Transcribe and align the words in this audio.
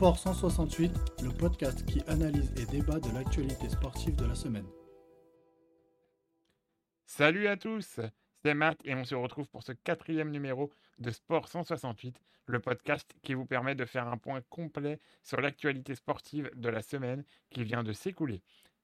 Sport 0.00 0.18
168, 0.18 0.92
le 1.24 1.28
podcast 1.28 1.84
qui 1.84 2.00
analyse 2.06 2.50
et 2.56 2.64
débat 2.64 2.98
de 3.00 3.12
l'actualité 3.12 3.68
sportive 3.68 4.16
de 4.16 4.24
la 4.24 4.34
semaine. 4.34 4.64
Salut 7.04 7.46
à 7.48 7.58
tous, 7.58 8.00
c'est 8.42 8.54
Matt 8.54 8.80
et 8.86 8.94
on 8.94 9.04
se 9.04 9.14
retrouve 9.14 9.46
pour 9.48 9.62
ce 9.62 9.72
quatrième 9.72 10.30
numéro 10.30 10.70
de 11.00 11.10
Sport 11.10 11.48
168, 11.48 12.18
le 12.46 12.60
podcast 12.60 13.14
qui 13.22 13.34
vous 13.34 13.44
permet 13.44 13.74
de 13.74 13.84
faire 13.84 14.08
un 14.08 14.16
point 14.16 14.40
complet 14.48 15.00
sur 15.22 15.42
l'actualité 15.42 15.94
sportive 15.94 16.50
de 16.54 16.70
la 16.70 16.80
semaine 16.80 17.22
qui 17.50 17.62
vient 17.62 17.82
de 17.82 17.92
s'écouler. 17.92 18.42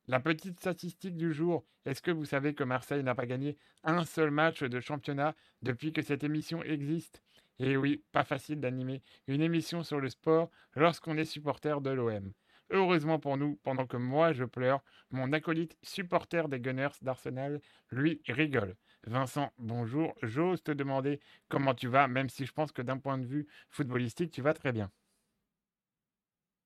La 0.08 0.20
petite 0.20 0.60
statistique 0.60 1.16
du 1.16 1.32
jour, 1.32 1.64
est-ce 1.86 2.02
que 2.02 2.10
vous 2.10 2.26
savez 2.26 2.54
que 2.54 2.62
Marseille 2.62 3.02
n'a 3.02 3.14
pas 3.14 3.24
gagné 3.24 3.56
un 3.84 4.04
seul 4.04 4.30
match 4.30 4.62
de 4.62 4.80
championnat 4.80 5.34
depuis 5.62 5.94
que 5.94 6.02
cette 6.02 6.24
émission 6.24 6.62
existe? 6.62 7.22
Et 7.58 7.76
oui, 7.76 8.04
pas 8.12 8.24
facile 8.24 8.60
d'animer 8.60 9.02
une 9.26 9.40
émission 9.40 9.82
sur 9.82 10.00
le 10.00 10.08
sport 10.08 10.50
lorsqu'on 10.74 11.16
est 11.16 11.24
supporter 11.24 11.80
de 11.80 11.90
l'OM. 11.90 12.32
Heureusement 12.70 13.18
pour 13.18 13.36
nous, 13.36 13.56
pendant 13.62 13.86
que 13.86 13.96
moi 13.96 14.32
je 14.32 14.44
pleure, 14.44 14.82
mon 15.10 15.32
acolyte 15.32 15.78
supporter 15.82 16.48
des 16.48 16.60
Gunners 16.60 16.98
d'Arsenal, 17.00 17.60
lui, 17.90 18.20
rigole. 18.26 18.74
Vincent, 19.06 19.52
bonjour. 19.58 20.14
J'ose 20.22 20.62
te 20.62 20.72
demander 20.72 21.20
comment 21.48 21.74
tu 21.74 21.86
vas, 21.86 22.08
même 22.08 22.28
si 22.28 22.44
je 22.44 22.52
pense 22.52 22.72
que 22.72 22.82
d'un 22.82 22.98
point 22.98 23.18
de 23.18 23.26
vue 23.26 23.46
footballistique, 23.70 24.32
tu 24.32 24.42
vas 24.42 24.52
très 24.52 24.72
bien. 24.72 24.90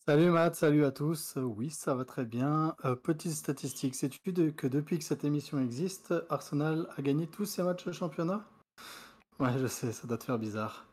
Salut 0.07 0.31
Matt, 0.31 0.57
salut 0.57 0.85
à 0.85 0.91
tous. 0.91 1.37
Oui, 1.37 1.71
ça 1.71 1.95
va 1.95 2.05
très 2.05 2.25
bien. 2.25 2.75
Euh, 2.85 2.97
petite 2.97 3.33
statistique, 3.33 3.95
sais-tu 3.95 4.33
que 4.55 4.67
depuis 4.67 4.99
que 4.99 5.05
cette 5.05 5.25
émission 5.25 5.61
existe, 5.61 6.15
Arsenal 6.31 6.89
a 6.97 7.03
gagné 7.03 7.29
tous 7.29 7.45
ses 7.45 7.63
matchs 7.63 7.85
de 7.85 7.93
championnat? 7.93 8.49
Ouais, 9.41 9.59
je 9.59 9.67
sais, 9.67 9.93
ça 9.93 10.07
doit 10.07 10.19
te 10.19 10.25
faire 10.25 10.39
bizarre. 10.39 10.87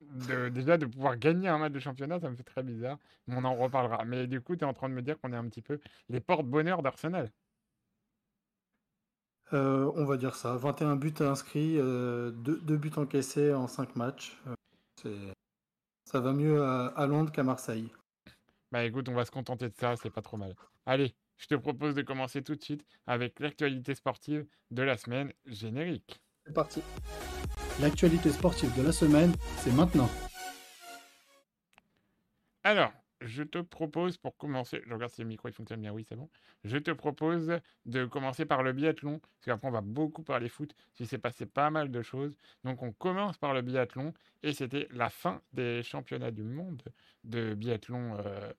De- 0.00 0.48
déjà, 0.48 0.78
de 0.78 0.86
pouvoir 0.86 1.16
gagner 1.16 1.48
un 1.48 1.58
match 1.58 1.72
de 1.72 1.78
championnat, 1.78 2.18
ça 2.20 2.30
me 2.30 2.36
fait 2.36 2.42
très 2.42 2.62
bizarre, 2.62 2.98
mais 3.26 3.36
on 3.36 3.44
en 3.44 3.54
reparlera. 3.54 4.04
Mais 4.04 4.26
du 4.26 4.40
coup, 4.40 4.56
tu 4.56 4.64
es 4.64 4.66
en 4.66 4.72
train 4.72 4.88
de 4.88 4.94
me 4.94 5.02
dire 5.02 5.20
qu'on 5.20 5.32
est 5.32 5.36
un 5.36 5.48
petit 5.48 5.62
peu 5.62 5.78
les 6.08 6.20
porte-bonheur 6.20 6.82
d'Arsenal. 6.82 7.30
Euh, 9.52 9.90
on 9.96 10.04
va 10.04 10.16
dire 10.16 10.34
ça. 10.36 10.56
21 10.56 10.96
buts 10.96 11.14
inscrits, 11.20 11.76
2 11.76 12.76
buts 12.76 12.92
encaissés 12.96 13.52
en 13.52 13.66
5 13.66 13.96
matchs. 13.96 14.40
Euh, 15.06 15.32
ça 16.04 16.20
va 16.20 16.32
mieux 16.32 16.62
à, 16.62 16.86
à 16.88 17.06
Londres 17.06 17.32
qu'à 17.32 17.42
Marseille. 17.42 17.90
Bah 18.72 18.84
écoute, 18.84 19.08
on 19.08 19.14
va 19.14 19.24
se 19.24 19.30
contenter 19.30 19.68
de 19.68 19.74
ça, 19.76 19.96
c'est 19.96 20.10
pas 20.10 20.22
trop 20.22 20.36
mal. 20.36 20.54
Allez, 20.86 21.14
je 21.38 21.46
te 21.46 21.54
propose 21.54 21.94
de 21.94 22.02
commencer 22.02 22.42
tout 22.42 22.54
de 22.54 22.62
suite 22.62 22.86
avec 23.06 23.40
l'actualité 23.40 23.94
sportive 23.94 24.46
de 24.70 24.82
la 24.82 24.96
semaine 24.96 25.32
générique. 25.46 26.20
C'est 26.46 26.54
parti. 26.54 26.82
L'actualité 27.80 28.30
sportive 28.30 28.76
de 28.76 28.82
la 28.82 28.92
semaine, 28.92 29.32
c'est 29.58 29.72
maintenant. 29.72 30.10
Alors, 32.62 32.92
je 33.20 33.42
te 33.42 33.58
propose 33.58 34.16
pour 34.16 34.36
commencer, 34.36 34.82
je 34.86 34.94
regarde 34.94 35.12
si 35.12 35.20
le 35.20 35.28
micro 35.28 35.50
fonctionne 35.52 35.80
bien, 35.80 35.92
oui 35.92 36.04
c'est 36.08 36.16
bon. 36.16 36.28
Je 36.64 36.78
te 36.78 36.90
propose 36.90 37.52
de 37.86 38.04
commencer 38.06 38.44
par 38.44 38.62
le 38.62 38.72
biathlon, 38.72 39.18
parce 39.18 39.44
qu'après 39.44 39.68
on 39.68 39.70
va 39.70 39.80
beaucoup 39.82 40.22
parler 40.22 40.48
foot, 40.48 40.74
il 40.98 41.06
s'est 41.06 41.18
passé 41.18 41.46
pas 41.46 41.70
mal 41.70 41.90
de 41.90 42.02
choses. 42.02 42.36
Donc 42.64 42.82
on 42.82 42.92
commence 42.92 43.36
par 43.38 43.54
le 43.54 43.62
biathlon, 43.62 44.14
et 44.42 44.52
c'était 44.52 44.88
la 44.90 45.10
fin 45.10 45.42
des 45.52 45.82
championnats 45.82 46.30
du 46.30 46.42
monde 46.42 46.82
de 47.24 47.54
biathlon 47.54 48.16
euh, 48.18 48.52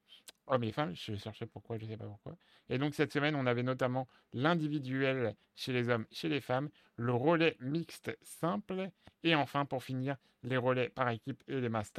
hommes 0.52 0.63
et 0.63 0.71
femmes. 0.71 0.94
Je 0.95 1.16
cherchais 1.16 1.47
pourquoi, 1.47 1.77
je 1.77 1.85
sais 1.85 1.97
pas 1.97 2.05
pourquoi. 2.05 2.38
Et 2.69 2.77
donc 2.77 2.94
cette 2.94 3.11
semaine, 3.11 3.35
on 3.35 3.45
avait 3.47 3.63
notamment 3.63 4.07
l'individuel 4.33 5.35
chez 5.55 5.73
les 5.73 5.89
hommes, 5.89 6.05
chez 6.11 6.30
les 6.30 6.41
femmes, 6.41 6.69
le 6.97 7.13
relais 7.13 7.57
mixte 7.59 8.16
simple, 8.21 8.89
et 9.23 9.35
enfin 9.35 9.66
pour 9.66 9.83
finir, 9.83 10.17
les 10.44 10.57
relais 10.57 10.89
par 10.89 11.09
équipe 11.09 11.44
et 11.47 11.59
les 11.59 11.69
mass. 11.69 11.91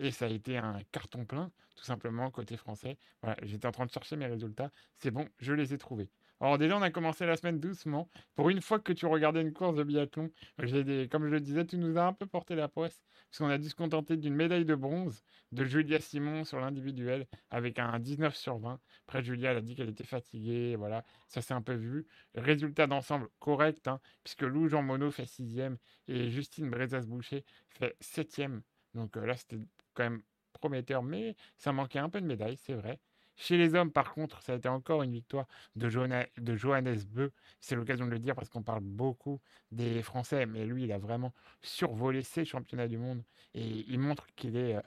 Et 0.00 0.10
ça 0.10 0.26
a 0.26 0.28
été 0.28 0.58
un 0.58 0.80
carton 0.92 1.24
plein, 1.24 1.52
tout 1.76 1.84
simplement, 1.84 2.30
côté 2.30 2.56
français. 2.56 2.98
Voilà, 3.22 3.36
j'étais 3.42 3.66
en 3.66 3.72
train 3.72 3.86
de 3.86 3.90
chercher 3.90 4.16
mes 4.16 4.26
résultats. 4.26 4.70
C'est 4.98 5.10
bon, 5.12 5.28
je 5.38 5.52
les 5.52 5.72
ai 5.72 5.78
trouvés. 5.78 6.10
Alors 6.44 6.58
déjà, 6.58 6.76
on 6.76 6.82
a 6.82 6.90
commencé 6.90 7.24
la 7.24 7.38
semaine 7.38 7.58
doucement. 7.58 8.10
Pour 8.34 8.50
une 8.50 8.60
fois 8.60 8.78
que 8.78 8.92
tu 8.92 9.06
regardais 9.06 9.40
une 9.40 9.54
course 9.54 9.76
de 9.76 9.82
biathlon, 9.82 10.30
comme 10.58 11.24
je 11.24 11.30
le 11.30 11.40
disais, 11.40 11.64
tu 11.64 11.78
nous 11.78 11.96
as 11.96 12.04
un 12.04 12.12
peu 12.12 12.26
porté 12.26 12.54
la 12.54 12.68
poisse, 12.68 13.02
parce 13.30 13.38
qu'on 13.38 13.48
a 13.48 13.56
dû 13.56 13.70
se 13.70 13.74
contenter 13.74 14.18
d'une 14.18 14.34
médaille 14.34 14.66
de 14.66 14.74
bronze 14.74 15.24
de 15.52 15.64
Julia 15.64 16.00
Simon 16.00 16.44
sur 16.44 16.60
l'individuel, 16.60 17.26
avec 17.48 17.78
un 17.78 17.98
19 17.98 18.36
sur 18.36 18.58
20. 18.58 18.78
Après, 19.06 19.24
Julia, 19.24 19.52
elle 19.52 19.56
a 19.56 19.60
dit 19.62 19.74
qu'elle 19.74 19.88
était 19.88 20.04
fatiguée, 20.04 20.76
voilà, 20.76 21.02
ça 21.28 21.40
s'est 21.40 21.54
un 21.54 21.62
peu 21.62 21.72
vu. 21.72 22.06
Résultat 22.34 22.86
d'ensemble 22.86 23.28
correct, 23.38 23.88
hein, 23.88 23.98
puisque 24.22 24.42
Lou 24.42 24.68
Jean 24.68 24.82
Monod 24.82 25.12
fait 25.12 25.24
sixième 25.24 25.78
et 26.08 26.28
Justine 26.28 26.68
Brezas-Boucher 26.68 27.42
fait 27.70 27.96
septième. 28.00 28.60
Donc 28.92 29.16
euh, 29.16 29.24
là, 29.24 29.34
c'était 29.34 29.60
quand 29.94 30.02
même 30.02 30.22
prometteur, 30.52 31.02
mais 31.02 31.36
ça 31.56 31.72
manquait 31.72 32.00
un 32.00 32.10
peu 32.10 32.20
de 32.20 32.26
médailles, 32.26 32.58
c'est 32.58 32.74
vrai. 32.74 33.00
Chez 33.36 33.56
les 33.56 33.74
hommes, 33.74 33.90
par 33.92 34.12
contre, 34.14 34.42
ça 34.42 34.52
a 34.52 34.56
été 34.56 34.68
encore 34.68 35.02
une 35.02 35.12
victoire 35.12 35.46
de, 35.76 35.88
Johanna- 35.88 36.26
de 36.38 36.54
Johannes 36.56 36.98
Beu. 37.08 37.32
C'est 37.60 37.74
l'occasion 37.76 38.06
de 38.06 38.10
le 38.10 38.18
dire 38.18 38.34
parce 38.34 38.48
qu'on 38.48 38.62
parle 38.62 38.82
beaucoup 38.82 39.40
des 39.72 40.02
Français, 40.02 40.46
mais 40.46 40.64
lui, 40.66 40.84
il 40.84 40.92
a 40.92 40.98
vraiment 40.98 41.32
survolé 41.62 42.22
ces 42.22 42.44
championnats 42.44 42.88
du 42.88 42.98
monde 42.98 43.22
et 43.54 43.64
il 43.88 43.98
montre 43.98 44.26
qu'il 44.36 44.56
est 44.56 44.76
euh, 44.76 44.80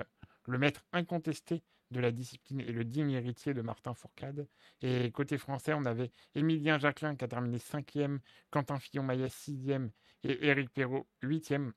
le 0.46 0.58
maître 0.58 0.86
incontesté 0.94 1.64
de 1.92 2.00
la 2.00 2.12
discipline 2.12 2.60
et 2.62 2.72
le 2.72 2.84
digne 2.84 3.12
héritier 3.12 3.54
de 3.54 3.62
Martin 3.62 3.94
Fourcade. 3.94 4.48
Et 4.82 5.12
côté 5.12 5.38
français, 5.38 5.74
on 5.74 5.86
avait 5.86 6.12
Émilien 6.36 6.78
Jacquelin 6.78 7.16
qui 7.16 7.24
a 7.26 7.28
terminé 7.28 7.60
cinquième, 7.60 8.20
Quentin 8.50 8.80
Fillon-Maillet 8.80 9.30
sixième 9.30 9.92
et 10.24 10.48
Éric 10.48 10.70
Perrault 10.74 11.08
huitième. 11.22 11.74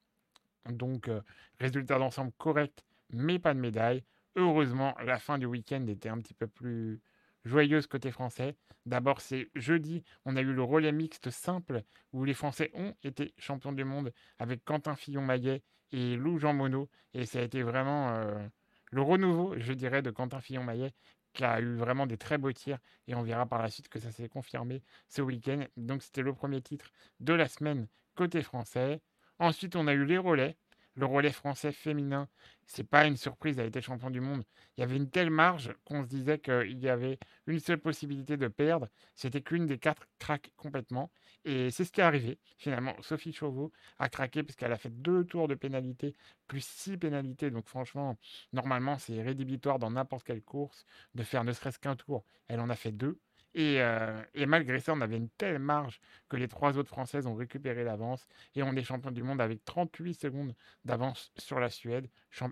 Donc, 0.69 1.09
euh, 1.09 1.23
résultat 1.59 1.99
d'ensemble 1.99 2.33
correct, 2.39 2.85
mais 3.11 3.39
pas 3.39 3.55
de 3.55 3.61
médaille. 3.61 4.05
Heureusement, 4.41 4.97
la 5.05 5.19
fin 5.19 5.37
du 5.37 5.45
week-end 5.45 5.87
était 5.87 6.09
un 6.09 6.17
petit 6.17 6.33
peu 6.33 6.47
plus 6.47 7.03
joyeuse 7.45 7.87
côté 7.87 8.11
français. 8.11 8.57
D'abord, 8.87 9.21
c'est 9.21 9.51
jeudi, 9.55 10.03
on 10.25 10.35
a 10.35 10.41
eu 10.41 10.55
le 10.55 10.63
relais 10.63 10.93
mixte 10.93 11.29
simple 11.29 11.83
où 12.15 12.25
les 12.25 12.33
Français 12.33 12.71
ont 12.73 12.95
été 13.05 13.35
champions 13.37 13.73
du 13.73 13.85
monde 13.85 14.15
avec 14.39 14.65
Quentin 14.65 14.97
Fillon-Maillet 14.97 15.63
et 15.93 16.17
Lou 16.17 16.39
Jean 16.39 16.55
Monod. 16.55 16.89
Et 17.13 17.27
ça 17.27 17.41
a 17.41 17.43
été 17.43 17.63
vraiment 17.63 18.15
euh, 18.15 18.49
le 18.93 19.03
renouveau, 19.03 19.59
je 19.59 19.75
dirais, 19.75 20.01
de 20.01 20.11
Quentin 20.11 20.41
Fillon-Maillet 20.41 20.95
qui 21.35 21.45
a 21.45 21.61
eu 21.61 21.75
vraiment 21.75 22.07
des 22.07 22.17
très 22.17 22.39
beaux 22.39 22.53
tirs. 22.53 22.79
Et 23.09 23.15
on 23.15 23.23
verra 23.23 23.45
par 23.45 23.61
la 23.61 23.69
suite 23.69 23.91
que 23.91 23.99
ça 23.99 24.11
s'est 24.11 24.31
confirmé 24.31 24.83
ce 25.09 25.21
week-end. 25.21 25.67
Donc, 25.77 26.03
c'était 26.03 26.23
le 26.23 26.33
premier 26.33 26.63
titre 26.63 26.91
de 27.21 27.35
la 27.35 27.47
semaine 27.47 27.89
côté 28.15 28.41
français. 28.41 29.03
Ensuite, 29.39 29.77
on 29.77 29.87
a 29.87 29.93
eu 29.93 30.07
les 30.07 30.17
relais. 30.17 30.57
Le 30.97 31.07
relais 31.07 31.33
français 31.33 31.73
féminin, 31.73 32.29
c'est 32.67 32.85
pas 32.85 33.07
une 33.07 33.17
surprise, 33.17 33.59
elle 33.59 33.69
été 33.69 33.81
champion 33.81 34.11
du 34.11 34.21
monde. 34.21 34.45
Il 34.77 34.81
y 34.81 34.85
avait 34.85 34.97
une 34.97 35.11
telle 35.11 35.31
marge 35.31 35.73
qu'on 35.85 36.03
se 36.03 36.09
disait 36.09 36.39
qu'il 36.39 36.79
y 36.79 36.89
avait 36.89 37.19
une 37.47 37.61
seule 37.61 37.79
possibilité 37.81 38.37
de 38.37 38.49
perdre, 38.49 38.89
c'était 39.15 39.41
qu'une 39.41 39.67
des 39.67 39.79
quatre 39.79 40.07
craque 40.19 40.53
complètement. 40.57 41.11
Et 41.45 41.71
c'est 41.71 41.85
ce 41.85 41.93
qui 41.93 42.01
est 42.01 42.05
arrivé. 42.05 42.39
Finalement, 42.59 42.95
Sophie 43.03 43.33
Chauveau 43.33 43.73
a 43.99 44.09
craqué 44.09 44.43
puisqu'elle 44.43 44.73
a 44.73 44.79
fait 44.79 44.91
deux 44.91 45.25
tours 45.25 45.49
de 45.49 45.55
pénalité, 45.55 46.15
plus 46.49 46.65
six 46.65 46.97
pénalités. 46.97 47.51
Donc 47.51 47.67
franchement, 47.67 48.19
normalement, 48.53 48.99
c'est 48.99 49.23
rédhibitoire 49.23 49.79
dans 49.79 49.91
n'importe 49.91 50.25
quelle 50.25 50.43
course 50.43 50.85
de 51.15 51.23
faire 51.23 51.45
ne 51.45 51.53
serait-ce 51.53 51.79
qu'un 51.79 51.97
tour. 51.97 52.25
Elle 52.49 52.61
en 52.61 52.69
a 52.69 52.77
fait 52.77 52.93
deux. 52.93 53.21
Et, 53.55 53.81
euh, 53.81 54.23
et 54.35 54.47
malgré 54.47 54.81
ça, 54.81 54.93
on 54.93 55.01
avait 55.01 55.17
une 55.17 55.29
telle 55.31 55.59
marge 55.59 56.01
que 56.29 56.37
les 56.37 56.49
trois 56.49 56.79
autres 56.79 56.89
Françaises 56.89 57.27
ont 57.27 57.35
récupéré 57.35 57.85
l'avance. 57.85 58.27
Et 58.55 58.63
on 58.63 58.75
est 58.75 58.83
champion 58.83 59.11
du 59.11 59.23
monde 59.23 59.41
avec 59.41 59.65
38 59.65 60.15
secondes 60.15 60.55
d'avance 60.85 61.33
sur 61.37 61.59
la 61.61 61.69
Suède. 61.71 62.09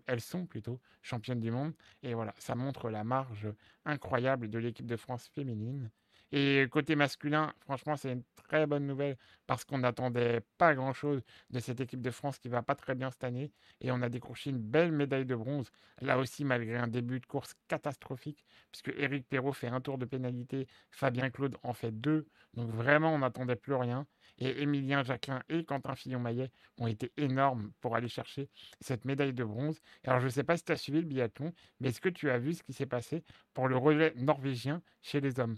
Elles 0.07 0.21
sont 0.21 0.47
plutôt 0.47 0.81
championnes 1.03 1.41
du 1.41 1.51
monde. 1.51 1.75
Et 2.03 2.15
voilà, 2.15 2.35
ça 2.39 2.55
montre 2.55 2.91
la 2.91 3.05
marge 3.05 3.49
incroyable 3.85 4.49
de 4.51 4.59
l'équipe 4.59 4.87
de 4.87 4.97
France 4.97 5.29
féminine. 5.35 5.91
Et 6.33 6.67
côté 6.71 6.95
masculin, 6.97 7.53
franchement, 7.61 7.97
c'est 7.97 8.13
une 8.13 8.25
très 8.37 8.67
bonne 8.67 8.87
nouvelle 8.87 9.17
parce 9.47 9.65
qu'on 9.65 9.79
n'attendait 9.79 10.43
pas 10.59 10.75
grand-chose 10.75 11.23
de 11.51 11.59
cette 11.61 11.81
équipe 11.81 12.03
de 12.03 12.11
France 12.11 12.39
qui 12.39 12.49
va 12.49 12.63
pas 12.63 12.75
très 12.75 12.95
bien 12.95 13.11
cette 13.11 13.25
année. 13.25 13.51
Et 13.81 13.91
on 13.91 14.03
a 14.03 14.09
décroché 14.09 14.51
une 14.51 14.59
belle 14.59 14.93
médaille 14.93 15.25
de 15.25 15.35
bronze, 15.35 15.71
là 16.01 16.19
aussi 16.19 16.45
malgré 16.45 16.77
un 16.77 16.87
début 16.89 17.21
de 17.21 17.27
course 17.27 17.55
catastrophique, 17.69 18.45
puisque 18.71 18.93
Éric 18.99 19.27
Perrault 19.29 19.53
fait 19.53 19.69
un 19.69 19.81
tour 19.81 19.97
de 19.99 20.05
pénalité, 20.05 20.67
Fabien 20.91 21.31
Claude 21.31 21.57
en 21.63 21.73
fait 21.73 21.93
deux. 21.93 22.27
Donc 22.55 22.71
vraiment, 22.71 23.15
on 23.15 23.19
n'attendait 23.19 23.57
plus 23.57 23.75
rien. 23.75 24.07
Et 24.39 24.63
Émilien 24.63 25.03
Jacquelin 25.03 25.43
et 25.49 25.65
Quentin 25.65 25.95
Fillon-Maillet 25.97 26.51
ont 26.79 26.87
été 26.87 27.13
énormes 27.17 27.73
pour 27.81 27.97
aller 27.97 28.09
chercher 28.09 28.51
cette 28.81 29.05
médaille 29.05 29.33
de 29.33 29.45
bronze. 29.45 29.81
Alors 30.05 30.21
je 30.21 30.27
ne 30.27 30.31
sais 30.31 30.45
pas 30.45 30.57
si 30.57 30.65
tu 30.65 30.73
as 30.73 30.77
suivi 30.77 31.01
le 31.01 31.07
biathlon, 31.07 31.53
mais 31.81 31.89
est-ce 31.89 32.01
que 32.01 32.09
tu 32.09 32.31
as 32.31 32.39
vu 32.39 32.55
ce 32.55 32.63
qui 32.63 32.73
s'est 32.73 32.87
passé 32.87 33.25
pour 33.55 33.69
le 33.69 33.77
relais 33.77 34.13
norvégien 34.17 34.83
chez 35.03 35.21
les 35.21 35.41
hommes? 35.41 35.57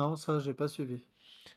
Non, 0.00 0.16
ça, 0.16 0.40
j'ai 0.40 0.54
pas 0.54 0.66
suivi. 0.68 1.06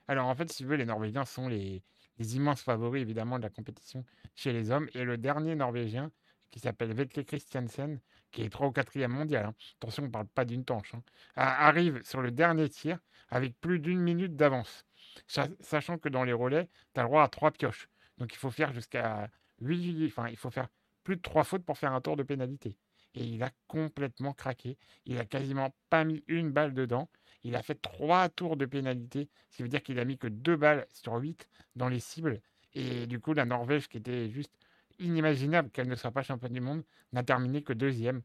Alors 0.08 0.28
en 0.28 0.36
fait, 0.36 0.50
si 0.52 0.58
tu 0.58 0.66
veux, 0.66 0.76
les 0.76 0.86
Norvégiens 0.86 1.26
sont 1.26 1.48
les, 1.48 1.84
immenses 2.20 2.62
favoris 2.62 3.02
évidemment 3.02 3.38
de 3.38 3.44
la 3.44 3.50
compétition 3.50 4.06
chez 4.36 4.54
les 4.54 4.72
hommes. 4.72 4.90
Et 4.94 5.04
le 5.04 5.18
dernier 5.18 5.56
Norvégien, 5.56 6.12
qui 6.52 6.60
s'appelle 6.60 6.94
Vetle 6.94 7.26
Christiansen, 7.26 8.00
qui 8.32 8.44
est 8.44 8.50
3 8.50 8.68
ou 8.68 8.72
4e 8.72 9.12
mondial, 9.12 9.46
hein, 9.46 9.56
attention, 9.80 10.04
on 10.04 10.08
ne 10.08 10.12
parle 10.12 10.28
pas 10.28 10.46
d'une 10.46 10.66
tanche, 10.66 10.94
hein, 10.96 11.04
arrive 11.36 12.02
sur 12.04 12.22
le 12.22 12.32
dernier 12.32 12.70
tir 12.70 13.00
avec 13.30 13.60
plus 13.60 13.80
d'une 13.80 14.00
minute 14.02 14.36
d'avance. 14.36 14.86
Sa- 15.28 15.48
Sachant 15.60 15.98
que 15.98 16.10
dans 16.10 16.24
les 16.24 16.34
relais, 16.34 16.70
tu 16.94 17.00
as 17.00 17.04
le 17.04 17.10
droit 17.10 17.24
à 17.24 17.28
3 17.30 17.52
pioches. 17.52 17.90
Donc 18.18 18.34
il 18.34 18.38
faut 18.38 18.52
faire 18.52 18.74
jusqu'à 18.74 19.30
8, 19.60 20.06
enfin 20.08 20.28
il 20.30 20.38
faut 20.38 20.52
faire 20.52 20.68
plus 21.04 21.16
de 21.18 21.22
3 21.22 21.44
fautes 21.44 21.66
pour 21.66 21.78
faire 21.78 21.94
un 21.94 22.02
tour 22.02 22.16
de 22.16 22.24
pénalité. 22.24 22.78
et 23.16 23.24
il 23.26 23.44
a 23.44 23.52
complètement 23.68 24.34
craqué. 24.34 24.78
Il 25.06 25.18
a 25.20 25.26
quasiment 25.26 25.76
pas 25.90 26.04
mis 26.04 26.24
une 26.28 26.52
balle 26.52 26.74
dedans. 26.74 27.10
Il 27.44 27.56
a 27.56 27.62
fait 27.62 27.76
trois 27.76 28.30
tours 28.30 28.58
de 28.58 28.66
pénalité, 28.66 29.30
ce 29.50 29.58
qui 29.58 29.64
veut 29.64 29.70
dire 29.70 29.84
qu'il 29.84 30.00
a 30.00 30.06
mis 30.06 30.18
que 30.18 30.28
deux 30.28 30.56
balles 30.56 30.88
sur 30.94 31.16
huit 31.16 31.48
dans 31.76 31.90
les 31.90 32.00
cibles. 32.00 32.42
Et 32.74 33.06
du 33.06 33.20
coup, 33.20 33.34
la 33.34 33.46
Norvège, 33.46 33.88
qui 33.88 33.98
était 33.98 34.30
juste 34.30 34.54
inimaginable 35.00 35.70
qu'elle 35.72 35.88
ne 35.88 35.96
soit 35.96 36.12
pas 36.12 36.24
championne 36.24 36.54
du 36.54 36.62
monde, 36.62 36.84
n'a 37.12 37.24
terminé 37.24 37.62
que 37.64 37.74
deuxième. 37.74 38.22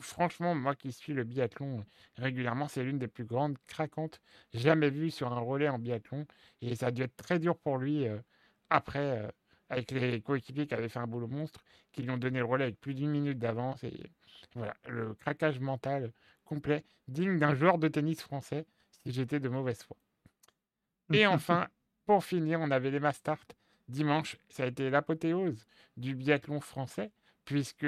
Franchement, 0.00 0.54
moi 0.54 0.74
qui 0.74 0.92
suis 0.92 1.12
le 1.12 1.24
biathlon 1.24 1.84
régulièrement, 2.16 2.68
c'est 2.68 2.84
l'une 2.84 2.98
des 2.98 3.08
plus 3.08 3.24
grandes 3.24 3.56
craquantes 3.66 4.20
jamais 4.54 4.90
vues 4.90 5.10
sur 5.10 5.32
un 5.32 5.40
relais 5.40 5.68
en 5.68 5.78
biathlon. 5.78 6.26
Et 6.60 6.74
ça 6.76 6.86
a 6.86 6.90
dû 6.90 7.02
être 7.02 7.16
très 7.16 7.38
dur 7.38 7.56
pour 7.56 7.78
lui 7.78 8.06
euh, 8.06 8.18
après, 8.68 9.24
euh, 9.24 9.28
avec 9.68 9.90
les 9.90 10.20
coéquipiers 10.20 10.66
qui 10.66 10.74
avaient 10.74 10.88
fait 10.88 10.98
un 10.98 11.06
boulot 11.06 11.28
monstre, 11.28 11.64
qui 11.92 12.02
lui 12.02 12.10
ont 12.10 12.18
donné 12.18 12.38
le 12.38 12.44
relais 12.44 12.64
avec 12.64 12.80
plus 12.80 12.94
d'une 12.94 13.10
minute 13.10 13.38
d'avance. 13.38 13.82
Et 13.84 14.10
voilà, 14.54 14.74
le 14.88 15.14
craquage 15.14 15.60
mental 15.60 16.12
complet, 16.50 16.84
digne 17.06 17.38
d'un 17.38 17.54
joueur 17.54 17.78
de 17.78 17.86
tennis 17.86 18.20
français, 18.20 18.66
si 18.90 19.12
j'étais 19.12 19.38
de 19.38 19.48
mauvaise 19.48 19.82
foi. 19.84 19.96
Et 21.12 21.26
enfin, 21.36 21.68
pour 22.06 22.24
finir, 22.24 22.60
on 22.60 22.72
avait 22.72 22.90
les 22.90 22.98
Mastart 22.98 23.46
dimanche. 23.88 24.36
Ça 24.48 24.64
a 24.64 24.66
été 24.66 24.90
l'apothéose 24.90 25.66
du 25.96 26.16
biathlon 26.16 26.60
français, 26.60 27.12
puisque 27.44 27.86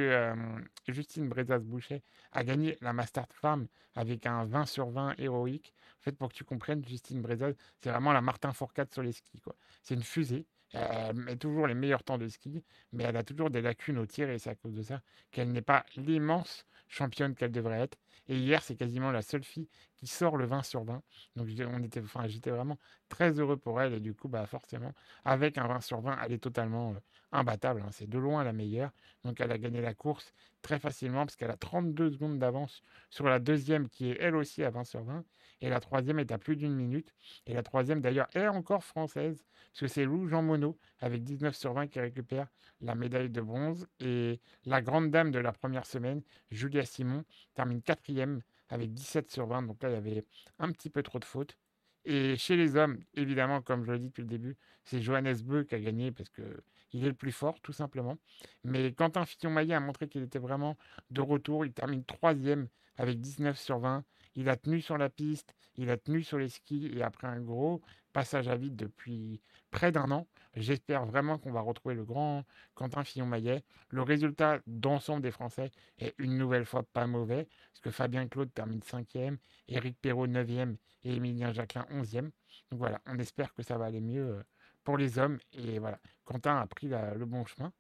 Justine 0.87 1.29
Brezas-Boucher 1.29 2.03
a 2.31 2.45
gagné 2.45 2.79
la 2.81 2.93
Mastart 2.93 3.33
Femme 3.33 3.67
avec 3.97 4.27
un 4.27 4.45
20 4.45 4.67
sur 4.67 4.91
20 4.91 5.15
héroïque. 5.19 5.75
En 5.99 6.03
fait, 6.03 6.13
pour 6.13 6.29
que 6.29 6.35
tu 6.35 6.45
comprennes, 6.45 6.85
Justine 6.87 7.21
Brezas, 7.21 7.53
c'est 7.81 7.91
vraiment 7.91 8.13
la 8.13 8.21
Martin 8.21 8.53
Fourcade 8.53 8.93
sur 8.93 9.03
les 9.03 9.13
skis. 9.13 9.41
C'est 9.83 9.95
une 9.95 10.03
fusée. 10.03 10.47
Elle 10.73 11.17
met 11.17 11.37
toujours 11.37 11.67
les 11.67 11.75
meilleurs 11.75 12.03
temps 12.03 12.17
de 12.17 12.29
ski, 12.29 12.65
mais 12.93 13.05
elle 13.05 13.17
a 13.17 13.23
toujours 13.23 13.51
des 13.51 13.61
lacunes 13.61 13.99
au 13.99 14.07
tir 14.07 14.31
et 14.31 14.39
c'est 14.39 14.51
à 14.51 14.55
cause 14.55 14.73
de 14.73 14.83
ça 14.83 15.03
qu'elle 15.31 15.53
n'est 15.53 15.63
pas 15.63 15.85
l'immense 15.97 16.65
championne 16.93 17.35
qu'elle 17.35 17.53
devrait 17.53 17.81
être. 17.81 17.99
Et 18.29 18.37
hier, 18.37 18.63
c'est 18.63 18.77
quasiment 18.77 19.11
la 19.11 19.23
seule 19.23 19.43
fille 19.43 19.69
qui 19.97 20.07
sort 20.07 20.37
le 20.37 20.47
20 20.47 20.63
sur 20.63 20.85
20. 20.85 21.03
Donc 21.37 21.49
on 21.67 21.83
était, 21.83 22.03
j'étais 22.27 22.51
vraiment 22.51 22.79
très 23.09 23.33
heureux 23.33 23.57
pour 23.57 23.81
elle. 23.81 23.95
Et 23.95 24.01
du 24.01 24.15
coup, 24.15 24.29
bah, 24.29 24.47
forcément, 24.47 24.93
avec 25.25 25.59
un 25.59 25.67
20 25.67 25.81
sur 25.81 26.01
20, 26.01 26.19
elle 26.25 26.33
est 26.33 26.39
totalement 26.39 26.93
euh, 26.93 27.01
imbattable. 27.33 27.83
Hein. 27.83 27.91
C'est 27.91 28.09
de 28.09 28.19
loin 28.19 28.45
la 28.45 28.53
meilleure. 28.53 28.93
Donc 29.25 29.41
elle 29.41 29.51
a 29.51 29.59
gagné 29.59 29.81
la 29.81 29.95
course 29.95 30.33
très 30.61 30.79
facilement 30.79 31.25
parce 31.27 31.37
qu'elle 31.37 31.51
a 31.51 31.57
32 31.57 32.11
secondes 32.13 32.39
d'avance 32.39 32.83
sur 33.11 33.27
la 33.27 33.41
deuxième 33.41 33.89
qui 33.89 34.11
est 34.11 34.17
elle 34.21 34.37
aussi 34.37 34.63
à 34.63 34.71
20 34.71 34.85
sur 34.85 35.03
20. 35.03 35.25
Et 35.63 35.71
la 35.71 35.81
troisième 35.81 36.19
est 36.19 36.33
à 36.33 36.39
plus 36.39 36.57
d'une 36.57 36.75
minute. 36.75 37.15
Et 37.47 37.55
la 37.55 37.63
troisième 37.63 38.01
d'ailleurs 38.01 38.27
est 38.35 38.49
encore 38.49 38.85
française 38.85 39.47
parce 39.71 39.81
que 39.81 39.87
c'est 39.87 40.05
Lou 40.05 40.29
Jean 40.29 40.43
Monod 40.43 40.75
avec 40.99 41.23
19 41.23 41.55
sur 41.57 41.73
20 41.73 41.87
qui 41.87 42.01
récupère 42.01 42.49
la 42.81 42.97
médaille 42.97 43.31
de 43.31 43.41
bronze. 43.41 43.87
Et 44.01 44.41
la 44.65 44.83
grande 44.83 45.11
dame 45.11 45.31
de 45.31 45.39
la 45.39 45.53
première 45.53 45.87
semaine, 45.87 46.21
Julia 46.51 46.85
Simon, 46.85 47.25
termine 47.55 47.81
quatrième 47.81 48.43
avec 48.69 48.93
17 48.93 49.31
sur 49.31 49.47
20. 49.47 49.63
Donc 49.63 49.81
là, 49.85 49.91
il 49.91 49.95
y 49.95 49.97
avait 49.97 50.27
un 50.59 50.73
petit 50.73 50.91
peu 50.91 51.03
trop 51.05 51.21
de 51.21 51.25
fautes. 51.25 51.57
Et 52.05 52.37
chez 52.37 52.57
les 52.57 52.75
hommes, 52.75 52.99
évidemment, 53.15 53.63
comme 53.63 53.85
je 53.85 53.93
l'ai 53.93 54.01
dit 54.01 54.09
depuis 54.09 54.23
le 54.23 54.29
début, 54.29 54.57
c'est 54.83 55.01
Johannes 55.01 55.41
Beu 55.45 55.63
qui 55.63 55.77
a 55.77 55.81
gagné 55.81 56.11
parce 56.11 56.29
qu'il 56.29 57.05
est 57.05 57.09
le 57.09 57.15
plus 57.15 57.31
fort, 57.31 57.61
tout 57.61 57.73
simplement. 57.73 58.19
Mais 58.65 58.93
Quentin 58.93 59.25
Fillon-Maillet 59.25 59.75
a 59.75 59.81
montré 59.81 60.09
qu'il 60.09 60.25
était 60.25 60.41
vraiment 60.41 60.77
de 61.11 61.21
retour. 61.21 61.65
Il 61.65 61.73
termine 61.73 62.05
troisième 62.05 62.67
avec 62.97 63.21
19 63.21 63.57
sur 63.57 63.79
20. 63.79 64.05
Il 64.35 64.49
a 64.49 64.57
tenu 64.57 64.81
sur 64.81 64.99
la 64.99 65.09
piste, 65.09 65.55
il 65.77 65.91
a 65.91 65.97
tenu 65.97 66.23
sur 66.23 66.39
les 66.39 66.49
skis 66.49 66.91
et 66.95 67.03
après 67.03 67.27
un 67.27 67.41
gros 67.41 67.83
passage 68.13 68.49
à 68.49 68.57
vide 68.57 68.77
depuis 68.77 69.41
près 69.71 69.91
d'un 69.91 70.11
an, 70.11 70.27
j'espère 70.55 71.07
vraiment 71.07 71.39
qu'on 71.39 71.51
va 71.51 71.61
retrouver 71.61 71.95
le 71.95 72.05
grand 72.05 72.45
Quentin 72.75 73.05
Fillon-Maillet. 73.05 73.65
Le 73.89 74.03
résultat 74.03 74.61
d'ensemble 74.67 75.23
des 75.23 75.31
Français 75.31 75.71
est 75.99 76.15
une 76.19 76.37
nouvelle 76.37 76.67
fois 76.67 76.83
pas 76.83 77.07
mauvais, 77.07 77.49
parce 77.73 77.81
que 77.81 77.91
Fabien 77.91 78.29
Claude 78.29 78.53
termine 78.53 78.83
cinquième, 78.83 79.39
Éric 79.69 79.99
Perrault 80.01 80.27
neuvième 80.27 80.77
et 81.05 81.15
Émilien 81.15 81.53
Jacquelin 81.53 81.87
onzième. 81.91 82.31
Donc 82.71 82.81
voilà, 82.81 83.01
on 83.07 83.19
espère 83.19 83.55
que 83.55 83.63
ça 83.63 83.79
va 83.79 83.87
aller 83.87 84.01
mieux 84.01 84.29
euh, 84.29 84.43
pour 84.85 84.99
les 84.99 85.19
hommes. 85.19 85.39
Et 85.53 85.79
voilà, 85.79 85.99
Quentin 86.25 86.59
a 86.59 86.67
pris 86.67 86.89
le 86.89 87.25
bon 87.25 87.45
chemin. 87.47 87.73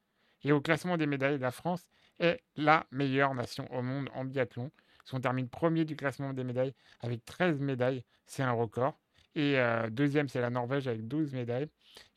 Et 0.44 0.52
au 0.52 0.60
classement 0.60 0.96
des 0.96 1.06
médailles, 1.06 1.38
la 1.38 1.50
France 1.50 1.86
est 2.18 2.42
la 2.56 2.86
meilleure 2.90 3.34
nation 3.34 3.72
au 3.72 3.82
monde 3.82 4.08
en 4.14 4.24
biathlon. 4.24 4.70
On 5.12 5.20
termine 5.20 5.48
premier 5.48 5.84
du 5.84 5.96
classement 5.96 6.32
des 6.32 6.44
médailles 6.44 6.74
avec 7.00 7.24
13 7.24 7.60
médailles, 7.60 8.04
c'est 8.26 8.42
un 8.42 8.52
record. 8.52 8.98
Et 9.34 9.58
euh, 9.58 9.88
deuxième, 9.90 10.28
c'est 10.28 10.40
la 10.40 10.50
Norvège 10.50 10.88
avec 10.88 11.06
12 11.08 11.32
médailles. 11.32 11.64
Et 11.64 11.68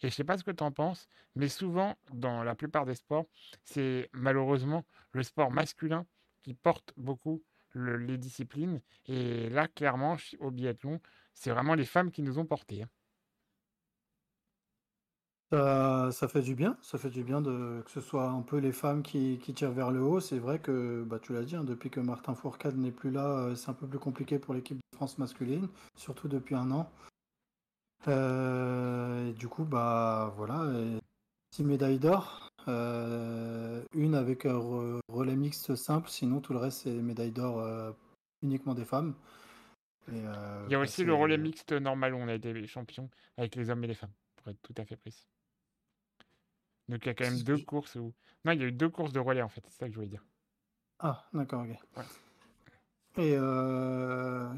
je 0.02 0.08
ne 0.08 0.12
sais 0.12 0.24
pas 0.24 0.38
ce 0.38 0.44
que 0.44 0.52
tu 0.52 0.64
en 0.64 0.72
penses, 0.72 1.08
mais 1.36 1.48
souvent, 1.48 1.96
dans 2.14 2.44
la 2.44 2.56
plupart 2.56 2.86
des 2.86 2.96
sports, 2.96 3.26
c'est 3.64 4.10
malheureusement 4.14 4.86
le 5.12 5.24
sport 5.24 5.52
masculin 5.52 6.06
qui 6.44 6.54
porte 6.54 6.94
beaucoup 6.98 7.44
les 7.74 8.18
disciplines. 8.18 8.82
Et 9.08 9.50
là, 9.50 9.68
clairement, 9.68 10.18
au 10.40 10.52
biathlon, 10.52 11.02
c'est 11.34 11.52
vraiment 11.52 11.76
les 11.76 11.86
femmes 11.86 12.12
qui 12.12 12.22
nous 12.22 12.40
ont 12.40 12.46
portés. 12.46 12.84
Hein. 12.84 12.90
Ça, 15.51 16.27
fait 16.27 16.42
du 16.42 16.56
bien, 16.56 16.77
ça 16.81 16.97
fait 16.97 17.09
du 17.09 17.24
bien 17.24 17.42
de, 17.42 17.81
que 17.86 17.92
ce 17.92 18.01
soit 18.01 18.30
un 18.30 18.42
peu 18.42 18.57
les 18.57 18.71
femmes 18.71 19.03
qui, 19.03 19.38
tirent 19.56 19.71
vers 19.71 19.92
le 19.92 20.01
haut. 20.01 20.19
C'est 20.19 20.39
vrai 20.39 20.59
que, 20.59 21.03
bah, 21.03 21.19
tu 21.19 21.33
l'as 21.33 21.44
dit, 21.44 21.56
hein, 21.56 21.63
depuis 21.63 21.89
que 21.89 22.00
Martin 22.00 22.36
Fourcade 22.36 22.77
n'est 22.77 22.92
plus 22.92 23.12
là, 23.12 23.25
euh, 23.25 23.56
c'est 23.56 23.69
un 23.69 23.74
peu 23.74 23.88
plus 23.88 24.00
compliqué 24.00 24.39
pour 24.39 24.53
l'équipe 24.53 24.77
de 24.77 24.97
France 24.97 25.18
masculine, 25.18 25.68
surtout 25.95 26.27
depuis 26.27 26.56
un 26.56 26.71
an. 26.71 26.92
Euh, 28.07 29.31
du 29.33 29.47
coup, 29.47 29.63
bah 29.63 30.33
voilà, 30.36 30.68
six 31.51 31.63
médailles 31.63 32.00
d'or, 32.00 32.50
euh, 32.68 33.83
une 33.94 34.15
avec 34.15 34.45
un 34.45 34.59
relais 35.07 35.36
mixte 35.36 35.75
simple, 35.75 36.09
sinon 36.09 36.39
tout 36.39 36.53
le 36.53 36.59
reste 36.59 36.81
c'est 36.83 36.91
médailles 36.91 37.31
d'or 37.31 37.65
uniquement 38.44 38.75
des 38.75 38.86
femmes. 38.86 39.15
Il 40.07 40.18
y 40.18 40.25
a 40.25 40.65
bah, 40.69 40.80
aussi 40.80 41.03
le 41.03 41.15
relais 41.15 41.38
mixte 41.38 41.71
normal 41.71 42.13
où 42.13 42.18
on 42.18 42.27
a 42.27 42.33
été 42.36 42.68
champions 42.68 43.09
avec 43.38 43.56
les 43.56 43.69
hommes 43.71 43.83
et 43.83 43.88
les 43.88 43.95
femmes, 43.95 44.13
pour 44.36 44.50
être 44.50 44.62
tout 44.62 44.75
à 44.77 44.86
fait 44.86 44.98
précis. 44.98 45.25
Donc 46.90 47.06
il 47.06 47.08
y 47.08 47.10
a 47.10 47.14
quand 47.14 47.26
même 47.26 47.42
deux 47.42 47.58
courses 47.58 47.96
où. 47.96 48.14
Non, 48.44 48.52
il 48.52 48.62
y 48.62 48.64
a 48.64 48.68
eu 48.68 48.72
deux 48.72 48.90
courses 48.90 49.14
de 49.14 49.20
relais 49.20 49.42
en 49.42 49.50
fait, 49.50 49.64
c'est 49.68 49.80
ça 49.80 49.86
que 49.88 49.92
je 49.92 49.96
voulais 49.96 50.10
dire. 50.10 50.24
Ah, 51.00 51.26
d'accord, 51.34 51.64
ok. 51.64 52.04
Et 53.18 53.36
euh... 53.38 54.50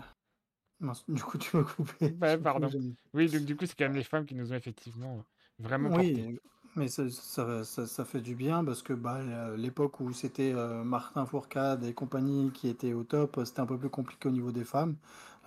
du 1.08 1.22
coup, 1.22 1.38
tu 1.38 1.56
m'as 1.56 1.64
coupé. 1.64 2.16
Ouais, 2.22 2.38
pardon. 2.38 2.70
Oui, 3.14 3.30
donc 3.30 3.46
du 3.46 3.56
coup, 3.56 3.66
c'est 3.66 3.76
quand 3.76 3.86
même 3.86 3.96
les 3.96 4.04
femmes 4.04 4.26
qui 4.26 4.36
nous 4.36 4.52
ont 4.52 4.56
effectivement 4.56 5.24
vraiment 5.60 5.90
Oui, 5.96 6.40
mais 6.76 6.88
ça, 6.90 7.10
ça, 7.10 7.64
ça, 7.64 8.06
fait 8.06 8.22
du 8.22 8.36
bien 8.36 8.64
parce 8.64 8.84
que 8.84 8.94
bah, 8.94 9.20
l'époque 9.56 10.00
où 10.00 10.14
c'était 10.14 10.54
euh, 10.54 10.84
Martin 10.84 11.26
Fourcade 11.26 11.84
et 11.84 11.94
compagnie 11.94 12.52
qui 12.52 12.68
étaient 12.68 12.94
au 12.94 13.04
top, 13.04 13.40
c'était 13.46 13.62
un 13.62 13.66
peu 13.66 13.80
plus 13.80 13.90
compliqué 13.90 14.30
au 14.30 14.32
niveau 14.32 14.52
des 14.52 14.64
femmes. 14.64 14.96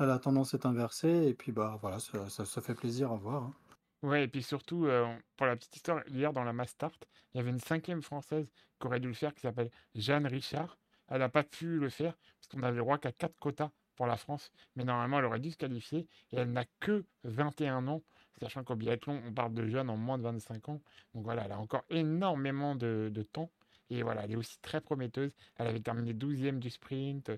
Là, 0.00 0.06
la 0.06 0.18
tendance 0.18 0.54
est 0.54 0.66
inversée 0.66 1.28
et 1.28 1.34
puis 1.34 1.52
bah 1.52 1.78
voilà, 1.82 1.98
ça, 2.00 2.60
fait 2.60 2.74
plaisir 2.74 3.12
à 3.12 3.16
voir. 3.16 3.44
Hein. 3.44 3.52
Ouais, 4.02 4.24
et 4.24 4.28
puis 4.28 4.42
surtout, 4.42 4.86
euh, 4.86 5.14
pour 5.36 5.46
la 5.46 5.56
petite 5.56 5.76
histoire, 5.76 6.02
hier 6.08 6.32
dans 6.32 6.44
la 6.44 6.52
Mastart, 6.54 6.98
il 7.34 7.38
y 7.38 7.40
avait 7.40 7.50
une 7.50 7.60
cinquième 7.60 8.02
française 8.02 8.50
qui 8.80 8.86
aurait 8.86 9.00
dû 9.00 9.08
le 9.08 9.14
faire, 9.14 9.34
qui 9.34 9.42
s'appelle 9.42 9.70
Jeanne 9.94 10.26
Richard. 10.26 10.78
Elle 11.08 11.18
n'a 11.18 11.28
pas 11.28 11.42
pu 11.42 11.78
le 11.78 11.90
faire, 11.90 12.16
parce 12.38 12.48
qu'on 12.48 12.62
avait 12.62 12.76
le 12.76 12.82
droit 12.82 12.98
qu'à 12.98 13.12
quatre 13.12 13.38
quotas 13.38 13.70
pour 13.96 14.06
la 14.06 14.16
France, 14.16 14.52
mais 14.74 14.84
normalement, 14.84 15.18
elle 15.18 15.26
aurait 15.26 15.40
dû 15.40 15.50
se 15.50 15.58
qualifier, 15.58 16.08
et 16.32 16.36
elle 16.36 16.52
n'a 16.52 16.64
que 16.80 17.04
21 17.24 17.88
ans, 17.88 18.02
sachant 18.40 18.64
qu'au 18.64 18.74
biathlon, 18.74 19.20
on 19.26 19.32
parle 19.34 19.52
de 19.52 19.66
jeunes 19.66 19.90
en 19.90 19.98
moins 19.98 20.16
de 20.16 20.22
25 20.22 20.70
ans. 20.70 20.80
Donc 21.14 21.24
voilà, 21.24 21.44
elle 21.44 21.52
a 21.52 21.58
encore 21.58 21.84
énormément 21.90 22.74
de 22.74 23.22
temps. 23.32 23.50
Et 23.90 24.02
voilà, 24.02 24.24
elle 24.24 24.32
est 24.32 24.36
aussi 24.36 24.58
très 24.60 24.80
prometteuse. 24.80 25.34
Elle 25.56 25.66
avait 25.66 25.80
terminé 25.80 26.14
12e 26.14 26.58
du 26.58 26.70
sprint. 26.70 27.30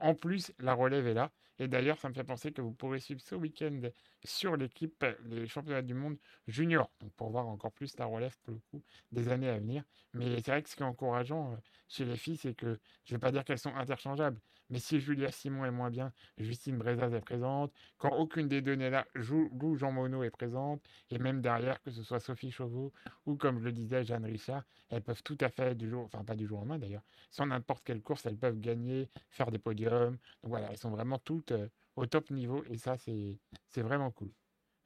en 0.00 0.14
plus, 0.14 0.52
la 0.58 0.74
relève 0.74 1.06
est 1.06 1.14
là. 1.14 1.30
Et 1.58 1.68
d'ailleurs, 1.68 1.98
ça 1.98 2.08
me 2.08 2.14
fait 2.14 2.24
penser 2.24 2.52
que 2.52 2.62
vous 2.62 2.72
pourrez 2.72 3.00
suivre 3.00 3.20
ce 3.20 3.34
week-end 3.34 3.80
sur 4.24 4.56
l'équipe 4.56 5.04
les 5.24 5.46
championnats 5.46 5.82
du 5.82 5.94
monde 5.94 6.16
junior. 6.46 6.90
Donc 7.00 7.12
pour 7.14 7.30
voir 7.30 7.48
encore 7.48 7.72
plus 7.72 7.96
la 7.98 8.06
relève 8.06 8.36
pour 8.44 8.54
le 8.54 8.60
coup 8.70 8.82
des 9.12 9.28
années 9.28 9.48
à 9.48 9.58
venir. 9.58 9.84
Mais 10.14 10.36
c'est 10.36 10.50
vrai 10.52 10.62
que 10.62 10.68
ce 10.68 10.76
qui 10.76 10.82
est 10.82 10.86
encourageant 10.86 11.52
euh, 11.52 11.56
chez 11.88 12.04
les 12.04 12.16
filles, 12.16 12.36
c'est 12.36 12.54
que 12.54 12.78
je 13.04 13.14
ne 13.14 13.18
vais 13.18 13.20
pas 13.20 13.32
dire 13.32 13.44
qu'elles 13.44 13.58
sont 13.58 13.74
interchangeables. 13.74 14.40
Mais 14.70 14.78
si 14.78 15.00
Julia 15.00 15.30
Simon 15.30 15.64
est 15.64 15.70
moins 15.70 15.90
bien, 15.90 16.12
Justine 16.36 16.76
Brezaz 16.76 17.14
est 17.14 17.20
présente. 17.20 17.72
Quand 17.96 18.10
aucune 18.16 18.48
des 18.48 18.60
deux 18.60 18.74
n'est 18.74 18.90
là, 18.90 19.06
Lou 19.14 19.76
Jean 19.76 19.92
Monod 19.92 20.24
est 20.24 20.30
présente. 20.30 20.82
Et 21.10 21.18
même 21.18 21.40
derrière, 21.40 21.80
que 21.82 21.90
ce 21.90 22.02
soit 22.02 22.20
Sophie 22.20 22.50
Chauveau 22.50 22.92
ou, 23.26 23.36
comme 23.36 23.58
je 23.60 23.64
le 23.64 23.72
disais, 23.72 24.04
Jeanne 24.04 24.24
Richard, 24.24 24.64
elles 24.90 25.02
peuvent 25.02 25.22
tout 25.22 25.38
à 25.40 25.48
fait, 25.48 25.74
du 25.74 25.88
jour, 25.88 26.04
enfin 26.04 26.24
pas 26.24 26.36
du 26.36 26.46
jour 26.46 26.58
au 26.58 26.60
lendemain 26.62 26.78
d'ailleurs, 26.78 27.04
sans 27.30 27.46
n'importe 27.46 27.84
quelle 27.84 28.02
course, 28.02 28.26
elles 28.26 28.36
peuvent 28.36 28.60
gagner, 28.60 29.08
faire 29.30 29.50
des 29.50 29.58
podiums. 29.58 30.18
Voilà, 30.42 30.70
elles 30.70 30.78
sont 30.78 30.90
vraiment 30.90 31.18
toutes 31.18 31.52
euh, 31.52 31.68
au 31.96 32.06
top 32.06 32.30
niveau. 32.30 32.64
Et 32.70 32.78
ça, 32.78 32.96
c'est 32.96 33.38
vraiment 33.82 34.10
cool. 34.10 34.30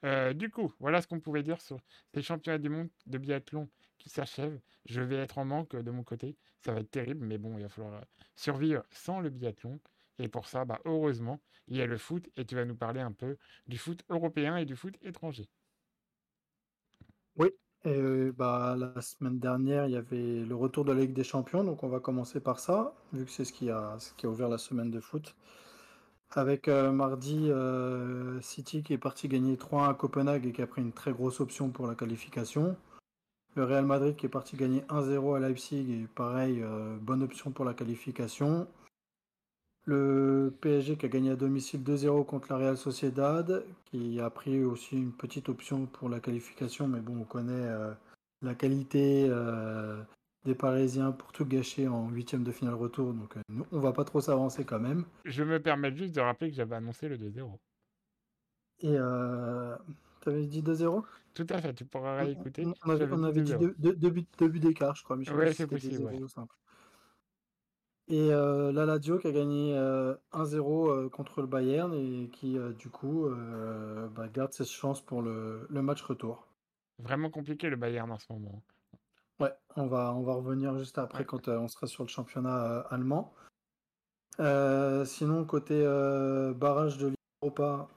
Euh, 0.04 0.32
du 0.32 0.50
coup, 0.50 0.72
voilà 0.80 1.00
ce 1.00 1.06
qu'on 1.06 1.20
pouvait 1.20 1.44
dire 1.44 1.60
sur 1.60 1.78
ces 2.12 2.22
championnats 2.22 2.58
du 2.58 2.68
monde 2.68 2.88
de 3.06 3.18
biathlon 3.18 3.68
qui 4.02 4.10
s'achèvent. 4.10 4.60
Je 4.86 5.00
vais 5.00 5.16
être 5.16 5.38
en 5.38 5.44
manque 5.44 5.76
de 5.76 5.90
mon 5.90 6.02
côté. 6.04 6.36
Ça 6.64 6.72
va 6.72 6.80
être 6.80 6.90
terrible, 6.90 7.24
mais 7.26 7.38
bon, 7.38 7.56
il 7.58 7.62
va 7.62 7.68
falloir 7.68 7.94
euh, 7.94 8.00
survivre 8.36 8.84
sans 8.90 9.20
le 9.20 9.30
biathlon. 9.30 9.80
Et 10.18 10.28
pour 10.28 10.46
ça, 10.48 10.64
bah, 10.64 10.80
heureusement, 10.84 11.40
il 11.68 11.76
y 11.76 11.82
a 11.82 11.86
le 11.86 11.98
foot 11.98 12.28
et 12.36 12.44
tu 12.44 12.54
vas 12.56 12.64
nous 12.64 12.76
parler 12.76 13.00
un 13.00 13.12
peu 13.12 13.36
du 13.66 13.78
foot 13.78 14.04
européen 14.08 14.56
et 14.56 14.64
du 14.64 14.76
foot 14.76 14.96
étranger. 15.02 15.48
Oui, 17.36 17.50
Et 17.84 18.30
bah, 18.32 18.76
la 18.78 19.00
semaine 19.02 19.38
dernière, 19.38 19.86
il 19.86 19.92
y 19.92 19.96
avait 19.96 20.44
le 20.44 20.54
retour 20.54 20.84
de 20.84 20.92
la 20.92 21.00
Ligue 21.00 21.14
des 21.14 21.24
Champions, 21.24 21.64
donc 21.64 21.82
on 21.82 21.88
va 21.88 22.00
commencer 22.00 22.40
par 22.40 22.60
ça, 22.60 22.94
vu 23.12 23.24
que 23.24 23.30
c'est 23.30 23.44
ce 23.44 23.52
qui 23.52 23.70
a, 23.70 23.96
ce 23.98 24.12
qui 24.14 24.26
a 24.26 24.28
ouvert 24.30 24.48
la 24.48 24.58
semaine 24.58 24.90
de 24.90 25.00
foot. 25.00 25.34
Avec 26.30 26.68
euh, 26.68 26.92
mardi, 26.92 27.50
euh, 27.50 28.40
City 28.40 28.82
qui 28.82 28.92
est 28.94 28.98
parti 28.98 29.28
gagner 29.28 29.56
3-1 29.56 29.90
à 29.90 29.94
Copenhague 29.94 30.46
et 30.46 30.52
qui 30.52 30.62
a 30.62 30.66
pris 30.66 30.82
une 30.82 30.92
très 30.92 31.12
grosse 31.12 31.40
option 31.40 31.70
pour 31.70 31.86
la 31.86 31.94
qualification. 31.94 32.76
Le 33.54 33.64
Real 33.64 33.84
Madrid 33.84 34.16
qui 34.16 34.26
est 34.26 34.30
parti 34.30 34.56
gagner 34.56 34.80
1-0 34.88 35.36
à 35.36 35.40
Leipzig 35.40 35.92
et 35.92 36.06
pareil, 36.14 36.62
euh, 36.62 36.96
bonne 37.00 37.22
option 37.22 37.50
pour 37.50 37.64
la 37.64 37.74
qualification. 37.74 38.66
Le 39.84 40.54
PSG 40.60 40.96
qui 40.96 41.06
a 41.06 41.08
gagné 41.08 41.30
à 41.30 41.36
domicile 41.36 41.82
2-0 41.82 42.24
contre 42.24 42.52
la 42.52 42.58
Real 42.58 42.76
Sociedad, 42.76 43.64
qui 43.86 44.20
a 44.20 44.30
pris 44.30 44.62
aussi 44.62 44.96
une 44.96 45.12
petite 45.12 45.48
option 45.48 45.86
pour 45.86 46.08
la 46.08 46.20
qualification, 46.20 46.86
mais 46.86 47.00
bon, 47.00 47.18
on 47.20 47.24
connaît 47.24 47.68
la 48.42 48.54
qualité 48.54 49.28
des 50.44 50.54
Parisiens 50.54 51.10
pour 51.10 51.32
tout 51.32 51.44
gâcher 51.44 51.88
en 51.88 52.08
huitième 52.10 52.44
de 52.44 52.52
finale 52.52 52.74
retour, 52.74 53.12
donc 53.12 53.34
nous, 53.48 53.66
on 53.72 53.80
va 53.80 53.92
pas 53.92 54.04
trop 54.04 54.20
s'avancer 54.20 54.64
quand 54.64 54.80
même. 54.80 55.04
Je 55.24 55.42
me 55.42 55.60
permets 55.60 55.94
juste 55.94 56.14
de 56.14 56.20
rappeler 56.20 56.50
que 56.50 56.56
j'avais 56.56 56.76
annoncé 56.76 57.08
le 57.08 57.16
2-0. 57.16 57.58
Et 58.80 58.96
euh, 58.98 59.76
t'avais 60.22 60.46
dit 60.46 60.62
2-0 60.62 61.02
Tout 61.34 61.46
à 61.50 61.60
fait, 61.60 61.74
tu 61.74 61.84
pourras 61.84 62.16
réécouter. 62.16 62.66
On, 62.84 62.90
avait, 62.90 63.06
on 63.10 63.24
avait 63.24 63.42
dit 63.42 63.54
deux, 63.78 64.10
buts, 64.10 64.60
d'écart, 64.60 64.94
je 64.96 65.04
crois. 65.04 65.16
Mais 65.16 65.28
ouais, 65.30 65.52
c'est 65.52 65.66
possible. 65.66 66.08
Et 68.08 68.32
euh, 68.32 68.72
la 68.72 68.84
Lazio 68.84 69.18
qui 69.18 69.28
a 69.28 69.32
gagné 69.32 69.74
1-0 70.32 71.08
contre 71.10 71.40
le 71.40 71.46
Bayern 71.46 71.94
et 71.94 72.28
qui, 72.30 72.58
du 72.78 72.88
coup, 72.88 73.28
bah, 74.14 74.28
garde 74.28 74.52
ses 74.52 74.64
chances 74.64 75.00
pour 75.00 75.22
le, 75.22 75.66
le 75.70 75.82
match 75.82 76.02
retour. 76.02 76.46
Vraiment 76.98 77.30
compliqué 77.30 77.68
le 77.70 77.76
Bayern 77.76 78.10
en 78.10 78.18
ce 78.18 78.32
moment. 78.32 78.62
Ouais, 79.40 79.52
on 79.76 79.86
va, 79.86 80.14
on 80.14 80.22
va 80.22 80.34
revenir 80.34 80.78
juste 80.78 80.98
après 80.98 81.24
quand 81.24 81.48
on 81.48 81.68
sera 81.68 81.86
sur 81.86 82.04
le 82.04 82.08
championnat 82.08 82.80
allemand. 82.90 83.32
sinon, 85.04 85.44
côté 85.44 85.82
barrage 86.56 86.98
de 86.98 87.12
l'Europa, 87.42 87.88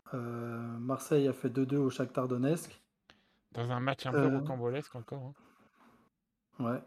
Marseille 0.80 1.28
a 1.28 1.34
fait 1.34 1.50
2-2 1.50 1.76
au 1.76 1.90
Shakhtar 1.90 2.28
Donetsk. 2.28 2.82
Dans 3.52 3.72
un 3.72 3.80
match 3.80 4.06
un 4.06 4.12
peu 4.12 4.28
rocambolesque 4.28 4.96
encore. 4.96 5.34
Hein. 6.60 6.64
Ouais. 6.64 6.82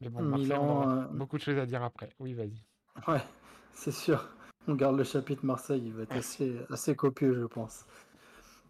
Mais 0.00 0.08
bon, 0.08 0.22
Marseille, 0.22 0.52
on 0.54 0.70
aura 0.70 0.96
beaucoup 1.12 1.36
de 1.36 1.42
choses 1.42 1.58
à 1.58 1.66
dire 1.66 1.82
après. 1.82 2.10
Oui, 2.18 2.32
vas-y. 2.32 2.62
Ouais, 3.06 3.20
c'est 3.72 3.92
sûr. 3.92 4.28
On 4.68 4.74
garde 4.74 4.96
le 4.96 5.04
chapitre 5.04 5.44
Marseille, 5.44 5.82
il 5.84 5.92
va 5.92 6.02
être 6.02 6.16
assez, 6.16 6.56
assez 6.70 6.94
copieux, 6.94 7.34
je 7.34 7.44
pense. 7.44 7.86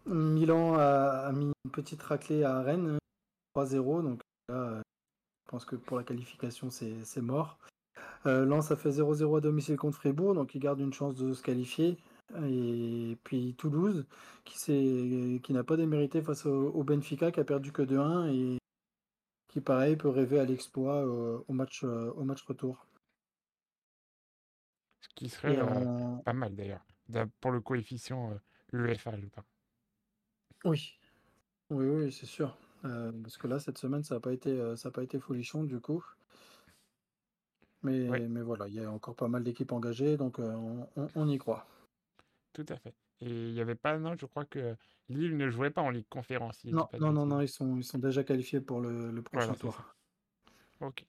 Milan 0.05 0.75
a, 0.75 1.31
mis 1.31 1.51
une 1.63 1.71
petite 1.71 2.01
raclée 2.01 2.43
à 2.43 2.61
Rennes, 2.61 2.97
3-0, 3.55 4.03
donc 4.03 4.21
là, 4.49 4.81
je 5.45 5.51
pense 5.51 5.63
que 5.63 5.75
pour 5.75 5.97
la 5.97 6.03
qualification, 6.03 6.69
c'est 6.71 7.21
mort. 7.21 7.59
Euh, 8.25 8.45
Lens 8.45 8.71
a 8.71 8.75
fait 8.75 8.89
0-0 8.89 9.37
à 9.37 9.41
domicile 9.41 9.77
contre 9.77 9.97
Fribourg, 9.97 10.33
donc 10.33 10.55
il 10.55 10.59
garde 10.59 10.79
une 10.79 10.93
chance 10.93 11.15
de 11.15 11.33
se 11.33 11.43
qualifier. 11.43 11.97
Et 12.45 13.17
puis 13.23 13.55
Toulouse, 13.55 14.05
qui, 14.45 15.41
qui 15.43 15.53
n'a 15.53 15.63
pas 15.63 15.77
démérité 15.77 16.21
face 16.21 16.45
au, 16.45 16.83
Benfica, 16.83 17.31
qui 17.31 17.39
a 17.39 17.43
perdu 17.43 17.71
que 17.71 17.81
2-1 17.81 18.33
et 18.33 18.57
qui, 19.47 19.61
pareil, 19.61 19.95
peut 19.95 20.09
rêver 20.09 20.39
à 20.39 20.45
l'exploit 20.45 21.05
euh, 21.05 21.39
au, 21.47 21.53
match, 21.53 21.83
euh, 21.83 22.11
au 22.15 22.23
match 22.23 22.43
retour. 22.43 22.85
Ce 25.01 25.09
qui 25.15 25.29
serait 25.29 25.59
pas 26.23 26.33
mal 26.33 26.55
d'ailleurs, 26.55 26.85
pour 27.41 27.51
le 27.51 27.59
coefficient 27.59 28.39
UEFA, 28.71 29.17
je. 29.17 29.27
Oui, 30.63 30.93
oui, 31.69 31.85
oui, 31.87 32.11
c'est 32.11 32.25
sûr. 32.25 32.55
Euh, 32.85 33.11
parce 33.21 33.37
que 33.37 33.47
là, 33.47 33.59
cette 33.59 33.77
semaine, 33.77 34.03
ça 34.03 34.15
n'a 34.15 34.21
pas 34.21 34.33
été, 34.33 34.49
euh, 34.51 34.75
ça 34.75 34.89
a 34.89 34.91
pas 34.91 35.03
été 35.03 35.19
folichon 35.19 35.63
du 35.63 35.79
coup. 35.79 36.03
Mais, 37.83 38.27
mais 38.27 38.41
voilà, 38.41 38.67
il 38.67 38.75
y 38.75 38.83
a 38.83 38.91
encore 38.91 39.15
pas 39.15 39.27
mal 39.27 39.43
d'équipes 39.43 39.71
engagées, 39.71 40.15
donc 40.15 40.39
euh, 40.39 40.55
on, 41.15 41.27
y 41.27 41.37
croit. 41.39 41.65
Tout 42.53 42.65
à 42.69 42.75
fait. 42.77 42.93
Et 43.21 43.29
il 43.29 43.53
n'y 43.53 43.61
avait 43.61 43.75
pas, 43.75 43.97
non, 43.97 44.15
je 44.19 44.25
crois 44.25 44.45
que 44.45 44.75
Lille 45.09 45.37
ne 45.37 45.49
jouait 45.49 45.69
pas 45.69 45.81
en 45.81 45.89
Ligue 45.89 46.07
Conférence. 46.09 46.63
Non, 46.65 46.87
non, 46.99 47.11
non, 47.11 47.25
non, 47.25 47.41
ils 47.41 47.47
sont, 47.47 47.77
ils 47.77 47.83
sont 47.83 47.99
déjà 47.99 48.23
qualifiés 48.23 48.61
pour 48.61 48.81
le, 48.81 49.21
prochain 49.21 49.53
tour. 49.53 49.79
Ok. 50.81 51.05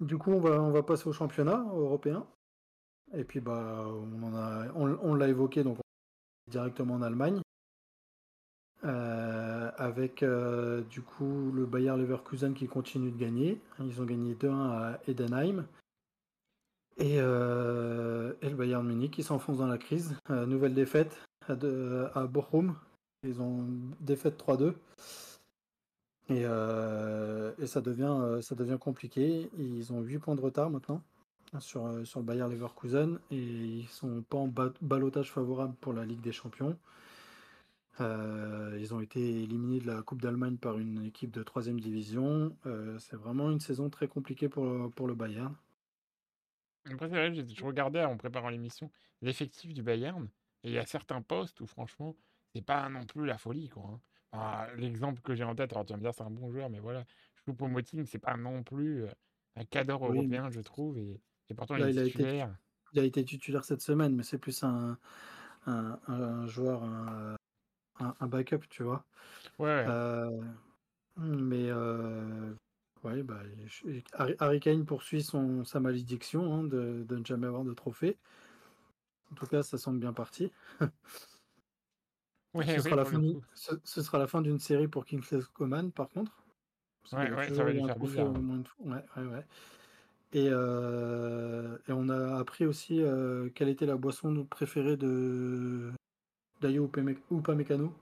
Du 0.00 0.18
coup, 0.18 0.32
on 0.32 0.40
va, 0.40 0.60
on 0.60 0.70
va 0.70 0.82
passer 0.82 1.08
au 1.08 1.12
championnat 1.12 1.64
européen. 1.72 2.26
Et 3.14 3.24
puis, 3.24 3.40
bah, 3.40 3.86
on 3.88 4.22
en 4.22 4.34
a, 4.34 4.70
on 4.74 5.14
l'a 5.14 5.28
évoqué, 5.28 5.64
donc 5.64 5.78
directement 6.48 6.94
en 6.94 7.02
Allemagne. 7.02 7.40
Euh, 8.84 9.70
avec 9.78 10.22
euh, 10.22 10.82
du 10.82 11.00
coup 11.00 11.50
le 11.52 11.64
Bayer 11.64 11.96
Leverkusen 11.96 12.54
qui 12.54 12.68
continue 12.68 13.10
de 13.10 13.18
gagner. 13.18 13.60
Ils 13.80 14.00
ont 14.00 14.04
gagné 14.04 14.34
2-1 14.34 14.52
à 14.52 15.00
Edenheim. 15.08 15.66
Et, 16.98 17.16
euh, 17.20 18.32
et, 18.40 18.48
le 18.48 18.56
Bayern 18.56 18.86
Munich 18.86 19.12
qui 19.12 19.22
s'enfonce 19.22 19.58
dans 19.58 19.66
la 19.66 19.78
crise. 19.78 20.14
nouvelle 20.30 20.74
défaite 20.74 21.20
à, 21.48 22.26
Bochum. 22.26 22.74
Ils 23.22 23.40
ont 23.40 23.66
défaite 24.00 24.38
3-2. 24.38 24.74
Et, 26.28 26.40
et, 26.42 27.66
ça, 27.66 27.80
devient, 27.80 28.78
compliqué. 28.80 29.50
Ils 29.58 29.92
ont 29.92 30.00
8 30.00 30.18
points 30.18 30.34
de 30.34 30.40
retard 30.40 30.70
maintenant 30.70 31.02
sur, 31.58 31.86
le 31.86 32.22
Bayer 32.22 32.48
Leverkusen. 32.48 33.18
Et 33.30 33.36
ils 33.36 33.88
sont 33.88 34.22
pas 34.22 34.38
en 34.38 34.52
balotage 34.80 35.30
favorable 35.30 35.74
pour 35.80 35.92
la 35.92 36.04
Ligue 36.04 36.20
des 36.20 36.32
Champions. 36.32 36.76
Euh, 38.00 38.76
ils 38.78 38.92
ont 38.92 39.00
été 39.00 39.42
éliminés 39.42 39.80
de 39.80 39.86
la 39.86 40.02
Coupe 40.02 40.20
d'Allemagne 40.20 40.56
par 40.56 40.78
une 40.78 41.04
équipe 41.04 41.30
de 41.30 41.42
troisième 41.42 41.80
division. 41.80 42.54
Euh, 42.66 42.98
c'est 42.98 43.16
vraiment 43.16 43.50
une 43.50 43.60
saison 43.60 43.88
très 43.88 44.08
compliquée 44.08 44.48
pour 44.48 44.64
le 44.64 45.14
Bayern. 45.14 45.54
Après, 46.92 47.08
c'est 47.08 47.14
vrai, 47.14 47.34
je 47.34 47.64
regardais 47.64 48.04
en 48.04 48.16
préparant 48.16 48.48
l'émission 48.48 48.90
l'effectif 49.22 49.74
du 49.74 49.82
Bayern, 49.82 50.28
et 50.62 50.68
il 50.68 50.72
y 50.74 50.78
a 50.78 50.86
certains 50.86 51.22
postes 51.22 51.60
où, 51.60 51.66
franchement, 51.66 52.16
c'est 52.54 52.64
pas 52.64 52.88
non 52.88 53.04
plus 53.04 53.26
la 53.26 53.38
folie. 53.38 53.68
quoi. 53.68 54.00
Hein. 54.32 54.66
L'exemple 54.76 55.20
que 55.22 55.34
j'ai 55.34 55.44
en 55.44 55.54
tête, 55.54 55.72
alors 55.72 55.84
tu 55.84 55.92
vas 55.92 55.96
me 55.96 56.02
dire 56.02 56.14
c'est 56.14 56.22
un 56.22 56.30
bon 56.30 56.50
joueur, 56.50 56.70
mais 56.70 56.80
voilà, 56.80 57.04
Choupo-Moting, 57.44 58.06
c'est 58.06 58.18
pas 58.18 58.36
non 58.36 58.62
plus 58.62 59.04
euh, 59.04 59.10
un 59.56 59.64
cadre 59.64 59.94
européen, 59.94 60.50
je 60.50 60.60
trouve, 60.60 60.98
et, 60.98 61.20
pourtant 61.56 61.76
il, 61.76 61.98
est 61.98 62.04
titulaire. 62.04 62.54
il 62.92 63.00
a 63.00 63.04
été 63.04 63.24
titulaire 63.24 63.64
cette 63.64 63.80
semaine, 63.80 64.14
mais 64.14 64.22
c'est 64.22 64.38
plus 64.38 64.62
un, 64.62 64.98
un, 65.66 65.98
un 66.08 66.46
joueur, 66.46 66.82
un, 66.82 67.36
un, 67.98 68.26
backup, 68.26 68.68
tu 68.68 68.82
vois. 68.82 69.04
Ouais. 69.58 69.84
Euh, 69.88 70.30
mais 71.16 71.70
euh, 71.70 72.54
ouais, 73.06 73.22
bah, 73.22 73.40
Harry 74.38 74.60
Kane 74.60 74.84
poursuit 74.84 75.22
son, 75.22 75.64
sa 75.64 75.80
malédiction 75.80 76.54
hein, 76.54 76.64
de, 76.64 77.04
de, 77.08 77.16
ne 77.16 77.24
jamais 77.24 77.46
avoir 77.46 77.64
de 77.64 77.74
trophée. 77.74 78.16
En 79.32 79.34
tout 79.34 79.46
cas, 79.46 79.62
ça 79.62 79.78
semble 79.78 79.98
bien 79.98 80.12
parti. 80.12 80.52
Ce, 82.54 82.80
sera 82.80 82.96
la 82.96 83.04
fin 83.04 83.20
ce, 83.54 84.02
sera 84.02 84.18
la 84.18 84.26
fin 84.26 84.40
d'une 84.40 84.58
série 84.58 84.88
pour 84.88 85.04
Kingsley 85.04 85.40
Coman, 85.52 85.92
par 85.92 86.08
contre. 86.08 86.32
Ouais, 87.12 87.30
ouais, 87.30 87.54
ça 87.54 87.64
va 87.64 87.70
lui 87.70 87.84
faire 87.84 87.98
bizarre. 87.98 88.32
Ouais, 88.80 89.04
ouais, 89.16 89.26
ouais. 89.26 89.46
Et, 90.32 90.48
euh, 90.50 91.76
et, 91.86 91.92
on 91.92 92.08
a 92.08 92.38
appris 92.38 92.66
aussi 92.66 93.00
euh, 93.00 93.48
quelle 93.54 93.68
était 93.68 93.86
la 93.86 93.96
boisson 93.96 94.44
préférée 94.44 94.96
de, 94.96 95.92
Dayo 96.60 96.90
Upamecano. 97.30 97.94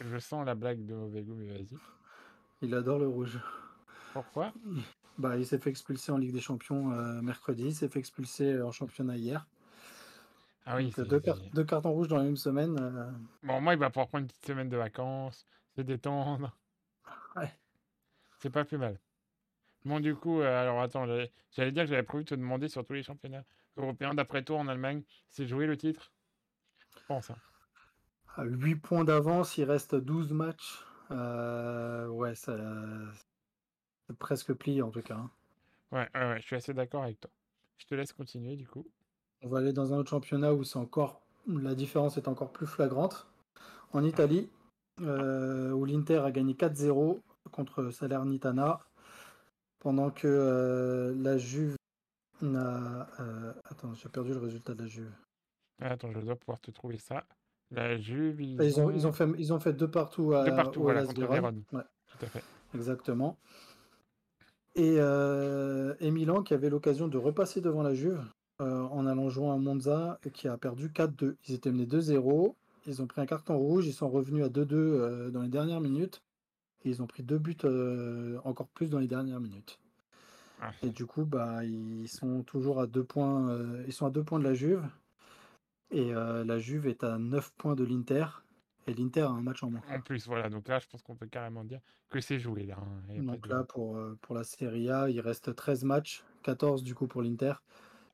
Je 0.00 0.18
sens 0.18 0.46
la 0.46 0.54
blague 0.54 0.86
de 0.86 0.94
Ovego, 0.94 1.34
mais 1.34 1.46
vas-y. 1.46 1.76
Il 2.62 2.74
adore 2.74 2.98
le 2.98 3.08
rouge. 3.08 3.38
Pourquoi 4.16 4.50
bah, 5.18 5.36
Il 5.36 5.44
s'est 5.44 5.58
fait 5.58 5.68
expulser 5.68 6.10
en 6.10 6.16
Ligue 6.16 6.32
des 6.32 6.40
Champions 6.40 6.90
euh, 6.92 7.20
mercredi, 7.20 7.64
il 7.64 7.74
s'est 7.74 7.90
fait 7.90 7.98
expulser 7.98 8.62
en 8.62 8.72
championnat 8.72 9.18
hier. 9.18 9.46
Ah 10.64 10.76
oui, 10.76 10.90
deux, 10.96 11.04
deux, 11.52 11.64
cartons 11.64 11.92
rouges 11.92 12.08
dans 12.08 12.16
la 12.16 12.24
même 12.24 12.38
semaine. 12.38 12.78
Euh. 12.80 13.10
Bon, 13.42 13.60
moi, 13.60 13.74
il 13.74 13.78
va 13.78 13.90
pouvoir 13.90 14.08
prendre 14.08 14.22
une 14.22 14.28
petite 14.28 14.46
semaine 14.46 14.70
de 14.70 14.76
vacances, 14.78 15.44
se 15.76 15.82
détendre. 15.82 16.56
Ouais. 17.36 17.52
C'est 18.38 18.48
pas 18.48 18.64
plus 18.64 18.78
mal. 18.78 18.98
Bon, 19.84 20.00
du 20.00 20.14
coup, 20.14 20.40
euh, 20.40 20.62
alors 20.62 20.80
attends, 20.80 21.04
j'allais 21.50 21.70
dire 21.70 21.82
que 21.84 21.90
j'avais 21.90 22.02
prévu 22.02 22.24
de 22.24 22.30
te 22.30 22.34
demander 22.34 22.68
sur 22.68 22.82
tous 22.82 22.94
les 22.94 23.02
championnats 23.02 23.44
européens 23.76 24.14
d'après 24.14 24.42
toi 24.42 24.58
en 24.58 24.68
Allemagne, 24.68 25.02
c'est 25.28 25.46
jouer 25.46 25.66
le 25.66 25.76
titre? 25.76 26.12
Je 26.98 27.04
pense. 27.06 27.30
Hein. 27.30 27.36
8 28.38 28.76
points 28.76 29.04
d'avance, 29.04 29.58
il 29.58 29.64
reste 29.64 29.94
12 29.94 30.32
matchs. 30.32 30.82
Euh, 31.10 32.08
ouais, 32.08 32.34
ça, 32.34 32.56
presque 34.14 34.52
plié 34.54 34.82
en 34.82 34.90
tout 34.90 35.02
cas. 35.02 35.16
Hein. 35.16 35.30
Ouais, 35.92 36.08
ouais, 36.14 36.40
je 36.40 36.46
suis 36.46 36.56
assez 36.56 36.74
d'accord 36.74 37.04
avec 37.04 37.20
toi. 37.20 37.30
Je 37.78 37.86
te 37.86 37.94
laisse 37.94 38.12
continuer 38.12 38.56
du 38.56 38.66
coup. 38.66 38.86
On 39.42 39.48
va 39.48 39.58
aller 39.58 39.72
dans 39.72 39.92
un 39.92 39.98
autre 39.98 40.10
championnat 40.10 40.52
où 40.54 40.64
c'est 40.64 40.78
encore 40.78 41.26
la 41.46 41.74
différence 41.74 42.16
est 42.16 42.28
encore 42.28 42.52
plus 42.52 42.66
flagrante. 42.66 43.26
En 43.92 44.04
Italie, 44.04 44.50
euh, 45.02 45.70
où 45.70 45.84
l'Inter 45.84 46.18
a 46.18 46.30
gagné 46.30 46.54
4-0 46.54 47.20
contre 47.52 47.90
Salernitana, 47.90 48.80
pendant 49.78 50.10
que 50.10 50.26
euh, 50.26 51.14
la 51.16 51.38
Juve 51.38 51.76
n'a. 52.42 53.08
attends, 53.64 53.94
j'ai 53.94 54.08
perdu 54.08 54.32
le 54.32 54.38
résultat 54.38 54.74
de 54.74 54.82
la 54.82 54.88
Juve. 54.88 55.12
Attends, 55.80 56.10
je 56.10 56.20
dois 56.20 56.36
pouvoir 56.36 56.60
te 56.60 56.70
trouver 56.70 56.98
ça. 56.98 57.24
La 57.70 57.96
Juve, 57.96 58.40
ils, 58.40 58.80
ont, 58.80 58.90
ils, 58.90 59.06
ont 59.06 59.12
fait, 59.12 59.28
ils 59.38 59.52
ont 59.52 59.60
fait 59.60 59.72
deux 59.72 59.90
partout 59.90 60.32
à, 60.32 60.44
deux 60.44 60.54
partout, 60.54 60.82
voilà, 60.82 61.04
contre 61.04 61.26
Vérone. 61.26 61.64
Ouais. 61.72 61.82
Tout 62.06 62.24
à 62.24 62.28
fait. 62.28 62.42
exactement. 62.74 63.38
Et, 64.76 64.96
euh, 64.98 65.94
et 66.00 66.10
Milan 66.10 66.42
qui 66.42 66.52
avait 66.52 66.68
l'occasion 66.68 67.08
de 67.08 67.16
repasser 67.16 67.62
devant 67.62 67.82
la 67.82 67.94
Juve 67.94 68.22
euh, 68.60 68.82
en 68.82 69.06
allant 69.06 69.30
jouer 69.30 69.48
à 69.48 69.56
Monza 69.56 70.20
et 70.22 70.30
qui 70.30 70.48
a 70.48 70.58
perdu 70.58 70.90
4-2. 70.90 71.36
Ils 71.48 71.54
étaient 71.54 71.72
menés 71.72 71.86
2-0, 71.86 72.54
ils 72.86 73.00
ont 73.00 73.06
pris 73.06 73.22
un 73.22 73.26
carton 73.26 73.56
rouge, 73.56 73.86
ils 73.86 73.94
sont 73.94 74.08
revenus 74.08 74.44
à 74.44 74.48
2-2 74.48 74.74
euh, 74.74 75.30
dans 75.30 75.40
les 75.40 75.48
dernières 75.48 75.80
minutes 75.80 76.22
et 76.84 76.90
ils 76.90 77.02
ont 77.02 77.06
pris 77.06 77.22
deux 77.22 77.38
buts 77.38 77.56
encore 78.44 78.68
plus 78.68 78.90
dans 78.90 78.98
les 78.98 79.08
dernières 79.08 79.40
minutes. 79.40 79.80
Ah, 80.60 80.72
Et 80.82 80.90
du 80.90 81.06
coup, 81.06 81.24
bah, 81.24 81.64
ils 81.64 82.08
sont 82.08 82.42
toujours 82.42 82.78
à 82.78 82.86
deux 82.86 83.02
points. 83.02 83.58
ils 83.86 83.92
sont 83.92 84.06
à 84.06 84.10
deux 84.10 84.22
points 84.22 84.38
de 84.38 84.44
la 84.44 84.54
Juve. 84.54 84.84
Et 85.90 86.12
la 86.12 86.58
Juve 86.58 86.86
est 86.86 87.02
à 87.02 87.18
9 87.18 87.50
points 87.56 87.74
de 87.74 87.82
l'Inter. 87.82 88.26
Et 88.86 88.94
l'Inter 88.94 89.22
a 89.22 89.28
un 89.30 89.42
match 89.42 89.62
en 89.62 89.70
moins. 89.70 89.82
En 89.90 90.00
plus, 90.00 90.26
voilà. 90.26 90.48
Donc 90.48 90.68
là, 90.68 90.78
je 90.78 90.86
pense 90.86 91.02
qu'on 91.02 91.16
peut 91.16 91.26
carrément 91.26 91.64
dire 91.64 91.80
que 92.08 92.20
c'est 92.20 92.38
joué 92.38 92.64
là. 92.66 92.76
hein, 92.78 93.02
et 93.12 93.20
Donc 93.20 93.42
de- 93.42 93.48
là, 93.48 93.64
pour, 93.64 93.96
euh, 93.96 94.16
pour 94.22 94.34
la 94.34 94.44
Serie 94.44 94.90
A, 94.90 95.08
il 95.10 95.20
reste 95.20 95.54
13 95.54 95.84
matchs. 95.84 96.22
14 96.42 96.84
du 96.84 96.94
coup 96.94 97.08
pour 97.08 97.22
l'Inter. 97.22 97.54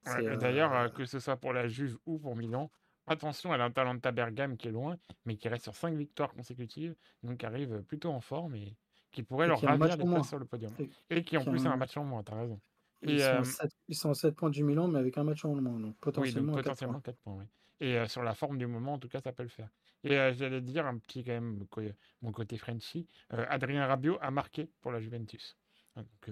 Ouais, 0.06 0.36
D'ailleurs, 0.36 0.72
euh, 0.72 0.86
euh, 0.86 0.88
que 0.88 1.04
ce 1.04 1.20
soit 1.20 1.36
pour 1.36 1.52
la 1.52 1.68
Juve 1.68 1.98
ou 2.06 2.18
pour 2.18 2.34
Milan, 2.34 2.70
attention 3.06 3.52
à 3.52 3.56
l'Atalanta 3.56 4.10
Bergame 4.10 4.56
qui 4.56 4.68
est 4.68 4.72
loin, 4.72 4.96
mais 5.26 5.36
qui 5.36 5.48
reste 5.48 5.64
sur 5.64 5.76
5 5.76 5.94
victoires 5.94 6.32
consécutives, 6.32 6.96
donc 7.22 7.38
qui 7.38 7.46
arrive 7.46 7.82
plutôt 7.82 8.10
en 8.10 8.20
forme 8.20 8.54
et 8.56 8.76
qui 9.12 9.22
pourrait 9.22 9.46
Et 9.46 9.48
leur 9.50 9.60
qui 9.60 9.66
ravir 9.66 9.96
places 9.98 10.28
sur 10.28 10.38
le 10.38 10.46
podium. 10.46 10.72
Et- 10.78 10.90
Et 11.18 11.22
qui 11.24 11.36
en 11.36 11.42
qui 11.44 11.50
plus 11.50 11.66
a 11.66 11.70
un- 11.70 11.72
un 11.72 11.76
match 11.76 11.96
en 11.96 12.04
moins, 12.04 12.22
t'as 12.22 12.36
raison. 12.36 12.60
Ils, 13.02 13.10
Et, 13.10 13.18
sont 13.18 13.24
euh, 13.26 13.40
à 13.40 13.44
7, 13.44 13.70
ils 13.88 13.94
sont 13.96 14.10
à 14.10 14.14
7 14.14 14.34
points 14.34 14.50
du 14.50 14.64
Milan, 14.64 14.88
mais 14.88 14.98
avec 14.98 15.18
un 15.18 15.24
match 15.24 15.44
en 15.44 15.54
moins. 15.54 15.78
Donc 15.78 15.82
Oui, 15.82 15.96
potentiellement, 16.00 16.52
donc 16.52 16.56
quatre 16.56 16.64
potentiellement 16.64 16.92
points. 16.94 17.00
4 17.02 17.18
points, 17.18 17.36
oui. 17.36 17.44
Et 17.80 17.98
euh, 17.98 18.06
sur 18.08 18.22
la 18.22 18.34
forme 18.34 18.58
du 18.58 18.66
moment, 18.66 18.94
en 18.94 18.98
tout 18.98 19.08
cas, 19.08 19.20
ça 19.20 19.32
peut 19.32 19.42
le 19.42 19.48
faire. 19.48 19.68
Et 20.04 20.18
euh, 20.18 20.32
j'allais 20.34 20.60
dire 20.60 20.86
un 20.86 20.98
petit, 20.98 21.24
quand 21.24 21.32
même, 21.32 21.64
mon 22.22 22.32
côté 22.32 22.58
Frenchy, 22.58 23.06
euh, 23.32 23.46
Adrien 23.48 23.86
Rabiot 23.86 24.18
a 24.20 24.30
marqué 24.30 24.70
pour 24.80 24.90
la 24.92 25.00
Juventus. 25.00 25.56
Donc, 25.96 26.30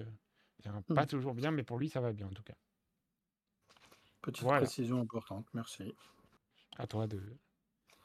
pas 0.94 1.06
toujours 1.06 1.34
bien, 1.34 1.50
mais 1.50 1.62
pour 1.62 1.78
lui, 1.78 1.88
ça 1.88 2.00
va 2.00 2.12
bien, 2.12 2.26
en 2.26 2.30
tout 2.32 2.42
cas. 2.42 2.54
Petite 4.22 4.42
Voilà. 4.42 4.60
précision 4.60 5.00
importante. 5.00 5.46
Merci. 5.54 5.94
À 6.78 6.86
toi 6.86 7.06
de 7.06 7.20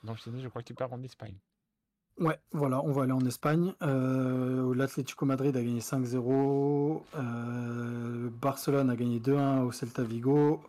d'enchaîner, 0.04 0.40
je 0.40 0.48
crois 0.50 0.62
que 0.62 0.68
tu 0.68 0.76
pars 0.76 0.94
en 0.94 1.02
Espagne. 1.02 1.38
Ouais, 2.20 2.40
voilà, 2.52 2.82
on 2.84 2.92
va 2.92 3.04
aller 3.04 3.12
en 3.12 3.26
Espagne. 3.26 3.74
Euh, 3.82 4.74
L'Atlético 4.76 5.26
Madrid 5.26 5.56
a 5.58 5.64
gagné 5.64 5.82
5-0. 5.82 7.04
Euh, 7.16 8.30
Barcelone 8.30 8.90
a 8.90 8.96
gagné 8.96 9.20
2-1 9.20 9.64
au 9.64 9.72
Celta 9.72 10.04
Vigo. 10.04 10.62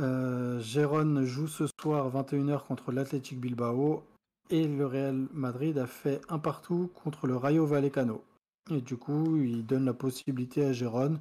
Euh, 0.00 0.60
Gérone 0.60 1.24
joue 1.24 1.46
ce 1.46 1.66
soir 1.80 2.10
21h 2.10 2.64
contre 2.66 2.92
l'Athletic 2.92 3.38
Bilbao. 3.40 4.04
Et 4.50 4.66
le 4.68 4.86
Real 4.86 5.26
Madrid 5.32 5.78
a 5.78 5.86
fait 5.86 6.20
un 6.28 6.38
partout 6.38 6.90
contre 6.94 7.26
le 7.26 7.36
Rayo 7.36 7.64
Vallecano. 7.64 8.22
Et 8.70 8.80
du 8.80 8.96
coup, 8.96 9.36
il 9.38 9.64
donne 9.64 9.84
la 9.84 9.94
possibilité 9.94 10.64
à 10.64 10.72
Gérone 10.72 11.18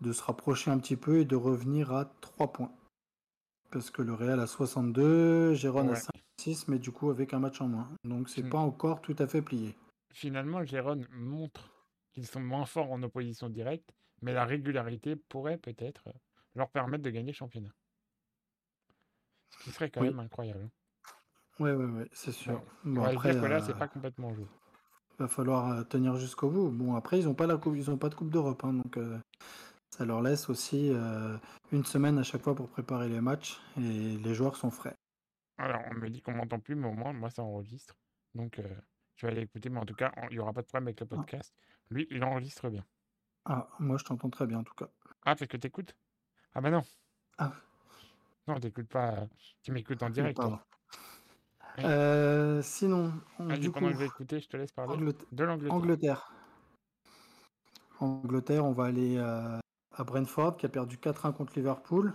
de 0.00 0.12
se 0.12 0.22
rapprocher 0.22 0.70
un 0.70 0.78
petit 0.78 0.96
peu 0.96 1.18
et 1.20 1.24
de 1.24 1.36
revenir 1.36 1.92
à 1.92 2.06
3 2.20 2.52
points. 2.52 2.72
Parce 3.70 3.90
que 3.90 4.02
le 4.02 4.14
Real 4.14 4.40
a 4.40 4.46
62, 4.46 5.54
Gérone 5.54 5.88
a 5.88 5.92
Ouais. 5.92 6.00
56, 6.38 6.68
mais 6.68 6.78
du 6.78 6.90
coup 6.90 7.10
avec 7.10 7.32
un 7.34 7.38
match 7.38 7.60
en 7.60 7.68
moins. 7.68 7.88
Donc 8.04 8.28
c'est 8.28 8.42
pas 8.48 8.58
encore 8.58 9.00
tout 9.00 9.16
à 9.18 9.26
fait 9.26 9.42
plié. 9.42 9.74
Finalement, 10.12 10.64
Gérone 10.64 11.06
montre 11.12 11.70
qu'ils 12.12 12.26
sont 12.26 12.40
moins 12.40 12.66
forts 12.66 12.92
en 12.92 13.02
opposition 13.02 13.48
directe, 13.48 13.90
mais 14.22 14.32
la 14.32 14.44
régularité 14.44 15.16
pourrait 15.16 15.58
peut-être 15.58 16.08
leur 16.54 16.70
permettre 16.70 17.02
de 17.02 17.10
gagner 17.10 17.32
le 17.32 17.36
championnat. 17.36 17.70
Ce 19.50 19.64
qui 19.64 19.72
serait 19.72 19.90
quand 19.90 20.00
Oui. 20.00 20.08
même 20.08 20.18
incroyable. 20.20 20.68
Ouais, 21.60 21.72
ouais, 21.72 21.84
ouais, 21.84 22.08
c'est 22.12 22.32
sûr. 22.32 22.60
On 22.84 22.90
Bon, 22.90 23.04
après, 23.04 23.32
là, 23.32 23.60
c'est 23.60 23.72
euh, 23.72 23.78
pas 23.78 23.88
complètement 23.88 24.34
joué. 24.34 24.46
va 25.18 25.28
falloir 25.28 25.70
euh, 25.70 25.82
tenir 25.84 26.16
jusqu'au 26.16 26.50
bout. 26.50 26.70
Bon, 26.70 26.94
après, 26.96 27.18
ils 27.18 27.28
ont 27.28 27.34
pas 27.34 27.46
la 27.46 27.56
coupe, 27.56 27.76
ils 27.76 27.90
ont 27.90 27.96
pas 27.98 28.08
de 28.08 28.14
Coupe 28.14 28.30
d'Europe, 28.30 28.64
hein, 28.64 28.72
donc 28.74 28.96
euh, 28.96 29.18
ça 29.90 30.04
leur 30.04 30.22
laisse 30.22 30.48
aussi 30.50 30.90
euh, 30.92 31.36
une 31.72 31.84
semaine 31.84 32.18
à 32.18 32.24
chaque 32.24 32.42
fois 32.42 32.54
pour 32.54 32.68
préparer 32.68 33.08
les 33.08 33.20
matchs 33.20 33.60
et 33.76 34.16
les 34.16 34.34
joueurs 34.34 34.56
sont 34.56 34.70
frais. 34.70 34.94
Alors, 35.56 35.82
on 35.90 35.94
me 35.94 36.10
dit 36.10 36.20
qu'on 36.20 36.32
m'entend 36.34 36.58
plus, 36.58 36.74
mais 36.74 36.88
au 36.88 36.92
moins, 36.94 37.12
moi, 37.12 37.30
ça 37.30 37.42
enregistre. 37.44 37.94
Donc, 38.34 38.58
euh, 38.58 38.68
je 39.14 39.26
vais 39.26 39.32
aller 39.32 39.42
écouter, 39.42 39.68
mais 39.68 39.78
en 39.78 39.86
tout 39.86 39.94
cas, 39.94 40.12
il 40.30 40.34
n'y 40.34 40.40
aura 40.40 40.52
pas 40.52 40.62
de 40.62 40.66
problème 40.66 40.88
avec 40.88 40.98
le 41.00 41.06
Ah. 41.12 41.16
podcast. 41.16 41.54
Lui, 41.90 42.08
il 42.10 42.24
enregistre 42.24 42.68
bien. 42.68 42.84
Ah, 43.46 43.68
moi 43.78 43.98
je 43.98 44.04
t'entends 44.04 44.30
très 44.30 44.46
bien 44.46 44.58
en 44.58 44.64
tout 44.64 44.74
cas. 44.74 44.88
Ah, 45.24 45.34
parce 45.36 45.46
que 45.46 45.56
t'écoutes? 45.56 45.94
Ah 46.54 46.60
bah 46.60 46.70
non, 46.70 46.82
Ah, 47.38 47.52
non, 48.46 48.58
t'écoutes 48.60 48.88
pas. 48.88 49.26
Tu 49.62 49.72
m'écoutes 49.72 50.02
en 50.02 50.06
oui, 50.06 50.12
direct. 50.12 50.36
pardon. 50.36 50.58
Euh, 51.80 52.62
sinon, 52.62 53.12
on- 53.38 53.46
Vas-y, 53.48 53.58
du 53.58 53.70
pendant 53.70 53.88
coup, 53.88 53.88
que 53.88 53.92
je 53.94 53.98
vais 53.98 54.06
écouter, 54.06 54.40
je 54.40 54.48
te 54.48 54.56
laisse 54.56 54.72
parler 54.72 54.92
Angleterre. 54.94 55.26
de 55.32 55.44
l'Angleterre. 55.44 55.74
Angleterre. 55.76 56.32
Angleterre, 57.98 58.64
on 58.64 58.72
va 58.72 58.84
aller 58.84 59.16
euh, 59.16 59.58
à 59.92 60.04
Brentford 60.04 60.56
qui 60.56 60.66
a 60.66 60.68
perdu 60.68 60.98
4-1 60.98 61.32
contre 61.32 61.54
Liverpool. 61.56 62.14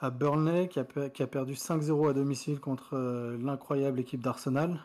À 0.00 0.10
Burnley 0.10 0.68
qui 0.68 0.80
a, 0.80 0.84
pe- 0.84 1.10
qui 1.10 1.22
a 1.22 1.28
perdu 1.28 1.54
5-0 1.54 2.08
à 2.08 2.12
domicile 2.12 2.58
contre 2.58 2.94
euh, 2.94 3.38
l'incroyable 3.38 4.00
équipe 4.00 4.20
d'Arsenal. 4.20 4.80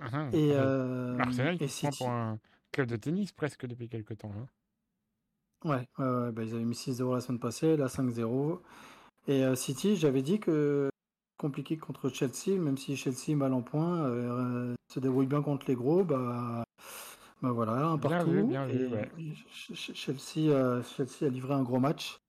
Ah, 0.00 0.08
ah, 0.12 0.30
Et, 0.32 0.52
euh, 0.54 1.18
Arsenal 1.18 1.58
qui 1.58 1.68
City. 1.68 1.98
pour 1.98 2.08
un 2.10 2.38
club 2.72 2.88
de 2.88 2.96
tennis 2.96 3.32
presque 3.32 3.66
depuis 3.66 3.88
quelques 3.88 4.18
temps. 4.18 4.32
hein. 4.36 4.48
Ouais, 5.64 5.86
bah, 5.98 6.42
ils 6.42 6.54
avaient 6.54 6.64
mis 6.64 6.74
6-0 6.74 7.14
la 7.14 7.20
semaine 7.20 7.38
passée, 7.38 7.76
là 7.76 7.86
5-0. 7.86 8.60
Et 9.28 9.44
euh, 9.44 9.54
City, 9.54 9.96
j'avais 9.96 10.22
dit 10.22 10.40
que 10.40 10.90
compliqué 11.38 11.76
contre 11.76 12.08
Chelsea, 12.08 12.58
même 12.58 12.76
si 12.76 12.96
Chelsea 12.96 13.36
mal 13.36 13.52
en 13.52 13.62
point, 13.62 14.04
euh, 14.04 14.74
se 14.88 15.00
débrouille 15.00 15.26
bien 15.26 15.42
contre 15.42 15.66
les 15.68 15.74
gros, 15.74 16.04
bah, 16.04 16.64
bah 17.42 17.52
voilà, 17.52 17.72
un 17.72 17.96
Bien 17.96 18.10
partout. 18.10 18.30
vu, 18.30 18.42
bien 18.44 18.66
vu, 18.66 18.86
ouais. 18.88 19.10
Chelsea, 19.74 20.50
euh, 20.50 20.82
Chelsea 20.82 21.26
a 21.26 21.28
livré 21.28 21.54
un 21.54 21.62
gros 21.62 21.78
match 21.78 22.20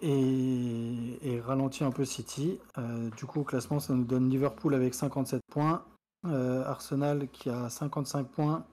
et, 0.00 1.18
et 1.22 1.40
ralentit 1.40 1.84
un 1.84 1.90
peu 1.90 2.04
City. 2.04 2.58
Euh, 2.78 3.10
du 3.10 3.26
coup, 3.26 3.40
au 3.40 3.44
classement, 3.44 3.78
ça 3.78 3.92
nous 3.92 4.04
donne 4.04 4.30
Liverpool 4.30 4.74
avec 4.74 4.94
57 4.94 5.42
points, 5.50 5.84
euh, 6.26 6.64
Arsenal 6.64 7.28
qui 7.28 7.50
a 7.50 7.68
55 7.68 8.28
points 8.28 8.64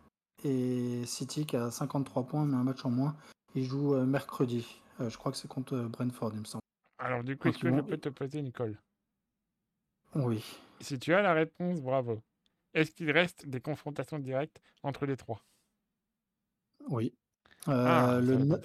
et 0.45 1.05
City 1.05 1.45
qui 1.45 1.57
a 1.57 1.71
53 1.71 2.23
points, 2.23 2.45
mais 2.45 2.55
un 2.55 2.63
match 2.63 2.85
en 2.85 2.91
moins. 2.91 3.15
Ils 3.55 3.65
jouent 3.65 3.95
euh, 3.95 4.05
mercredi. 4.05 4.81
Euh, 5.01 5.09
je 5.09 5.17
crois 5.17 5.31
que 5.31 5.37
c'est 5.37 5.47
contre 5.47 5.73
euh, 5.75 5.87
Brentford, 5.87 6.31
il 6.33 6.39
me 6.41 6.45
semble. 6.45 6.61
Alors, 6.99 7.23
du 7.23 7.35
coup, 7.37 7.47
est-ce 7.49 7.57
que 7.57 7.69
je 7.75 7.81
peux 7.81 7.97
te 7.97 8.09
poser 8.09 8.39
une 8.39 8.51
colle 8.51 8.77
Oui. 10.15 10.43
Si 10.81 10.97
tu 10.99 11.13
as 11.13 11.21
la 11.21 11.33
réponse, 11.33 11.81
bravo. 11.81 12.21
Est-ce 12.73 12.91
qu'il 12.91 13.11
reste 13.11 13.47
des 13.47 13.61
confrontations 13.61 14.19
directes 14.19 14.59
entre 14.83 15.05
les 15.05 15.17
trois? 15.17 15.41
Oui. 16.89 17.13
Ah, 17.67 18.17
Euh, 18.17 18.21
le, 18.21 18.35
ne- 18.37 18.55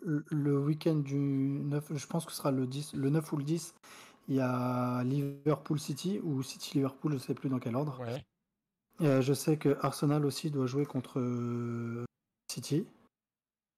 le, 0.00 0.24
le 0.30 0.58
week-end 0.58 0.96
du 0.96 1.16
9, 1.16 1.92
je 1.94 2.06
pense 2.06 2.24
que 2.26 2.32
ce 2.32 2.38
sera 2.38 2.50
le 2.50 2.66
10, 2.66 2.94
le 2.94 3.10
9 3.10 3.32
ou 3.32 3.36
le 3.36 3.44
10, 3.44 3.74
il 4.28 4.36
y 4.36 4.40
a 4.40 5.02
Liverpool 5.04 5.78
City 5.78 6.18
ou 6.22 6.42
City 6.42 6.74
Liverpool, 6.78 7.12
je 7.12 7.18
sais 7.18 7.34
plus 7.34 7.48
dans 7.48 7.58
quel 7.60 7.76
ordre. 7.76 8.00
Ouais, 8.00 8.24
Euh, 9.02 9.22
je 9.22 9.32
sais 9.32 9.56
que 9.56 9.78
Arsenal 9.80 10.26
aussi 10.26 10.50
doit 10.50 10.66
jouer 10.66 10.84
contre 10.84 11.20
euh, 11.20 12.04
City 12.50 12.86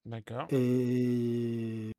d'accord. 0.05 0.49
et 0.51 1.93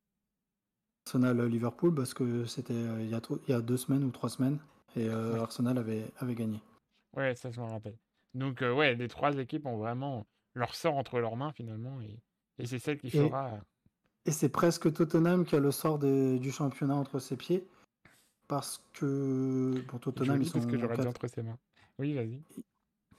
Arsenal 1.08 1.46
Liverpool 1.48 1.96
parce 1.96 2.14
que 2.14 2.46
c'était 2.46 2.74
euh, 2.74 3.02
il 3.02 3.10
y, 3.10 3.14
a 3.14 3.22
trop- 3.22 3.40
il 3.48 3.52
y 3.52 3.54
a 3.54 3.62
deux 3.62 3.78
semaines 3.78 4.04
ou 4.04 4.12
trois 4.12 4.30
semaines 4.30 4.60
et 4.96 5.08
euh, 5.08 5.34
Ouais. 5.34 5.40
Arsenal 5.40 5.78
avait, 5.78 6.12
avait 6.18 6.36
gagné. 6.36 6.60
Ouais, 7.16 7.36
ça, 7.36 7.50
je 7.52 7.62
me 7.62 7.66
rappelle. 7.66 7.98
Donc, 8.34 8.62
euh, 8.62 8.74
ouais, 8.74 8.96
les 8.96 9.08
trois 9.08 9.38
équipes 9.38 9.66
ont 9.68 9.78
vraiment 9.78 10.26
leur 10.56 10.76
sort 10.76 10.96
entre 10.96 11.20
leurs 11.20 11.36
mains, 11.36 11.52
finalement, 11.52 12.02
et, 12.02 12.20
et 12.58 12.66
c'est 12.66 12.80
celle 12.80 12.98
qui 12.98 13.10
fera... 13.12 13.60
Et 14.26 14.32
c'est 14.32 14.50
presque 14.50 14.92
Tottenham 14.94 15.46
qui 15.46 15.56
a 15.56 15.60
le 15.60 15.72
sort 15.72 16.00
du 16.00 16.52
championnat 16.52 16.96
entre 16.96 17.20
ses 17.20 17.36
pieds. 17.36 17.68
Parce 18.48 18.82
que 18.94 19.74
bon, 19.92 19.98
Tottenham, 20.00 20.42
ils 20.42 20.48
sont, 20.48 20.66
que 20.66 20.78
j'aurais 20.78 20.96
dit 20.96 21.04
quat- 21.04 21.10
entre 21.10 21.28
ses 21.28 21.44
mains. 21.44 21.58
Oui, 22.00 22.14
vas-y. 22.14 22.42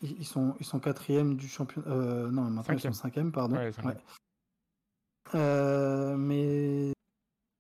Ils, 0.03 0.19
ils 0.19 0.27
sont, 0.27 0.55
ils 0.61 0.67
sont 0.67 0.81
quatrième 0.81 1.37
du 1.37 1.49
championnat. 1.49 1.89
euh, 1.89 2.31
non, 2.31 2.43
maintenant 2.51 2.75
ils 2.75 2.81
sont 2.81 2.93
cinquième, 2.93 3.33
pardon. 3.33 3.57
Ouais, 3.57 3.73
cinquième. 3.73 3.95
Ouais. 3.95 4.01
Euh, 5.35 6.17
mais 6.17 6.93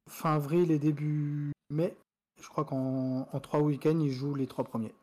fin 0.08 0.34
avril 0.34 0.70
et 0.70 0.78
début 0.78 1.52
mai, 1.70 1.96
je 2.40 2.48
crois 2.48 2.64
qu'en 2.64 3.28
en 3.32 3.40
trois 3.40 3.60
week-ends, 3.60 3.98
ils 3.98 4.12
jouent 4.12 4.34
les 4.34 4.46
trois 4.46 4.64
premiers. 4.64 4.94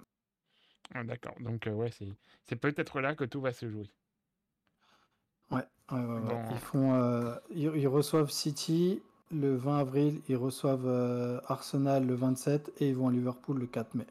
Ah, 0.94 1.04
d'accord. 1.04 1.36
Donc, 1.40 1.68
euh, 1.68 1.72
ouais, 1.72 1.90
c'est 2.46 2.56
peut-être 2.56 3.02
là 3.02 3.16
que 3.16 3.24
tout 3.24 3.42
va 3.42 3.54
se 3.54 3.70
jouer. 3.70 3.90
Ouais. 5.50 5.66
Bon. 5.90 6.44
Ils, 6.52 6.58
font, 6.58 7.40
ils, 7.50 7.72
ils 7.76 7.88
reçoivent 7.88 8.30
City 8.30 9.02
le 9.32 9.56
20 9.56 9.80
avril, 9.80 10.22
ils 10.30 10.38
reçoivent 10.38 11.42
Arsenal 11.48 12.06
le 12.06 12.14
27 12.14 12.74
et 12.82 12.90
ils 12.90 12.96
vont 12.96 13.10
à 13.10 13.12
Liverpool 13.12 13.60
le 13.60 13.68
4 13.68 13.96
mai. 13.96 14.08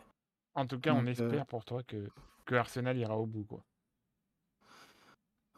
En 0.54 0.66
tout 0.66 0.78
cas, 0.80 0.92
on 0.92 1.02
Donc, 1.02 1.08
espère 1.08 1.46
pour 1.46 1.64
toi 1.64 1.82
que, 1.82 2.08
que 2.50 2.56
Arsenal 2.56 2.98
ira 2.98 3.16
au 3.16 3.26
bout, 3.26 3.44
quoi. 3.44 3.62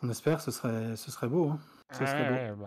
On 0.02 0.11
espère, 0.11 0.42
ce 0.42 0.50
serait, 0.50 0.94
ce 0.96 1.11
serait 1.11 1.28
beau. 1.28 1.48
hein. 1.48 1.61
Ce 1.90 2.00
Ouais, 2.00 2.07
serait 2.07 2.57
beau. 2.59 2.66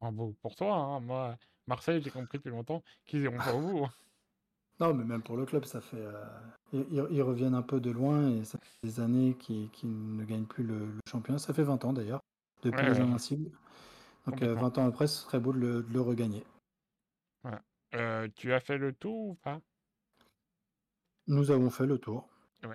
bah, 0.00 0.10
beau 0.10 0.34
pour 0.42 0.56
toi. 0.56 0.74
hein. 0.74 1.00
Moi, 1.00 1.36
Marseille, 1.68 2.02
j'ai 2.02 2.10
compris 2.10 2.38
depuis 2.38 2.50
longtemps 2.50 2.82
qu'ils 3.06 3.22
iront 3.22 3.36
pas 3.38 3.54
au 3.54 3.60
bout. 3.60 3.84
hein. 3.84 3.92
Non, 4.80 4.92
mais 4.94 5.04
même 5.04 5.22
pour 5.22 5.36
le 5.36 5.46
club, 5.46 5.66
ça 5.66 5.80
fait. 5.80 6.00
euh, 6.00 6.24
ils, 6.72 7.22
reviennent 7.22 7.54
un 7.54 7.62
peu 7.62 7.80
de 7.80 7.90
loin 7.92 8.28
et 8.30 8.44
ça 8.44 8.58
fait 8.58 8.88
des 8.88 8.98
années 8.98 9.34
qu'ils 9.34 10.16
ne 10.16 10.24
gagnent 10.24 10.46
plus 10.46 10.64
le, 10.64 10.86
le 10.86 11.00
championnat. 11.08 11.38
Ça 11.38 11.54
fait 11.54 11.62
20 11.62 11.84
ans 11.84 11.92
d'ailleurs, 11.92 12.20
depuis 12.64 12.78
Ouais, 12.86 12.90
les 12.90 12.98
ouais, 12.98 13.00
Invincibles. 13.02 13.50
Donc 14.26 14.42
euh, 14.42 14.48
complètement. 14.48 14.62
20 14.62 14.78
ans 14.78 14.88
après, 14.88 15.06
ce 15.06 15.22
serait 15.22 15.38
beau 15.38 15.52
de 15.52 15.58
le, 15.58 15.82
de 15.84 15.92
le 15.92 16.00
regagner. 16.00 16.44
Voilà. 17.44 17.62
Euh, 17.94 18.26
tu 18.34 18.52
as 18.52 18.58
fait 18.60 18.78
le 18.78 18.92
tour 18.94 19.28
ou 19.28 19.34
pas? 19.36 19.60
Nous 21.28 21.52
avons 21.52 21.70
fait 21.70 21.86
le 21.86 21.98
tour. 21.98 22.28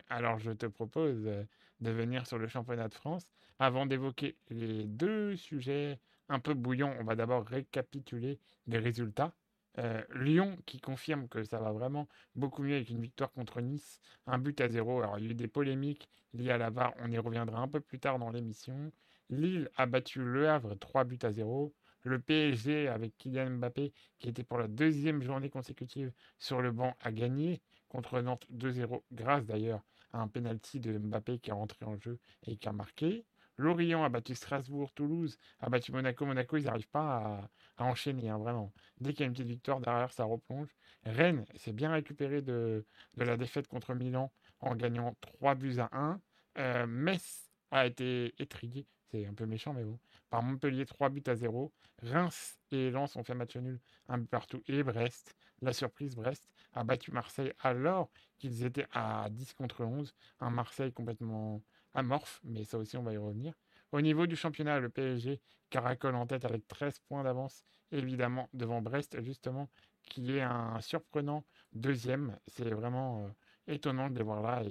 Alors 0.10 0.40
je 0.40 0.52
te 0.52 0.66
propose 0.66 1.28
euh, 1.28 1.44
de 1.82 1.92
venir 1.92 2.26
sur 2.28 2.38
le 2.38 2.48
championnat 2.48 2.88
de 2.88 2.94
France. 2.94 3.28
Avant 3.60 3.86
d'évoquer 3.86 4.38
les 4.50 4.86
deux 4.86 5.36
sujets 5.36 6.00
un 6.30 6.40
peu 6.40 6.54
bouillants, 6.54 6.96
on 7.00 7.04
va 7.04 7.16
d'abord 7.16 7.46
récapituler 7.46 8.40
les 8.68 8.80
résultats. 8.80 9.34
Euh, 9.78 10.02
Lyon 10.14 10.58
qui 10.66 10.80
confirme 10.80 11.28
que 11.28 11.44
ça 11.44 11.60
va 11.60 11.72
vraiment 11.72 12.08
beaucoup 12.36 12.64
mieux 12.64 12.76
avec 12.76 12.90
une 12.90 13.02
victoire 13.02 13.32
contre 13.34 13.60
Nice, 13.62 14.00
un 14.26 14.38
but 14.40 14.60
à 14.62 14.70
zéro. 14.70 15.00
Alors 15.00 15.20
il 15.20 15.26
y 15.26 15.28
a 15.28 15.32
eu 15.32 15.36
des 15.36 15.48
polémiques 15.48 16.10
liées 16.34 16.52
à 16.52 16.58
la 16.58 16.70
VAR, 16.70 16.94
on 17.00 17.12
y 17.12 17.18
reviendra 17.18 17.60
un 17.60 17.68
peu 17.68 17.82
plus 17.82 18.00
tard 18.00 18.18
dans 18.20 18.30
l'émission. 18.30 18.92
Lille 19.30 19.70
a 19.76 19.86
battu 19.86 20.24
Le 20.24 20.50
Havre 20.50 20.76
3 20.76 21.04
buts 21.04 21.20
à 21.24 21.32
zéro. 21.32 21.74
Le 22.04 22.20
PSG 22.20 22.88
avec 22.88 23.18
Kylian 23.18 23.50
Mbappé 23.58 23.92
qui 24.20 24.30
était 24.30 24.44
pour 24.44 24.60
la 24.60 24.68
deuxième 24.68 25.24
journée 25.24 25.50
consécutive 25.50 26.14
sur 26.38 26.62
le 26.62 26.72
banc 26.72 26.96
a 27.02 27.12
gagné 27.12 27.62
contre 27.96 28.20
Nantes 28.20 28.46
2-0, 28.54 29.04
grâce 29.14 29.46
d'ailleurs 29.46 29.82
à 30.12 30.20
un 30.20 30.28
penalty 30.28 30.82
de 30.82 30.98
Mbappé 30.98 31.40
qui 31.40 31.50
est 31.50 31.54
rentré 31.54 31.86
en 31.86 31.98
jeu 31.98 32.20
et 32.46 32.58
qui 32.58 32.68
a 32.68 32.74
marqué. 32.74 33.24
Lorient 33.58 34.04
a 34.04 34.10
battu 34.10 34.36
Strasbourg, 34.36 34.92
Toulouse 34.92 35.38
a 35.62 35.70
battu 35.70 35.94
Monaco. 35.94 36.26
Monaco, 36.26 36.58
ils 36.58 36.66
n'arrivent 36.66 36.90
pas 36.90 37.50
à, 37.78 37.86
enchaîner, 37.86 38.28
hein, 38.28 38.38
vraiment. 38.38 38.74
Dès 39.00 39.14
qu'il 39.14 39.22
y 39.22 39.24
a 39.24 39.28
une 39.28 39.32
petite 39.32 39.48
victoire 39.48 39.80
derrière, 39.80 40.12
ça 40.12 40.26
replonge. 40.26 40.68
Rennes 41.06 41.46
s'est 41.56 41.72
bien 41.72 41.90
récupéré 41.90 42.42
de, 42.42 42.86
la 43.16 43.38
défaite 43.38 43.70
contre 43.70 43.94
Milan 43.94 44.30
en 44.60 44.76
gagnant 44.76 45.16
3 45.22 45.56
buts 45.56 45.80
à 45.80 45.90
1. 45.94 46.20
Euh, 46.58 46.88
Metz 46.88 47.50
a 47.72 47.86
été 47.86 48.36
étrié, 48.40 48.88
c'est 49.10 49.26
un 49.26 49.34
peu 49.34 49.46
méchant, 49.46 49.74
mais 49.74 49.86
bon, 49.86 49.98
par 50.30 50.44
Montpellier 50.44 50.86
3 50.86 51.08
buts 51.08 51.24
à 51.28 51.36
0. 51.36 51.72
Reims 52.04 52.58
et 52.72 52.92
Lens 52.92 53.16
ont 53.16 53.24
fait 53.24 53.36
match 53.36 53.56
nul, 53.56 53.80
un 54.10 54.18
but 54.18 54.30
partout. 54.30 54.62
Et 54.68 54.84
Brest, 54.84 55.34
la 55.62 55.72
surprise, 55.72 56.14
Brest 56.16 56.50
a 56.76 56.84
battu 56.84 57.12
Marseille 57.12 57.54
alors 57.60 58.10
qu'ils 58.38 58.64
étaient 58.64 58.88
à 58.92 59.28
10 59.32 59.54
contre 59.54 59.84
11. 59.84 60.14
Un 60.42 60.50
Marseille 60.50 60.92
complètement 60.94 61.64
amorphe, 61.94 62.42
mais 62.44 62.64
ça 62.64 62.78
aussi 62.78 62.98
on 62.98 63.04
va 63.04 63.14
y 63.14 63.18
revenir. 63.18 63.54
Au 63.92 64.02
niveau 64.02 64.28
du 64.28 64.36
championnat, 64.36 64.80
le 64.80 64.90
PSG 64.90 65.42
caracole 65.70 66.16
en 66.16 66.28
tête 66.28 66.46
avec 66.46 66.68
13 66.68 67.00
points 67.08 67.24
d'avance, 67.24 67.66
évidemment 67.92 68.50
devant 68.54 68.82
Brest 68.82 69.22
justement, 69.24 69.70
qui 70.04 70.38
est 70.38 70.42
un 70.42 70.80
surprenant 70.82 71.46
deuxième. 71.74 72.38
C'est 72.48 72.70
vraiment 72.70 73.26
euh, 73.26 73.74
étonnant 73.74 74.10
de 74.10 74.18
les 74.18 74.24
voir 74.24 74.42
là. 74.42 74.64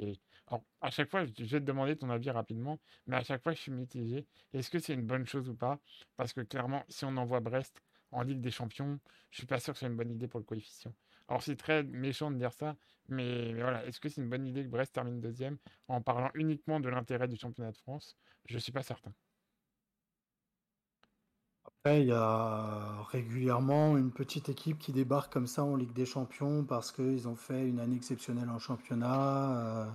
À 0.80 0.90
chaque 0.90 1.10
fois, 1.10 1.24
je 1.24 1.44
vais 1.44 1.60
te 1.60 1.64
demander 1.64 1.96
ton 1.96 2.10
avis 2.10 2.30
rapidement, 2.30 2.78
mais 3.06 3.16
à 3.16 3.24
chaque 3.24 3.42
fois, 3.42 3.52
je 3.52 3.60
suis 3.60 3.72
mitigé. 3.72 4.26
Est-ce 4.52 4.70
que 4.70 4.78
c'est 4.78 4.94
une 4.94 5.06
bonne 5.06 5.26
chose 5.26 5.48
ou 5.48 5.54
pas? 5.54 5.80
Parce 6.16 6.32
que 6.32 6.42
clairement, 6.42 6.84
si 6.88 7.04
on 7.04 7.16
envoie 7.16 7.40
Brest 7.40 7.82
en 8.12 8.22
Ligue 8.22 8.40
des 8.40 8.50
Champions, 8.50 9.00
je 9.30 9.38
suis 9.38 9.46
pas 9.46 9.58
sûr 9.58 9.72
que 9.72 9.78
c'est 9.78 9.86
une 9.86 9.96
bonne 9.96 10.10
idée 10.10 10.28
pour 10.28 10.38
le 10.40 10.44
coefficient. 10.44 10.94
Alors 11.28 11.42
c'est 11.42 11.56
très 11.56 11.82
méchant 11.82 12.30
de 12.30 12.36
dire 12.38 12.52
ça, 12.52 12.76
mais, 13.08 13.52
mais 13.52 13.60
voilà, 13.62 13.84
est-ce 13.86 14.00
que 14.00 14.08
c'est 14.08 14.20
une 14.22 14.28
bonne 14.30 14.46
idée 14.46 14.64
que 14.64 14.68
Brest 14.68 14.94
termine 14.94 15.20
deuxième 15.20 15.58
en 15.88 16.00
parlant 16.02 16.30
uniquement 16.34 16.80
de 16.80 16.88
l'intérêt 16.88 17.28
du 17.28 17.36
championnat 17.36 17.72
de 17.72 17.76
France? 17.78 18.16
Je 18.46 18.58
suis 18.58 18.72
pas 18.72 18.82
certain. 18.82 19.12
Après, 21.66 22.02
il 22.02 22.08
y 22.08 22.12
a 22.12 23.02
régulièrement 23.04 23.96
une 23.96 24.12
petite 24.12 24.48
équipe 24.48 24.78
qui 24.78 24.92
débarque 24.92 25.32
comme 25.32 25.46
ça 25.46 25.62
en 25.64 25.76
Ligue 25.76 25.92
des 25.92 26.04
Champions 26.06 26.64
parce 26.64 26.90
qu'ils 26.92 27.28
ont 27.28 27.36
fait 27.36 27.66
une 27.68 27.80
année 27.80 27.96
exceptionnelle 27.96 28.48
en 28.50 28.58
championnat. 28.58 29.86
euh, 29.86 29.90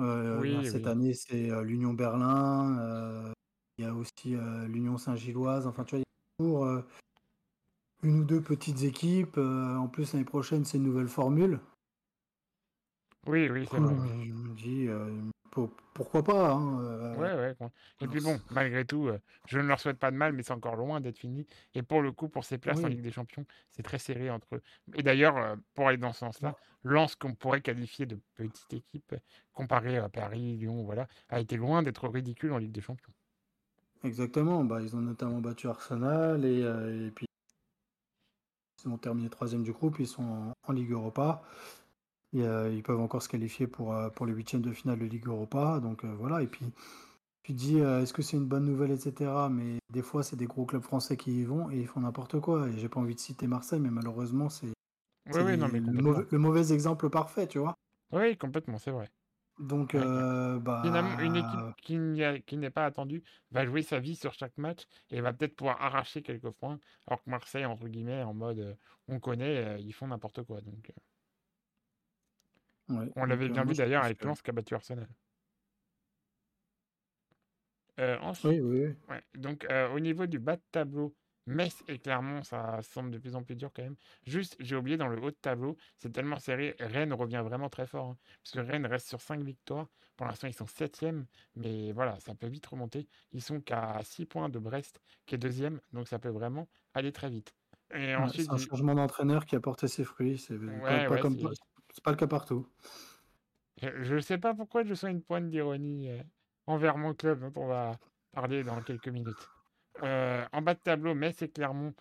euh, 0.00 0.62
Oui, 0.62 0.68
cette 0.70 0.86
oui. 0.86 0.86
année, 0.86 1.14
c'est 1.14 1.50
euh, 1.50 1.62
l'Union 1.62 1.92
Berlin. 1.94 2.78
euh, 2.80 3.32
il 3.78 3.84
y 3.84 3.88
a 3.88 3.94
aussi 3.94 4.34
euh, 4.34 4.66
l'Union 4.66 4.98
Saint-Gilloise. 4.98 5.66
Enfin, 5.66 5.84
tu 5.84 5.96
vois, 5.96 5.98
il 6.00 6.02
y 6.02 6.04
a 6.04 6.44
toujours 6.44 6.82
une 8.02 8.20
ou 8.20 8.24
deux 8.24 8.40
petites 8.40 8.82
équipes. 8.82 9.38
euh, 9.38 9.76
en 9.76 9.88
plus, 9.88 10.12
l'année 10.12 10.24
prochaine, 10.24 10.64
c'est 10.64 10.78
une 10.78 10.84
nouvelle 10.84 11.08
formule. 11.08 11.60
Oui, 13.26 13.48
oui, 13.48 13.66
c'est 13.70 13.78
vrai, 13.78 13.94
je 14.26 14.32
me 14.32 14.54
dis, 14.54 14.88
euh, 14.88 15.08
pour- 15.52 15.70
pourquoi 15.94 16.24
pas 16.24 16.52
hein, 16.52 16.80
euh, 16.82 17.16
Ouais, 17.16 17.34
ouais. 17.34 17.54
con- 17.56 17.70
Et 18.00 18.08
puis 18.08 18.20
bon, 18.20 18.36
malgré 18.50 18.84
tout, 18.84 19.06
euh, 19.06 19.18
je 19.46 19.60
ne 19.60 19.66
leur 19.68 19.78
souhaite 19.78 19.98
pas 19.98 20.10
de 20.10 20.16
mal, 20.16 20.32
mais 20.32 20.42
c'est 20.42 20.52
encore 20.52 20.74
loin 20.74 21.00
d'être 21.00 21.18
fini. 21.18 21.46
Et 21.74 21.82
pour 21.82 22.02
le 22.02 22.10
coup, 22.10 22.28
pour 22.28 22.44
ces 22.44 22.58
places 22.58 22.82
en. 22.82 22.88
Ligue 22.88 23.00
des 23.02 23.12
Champions, 23.12 23.46
c'est 23.70 23.82
très 23.84 23.98
serré 23.98 24.28
entre 24.30 24.56
eux. 24.56 24.62
Et 24.94 25.02
d'ailleurs, 25.04 25.36
euh, 25.36 25.56
pour 25.74 25.86
aller 25.86 25.98
dans 25.98 26.12
ce 26.12 26.20
sens-là, 26.20 26.56
Lens, 26.82 27.14
qu'on 27.14 27.34
pourrait 27.34 27.60
qualifier 27.62 28.06
de 28.06 28.18
petite 28.34 28.72
équipe, 28.74 29.14
comparée 29.52 29.98
à 29.98 30.08
Paris, 30.08 30.56
Lyon, 30.56 30.82
voilà, 30.82 31.06
a 31.28 31.38
été 31.38 31.56
loin 31.56 31.82
d'être 31.84 32.08
ridicule 32.08 32.52
en 32.52 32.58
Ligue 32.58 32.72
des 32.72 32.80
Champions. 32.80 33.12
Exactement, 34.04 34.64
bah, 34.64 34.80
ils 34.82 34.94
ont 34.96 35.00
notamment 35.00 35.40
battu 35.40 35.68
Arsenal 35.68 36.44
et, 36.44 36.60
et 36.60 37.10
puis 37.10 37.26
ils 38.84 38.88
ont 38.90 38.98
terminé 38.98 39.28
troisième 39.28 39.62
du 39.62 39.72
groupe, 39.72 39.98
ils 40.00 40.06
sont 40.06 40.22
en, 40.22 40.52
en 40.68 40.72
Ligue 40.72 40.92
Europa. 40.92 41.42
Et, 42.34 42.42
euh, 42.42 42.72
ils 42.72 42.82
peuvent 42.82 43.00
encore 43.00 43.22
se 43.22 43.28
qualifier 43.28 43.66
pour, 43.66 43.94
euh, 43.94 44.08
pour 44.10 44.26
les 44.26 44.32
huitièmes 44.32 44.62
de 44.62 44.72
finale 44.72 44.98
de 44.98 45.04
Ligue 45.06 45.26
Europa. 45.26 45.80
Donc 45.80 46.04
euh, 46.04 46.14
voilà, 46.18 46.42
et 46.42 46.46
puis 46.46 46.66
tu 47.42 47.52
te 47.52 47.58
dis 47.58 47.80
euh, 47.80 48.02
est-ce 48.02 48.12
que 48.12 48.22
c'est 48.22 48.36
une 48.36 48.46
bonne 48.46 48.64
nouvelle, 48.64 48.92
etc. 48.92 49.48
Mais 49.50 49.78
des 49.90 50.02
fois, 50.02 50.22
c'est 50.22 50.36
des 50.36 50.46
gros 50.46 50.64
clubs 50.64 50.82
français 50.82 51.16
qui 51.16 51.40
y 51.40 51.44
vont 51.44 51.70
et 51.70 51.78
ils 51.80 51.86
font 51.86 52.00
n'importe 52.00 52.40
quoi. 52.40 52.68
Et 52.68 52.78
j'ai 52.78 52.88
pas 52.88 53.00
envie 53.00 53.14
de 53.14 53.20
citer 53.20 53.46
Marseille, 53.46 53.80
mais 53.80 53.90
malheureusement, 53.90 54.48
c'est 54.48 54.72
Oui, 55.32 55.42
oui, 55.42 55.56
le 55.56 56.38
mauvais 56.38 56.72
exemple 56.72 57.10
parfait, 57.10 57.46
tu 57.46 57.58
vois? 57.58 57.74
Oui, 58.12 58.36
complètement, 58.36 58.78
c'est 58.78 58.90
vrai. 58.90 59.08
Donc, 59.58 59.94
Ouais, 59.94 60.00
euh, 60.00 60.60
Finalement, 60.82 61.18
une 61.20 61.36
équipe 61.36 61.50
bah, 62.18 62.40
qui 62.40 62.56
n'est 62.56 62.70
pas 62.70 62.86
attendue 62.86 63.22
va 63.50 63.64
jouer 63.66 63.82
sa 63.82 64.00
vie 64.00 64.16
sur 64.16 64.32
chaque 64.32 64.56
match 64.56 64.84
et 65.10 65.20
va 65.20 65.32
peut-être 65.32 65.54
pouvoir 65.56 65.80
arracher 65.80 66.22
quelques 66.22 66.50
points, 66.50 66.78
alors 67.06 67.22
que 67.22 67.30
Marseille, 67.30 67.64
entre 67.66 67.86
guillemets, 67.88 68.22
en 68.22 68.34
mode 68.34 68.58
euh, 68.58 68.74
on 69.08 69.20
connaît, 69.20 69.64
euh, 69.64 69.78
ils 69.78 69.92
font 69.92 70.06
n'importe 70.08 70.42
quoi. 70.44 70.60
Donc, 70.62 70.90
ouais. 72.88 73.10
on 73.16 73.24
l'avait 73.24 73.48
bien 73.48 73.64
vu 73.64 73.74
d'ailleurs 73.74 74.04
avec. 74.04 74.24
Lens 74.24 74.42
qui 74.42 74.50
a 74.50 74.52
battu 74.52 74.74
Arsenal. 74.74 75.08
Ensuite, 77.98 78.60
Oui, 78.60 78.60
oui, 78.60 78.86
oui. 78.86 78.94
ouais, 79.08 79.22
donc 79.34 79.66
au 79.94 80.00
niveau 80.00 80.26
du 80.26 80.38
bas 80.38 80.56
de 80.56 80.62
tableau, 80.72 81.14
Metz 81.46 81.82
et 81.88 81.98
Clermont, 81.98 82.42
ça 82.42 82.80
semble 82.82 83.10
de 83.10 83.18
plus 83.18 83.34
en 83.34 83.42
plus 83.42 83.56
dur 83.56 83.70
quand 83.74 83.82
même. 83.82 83.96
Juste, 84.26 84.56
j'ai 84.60 84.76
oublié 84.76 84.96
dans 84.96 85.08
le 85.08 85.20
haut 85.20 85.30
de 85.30 85.36
tableau, 85.36 85.76
c'est 85.96 86.10
tellement 86.12 86.38
serré, 86.38 86.76
Rennes 86.78 87.12
revient 87.12 87.42
vraiment 87.44 87.68
très 87.68 87.86
fort. 87.86 88.10
hein, 88.10 88.18
parce 88.42 88.52
que 88.52 88.60
Rennes 88.60 88.86
reste 88.86 89.08
sur 89.08 89.20
5 89.20 89.42
victoires. 89.42 89.88
Pour 90.16 90.26
l'instant, 90.26 90.46
ils 90.46 90.54
sont 90.54 90.66
7e, 90.66 91.26
mais 91.56 91.92
voilà, 91.92 92.18
ça 92.20 92.34
peut 92.34 92.46
vite 92.46 92.66
remonter. 92.66 93.08
Ils 93.32 93.42
sont 93.42 93.60
qu'à 93.60 94.00
6 94.04 94.26
points 94.26 94.48
de 94.48 94.58
Brest, 94.58 95.00
qui 95.26 95.34
est 95.34 95.38
deuxième, 95.38 95.80
donc 95.92 96.08
ça 96.08 96.18
peut 96.18 96.28
vraiment 96.28 96.68
aller 96.94 97.12
très 97.12 97.30
vite. 97.30 97.54
Et 97.94 98.14
Ouais, 98.16 98.16
ensuite, 98.16 98.46
c'est 98.46 98.52
un 98.52 98.56
changement 98.58 98.94
d'entraîneur 98.94 99.44
qui 99.44 99.56
a 99.56 99.60
porté 99.60 99.88
ses 99.88 100.04
fruits. 100.04 100.38
C'est 100.38 100.58
pas, 100.58 100.64
ouais, 100.66 101.04
pas 101.04 101.14
ouais, 101.14 101.20
comme 101.20 101.38
c'est. 101.38 101.46
c'est 101.92 102.02
pas 102.04 102.10
le 102.10 102.16
cas 102.16 102.26
partout. 102.26 102.66
Je 103.82 104.14
ne 104.14 104.20
sais 104.20 104.38
pas 104.38 104.54
pourquoi 104.54 104.84
je 104.84 104.94
sens 104.94 105.10
une 105.10 105.22
pointe 105.22 105.48
d'ironie 105.50 106.08
euh, 106.10 106.22
envers 106.66 106.96
mon 106.98 107.14
club, 107.14 107.40
dont 107.40 107.62
on 107.62 107.66
va 107.66 107.98
parler 108.32 108.64
dans 108.64 108.82
quelques 108.82 109.08
minutes. 109.08 109.50
Euh, 110.02 110.44
en 110.52 110.62
bas 110.62 110.74
de 110.74 110.80
tableau, 110.80 111.14
Metz 111.14 111.40
et 111.42 111.48
Clermont, 111.48 111.94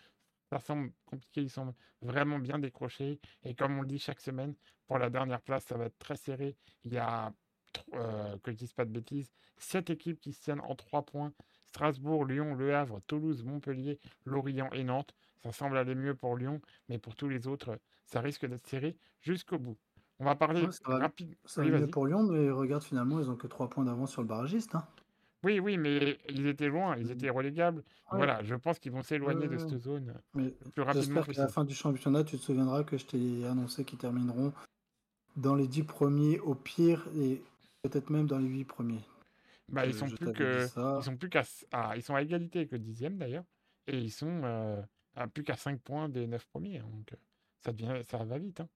ça 0.50 0.60
semble 0.60 0.92
compliqué, 1.06 1.42
ils 1.42 1.50
sont 1.50 1.74
vraiment 2.02 2.40
bien 2.40 2.60
décrochés. 2.60 3.20
Et 3.44 3.54
comme 3.56 3.78
on 3.78 3.82
le 3.82 3.88
dit 3.88 4.00
chaque 4.00 4.20
semaine, 4.20 4.56
pour 4.88 4.98
la 4.98 5.10
dernière 5.10 5.42
place, 5.42 5.66
ça 5.66 5.78
va 5.78 5.86
être 5.86 5.98
très 6.00 6.16
serré. 6.16 6.56
Il 6.84 6.94
y 6.94 6.98
a, 6.98 7.32
euh, 7.94 8.38
que 8.44 8.52
je 8.52 8.58
dise 8.58 8.74
pas 8.74 8.86
de 8.86 8.92
bêtises, 8.92 9.32
sept 9.58 9.90
équipes 9.90 10.20
qui 10.20 10.34
se 10.34 10.42
tiennent 10.42 10.62
en 10.62 10.76
trois 10.76 11.04
points. 11.04 11.32
Strasbourg, 11.68 12.26
Lyon, 12.26 12.56
Le 12.56 12.76
Havre, 12.76 13.00
Toulouse, 13.08 13.44
Montpellier, 13.44 14.00
Lorient 14.26 14.70
et 14.74 14.84
Nantes. 14.84 15.14
Ça 15.44 15.52
semble 15.54 15.78
aller 15.78 15.96
mieux 15.96 16.16
pour 16.16 16.36
Lyon, 16.36 16.60
mais 16.90 16.98
pour 17.00 17.16
tous 17.16 17.30
les 17.30 17.48
autres, 17.48 17.80
ça 18.06 18.20
risque 18.20 18.46
d'être 18.46 18.68
serré 18.68 18.98
jusqu'au 19.22 19.58
bout. 19.58 19.78
On 20.20 20.26
va 20.26 20.36
parler 20.36 20.64
Ouais, 20.66 20.72
ça 20.72 20.82
va, 20.86 20.98
rapide. 21.00 21.36
ça 21.46 21.62
Oui, 21.62 21.70
va 21.72 21.80
mieux 21.80 21.88
pour 21.88 22.06
Lyon, 22.08 22.24
mais 22.24 22.50
regarde, 22.52 22.84
finalement, 22.84 23.20
ils 23.20 23.30
ont 23.30 23.36
que 23.38 23.48
3 23.48 23.70
points 23.70 23.86
d'avance 23.86 24.12
sur 24.12 24.22
le 24.22 24.28
barragiste. 24.28 24.76
Hein. 24.76 24.86
Oui, 25.44 25.60
oui, 25.60 25.78
mais 25.78 26.20
ils 26.30 26.46
étaient 26.48 26.68
loin, 26.68 26.96
ils 26.98 27.12
étaient 27.12 27.30
relégables. 27.30 27.84
Ouais, 28.12 28.18
Voilà, 28.18 28.44
je 28.44 28.56
pense 28.56 28.80
qu'ils 28.80 28.92
vont 28.92 29.02
s'éloigner 29.04 29.48
de 29.48 29.58
ouais, 29.58 29.58
cette 29.58 29.80
zone 29.80 30.22
Mais 30.34 30.44
le 30.64 30.72
plus 30.72 30.84
rapidement 30.84 31.22
j'espère 31.22 31.28
qu'à 31.28 31.42
la 31.42 31.48
fin 31.48 31.64
du 31.66 31.74
championnat, 31.74 32.24
tu 32.24 32.38
te 32.38 32.42
souviendras 32.44 32.84
que 32.84 32.98
je 32.98 33.06
t'ai 33.06 33.46
annoncé 33.46 33.86
qu'ils 33.86 34.00
termineront 34.00 34.54
dans 35.38 35.56
les 35.56 35.68
10 35.68 35.84
premiers 35.84 36.40
au 36.40 36.56
pire 36.56 37.08
et 37.16 37.44
peut-être 37.84 38.10
même 38.12 38.28
dans 38.28 38.40
les 38.40 38.48
8 38.48 38.66
premiers. 38.66 39.02
Bah, 39.70 39.86
ils 39.86 39.94
sont 39.94 40.12
plus 40.12 40.32
que, 40.32 40.70
ils 40.98 41.02
ça. 41.02 41.02
sont 41.04 41.18
plus 41.18 41.30
qu'à, 41.30 41.42
s- 41.42 41.66
à- 41.72 41.96
ils 41.96 42.04
sont 42.04 42.16
à 42.16 42.22
égalité 42.22 42.60
avec 42.60 42.72
le 42.72 42.80
dixième 42.80 43.18
d'ailleurs, 43.18 43.46
et 43.88 43.98
ils 43.98 44.12
sont 44.12 44.44
euh, 44.44 44.82
à 45.16 45.28
plus 45.28 45.44
qu'à 45.44 45.56
5 45.56 45.82
points 45.82 46.10
des 46.10 46.28
9 46.28 46.46
premiers. 46.48 46.80
hein, 46.80 46.90
donc, 46.92 47.14
euh, 47.14 47.18
ça 47.64 47.72
devient, 47.72 48.02
ça 48.04 48.24
va 48.26 48.38
vite. 48.40 48.60
hein. 48.62 48.70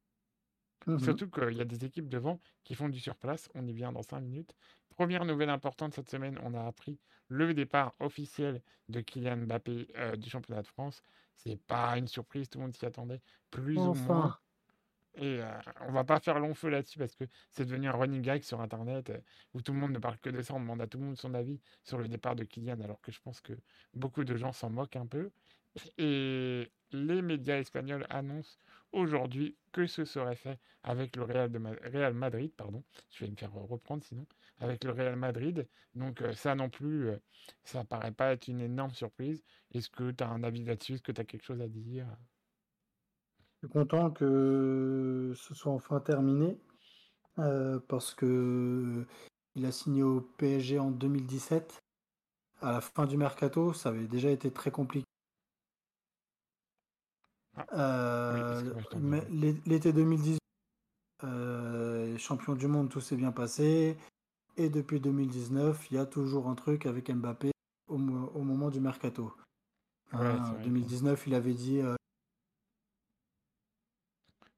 Mhm. 0.88 0.98
Surtout 0.98 1.30
qu'il 1.30 1.54
y 1.54 1.62
a 1.62 1.66
des 1.66 1.86
équipes 1.86 2.10
devant 2.10 2.40
qui 2.66 2.76
font 2.76 2.90
du 2.90 3.00
surplace. 3.00 3.50
On 3.56 3.66
y 3.68 3.74
vient 3.74 3.92
dans 3.94 4.02
5 4.02 4.20
minutes. 4.22 4.56
Première 4.96 5.26
nouvelle 5.26 5.50
importante 5.50 5.94
cette 5.94 6.10
semaine, 6.10 6.40
on 6.44 6.54
a 6.54 6.66
appris 6.66 7.00
le 7.28 7.54
départ 7.54 7.96
officiel 8.00 8.62
de 8.88 9.02
Kylian 9.02 9.38
Mbappé 9.38 9.88
euh, 9.98 10.16
du 10.16 10.30
championnat 10.30 10.62
de 10.62 10.68
France. 10.68 11.04
C'est 11.34 11.58
pas 11.58 11.98
une 11.98 12.08
surprise, 12.08 12.50
tout 12.50 12.60
le 12.60 12.66
monde 12.66 12.76
s'y 12.76 12.86
attendait, 12.86 13.22
plus 13.52 13.78
ou 13.78 13.94
moins. 13.94 14.38
Et 15.16 15.42
euh, 15.42 15.52
on 15.82 15.92
va 15.92 16.04
pas 16.04 16.20
faire 16.20 16.40
long 16.40 16.54
feu 16.54 16.70
là-dessus 16.70 17.00
parce 17.00 17.16
que 17.16 17.26
c'est 17.50 17.66
devenu 17.66 17.88
un 17.88 17.94
running 17.94 18.22
gag 18.22 18.44
sur 18.44 18.62
Internet 18.62 19.10
euh, 19.10 19.20
où 19.54 19.62
tout 19.62 19.74
le 19.74 19.80
monde 19.80 19.92
ne 19.92 20.00
parle 20.00 20.18
que 20.20 20.30
de 20.30 20.42
ça. 20.42 20.54
On 20.54 20.60
demande 20.60 20.82
à 20.82 20.88
tout 20.88 20.98
le 20.98 21.06
monde 21.06 21.18
son 21.18 21.34
avis 21.34 21.60
sur 21.84 21.98
le 21.98 22.08
départ 22.08 22.36
de 22.36 22.44
Kylian, 22.44 22.80
alors 22.82 23.02
que 23.02 23.12
je 23.12 23.20
pense 23.20 23.42
que 23.42 23.54
beaucoup 23.94 24.24
de 24.24 24.36
gens 24.36 24.54
s'en 24.54 24.70
moquent 24.70 24.98
un 24.98 25.08
peu. 25.08 25.32
Et 25.98 26.72
les 26.92 27.22
médias 27.22 27.58
espagnols 27.58 28.06
annoncent 28.10 28.58
aujourd'hui 28.94 29.58
que 29.74 29.88
ce 29.88 30.06
serait 30.06 30.36
fait 30.36 30.60
avec 30.84 31.16
le 31.18 31.24
Real, 31.24 31.52
de 31.52 31.60
Real 31.90 32.14
Madrid. 32.14 32.52
Pardon. 32.56 32.84
Je 33.12 33.26
vais 33.26 33.32
me 33.32 33.36
faire 33.36 33.52
reprendre 33.54 34.04
sinon. 34.04 34.26
Avec 34.60 34.84
le 34.84 34.92
Real 34.92 35.16
Madrid. 35.16 35.68
Donc 35.96 36.22
euh, 36.22 36.34
ça 36.34 36.56
non 36.56 36.70
plus, 36.70 37.10
ça 37.64 37.84
paraît 37.84 38.12
pas 38.12 38.32
être 38.34 38.48
une 38.48 38.62
énorme 38.62 38.94
surprise. 38.94 39.44
Est-ce 39.74 39.90
que 39.90 40.12
tu 40.12 40.24
as 40.24 40.30
un 40.30 40.44
avis 40.44 40.64
là-dessus? 40.64 40.94
Est-ce 40.94 41.04
que 41.04 41.12
tu 41.12 41.22
as 41.22 41.26
quelque 41.26 41.44
chose 41.44 41.62
à 41.62 41.68
dire? 41.68 42.08
Suis 43.60 43.70
content 43.70 44.12
que 44.12 45.34
ce 45.36 45.54
soit 45.54 45.72
enfin 45.72 46.00
terminé 46.00 46.58
euh, 47.40 47.80
parce 47.88 48.14
que 48.14 49.06
il 49.56 49.66
a 49.66 49.72
signé 49.72 50.04
au 50.04 50.22
PSG 50.22 50.80
en 50.80 50.92
2017. 50.92 51.82
À 52.62 52.72
la 52.74 52.82
fin 52.82 53.06
du 53.06 53.18
mercato, 53.18 53.74
ça 53.74 53.90
avait 53.90 54.08
déjà 54.08 54.30
été 54.30 54.52
très 54.52 54.72
compliqué. 54.72 55.06
Ah, 57.58 57.66
euh, 57.74 58.74
l'été 59.66 59.94
2018, 59.94 60.40
euh, 61.24 62.18
champion 62.18 62.54
du 62.54 62.68
monde, 62.68 62.90
tout 62.90 63.02
s'est 63.02 63.16
bien 63.16 63.32
passé. 63.32 63.98
Et 64.58 64.70
depuis 64.70 65.00
2019, 65.00 65.92
il 65.92 65.96
y 65.96 65.98
a 65.98 66.06
toujours 66.06 66.48
un 66.48 66.56
truc 66.56 66.86
avec 66.86 67.12
Mbappé 67.12 67.52
au, 67.88 67.98
moment 67.98 68.70
du 68.70 68.80
mercato. 68.80 69.34
en 70.14 70.54
2019, 70.64 71.28
il 71.28 71.34
avait 71.34 71.54
dit 71.54 71.82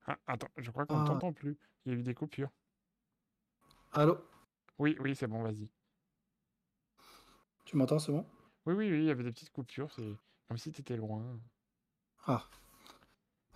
ah, 0.07 0.17
attends, 0.25 0.47
je 0.57 0.71
crois 0.71 0.85
qu'on 0.85 0.97
ne 0.97 1.03
ah. 1.03 1.07
t'entend 1.07 1.33
plus. 1.33 1.57
Il 1.85 1.91
y 1.91 1.95
a 1.95 1.99
eu 1.99 2.03
des 2.03 2.13
coupures. 2.13 2.49
Allô? 3.91 4.17
Oui, 4.79 4.95
oui, 4.99 5.15
c'est 5.15 5.27
bon, 5.27 5.43
vas-y. 5.43 5.69
Tu 7.65 7.75
m'entends, 7.75 7.99
c'est 7.99 8.11
bon? 8.11 8.25
Oui, 8.65 8.73
oui, 8.73 8.89
oui, 8.89 8.99
il 8.99 9.03
y 9.03 9.09
avait 9.09 9.23
des 9.23 9.31
petites 9.31 9.51
coupures. 9.51 9.91
C'est 9.91 10.15
comme 10.47 10.57
si 10.57 10.71
tu 10.71 10.81
étais 10.81 10.95
loin. 10.95 11.23
Ah. 12.25 12.47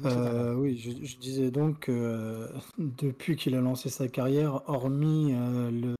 Euh, 0.03 0.55
oui, 0.55 0.77
je, 0.77 1.17
disais 1.17 1.51
donc 1.51 1.81
que 1.81 1.91
euh, 1.91 2.59
depuis 2.77 3.35
qu'il 3.35 3.55
a 3.55 3.61
lancé 3.61 3.89
sa 3.89 4.07
carrière, 4.07 4.67
hormis 4.69 5.33
euh, 5.33 5.69
le 5.71 5.95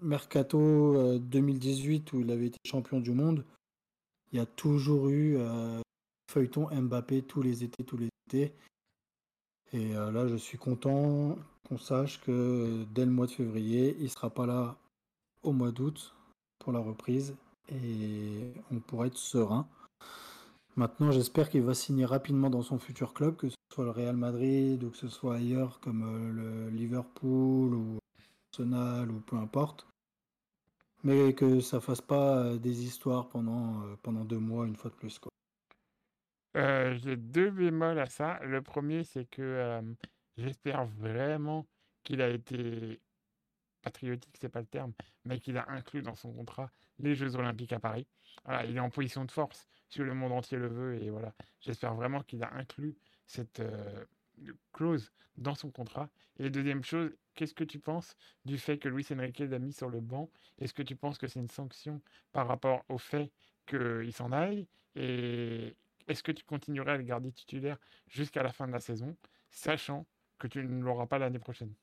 Mercato 0.00 1.18
2018 1.18 2.12
où 2.12 2.20
il 2.20 2.30
avait 2.30 2.46
été 2.46 2.58
champion 2.64 3.00
du 3.00 3.12
monde, 3.12 3.44
il 4.32 4.38
y 4.38 4.40
a 4.40 4.46
toujours 4.46 5.08
eu 5.08 5.38
feuilleton 6.30 6.68
Mbappé 6.70 7.22
tous 7.22 7.42
les 7.42 7.64
étés, 7.64 7.84
tous 7.84 7.96
les 7.96 8.08
étés. 8.28 8.54
Et 9.72 9.96
euh, 9.96 10.10
là, 10.10 10.26
je 10.26 10.36
suis 10.36 10.58
content 10.58 11.36
qu'on 11.68 11.78
sache 11.78 12.20
que 12.20 12.84
dès 12.94 13.04
le 13.04 13.10
mois 13.10 13.26
de 13.26 13.32
février, 13.32 13.96
il 14.00 14.10
sera 14.10 14.30
pas 14.30 14.46
là 14.46 14.76
au 15.42 15.52
mois 15.52 15.72
d'août 15.72 16.14
pour 16.58 16.72
la 16.72 16.78
reprise 16.78 17.36
et 17.68 18.52
on 18.70 18.80
pourra 18.80 19.06
être 19.06 19.18
serein. 19.18 19.68
Maintenant, 20.76 21.10
j'espère 21.10 21.50
qu'il 21.50 21.62
va 21.62 21.74
signer 21.74 22.04
rapidement 22.04 22.50
dans 22.50 22.62
son 22.62 22.78
futur 22.78 23.12
club, 23.12 23.36
que 23.36 23.48
ce 23.48 23.56
soit 23.74 23.84
le 23.84 23.90
Real 23.90 24.16
Madrid 24.16 24.82
ou 24.84 24.90
que 24.90 24.96
ce 24.96 25.08
soit 25.08 25.36
ailleurs 25.36 25.80
comme 25.80 26.02
euh, 26.02 26.32
le 26.32 26.70
Liverpool 26.70 27.74
ou 27.74 27.98
Ou 28.60 29.20
peu 29.20 29.36
importe. 29.36 29.86
Mais 31.04 31.32
que 31.34 31.60
ça 31.60 31.80
fasse 31.80 32.00
pas 32.00 32.38
euh, 32.38 32.58
des 32.58 32.84
histoires 32.84 33.28
pendant, 33.28 33.82
pendant 34.02 34.24
deux 34.24 34.38
mois, 34.38 34.66
une 34.66 34.76
fois 34.76 34.90
de 34.90 34.96
plus. 34.96 35.18
Quoi. 35.18 35.30
Euh, 36.56 36.94
j'ai 36.98 37.16
deux 37.16 37.50
bémols 37.50 38.00
à 38.00 38.06
ça. 38.06 38.40
Le 38.42 38.62
premier, 38.62 39.04
c'est 39.04 39.26
que 39.26 39.80
j'espère 40.36 40.86
vraiment 40.86 41.66
qu'il 42.02 42.20
a 42.20 42.28
été 42.28 43.00
patriotique, 43.82 44.36
c'est 44.40 44.48
pas 44.48 44.60
le 44.60 44.66
terme, 44.66 44.92
mais 45.24 45.38
qu'il 45.38 45.56
a 45.56 45.70
inclus 45.70 46.02
dans 46.02 46.16
son 46.16 46.32
contrat 46.32 46.70
les 46.98 47.14
Jeux 47.14 47.36
Olympiques 47.36 47.72
à 47.72 47.78
Paris. 47.78 48.06
Voilà, 48.44 48.64
il 48.64 48.76
est 48.76 48.80
en 48.80 48.90
position 48.90 49.24
de 49.24 49.30
force, 49.30 49.68
si 49.88 50.00
le 50.00 50.14
monde 50.14 50.32
entier 50.32 50.58
le 50.58 50.68
veut, 50.68 51.00
et 51.00 51.10
voilà. 51.10 51.32
J'espère 51.60 51.94
vraiment 51.94 52.22
qu'il 52.22 52.42
a 52.42 52.52
inclus 52.54 52.96
cette 53.26 53.62
clause 54.72 55.12
dans 55.36 55.54
son 55.54 55.70
contrat. 55.70 56.10
Et 56.38 56.50
deuxième 56.50 56.84
chose, 56.84 57.10
qu'est-ce 57.34 57.54
que 57.54 57.64
tu 57.64 57.78
penses 57.78 58.16
du 58.44 58.58
fait 58.58 58.78
que 58.78 58.88
Luis 58.88 59.06
Enrique 59.12 59.40
l'a 59.40 59.58
mis 59.58 59.72
sur 59.72 59.88
le 59.88 60.00
banc? 60.00 60.30
Est-ce 60.58 60.74
que 60.74 60.82
tu 60.82 60.96
penses 60.96 61.18
que 61.18 61.26
c'est 61.26 61.40
une 61.40 61.48
sanction 61.48 62.00
par 62.32 62.48
rapport 62.48 62.84
au 62.88 62.98
fait 62.98 63.30
qu'il 63.66 64.12
s'en 64.12 64.32
aille? 64.32 64.66
Et, 64.94 65.76
est-ce 66.08 66.22
que 66.22 66.32
tu 66.32 66.44
continuerais 66.44 66.92
à 66.92 66.96
le 66.96 67.02
garder 67.02 67.30
titulaire 67.32 67.76
jusqu'à 68.08 68.42
la 68.42 68.50
fin 68.50 68.66
de 68.66 68.72
la 68.72 68.80
saison, 68.80 69.14
sachant 69.50 70.06
que 70.38 70.46
tu 70.46 70.64
ne 70.64 70.82
l'auras 70.82 71.06
pas 71.06 71.18
l'année 71.18 71.38
prochaine? 71.38 71.74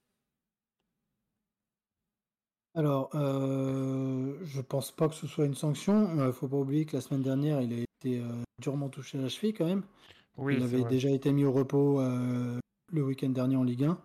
Alors, 2.73 3.09
euh, 3.15 4.37
je 4.43 4.61
pense 4.61 4.91
pas 4.91 5.07
que 5.07 5.15
ce 5.15 5.27
soit 5.27 5.45
une 5.45 5.55
sanction. 5.55 6.09
Il 6.09 6.17
ne 6.17 6.31
faut 6.31 6.47
pas 6.47 6.57
oublier 6.57 6.85
que 6.85 6.97
la 6.97 7.01
semaine 7.01 7.21
dernière, 7.21 7.61
il 7.61 7.71
a 7.71 7.77
été 7.77 8.19
euh, 8.19 8.43
durement 8.59 8.89
touché 8.89 9.17
à 9.17 9.21
la 9.21 9.29
cheville 9.29 9.53
quand 9.53 9.65
même. 9.65 9.83
Oui, 10.37 10.55
il 10.57 10.63
avait 10.63 10.83
déjà 10.83 11.09
été 11.09 11.31
mis 11.31 11.45
au 11.45 11.51
repos 11.51 11.99
euh, 12.01 12.59
le 12.91 13.03
week-end 13.03 13.29
dernier 13.29 13.55
en 13.55 13.63
Ligue 13.63 13.85
1. 13.85 14.01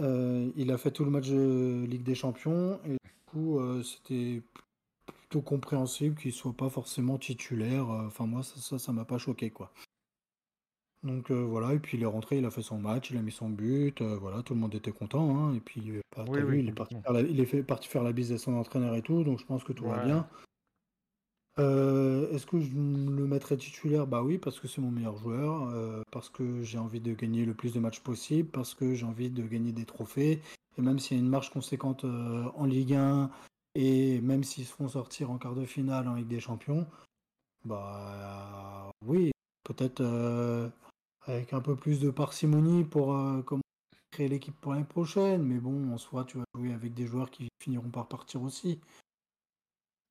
Euh, 0.00 0.50
il 0.56 0.70
a 0.70 0.78
fait 0.78 0.90
tout 0.90 1.04
le 1.04 1.10
match 1.10 1.28
de 1.28 1.84
Ligue 1.86 2.02
des 2.02 2.14
Champions 2.14 2.80
et 2.84 2.92
du 2.92 3.12
coup, 3.26 3.60
c'était 3.82 4.42
compréhensible 5.40 6.16
qu'il 6.16 6.32
soit 6.32 6.52
pas 6.52 6.68
forcément 6.68 7.18
titulaire. 7.18 7.90
Euh, 7.90 8.06
enfin, 8.06 8.26
moi, 8.26 8.42
ça, 8.42 8.78
ça, 8.78 8.92
m'a 8.92 9.04
pas 9.04 9.18
choqué, 9.18 9.50
quoi. 9.50 9.72
Donc 11.02 11.32
euh, 11.32 11.42
voilà, 11.42 11.74
et 11.74 11.80
puis 11.80 11.98
il 11.98 12.02
est 12.04 12.06
rentré, 12.06 12.38
il 12.38 12.44
a 12.44 12.50
fait 12.52 12.62
son 12.62 12.78
match, 12.78 13.10
il 13.10 13.16
a 13.16 13.22
mis 13.22 13.32
son 13.32 13.48
but, 13.48 14.00
euh, 14.00 14.16
voilà, 14.20 14.40
tout 14.44 14.54
le 14.54 14.60
monde 14.60 14.74
était 14.74 14.92
content. 14.92 15.36
Hein, 15.36 15.54
et 15.56 15.60
puis, 15.60 16.00
bah, 16.16 16.24
vu, 16.28 16.60
il, 16.60 16.68
est 16.68 16.72
parti 16.72 16.94
faire 17.02 17.12
la, 17.12 17.22
il 17.22 17.40
est 17.40 17.44
fait, 17.44 17.64
parti 17.64 17.88
faire 17.88 18.04
la 18.04 18.12
bise 18.12 18.30
à 18.30 18.38
son 18.38 18.54
entraîneur 18.54 18.94
et 18.94 19.02
tout, 19.02 19.24
donc 19.24 19.40
je 19.40 19.44
pense 19.44 19.64
que 19.64 19.72
tout 19.72 19.86
va 19.86 20.04
bien. 20.04 20.28
Est-ce 21.58 22.46
que 22.46 22.60
je 22.60 22.70
le 22.74 23.26
mettrais 23.26 23.56
titulaire? 23.56 24.06
Bah 24.06 24.22
oui, 24.22 24.38
parce 24.38 24.58
que 24.58 24.68
c'est 24.68 24.80
mon 24.80 24.90
meilleur 24.90 25.16
joueur, 25.16 25.72
parce 26.10 26.28
que 26.28 26.62
j'ai 26.62 26.78
envie 26.78 27.00
de 27.00 27.12
gagner 27.12 27.44
le 27.44 27.54
plus 27.54 27.74
de 27.74 27.80
matchs 27.80 28.00
possible, 28.00 28.48
parce 28.48 28.74
que 28.74 28.94
j'ai 28.94 29.06
envie 29.06 29.30
de 29.30 29.42
gagner 29.42 29.72
des 29.72 29.84
trophées. 29.84 30.40
Et 30.78 30.82
même 30.82 30.98
s'il 30.98 31.18
y 31.18 31.20
a 31.20 31.22
une 31.22 31.28
marge 31.28 31.50
conséquente 31.50 32.04
en 32.04 32.64
Ligue 32.64 32.94
1, 32.94 33.30
et 33.74 34.20
même 34.20 34.44
s'ils 34.44 34.66
se 34.66 34.72
font 34.72 34.88
sortir 34.88 35.30
en 35.30 35.38
quart 35.38 35.54
de 35.54 35.64
finale 35.64 36.08
en 36.08 36.14
Ligue 36.14 36.28
des 36.28 36.40
Champions, 36.40 36.86
bah 37.64 38.90
oui, 39.06 39.30
peut-être 39.64 40.00
euh, 40.00 40.68
avec 41.26 41.52
un 41.52 41.60
peu 41.60 41.76
plus 41.76 42.00
de 42.00 42.10
parcimonie 42.10 42.84
pour 42.84 43.14
euh, 43.14 43.42
créer 44.10 44.28
l'équipe 44.28 44.58
pour 44.60 44.72
l'année 44.72 44.84
prochaine. 44.84 45.42
Mais 45.42 45.58
bon, 45.58 45.92
en 45.92 45.98
soi, 45.98 46.24
tu 46.24 46.38
vas 46.38 46.44
jouer 46.54 46.72
avec 46.72 46.92
des 46.94 47.06
joueurs 47.06 47.30
qui 47.30 47.48
finiront 47.60 47.90
par 47.90 48.08
partir 48.08 48.42
aussi. 48.42 48.80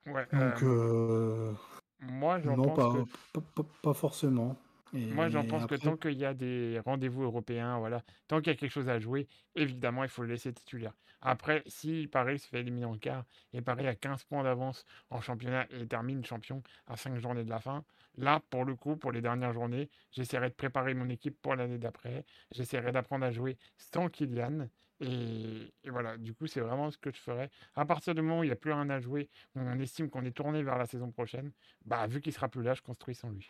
Ouais, 0.07 0.25
Donc, 0.31 0.63
euh, 0.63 1.53
moi, 1.99 2.39
j'en 2.39 2.55
pense 2.55 3.07
pas, 3.33 3.41
pas 3.83 3.93
forcément. 3.93 4.57
Moi, 4.93 5.29
j'en 5.29 5.45
pense 5.45 5.65
que 5.67 5.75
tant 5.75 5.95
qu'il 5.95 6.17
y 6.17 6.25
a 6.25 6.33
des 6.33 6.81
rendez-vous 6.85 7.23
européens, 7.23 7.77
voilà, 7.79 8.03
tant 8.27 8.39
qu'il 8.39 8.47
y 8.51 8.55
a 8.55 8.59
quelque 8.59 8.71
chose 8.71 8.89
à 8.89 8.99
jouer, 8.99 9.27
évidemment, 9.55 10.03
il 10.03 10.09
faut 10.09 10.23
le 10.23 10.29
laisser 10.29 10.51
titulaire. 10.51 10.93
Après, 11.21 11.63
si 11.67 12.07
Paris 12.07 12.39
se 12.39 12.47
fait 12.47 12.61
éliminer 12.61 12.85
en 12.85 12.97
quart 12.97 13.25
et 13.53 13.61
Paris 13.61 13.87
a 13.87 13.95
15 13.95 14.23
points 14.23 14.43
d'avance 14.43 14.85
en 15.11 15.21
championnat 15.21 15.67
et 15.69 15.87
termine 15.87 16.25
champion 16.25 16.63
à 16.87 16.97
5 16.97 17.19
journées 17.19 17.43
de 17.43 17.49
la 17.49 17.59
fin, 17.59 17.85
là, 18.17 18.41
pour 18.49 18.65
le 18.65 18.75
coup, 18.75 18.97
pour 18.97 19.11
les 19.11 19.21
dernières 19.21 19.53
journées, 19.53 19.89
j'essaierai 20.11 20.49
de 20.49 20.55
préparer 20.55 20.93
mon 20.95 21.07
équipe 21.09 21.39
pour 21.41 21.55
l'année 21.55 21.77
d'après. 21.77 22.25
J'essaierai 22.51 22.91
d'apprendre 22.91 23.25
à 23.25 23.31
jouer 23.31 23.57
sans 23.77 24.09
Kylian. 24.09 24.67
Et, 25.01 25.89
voilà, 25.89 26.17
du 26.17 26.33
coup, 26.33 26.45
c'est 26.47 26.61
vraiment 26.61 26.91
ce 26.91 26.97
que 26.97 27.11
je 27.11 27.19
ferai. 27.19 27.49
À 27.75 27.85
partir 27.85 28.13
du 28.13 28.21
moment 28.21 28.39
où 28.39 28.43
il 28.43 28.47
n'y 28.47 28.53
a 28.53 28.57
plus 28.57 28.71
rien 28.71 28.89
à 28.89 28.99
jouer, 28.99 29.29
on 29.55 29.79
estime 29.79 30.09
qu'on 30.09 30.23
est 30.25 30.31
tourné 30.31 30.61
vers 30.61 30.77
la 30.77 30.85
saison 30.85 31.11
prochaine, 31.11 31.51
bah, 31.85 32.05
vu 32.07 32.21
qu'il 32.21 32.31
sera 32.31 32.49
plus 32.49 32.63
là, 32.63 32.73
je 32.75 32.81
construis 32.81 33.15
sans 33.15 33.29
lui. 33.29 33.49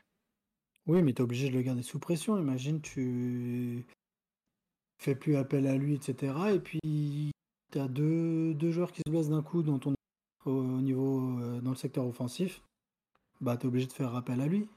Oui, 0.87 1.03
mais 1.03 1.13
tu 1.13 1.21
es 1.21 1.23
obligé 1.23 1.49
de 1.49 1.53
le 1.53 1.61
garder 1.61 1.83
sous 1.83 1.99
pression. 1.99 2.37
Imagine, 2.39 2.81
tu 2.81 3.85
fais 4.97 5.15
plus 5.15 5.35
appel 5.35 5.67
à 5.67 5.75
lui, 5.75 5.95
etc. 5.95 6.33
Et 6.53 6.59
puis, 6.59 7.31
tu 7.71 7.79
as 7.79 7.87
deux, 7.87 8.53
deux 8.53 8.71
joueurs 8.71 8.91
qui 8.91 9.01
se 9.05 9.11
blessent 9.11 9.29
d'un 9.29 9.43
coup 9.43 9.61
dans 9.61 9.77
ton, 9.77 9.93
au 10.45 10.63
niveau, 10.81 11.37
euh, 11.39 11.59
dans 11.59 11.71
le 11.71 11.75
secteur 11.75 12.05
offensif. 12.05 12.61
Bah, 13.41 13.57
tu 13.57 13.63
es 13.63 13.67
obligé 13.67 13.87
de 13.87 13.93
faire 13.93 14.15
appel 14.15 14.39
à 14.39 14.47
lui. 14.47 14.69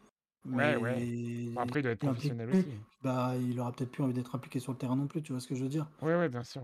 Ouais, 0.47 0.77
ouais. 0.77 1.53
après, 1.57 1.81
il 1.81 1.83
doit 1.83 1.93
être 1.93 2.01
professionnel 2.01 2.51
aussi. 2.51 2.69
Bah, 3.03 3.35
il 3.37 3.59
aura 3.61 3.73
peut-être 3.73 3.91
plus 3.91 4.03
envie 4.03 4.15
d'être 4.15 4.35
impliqué 4.35 4.61
sur 4.61 4.73
le 4.73 4.79
terrain 4.79 4.97
non 4.97 5.07
plus, 5.07 5.23
tu 5.23 5.33
vois 5.33 5.41
ce 5.41 5.49
que 5.49 5.55
je 5.55 5.63
veux 5.63 5.69
dire? 5.69 5.89
Ouais, 6.03 6.17
ouais, 6.17 6.29
bien 6.29 6.45
sûr. 6.45 6.63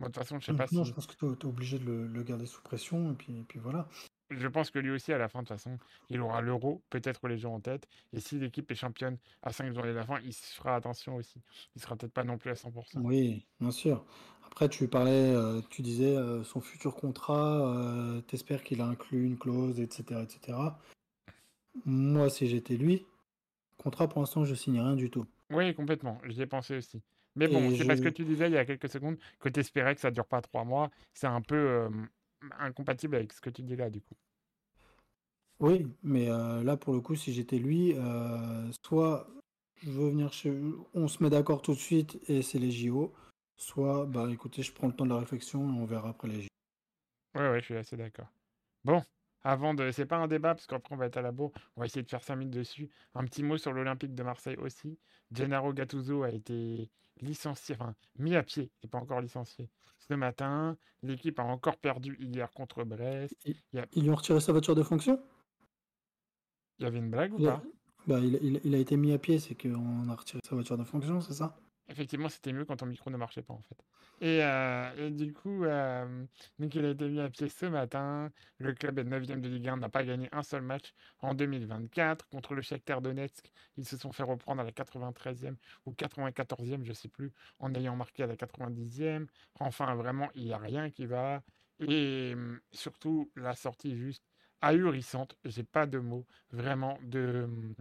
Moi, 0.00 0.08
de 0.08 0.14
toute 0.14 0.16
façon, 0.16 0.40
je 0.40 0.46
sais 0.46 0.54
pas 0.54 0.66
non, 0.72 0.84
je 0.84 0.92
pense 0.92 1.06
que 1.06 1.14
tu 1.14 1.26
es, 1.26 1.46
obligé 1.46 1.78
de 1.78 1.84
le, 1.84 2.06
le, 2.06 2.22
garder 2.22 2.46
sous 2.46 2.62
pression, 2.62 3.12
et 3.12 3.14
puis, 3.14 3.38
et 3.38 3.44
puis 3.44 3.60
voilà 3.60 3.88
je 4.38 4.48
pense 4.48 4.70
que 4.70 4.78
lui 4.78 4.90
aussi, 4.90 5.12
à 5.12 5.18
la 5.18 5.28
fin, 5.28 5.42
de 5.42 5.48
toute 5.48 5.56
façon, 5.56 5.78
il 6.08 6.20
aura 6.20 6.40
l'euro, 6.40 6.82
peut-être 6.90 7.28
les 7.28 7.38
gens 7.38 7.54
en 7.54 7.60
tête. 7.60 7.86
Et 8.12 8.20
si 8.20 8.38
l'équipe 8.38 8.70
est 8.70 8.74
championne 8.74 9.18
à 9.42 9.52
5 9.52 9.72
journées 9.72 9.90
de 9.90 9.96
la 9.96 10.06
fin, 10.06 10.18
il 10.24 10.32
se 10.32 10.54
fera 10.54 10.76
attention 10.76 11.16
aussi. 11.16 11.40
Il 11.76 11.82
sera 11.82 11.96
peut-être 11.96 12.12
pas 12.12 12.24
non 12.24 12.38
plus 12.38 12.50
à 12.50 12.54
100%. 12.54 13.00
Oui, 13.02 13.46
bien 13.60 13.70
sûr. 13.70 14.04
Après, 14.46 14.68
tu 14.68 14.88
parlais, 14.88 15.34
euh, 15.34 15.60
tu 15.70 15.82
disais 15.82 16.16
euh, 16.16 16.44
son 16.44 16.60
futur 16.60 16.94
contrat, 16.94 17.74
euh, 17.74 18.20
t'espères 18.22 18.62
qu'il 18.62 18.80
a 18.80 18.86
inclus 18.86 19.24
une 19.24 19.38
clause, 19.38 19.80
etc., 19.80 20.22
etc. 20.22 20.58
Moi, 21.84 22.30
si 22.30 22.48
j'étais 22.48 22.76
lui, 22.76 23.06
contrat 23.78 24.08
pour 24.08 24.20
l'instant, 24.20 24.44
je 24.44 24.54
signe 24.54 24.80
rien 24.80 24.96
du 24.96 25.10
tout. 25.10 25.26
Oui, 25.50 25.74
complètement, 25.74 26.18
j'y 26.24 26.42
ai 26.42 26.46
pensé 26.46 26.76
aussi. 26.76 27.02
Mais 27.36 27.46
bon, 27.48 27.70
c'est 27.70 27.84
parce 27.84 28.00
que 28.00 28.08
je 28.08 28.14
tu 28.14 28.24
disais 28.24 28.46
il 28.48 28.52
y 28.52 28.56
a 28.58 28.64
quelques 28.64 28.88
secondes 28.88 29.18
que 29.38 29.48
tu 29.48 29.60
espérais 29.60 29.94
que 29.94 30.00
ça 30.00 30.10
dure 30.10 30.26
pas 30.26 30.40
3 30.42 30.64
mois. 30.64 30.90
C'est 31.14 31.26
un 31.26 31.40
peu, 31.40 31.86
hem, 31.86 32.08
incompatible 32.58 33.16
avec 33.16 33.32
ce 33.32 33.40
que 33.40 33.50
tu 33.50 33.62
dis 33.62 33.76
là, 33.76 33.90
du 33.90 34.00
coup. 34.00 34.14
Oui, 35.60 35.86
mais 36.02 36.28
heu, 36.28 36.62
là, 36.62 36.76
pour 36.76 36.92
le 36.94 37.00
coup, 37.00 37.14
si 37.14 37.32
j'étais 37.32 37.58
lui, 37.58 37.92
heu, 37.94 38.70
soit 38.84 39.28
je 39.82 39.90
veux 39.90 40.10
venir 40.10 40.32
chez 40.32 40.52
on 40.94 41.08
se 41.08 41.22
met 41.22 41.30
d'accord 41.30 41.62
tout 41.62 41.72
de 41.74 41.78
suite 41.78 42.18
et 42.28 42.42
c'est 42.42 42.58
les 42.58 42.70
JO, 42.70 43.12
soit, 43.56 44.06
bah, 44.06 44.28
écoutez, 44.30 44.62
je 44.62 44.72
prends 44.72 44.88
le 44.88 44.92
temps 44.94 45.04
de 45.04 45.10
la 45.10 45.18
réflexion 45.20 45.60
et 45.74 45.78
on 45.78 45.84
verra 45.84 46.10
après 46.10 46.28
les 46.28 46.42
JO. 46.42 46.48
Ouais, 47.34 47.50
ouais, 47.50 47.60
je 47.60 47.64
suis 47.66 47.76
assez 47.76 47.96
d'accord. 47.96 48.28
Bon, 48.84 49.02
avant 49.44 49.74
de 49.74 49.90
c'est 49.90 50.06
pas 50.06 50.16
un 50.16 50.28
débat 50.28 50.54
parce 50.54 50.66
qu'après 50.66 50.94
on 50.94 50.98
va 50.98 51.06
être 51.06 51.16
à 51.16 51.22
la 51.22 51.32
bourre, 51.32 51.52
on 51.76 51.80
va 51.80 51.86
essayer 51.86 52.02
de 52.02 52.08
faire 52.10 52.22
5 52.22 52.36
minutes 52.36 52.54
dessus. 52.54 52.90
Un 53.14 53.24
petit 53.24 53.42
mot 53.42 53.56
sur 53.58 53.72
l'Olympique 53.72 54.14
de 54.14 54.22
Marseille 54.22 54.56
aussi. 54.56 54.98
Gennaro 55.32 55.72
Gattuso 55.72 56.22
a 56.22 56.30
été 56.30 56.90
licencié, 57.20 57.74
enfin 57.78 57.94
mis 58.18 58.36
à 58.36 58.42
pied 58.42 58.70
et 58.82 58.88
pas 58.88 58.98
encore 58.98 59.20
licencié 59.20 59.70
ce 59.98 60.14
matin. 60.14 60.76
L'équipe 61.02 61.38
a 61.38 61.44
encore 61.44 61.76
perdu 61.78 62.16
hier 62.20 62.50
contre 62.52 62.84
Brest. 62.84 63.36
Ils 63.44 63.56
Il 63.72 63.78
y 63.78 63.82
a 63.82 63.86
ils 63.92 64.02
lui 64.04 64.10
ont 64.10 64.14
retiré 64.16 64.40
sa 64.40 64.52
voiture 64.52 64.74
de 64.74 64.82
fonction? 64.82 65.20
il 66.78 66.84
y 66.84 66.86
avait 66.86 66.98
une 66.98 67.10
blague 67.10 67.32
ou 67.32 67.38
Il 67.38 67.48
a 67.48 67.52
pas? 67.58 67.62
bah, 68.06 68.18
il 68.20 68.74
a 68.74 68.78
été 68.78 68.96
mis 68.96 69.12
à 69.12 69.18
pied, 69.18 69.38
c'est 69.38 69.54
qu'on 69.54 70.08
a 70.08 70.14
retiré 70.16 70.40
sa 70.48 70.54
voiture 70.54 70.76
de 70.78 70.84
fonction, 70.84 71.20
c'est 71.20 71.34
ça? 71.34 71.56
Effectivement, 71.88 72.28
c'était 72.28 72.52
mieux 72.52 72.64
quand 72.64 72.76
ton 72.76 72.86
micro 72.86 73.10
ne 73.10 73.16
marchait 73.16 73.42
pas 73.42 73.54
en 73.54 73.62
fait. 73.62 73.76
Et, 74.20 74.38
et 74.38 75.10
du 75.10 75.32
coup, 75.32 75.64
donc 76.58 76.74
il 76.76 76.84
a 76.84 76.90
été 76.90 77.08
mis 77.08 77.18
à 77.20 77.28
pied 77.28 77.48
ce 77.48 77.66
matin. 77.66 78.30
Le 78.58 78.72
club 78.72 78.98
est 79.00 79.04
9e 79.04 79.40
de 79.40 79.48
Ligue 79.48 79.68
1, 79.68 79.78
n'a 79.78 79.88
pas 79.88 80.04
gagné 80.04 80.28
un 80.30 80.44
seul 80.44 80.62
match 80.62 80.94
en 81.20 81.34
2024. 81.34 82.28
Contre 82.28 82.54
le 82.54 82.62
Shakhtar 82.62 83.02
Donetsk, 83.02 83.50
ils 83.76 83.84
se 83.84 83.96
sont 83.96 84.12
fait 84.12 84.22
reprendre 84.22 84.60
à 84.60 84.64
la 84.64 84.70
93e 84.70 85.56
ou 85.86 85.92
94e, 85.92 86.84
je 86.84 86.92
sais 86.92 87.08
plus, 87.08 87.32
en 87.58 87.74
ayant 87.74 87.96
marqué 87.96 88.22
à 88.22 88.26
la 88.28 88.36
90e. 88.36 89.26
Enfin, 89.58 89.92
vraiment, 89.96 90.28
il 90.36 90.46
y 90.46 90.52
a 90.52 90.58
rien 90.58 90.88
qui 90.88 91.06
va 91.06 91.42
et 91.80 92.34
mmh, 92.34 92.60
surtout 92.72 93.30
la 93.36 93.54
sortie 93.54 93.96
juste 93.96 94.24
ahurissante, 94.60 95.36
j'ai 95.44 95.64
pas 95.64 95.86
de 95.86 95.98
mots, 95.98 96.26
vraiment 96.52 96.98
de, 97.02 97.46
mmh, 97.48 97.74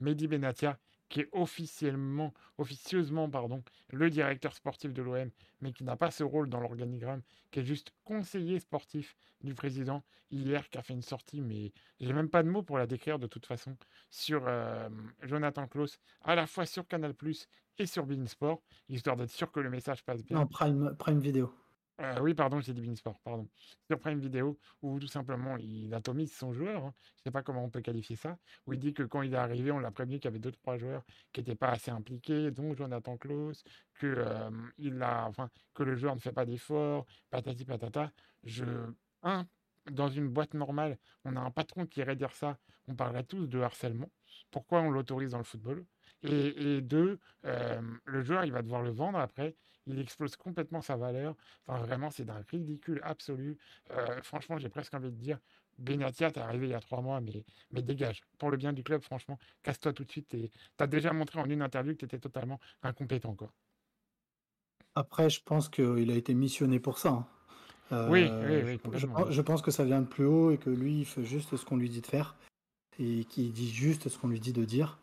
Mehdi 0.00 0.28
Benatia 0.28 0.78
qui 1.10 1.20
est 1.20 1.28
officiellement, 1.32 2.32
officieusement 2.56 3.28
pardon, 3.28 3.62
le 3.90 4.08
directeur 4.08 4.54
sportif 4.54 4.94
de 4.94 5.02
l'OM, 5.02 5.30
mais 5.60 5.72
qui 5.72 5.84
n'a 5.84 5.96
pas 5.96 6.10
ce 6.10 6.24
rôle 6.24 6.48
dans 6.48 6.60
l'organigramme, 6.60 7.20
qui 7.50 7.60
est 7.60 7.64
juste 7.64 7.92
conseiller 8.04 8.60
sportif 8.60 9.14
du 9.42 9.52
président 9.52 10.02
hier, 10.30 10.70
qui 10.70 10.78
a 10.78 10.82
fait 10.82 10.94
une 10.94 11.02
sortie, 11.02 11.42
mais 11.42 11.72
j'ai 11.98 12.12
même 12.12 12.30
pas 12.30 12.42
de 12.42 12.48
mots 12.48 12.62
pour 12.62 12.78
la 12.78 12.86
décrire 12.86 13.18
de 13.18 13.26
toute 13.26 13.44
façon, 13.44 13.76
sur 14.08 14.44
euh, 14.46 14.88
Jonathan 15.22 15.66
Klaus, 15.66 15.98
à 16.22 16.34
la 16.34 16.46
fois 16.46 16.64
sur 16.64 16.86
Canal 16.86 17.14
et 17.78 17.86
sur 17.86 18.06
Beansport, 18.06 18.62
histoire 18.88 19.16
d'être 19.16 19.30
sûr 19.30 19.50
que 19.50 19.60
le 19.60 19.68
message 19.68 20.04
passe 20.04 20.24
bien. 20.24 20.38
Non, 20.38 20.46
Prime 20.46 20.94
Prime 20.96 21.20
Video. 21.20 21.52
Euh, 22.00 22.18
oui, 22.20 22.32
pardon, 22.34 22.60
j'ai 22.60 22.72
dit 22.72 22.80
Beansport, 22.80 23.20
pardon. 23.20 23.46
Sur 23.86 24.00
Prime 24.00 24.20
Video, 24.20 24.58
où 24.80 24.98
tout 24.98 25.06
simplement 25.06 25.56
il 25.58 25.92
atomise 25.92 26.34
son 26.34 26.52
joueur, 26.52 26.84
hein. 26.86 26.94
je 26.96 27.20
ne 27.20 27.22
sais 27.24 27.30
pas 27.30 27.42
comment 27.42 27.62
on 27.64 27.68
peut 27.68 27.82
qualifier 27.82 28.16
ça, 28.16 28.38
où 28.66 28.72
il 28.72 28.78
dit 28.78 28.94
que 28.94 29.02
quand 29.02 29.20
il 29.20 29.34
est 29.34 29.36
arrivé, 29.36 29.70
on 29.70 29.78
l'a 29.78 29.90
prévenu 29.90 30.18
qu'il 30.18 30.24
y 30.24 30.28
avait 30.28 30.38
deux 30.38 30.52
trois 30.52 30.78
joueurs 30.78 31.04
qui 31.32 31.40
n'étaient 31.40 31.54
pas 31.54 31.68
assez 31.68 31.90
impliqués, 31.90 32.50
dont 32.50 32.74
Jonathan 32.74 33.18
Klaus, 33.18 33.62
que, 33.94 34.24
il 34.78 35.02
enfin, 35.02 35.50
que 35.74 35.82
le 35.82 35.94
joueur 35.94 36.14
ne 36.14 36.20
fait 36.20 36.32
pas 36.32 36.46
d'efforts, 36.46 37.04
patati 37.28 37.66
patata. 37.66 38.10
Je, 38.44 38.64
un, 39.22 39.46
dans 39.90 40.08
une 40.08 40.28
boîte 40.28 40.54
normale, 40.54 40.98
on 41.24 41.36
a 41.36 41.40
un 41.40 41.50
patron 41.50 41.86
qui 41.86 42.00
irait 42.00 42.16
dire 42.16 42.32
ça, 42.32 42.58
on 42.88 42.94
parlerait 42.94 43.24
tous 43.24 43.46
de 43.46 43.60
harcèlement. 43.60 44.10
Pourquoi 44.50 44.80
on 44.80 44.90
l'autorise 44.90 45.30
dans 45.30 45.38
le 45.38 45.44
football 45.44 45.84
et, 46.22 46.76
et 46.76 46.80
deux, 46.82 47.18
euh, 47.46 47.80
le 48.04 48.22
joueur, 48.22 48.44
il 48.44 48.52
va 48.52 48.62
devoir 48.62 48.82
le 48.82 48.90
vendre 48.90 49.18
après 49.18 49.56
il 49.86 49.98
explose 49.98 50.36
complètement 50.36 50.82
sa 50.82 50.96
valeur. 50.96 51.34
Enfin, 51.66 51.82
vraiment, 51.84 52.10
c'est 52.10 52.24
d'un 52.24 52.42
ridicule 52.50 53.00
absolu. 53.02 53.58
Euh, 53.90 54.22
franchement, 54.22 54.58
j'ai 54.58 54.68
presque 54.68 54.94
envie 54.94 55.10
de 55.10 55.16
dire, 55.16 55.38
Benatia, 55.78 56.30
t'es 56.30 56.40
arrivé 56.40 56.68
il 56.68 56.70
y 56.70 56.74
a 56.74 56.80
trois 56.80 57.00
mois, 57.00 57.20
mais, 57.20 57.44
mais 57.70 57.82
dégage. 57.82 58.22
Pour 58.38 58.50
le 58.50 58.56
bien 58.56 58.72
du 58.72 58.82
club, 58.82 59.02
franchement, 59.02 59.38
casse-toi 59.62 59.92
tout 59.92 60.04
de 60.04 60.10
suite. 60.10 60.28
Tu 60.28 60.48
as 60.78 60.86
déjà 60.86 61.12
montré 61.12 61.40
en 61.40 61.46
une 61.46 61.62
interview 61.62 61.92
que 61.94 61.98
tu 61.98 62.04
étais 62.04 62.18
totalement 62.18 62.60
incompétent. 62.82 63.34
Quoi. 63.34 63.50
Après, 64.94 65.30
je 65.30 65.42
pense 65.42 65.68
qu'il 65.68 66.10
a 66.10 66.14
été 66.14 66.34
missionné 66.34 66.80
pour 66.80 66.98
ça. 66.98 67.26
Hein. 67.90 68.06
oui, 68.10 68.22
oui, 68.22 68.28
euh, 68.30 68.62
oui, 68.64 68.80
je, 68.92 68.98
je, 68.98 69.06
je, 69.30 69.42
pense 69.42 69.62
que 69.62 69.70
ça 69.70 69.84
vient 69.84 70.00
de 70.00 70.06
plus 70.06 70.24
haut 70.24 70.50
et 70.50 70.58
que 70.58 70.70
lui, 70.70 71.00
il 71.00 71.04
fait 71.04 71.24
juste 71.24 71.56
ce 71.56 71.64
qu'on 71.64 71.76
lui 71.76 71.88
dit 71.88 72.00
de 72.00 72.06
faire 72.06 72.36
et 72.98 73.24
qu'il 73.24 73.52
dit 73.52 73.70
juste 73.70 74.08
ce 74.08 74.18
qu'on 74.18 74.28
lui 74.28 74.40
dit 74.40 74.52
de 74.52 74.64
dire. 74.64 74.98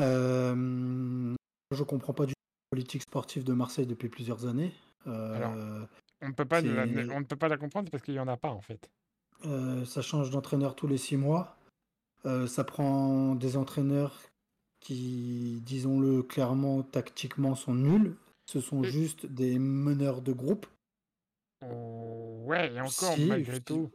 Euh, 0.00 1.34
je 1.70 1.82
comprends 1.82 2.14
pas 2.14 2.26
du 2.26 2.34
politique 2.70 3.02
sportive 3.02 3.44
de 3.44 3.52
Marseille 3.52 3.86
depuis 3.86 4.08
plusieurs 4.08 4.46
années. 4.46 4.72
Alors, 5.06 5.54
euh, 5.56 5.86
on, 6.20 6.32
peut 6.32 6.44
pas 6.44 6.60
la, 6.60 6.82
on 6.82 7.20
ne 7.20 7.24
peut 7.24 7.36
pas 7.36 7.48
la 7.48 7.56
comprendre 7.56 7.90
parce 7.90 8.02
qu'il 8.02 8.14
n'y 8.14 8.20
en 8.20 8.28
a 8.28 8.36
pas 8.36 8.50
en 8.50 8.60
fait. 8.60 8.90
Euh, 9.46 9.84
ça 9.84 10.02
change 10.02 10.30
d'entraîneur 10.30 10.74
tous 10.74 10.86
les 10.86 10.98
six 10.98 11.16
mois. 11.16 11.56
Euh, 12.26 12.46
ça 12.46 12.64
prend 12.64 13.34
des 13.34 13.56
entraîneurs 13.56 14.20
qui, 14.80 15.60
disons-le 15.64 16.22
clairement, 16.22 16.82
tactiquement 16.82 17.54
sont 17.54 17.74
nuls. 17.74 18.16
Ce 18.46 18.60
sont 18.60 18.82
et... 18.82 18.90
juste 18.90 19.26
des 19.26 19.58
meneurs 19.58 20.20
de 20.20 20.32
groupe. 20.32 20.66
Oh, 21.64 22.42
ouais, 22.46 22.72
et 22.72 22.80
encore, 22.80 23.14
si, 23.14 23.26
malgré 23.26 23.60
tout. 23.60 23.90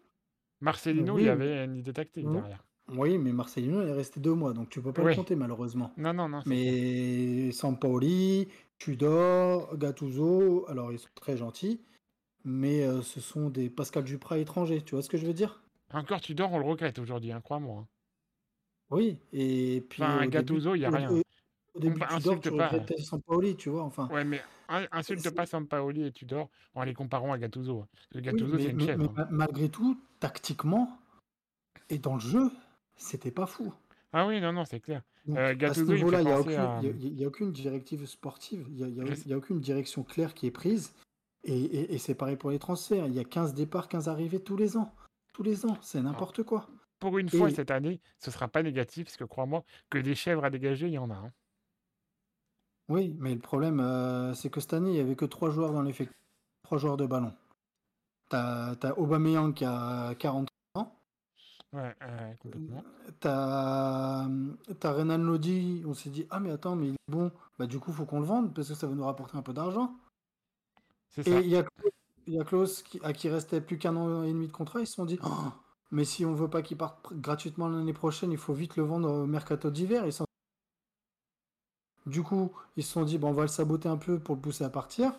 Marcelino, 0.62 1.15
oui, 1.15 1.23
il 1.23 1.25
y 1.25 1.29
avait 1.29 1.65
une 1.65 1.75
idée 1.75 1.93
tactique 1.93 2.25
oui. 2.27 2.34
derrière. 2.34 2.63
Oui, 2.91 3.17
mais 3.17 3.32
Marcelino 3.32 3.82
est 3.82 3.93
resté 3.93 4.19
deux 4.19 4.34
mois, 4.34 4.54
donc 4.54 4.69
tu 4.69 4.82
peux 4.82 4.91
pas 4.91 5.04
oui. 5.04 5.12
le 5.12 5.15
compter 5.15 5.36
malheureusement. 5.36 5.91
Non, 5.98 6.13
non, 6.13 6.28
non. 6.28 6.41
Mais 6.46 7.52
Sampaoli, 7.52 8.50
Tudor, 8.78 9.78
Gattuso, 9.78 10.65
alors 10.67 10.91
ils 10.91 11.00
sont 11.00 11.08
très 11.15 11.38
gentils, 11.38 11.80
mais 12.43 12.84
euh, 12.84 13.02
ce 13.02 13.22
sont 13.22 13.50
des 13.50 13.69
Pascal 13.69 14.04
Duprat 14.04 14.38
étrangers, 14.38 14.82
tu 14.82 14.96
vois 14.96 15.02
ce 15.02 15.10
que 15.10 15.17
je 15.17 15.26
veux 15.26 15.34
dire? 15.34 15.62
Encore 15.93 16.22
Tudor, 16.22 16.52
on 16.52 16.60
le 16.60 16.65
regrette 16.65 17.00
aujourd'hui, 17.00 17.32
hein, 17.32 17.41
crois-moi. 17.41 17.80
Hein. 17.82 17.88
Oui, 18.89 19.17
et 19.32 19.84
puis. 19.89 20.04
Enfin, 20.04 20.28
Gattuso, 20.28 20.76
il 20.76 20.80
n'y 20.80 20.86
a 20.86 20.89
rien. 20.89 21.10
Au, 21.10 21.80
début, 21.80 22.00
bah, 22.00 22.10
Tudor, 22.17 22.39
tu 22.41 22.52
pas. 22.52 22.72
Sampaoli, 23.00 23.56
tu 23.56 23.69
vois. 23.69 23.84
Enfin, 23.84 24.08
ouais, 24.10 24.24
mais 24.24 24.41
insulte 24.91 25.30
pas 25.32 25.46
Sampaoli 25.46 26.06
et 26.06 26.12
Tudor 26.12 26.50
en 26.76 26.84
les 26.84 26.93
comparant 26.93 27.32
à 27.32 27.38
Gattuso. 27.38 27.86
Le 28.12 28.22
Gattuso, 28.22 28.56
oui, 28.56 28.63
c'est 28.63 28.72
une. 28.72 28.98
Mais, 28.98 29.08
hein. 29.17 29.28
malgré 29.32 29.69
tout, 29.69 29.98
tactiquement 30.19 31.00
et 31.89 31.98
dans 31.98 32.15
le 32.15 32.19
jeu, 32.19 32.52
c'était 32.95 33.32
pas 33.32 33.45
fou. 33.45 33.73
Ah 34.12 34.27
oui, 34.27 34.39
non, 34.41 34.53
non, 34.53 34.65
c'est 34.65 34.79
clair. 34.79 35.01
Donc, 35.25 35.38
euh, 35.38 35.56
à 35.62 35.73
ce 35.73 35.82
niveau-là, 35.82 36.21
il 36.21 36.25
n'y 36.25 36.32
a, 36.56 36.77
à... 36.77 36.82
y 36.82 37.23
a- 37.23 37.27
aucune 37.27 37.51
directive 37.51 38.06
sportive, 38.06 38.67
il 38.69 38.86
n'y 38.88 39.34
a, 39.34 39.38
aucune 39.38 39.60
direction 39.60 40.03
claire 40.03 40.34
qui 40.34 40.47
est 40.47 40.51
prise. 40.51 40.93
Et, 41.45 41.58
et- 41.58 41.93
et 41.95 41.97
c'est 41.97 42.15
pareil 42.15 42.36
pour 42.38 42.51
les 42.51 42.60
transferts. 42.60 43.06
Il 43.08 43.13
y 43.13 43.19
a 43.19 43.23
15 43.23 43.53
départs, 43.53 43.88
15 43.88 44.08
arrivées 44.10 44.41
tous 44.41 44.56
les 44.58 44.77
ans. 44.77 44.93
Tous 45.34 45.43
les 45.43 45.65
ans, 45.65 45.77
c'est 45.82 46.01
n'importe 46.01 46.43
quoi. 46.43 46.67
Pour 46.99 47.17
une 47.17 47.29
fois, 47.29 47.49
Et- 47.49 47.53
cette 47.56 47.71
année, 47.71 47.99
ce 48.19 48.32
sera 48.32 48.47
pas 48.47 48.62
négatif, 48.63 49.06
parce 49.06 49.17
que 49.17 49.23
crois-moi, 49.23 49.63
que 49.89 49.97
des 49.97 50.15
chèvres 50.15 50.45
à 50.45 50.49
dégager, 50.49 50.88
il 50.88 50.93
y 50.93 50.97
en 50.97 51.10
a. 51.10 51.15
hein. 51.15 51.32
Oui, 52.89 53.15
mais 53.19 53.34
le 53.34 53.39
problème, 53.39 53.79
euh, 53.79 54.34
c'est 54.34 54.49
que 54.49 54.60
cette 54.60 54.73
année, 54.73 54.89
il 54.91 54.93
n'y 54.95 54.99
avait 54.99 55.15
que 55.15 55.25
3 55.25 55.49
joueurs 55.49 55.71
dans 55.73 55.82
l'effectif. 55.82 56.15
3 56.63 56.77
joueurs 56.77 56.97
de 56.97 57.06
ballon. 57.06 57.34
T'as 58.29 58.73
as 58.82 58.97
Aubameyang 58.99 59.53
qui 59.53 59.63
a 59.65 60.13
40 60.15 60.49
ans. 60.49 60.52
Ouais, 61.73 61.95
ouais, 62.01 62.38
complètement. 62.39 62.83
T'as 63.19 64.25
as 64.83 64.91
Renan 64.91 65.17
Lodi. 65.17 65.83
On 65.86 65.93
s'est 65.93 66.09
dit, 66.09 66.25
ah 66.29 66.39
mais 66.39 66.51
attends, 66.51 66.75
mais 66.75 66.88
il 66.89 66.93
est 66.93 67.12
bon. 67.12 67.31
Bah 67.57 67.67
du 67.67 67.79
coup, 67.79 67.91
faut 67.91 68.05
qu'on 68.05 68.19
le 68.19 68.25
vende 68.25 68.53
parce 68.53 68.67
que 68.69 68.73
ça 68.75 68.88
va 68.88 68.93
nous 68.95 69.05
rapporter 69.05 69.38
un 69.38 69.41
peu 69.41 69.53
d'argent. 69.53 69.95
C'est 71.09 71.23
Et 71.25 71.31
ça. 71.31 71.39
il 71.39 71.47
y 71.49 71.57
a, 71.57 71.65
il 72.27 72.33
y 72.33 72.39
a 72.39 72.43
Klaus 72.43 72.83
qui, 72.83 72.99
à 73.03 73.13
qui 73.13 73.29
restait 73.29 73.62
plus 73.62 73.77
qu'un 73.77 73.95
an 73.95 74.23
et 74.23 74.29
demi 74.29 74.47
de 74.47 74.51
contrat. 74.51 74.81
Ils 74.81 74.88
se 74.88 74.93
sont 74.93 75.05
dit, 75.05 75.19
Oh, 75.23 75.29
mais 75.91 76.05
si 76.05 76.25
on 76.25 76.33
veut 76.33 76.49
pas 76.49 76.62
qu'il 76.62 76.77
parte 76.77 77.13
gratuitement 77.13 77.69
l'année 77.69 77.93
prochaine, 77.93 78.31
il 78.31 78.38
faut 78.38 78.53
vite 78.53 78.75
le 78.77 78.83
vendre 78.83 79.09
au 79.12 79.25
mercato 79.25 79.69
d'hiver. 79.71 80.05
Ils 80.05 80.13
Du 82.05 82.23
coup, 82.23 82.51
ils 82.77 82.83
se 82.83 82.93
sont 82.93 83.04
dit, 83.04 83.17
bon, 83.17 83.29
on 83.29 83.33
va 83.33 83.41
le 83.43 83.48
saboter 83.50 83.89
un 83.89 83.98
peu 83.98 84.19
pour 84.19 84.35
le 84.35 84.41
pousser 84.41 84.63
à 84.63 84.69
partir. 84.69 85.13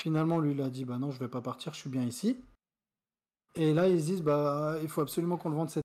Finalement, 0.00 0.38
lui, 0.40 0.52
il 0.52 0.62
a 0.62 0.70
dit, 0.70 0.84
bah 0.84 0.98
non, 0.98 1.10
je 1.10 1.18
vais 1.20 1.28
pas 1.28 1.42
partir, 1.42 1.74
je 1.74 1.80
suis 1.80 1.90
bien 1.90 2.04
ici. 2.04 2.38
Et 3.56 3.72
là, 3.72 3.88
ils 3.88 4.00
se 4.00 4.06
disent, 4.06 4.22
bah, 4.22 4.76
il 4.82 4.88
faut 4.88 5.00
absolument 5.00 5.36
qu'on 5.38 5.48
le 5.48 5.56
vende 5.56 5.70
cette 5.70 5.82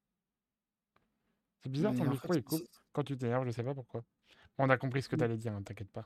C'est 1.64 1.70
bizarre, 1.70 1.94
Mais 1.94 2.00
ton 2.00 2.08
en 2.08 2.12
micro, 2.12 2.34
fait, 2.34 2.40
il 2.40 2.44
coupe 2.44 2.60
c'est- 2.60 2.68
quand 2.92 3.04
tu 3.04 3.18
t'énerves, 3.18 3.46
je 3.46 3.52
sais 3.52 3.64
pas 3.64 3.74
pourquoi. 3.74 4.04
On 4.58 4.70
a 4.70 4.78
compris 4.78 5.02
ce 5.02 5.10
que 5.10 5.16
tu 5.16 5.24
allais 5.24 5.38
dire, 5.38 5.54
hein, 5.54 5.62
t'inquiète 5.64 5.92
pas. 5.92 6.06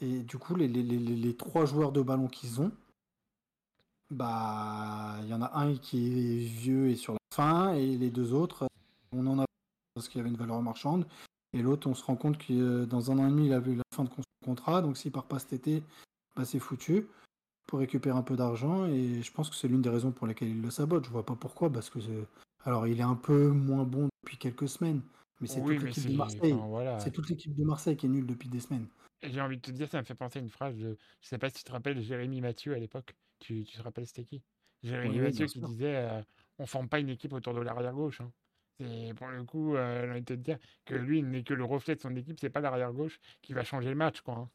Et 0.00 0.22
du 0.22 0.38
coup, 0.38 0.54
les, 0.54 0.68
les, 0.68 0.82
les, 0.82 1.36
trois 1.36 1.64
joueurs 1.66 1.92
de 1.92 2.02
ballon 2.02 2.28
qu'ils 2.28 2.60
ont, 2.60 2.72
bah, 4.10 5.16
il 5.22 5.28
y 5.28 5.34
en 5.34 5.42
a 5.42 5.58
un 5.58 5.76
qui 5.76 6.06
est 6.36 6.38
vieux 6.44 6.88
et 6.90 6.96
sur 6.96 7.14
la 7.14 7.18
fin, 7.34 7.72
et 7.74 7.96
les 7.96 8.10
deux 8.10 8.32
autres, 8.34 8.66
on 9.12 9.26
en 9.26 9.38
a 9.38 9.44
parce 9.94 10.08
qu'il 10.08 10.18
y 10.18 10.20
avait 10.20 10.30
une 10.30 10.36
valeur 10.36 10.60
marchande, 10.60 11.06
et 11.52 11.62
l'autre, 11.62 11.88
on 11.88 11.94
se 11.94 12.04
rend 12.04 12.16
compte 12.16 12.36
que 12.38 12.52
euh, 12.52 12.86
dans 12.86 13.10
un 13.12 13.18
an 13.18 13.26
et 13.28 13.30
demi, 13.30 13.46
il 13.46 13.52
a 13.52 13.60
vu 13.60 13.76
la 13.76 13.82
fin 13.94 14.04
de 14.04 14.10
son 14.10 14.22
contrat, 14.44 14.82
donc 14.82 14.96
s'il 14.96 15.12
part 15.12 15.26
pas 15.26 15.38
cet 15.38 15.52
été, 15.52 15.82
bah, 16.36 16.44
c'est 16.44 16.58
foutu 16.58 17.06
pour 17.66 17.78
récupérer 17.78 18.16
un 18.16 18.22
peu 18.22 18.36
d'argent, 18.36 18.86
et 18.86 19.22
je 19.22 19.32
pense 19.32 19.50
que 19.50 19.56
c'est 19.56 19.68
l'une 19.68 19.82
des 19.82 19.88
raisons 19.90 20.12
pour 20.12 20.26
lesquelles 20.26 20.48
il 20.48 20.60
le 20.62 20.70
sabote. 20.70 21.04
Je 21.04 21.10
vois 21.10 21.24
pas 21.26 21.34
pourquoi, 21.36 21.70
parce 21.70 21.90
que 21.90 21.98
alors 22.64 22.86
il 22.86 22.98
est 22.98 23.02
un 23.02 23.14
peu 23.14 23.48
moins 23.48 23.84
bon 23.84 24.08
depuis 24.22 24.36
quelques 24.38 24.68
semaines, 24.68 25.02
Mais 25.40 25.46
c'est 25.48 25.60
Oui, 25.60 25.76
toute 25.76 25.84
l'équipe 25.86 26.10
de. 26.10 26.16
Marseille. 26.16 26.52
Enfin, 26.52 26.66
voilà. 26.66 26.98
C'est 27.00 27.10
toute 27.10 27.28
l'équipe 27.28 27.54
de 27.54 27.64
Marseille 27.64 27.96
qui 27.96 28.06
est 28.06 28.08
nulle 28.08 28.26
depuis 28.26 28.48
des 28.48 28.60
semaines. 28.60 28.86
Et 29.22 29.30
j'ai 29.30 29.40
envie 29.40 29.56
de 29.56 29.62
te 29.62 29.70
dire, 29.70 29.88
ça 29.88 29.98
me 29.98 30.04
fait 30.04 30.14
penser 30.14 30.38
à 30.38 30.42
une 30.42 30.50
phrase 30.50 30.76
de. 30.76 30.96
Je 31.20 31.28
sais 31.28 31.38
pas 31.38 31.48
si 31.48 31.56
tu 31.56 31.64
te 31.64 31.72
rappelles 31.72 32.00
Jérémy 32.02 32.40
Mathieu 32.40 32.74
à 32.74 32.78
l'époque. 32.78 33.14
Tu, 33.40 33.64
tu 33.64 33.76
te 33.76 33.82
rappelles 33.82 34.06
c'était 34.06 34.24
qui? 34.24 34.42
Jérémy 34.82 35.16
Oui, 35.16 35.22
Mathieu 35.22 35.46
qui 35.46 35.60
disait 35.60 35.96
euh, 35.96 36.22
on 36.58 36.66
forme 36.66 36.88
pas 36.88 37.00
une 37.00 37.08
équipe 37.08 37.32
autour 37.32 37.54
de 37.54 37.60
l'arrière 37.60 37.92
gauche. 37.92 38.20
hein. 38.20 38.30
C'est 38.78 39.14
pour 39.16 39.28
le 39.28 39.44
coup, 39.44 39.76
euh, 39.76 40.04
j'ai 40.04 40.10
envie 40.10 40.20
de 40.20 40.24
te 40.26 40.32
dire 40.34 40.58
que 40.84 40.94
lui 40.94 41.20
il 41.20 41.28
n'est 41.30 41.42
que 41.44 41.54
le 41.54 41.64
reflet 41.64 41.94
de 41.94 42.00
son 42.00 42.14
équipe, 42.16 42.38
c'est 42.40 42.50
pas 42.50 42.60
l'arrière 42.60 42.92
gauche 42.92 43.18
qui 43.42 43.52
va 43.52 43.64
changer 43.64 43.88
le 43.88 43.94
match, 43.94 44.20
quoi. 44.20 44.34
hein. 44.34 44.50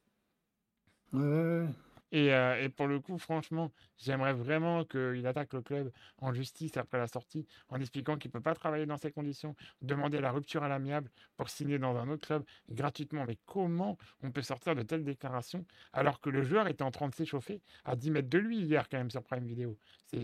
Ouais, 1.13 1.21
ouais, 1.21 1.59
ouais. 1.65 1.69
Et, 2.11 2.33
euh, 2.33 2.61
et 2.61 2.69
pour 2.69 2.87
le 2.87 2.99
coup, 2.99 3.17
franchement, 3.17 3.71
j'aimerais 3.97 4.33
vraiment 4.33 4.83
qu'il 4.83 5.25
attaque 5.27 5.53
le 5.53 5.61
club 5.61 5.91
en 6.17 6.33
justice 6.33 6.75
après 6.77 6.97
la 6.97 7.07
sortie, 7.07 7.45
en 7.69 7.79
expliquant 7.79 8.17
qu'il 8.17 8.29
ne 8.29 8.33
peut 8.33 8.41
pas 8.41 8.55
travailler 8.55 8.85
dans 8.85 8.97
ces 8.97 9.11
conditions, 9.11 9.55
demander 9.81 10.19
la 10.19 10.31
rupture 10.31 10.63
à 10.63 10.67
l'amiable 10.67 11.11
pour 11.37 11.49
signer 11.49 11.77
dans 11.77 11.95
un 11.97 12.09
autre 12.09 12.27
club 12.27 12.43
gratuitement. 12.69 13.25
Mais 13.27 13.37
comment 13.45 13.97
on 14.23 14.31
peut 14.31 14.41
sortir 14.41 14.75
de 14.75 14.81
telles 14.81 15.03
déclarations 15.03 15.65
alors 15.93 16.19
que 16.19 16.29
le 16.29 16.41
joueur 16.41 16.67
était 16.67 16.83
en 16.83 16.91
train 16.91 17.09
de 17.09 17.15
s'échauffer 17.15 17.61
à 17.85 17.95
10 17.95 18.11
mètres 18.11 18.29
de 18.29 18.37
lui 18.37 18.59
hier 18.59 18.89
quand 18.89 18.97
même 18.97 19.11
sur 19.11 19.23
Prime 19.23 19.45
Video? 19.45 19.77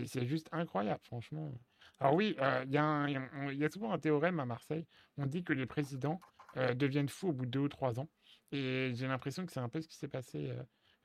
C'est 0.06 0.26
juste 0.26 0.48
incroyable, 0.52 1.00
franchement. 1.04 1.52
Alors 2.00 2.14
oui, 2.14 2.36
euh, 2.40 2.64
il 2.66 2.72
y, 2.72 3.64
a 3.64 3.70
souvent 3.70 3.92
un 3.92 3.98
théorème 3.98 4.40
à 4.40 4.44
Marseille. 4.44 4.86
On 5.16 5.26
dit 5.26 5.44
que 5.44 5.52
les 5.52 5.66
présidents 5.66 6.20
euh, 6.56 6.74
deviennent 6.74 7.08
fous 7.08 7.28
au 7.28 7.32
bout 7.32 7.46
de 7.46 7.50
deux 7.52 7.60
ou 7.60 7.68
trois 7.68 8.00
ans. 8.00 8.08
Et 8.52 8.92
j'ai 8.94 9.06
l'impression 9.06 9.46
que 9.46 9.52
c'est 9.52 9.60
un 9.60 9.68
peu 9.68 9.80
ce 9.80 9.88
qui 9.88 9.96
s'est 9.96 10.08
passé 10.08 10.52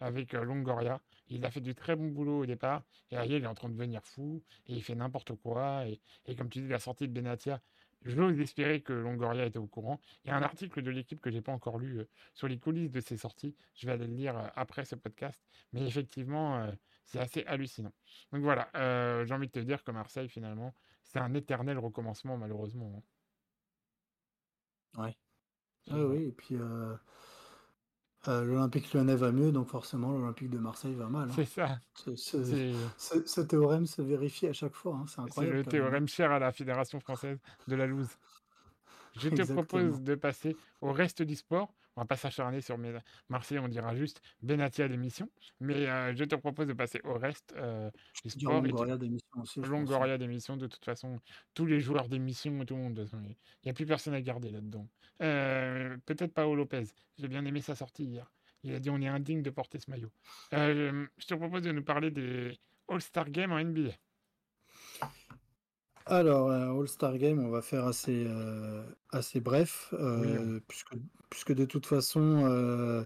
avec 0.02 0.34
euh, 0.34 0.44
Longoria. 0.44 1.00
Il 1.30 1.46
a 1.46 1.52
fait 1.52 1.62
du 1.62 1.74
très 1.76 1.96
bon 1.96 2.10
boulot 2.10 2.40
au 2.40 2.46
départ, 2.46 2.84
et 3.10 3.16
Ariel 3.16 3.42
il 3.42 3.46
est 3.46 3.48
en 3.48 3.54
train 3.54 3.70
de 3.70 3.74
devenir 3.74 4.04
fou, 4.06 4.44
et 4.68 4.74
il 4.74 4.84
fait 4.84 4.96
n'importe 4.96 5.34
quoi. 5.36 5.88
Et, 5.88 6.02
et 6.26 6.36
comme 6.36 6.50
tu 6.50 6.60
dis, 6.62 6.68
la 6.68 6.80
sortie 6.80 7.08
de 7.08 7.14
Benatia, 7.14 7.62
j'ose 8.04 8.40
espérer 8.40 8.82
que 8.82 8.92
Longoria 8.94 9.46
était 9.46 9.60
au 9.60 9.68
courant. 9.68 10.02
Il 10.26 10.30
y 10.30 10.32
a 10.32 10.36
un 10.36 10.42
article 10.42 10.82
de 10.82 10.92
l'équipe 10.92 11.22
que 11.22 11.32
j'ai 11.32 11.42
pas 11.42 11.54
encore 11.54 11.78
lu 11.80 12.00
euh, 12.00 12.10
sur 12.34 12.48
les 12.48 12.60
coulisses 12.60 12.92
de 12.92 13.00
ses 13.00 13.16
sorties. 13.16 13.56
Je 13.76 13.86
vais 13.86 13.94
aller 13.94 14.08
le 14.08 14.16
lire 14.16 14.38
euh, 14.38 14.48
après 14.56 14.84
ce 14.86 14.96
podcast. 14.96 15.42
Mais 15.72 15.88
effectivement, 15.88 16.58
euh, 16.58 16.72
c'est 17.06 17.20
assez 17.20 17.46
hallucinant. 17.46 17.94
Donc 18.32 18.42
voilà, 18.42 18.70
j'ai 19.26 19.34
envie 19.34 19.48
de 19.48 19.52
te 19.52 19.60
dire 19.60 19.84
que 19.84 19.92
Marseille, 19.92 20.30
finalement, 20.30 20.74
c'est 21.04 21.20
un 21.20 21.34
éternel 21.34 21.78
recommencement, 21.78 22.38
malheureusement. 22.38 23.04
hein. 24.98 25.04
Ouais. 25.04 25.18
Voilà. 25.88 26.06
oui, 26.06 26.24
et 26.28 26.32
puis 26.32 26.56
euh, 28.28 28.44
l'Olympique 28.44 28.94
lyonnais 28.94 29.16
va 29.16 29.32
mieux, 29.32 29.52
donc 29.52 29.68
forcément 29.70 30.12
l'Olympique 30.18 30.50
de 30.50 30.58
Marseille 30.60 30.94
va 30.94 31.08
mal. 31.08 31.30
hein. 31.30 31.34
C'est 31.36 31.46
ça. 31.46 31.80
Ce, 31.94 32.16
ce- 32.16 32.44
C'est 32.44 32.72
ce- 32.98 33.26
ce 33.26 33.42
théorème 33.42 33.86
se 33.86 34.02
vérifie 34.02 34.48
à 34.48 34.54
chaque 34.54 34.76
fois, 34.76 34.96
hein, 34.96 35.06
C'est 35.08 35.16
c'est 35.16 35.22
incroyable 35.22 35.56
le 35.58 35.64
théorème 35.66 36.08
cher 36.08 36.32
à 36.32 36.40
la 36.40 36.52
Fédération 36.52 37.00
française 37.00 37.40
de 37.68 37.76
la 37.76 37.88
loose. 37.88 38.10
Je 39.18 39.30
te 39.30 39.36
Exactement. 39.42 39.64
propose 39.66 40.02
de 40.02 40.16
passer 40.16 40.56
au 40.82 40.92
reste 40.94 41.22
du 41.22 41.36
sport. 41.36 41.74
On 42.02 42.04
va 42.04 42.08
pas 42.08 42.18
s'acharner 42.18 42.62
sur 42.62 42.80
mes- 42.80 42.98
Marseille, 43.30 43.60
on 43.60 43.68
dira 43.68 43.96
juste 43.96 44.24
Benatia 44.42 44.88
d'émission. 44.88 45.30
Mais 45.60 45.88
euh, 45.88 46.16
je 46.16 46.24
te 46.24 46.34
propose 46.34 46.66
de 46.66 46.74
passer 46.74 47.00
au 47.04 47.14
reste 47.14 47.54
euh, 47.58 47.92
du 48.24 48.32
sport. 48.32 48.60
Longoria 48.60 48.98
d'émission 48.98 49.40
aussi, 49.40 49.60
hein. 49.60 49.68
Longoria 49.68 50.18
d'émission, 50.18 50.58
de 50.58 50.66
toute 50.66 50.84
façon, 50.84 51.20
tous 51.54 51.68
les 51.68 51.80
joueurs 51.80 52.10
d'émission, 52.10 52.66
tout 52.66 52.74
le 52.76 52.82
monde, 52.82 53.08
il 53.14 53.36
n'y 53.66 53.70
a 53.70 53.74
plus 53.76 53.86
personne 53.86 54.16
à 54.16 54.22
garder 54.22 54.50
là-dedans. 54.50 54.88
Euh, 55.22 55.96
Peut-être 56.08 56.34
Paolo 56.34 56.56
Lopez, 56.56 56.86
j'ai 57.20 57.28
bien 57.28 57.46
aimé 57.46 57.62
sa 57.62 57.76
sortie 57.76 58.06
hier. 58.06 58.32
Il 58.64 58.74
a 58.74 58.80
dit 58.80 58.90
on 58.90 59.00
est 59.00 59.08
indigne 59.08 59.44
de 59.44 59.52
porter 59.52 59.78
ce 59.78 59.92
maillot. 59.92 60.10
Euh, 60.56 61.06
je 61.20 61.28
te 61.28 61.36
propose 61.36 61.62
de 61.62 61.72
nous 61.72 61.84
parler 61.84 62.10
des 62.10 62.58
All-Star 62.88 63.30
Games 63.30 63.52
en 63.52 63.60
NBA. 63.64 63.92
Alors, 66.08 66.50
All-Star 66.52 67.16
Game, 67.20 67.38
on 67.46 67.50
va 67.52 67.62
faire 67.62 67.86
assez, 67.86 68.26
euh, 68.28 68.84
assez 69.12 69.40
bref, 69.40 69.94
Oui, 70.00 70.60
puisque, 70.68 70.96
puisque 71.32 71.54
de 71.54 71.66
toute 71.66 71.88
façon, 71.88 72.44
euh, 72.46 73.04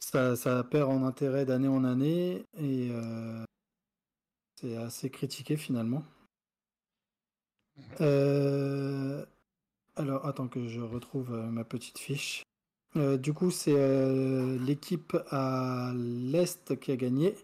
ça, 0.00 0.36
ça 0.36 0.62
perd 0.64 0.90
en 0.90 1.06
intérêt 1.06 1.46
d'année 1.46 1.68
en 1.68 1.84
année 1.84 2.44
et 2.58 2.90
euh, 2.90 3.42
c'est 4.60 4.76
assez 4.76 5.08
critiqué 5.08 5.56
finalement. 5.56 6.04
Euh, 8.02 9.24
alors, 9.96 10.26
attends 10.26 10.48
que 10.48 10.68
je 10.68 10.80
retrouve 10.80 11.30
ma 11.30 11.64
petite 11.64 11.98
fiche. 11.98 12.42
Du 12.94 13.32
coup, 13.32 13.50
c'est 13.50 13.74
l'équipe 14.58 15.16
à 15.30 15.92
l'Est 15.96 16.78
qui 16.78 16.92
a 16.92 16.96
gagné. 16.96 17.34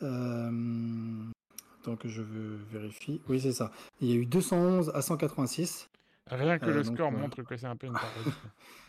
Donc, 0.00 2.06
je 2.06 2.22
veux 2.22 2.56
vérifier. 2.70 3.20
Oui, 3.28 3.38
c'est 3.38 3.52
ça. 3.52 3.70
Il 4.00 4.08
y 4.08 4.12
a 4.12 4.16
eu 4.16 4.24
211 4.24 4.92
à 4.94 5.02
186. 5.02 5.90
Rien 6.30 6.58
que 6.58 6.66
Euh, 6.66 6.74
le 6.74 6.82
donc, 6.82 6.94
score 6.94 7.12
euh, 7.12 7.18
montre 7.18 7.42
que 7.42 7.56
c'est 7.56 7.66
un 7.66 7.76
peu 7.76 7.86
une 7.86 7.92
parodie. 7.94 8.30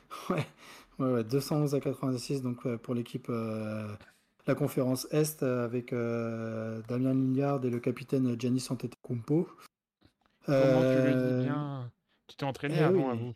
Ouais, 0.29 0.45
ouais, 0.99 1.11
ouais, 1.15 1.23
211 1.25 1.75
à 1.75 1.79
86 1.81 2.41
donc 2.41 2.65
euh, 2.65 2.77
pour 2.77 2.93
l'équipe 2.95 3.27
euh, 3.29 3.93
la 4.47 4.55
conférence 4.55 5.05
Est 5.11 5.43
euh, 5.43 5.65
avec 5.65 5.91
euh, 5.91 6.81
Damien 6.87 7.13
Lillard 7.13 7.63
et 7.65 7.69
le 7.69 7.79
capitaine 7.79 8.39
Giannis 8.39 8.65
Antetokounmpo. 8.69 9.49
Comment 10.45 10.81
tu 10.85 10.95
le 11.01 11.13
Euh, 11.13 11.37
dis 11.39 11.43
bien? 11.43 11.91
Tu 12.27 12.37
t'es 12.37 12.45
entraîné 12.45 12.77
eh 12.77 12.83
avant, 12.83 13.09
oui. 13.09 13.09
avoue. 13.09 13.33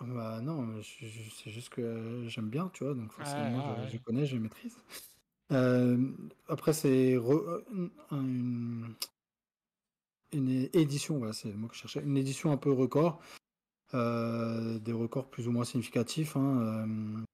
Bah 0.00 0.40
non, 0.42 0.80
c'est 0.82 1.50
juste 1.50 1.70
que 1.70 2.24
j'aime 2.28 2.50
bien, 2.50 2.70
tu 2.72 2.84
vois, 2.84 2.94
donc 2.94 3.10
forcément 3.12 3.82
ah, 3.82 3.86
je, 3.88 3.98
connais, 3.98 4.26
je 4.26 4.36
maîtrise. 4.36 4.76
Euh, 5.52 5.96
après 6.48 6.72
c'est 6.72 7.14
re- 7.16 7.62
une, 10.32 10.68
édition, 10.72 11.18
voilà, 11.18 11.32
c'est 11.32 11.52
mot 11.52 11.68
que 11.68 11.74
je 11.74 11.80
cherchais, 11.80 12.02
une 12.02 12.16
édition 12.16 12.52
un 12.52 12.56
peu 12.56 12.70
record, 12.72 13.20
euh, 13.94 14.78
des 14.78 14.92
records 14.92 15.30
plus 15.30 15.48
ou 15.48 15.52
moins 15.52 15.64
significatifs. 15.64 16.36
hein, 16.36 16.60
euh. 16.60 17.24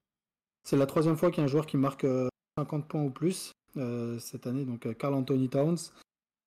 c'est 0.64 0.76
la 0.76 0.86
troisième 0.86 1.16
fois 1.16 1.30
qu'il 1.30 1.38
y 1.38 1.40
a 1.42 1.44
un 1.44 1.48
joueur 1.48 1.66
qui 1.66 1.76
marque 1.76 2.04
euh, 2.04 2.28
50 2.58 2.86
points 2.86 3.02
ou 3.02 3.10
plus 3.10 3.52
euh, 3.76 4.18
cette 4.18 4.46
année, 4.46 4.64
donc 4.64 4.86
euh, 4.86 4.92
Carl 4.92 5.14
Anthony 5.14 5.48
Towns. 5.48 5.78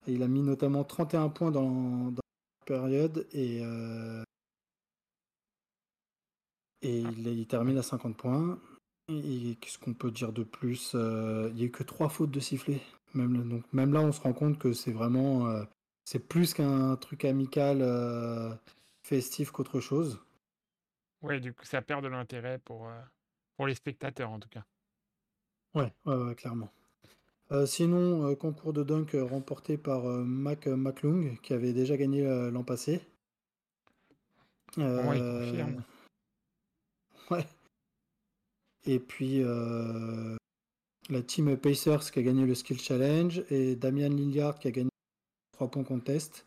Il 0.08 0.22
a 0.22 0.28
mis 0.28 0.42
notamment 0.42 0.84
31 0.84 1.30
points 1.30 1.50
dans, 1.50 2.12
la 2.12 2.66
période 2.66 3.28
et, 3.32 3.62
euh, 3.64 4.24
et 6.84 7.00
il, 7.00 7.48
termine 7.48 7.78
à 7.80 7.84
50 7.84 8.16
points. 8.16 8.60
Et, 9.10 9.56
qu'est-ce 9.60 9.80
qu'on 9.80 9.96
peut 9.96 10.12
dire 10.12 10.32
de 10.32 10.44
plus 10.44 10.92
Euh, 10.94 11.48
Il 11.52 11.56
n'y 11.56 11.62
a 11.64 11.66
eu 11.66 11.72
que 11.72 11.84
trois 11.84 12.10
fautes 12.10 12.32
de 12.32 12.40
sifflet. 12.40 12.82
Même, 13.16 13.50
donc, 13.50 13.64
même 13.74 13.94
là, 13.94 14.02
on 14.02 14.12
se 14.12 14.22
rend 14.22 14.34
compte 14.34 14.60
que 14.60 14.74
c'est 14.74 14.92
vraiment. 14.92 15.48
C'est 16.06 16.20
plus 16.20 16.54
qu'un 16.54 16.96
truc 16.96 17.26
amical 17.26 17.80
euh, 17.82 18.54
festif 19.02 19.52
qu'autre 19.52 19.80
chose. 19.80 20.22
Ouais, 21.22 21.40
du 21.40 21.52
coup, 21.52 21.66
ça 21.66 21.82
perd 21.82 22.04
de 22.04 22.08
l'intérêt 22.08 22.60
pour, 22.60 22.88
euh, 22.88 23.02
pour 23.58 23.66
les 23.66 23.74
spectateurs, 23.74 24.30
en 24.30 24.40
tout 24.40 24.50
cas. 24.50 24.64
Ouais, 25.74 25.92
ouais, 26.06 26.16
ouais, 26.16 26.36
clairement. 26.36 26.72
Euh, 27.52 27.66
sinon, 27.66 28.34
concours 28.36 28.74
de 28.74 28.84
dunk 28.84 29.12
remporté 29.14 29.78
par 29.78 30.04
Mac 30.04 30.68
McClung, 30.68 31.38
qui 31.42 31.54
avait 31.54 31.74
déjà 31.74 31.98
gagné 31.98 32.24
l'an 32.52 32.64
passé. 32.64 33.02
Ouais, 34.78 35.18
il 35.18 35.24
confirme. 35.24 35.84
ouais. 37.32 37.46
Et 38.86 39.00
puis 39.00 39.44
la 41.10 41.22
team 41.22 41.56
Pacers 41.58 42.12
qui 42.12 42.20
a 42.20 42.24
gagné 42.24 42.46
le 42.46 42.56
Skill 42.56 42.80
Challenge 42.80 43.44
et 43.50 43.76
Damian 43.76 44.10
Lillard 44.10 44.60
qui 44.60 44.68
a 44.68 44.72
gagné 44.72 44.90
3 45.56 45.70
points 45.70 45.84
contest. 45.84 46.46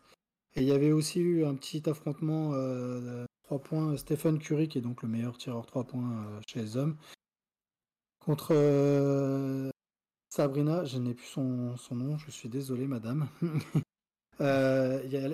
Et 0.55 0.61
il 0.61 0.67
y 0.67 0.71
avait 0.71 0.91
aussi 0.91 1.19
eu 1.19 1.45
un 1.45 1.55
petit 1.55 1.87
affrontement 1.89 2.51
euh, 2.53 3.25
3 3.43 3.59
points 3.59 3.97
Stephen 3.97 4.39
Curry 4.39 4.67
qui 4.67 4.77
est 4.77 4.81
donc 4.81 5.01
le 5.03 5.09
meilleur 5.09 5.37
tireur 5.37 5.65
3 5.65 5.83
points 5.83 6.11
euh, 6.11 6.39
chez 6.47 6.61
les 6.61 6.77
hommes 6.77 6.95
contre 8.23 8.49
euh, 8.53 9.69
Sabrina, 10.29 10.83
je 10.85 10.97
n'ai 10.99 11.13
plus 11.13 11.25
son, 11.27 11.75
son 11.77 11.95
nom, 11.95 12.17
je 12.17 12.29
suis 12.31 12.49
désolé 12.49 12.87
madame. 12.87 13.27
Euh, 14.41 15.01
il, 15.03 15.17
a, 15.17 15.29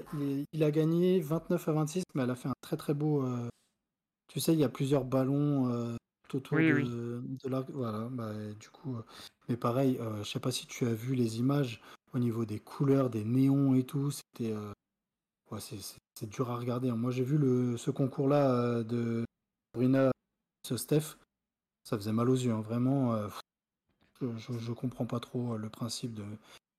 il- 0.51 0.63
a 0.63 0.71
gagné 0.71 1.19
29 1.19 1.67
à 1.67 1.71
26 1.73 2.01
mais 2.15 2.23
elle 2.23 2.31
a 2.31 2.35
fait 2.35 2.47
un 2.49 2.55
très 2.61 2.75
très 2.75 2.95
beau 2.95 3.23
euh, 3.23 3.47
tu 4.27 4.39
sais, 4.39 4.53
il 4.53 4.59
y 4.59 4.63
a 4.63 4.69
plusieurs 4.69 5.05
ballons 5.05 5.69
euh, 5.71 5.95
autour 6.33 6.57
Oui, 6.57 6.69
de, 6.69 6.73
oui. 6.75 6.83
de. 6.89 7.21
Voilà, 7.73 8.07
bah, 8.11 8.33
du 8.59 8.69
coup. 8.69 8.97
mais 9.49 9.57
pareil, 9.57 9.99
je 10.19 10.23
sais 10.29 10.39
pas 10.39 10.51
si 10.51 10.65
tu 10.65 10.85
as 10.87 10.93
vu 10.93 11.15
les 11.15 11.37
images 11.39 11.81
au 12.13 12.19
niveau 12.19 12.45
des 12.45 12.59
couleurs, 12.59 13.09
des 13.09 13.23
néons 13.23 13.75
et 13.75 13.83
tout. 13.83 14.11
C'était. 14.11 14.53
ouais, 15.51 15.59
c'est- 15.59 15.99
dur 16.27 16.49
à 16.49 16.55
regarder. 16.57 16.89
hein. 16.89 16.95
Moi, 16.95 17.11
j'ai 17.11 17.23
vu 17.23 17.37
le, 17.37 17.77
ce 17.77 17.91
concours-là 17.91 18.83
de 18.83 19.25
Brina, 19.73 20.11
ce 20.65 20.77
Steph. 20.77 21.17
Ça 21.83 21.97
faisait 21.97 22.13
mal 22.13 22.29
aux 22.29 22.35
yeux, 22.35 22.51
hein, 22.53 22.61
vraiment. 22.61 23.15
je, 24.21 24.27
je, 24.37 24.57
je 24.57 24.71
comprends 24.71 25.05
pas 25.05 25.19
trop 25.19 25.57
le 25.57 25.69
principe 25.69 26.13
de, 26.13 26.23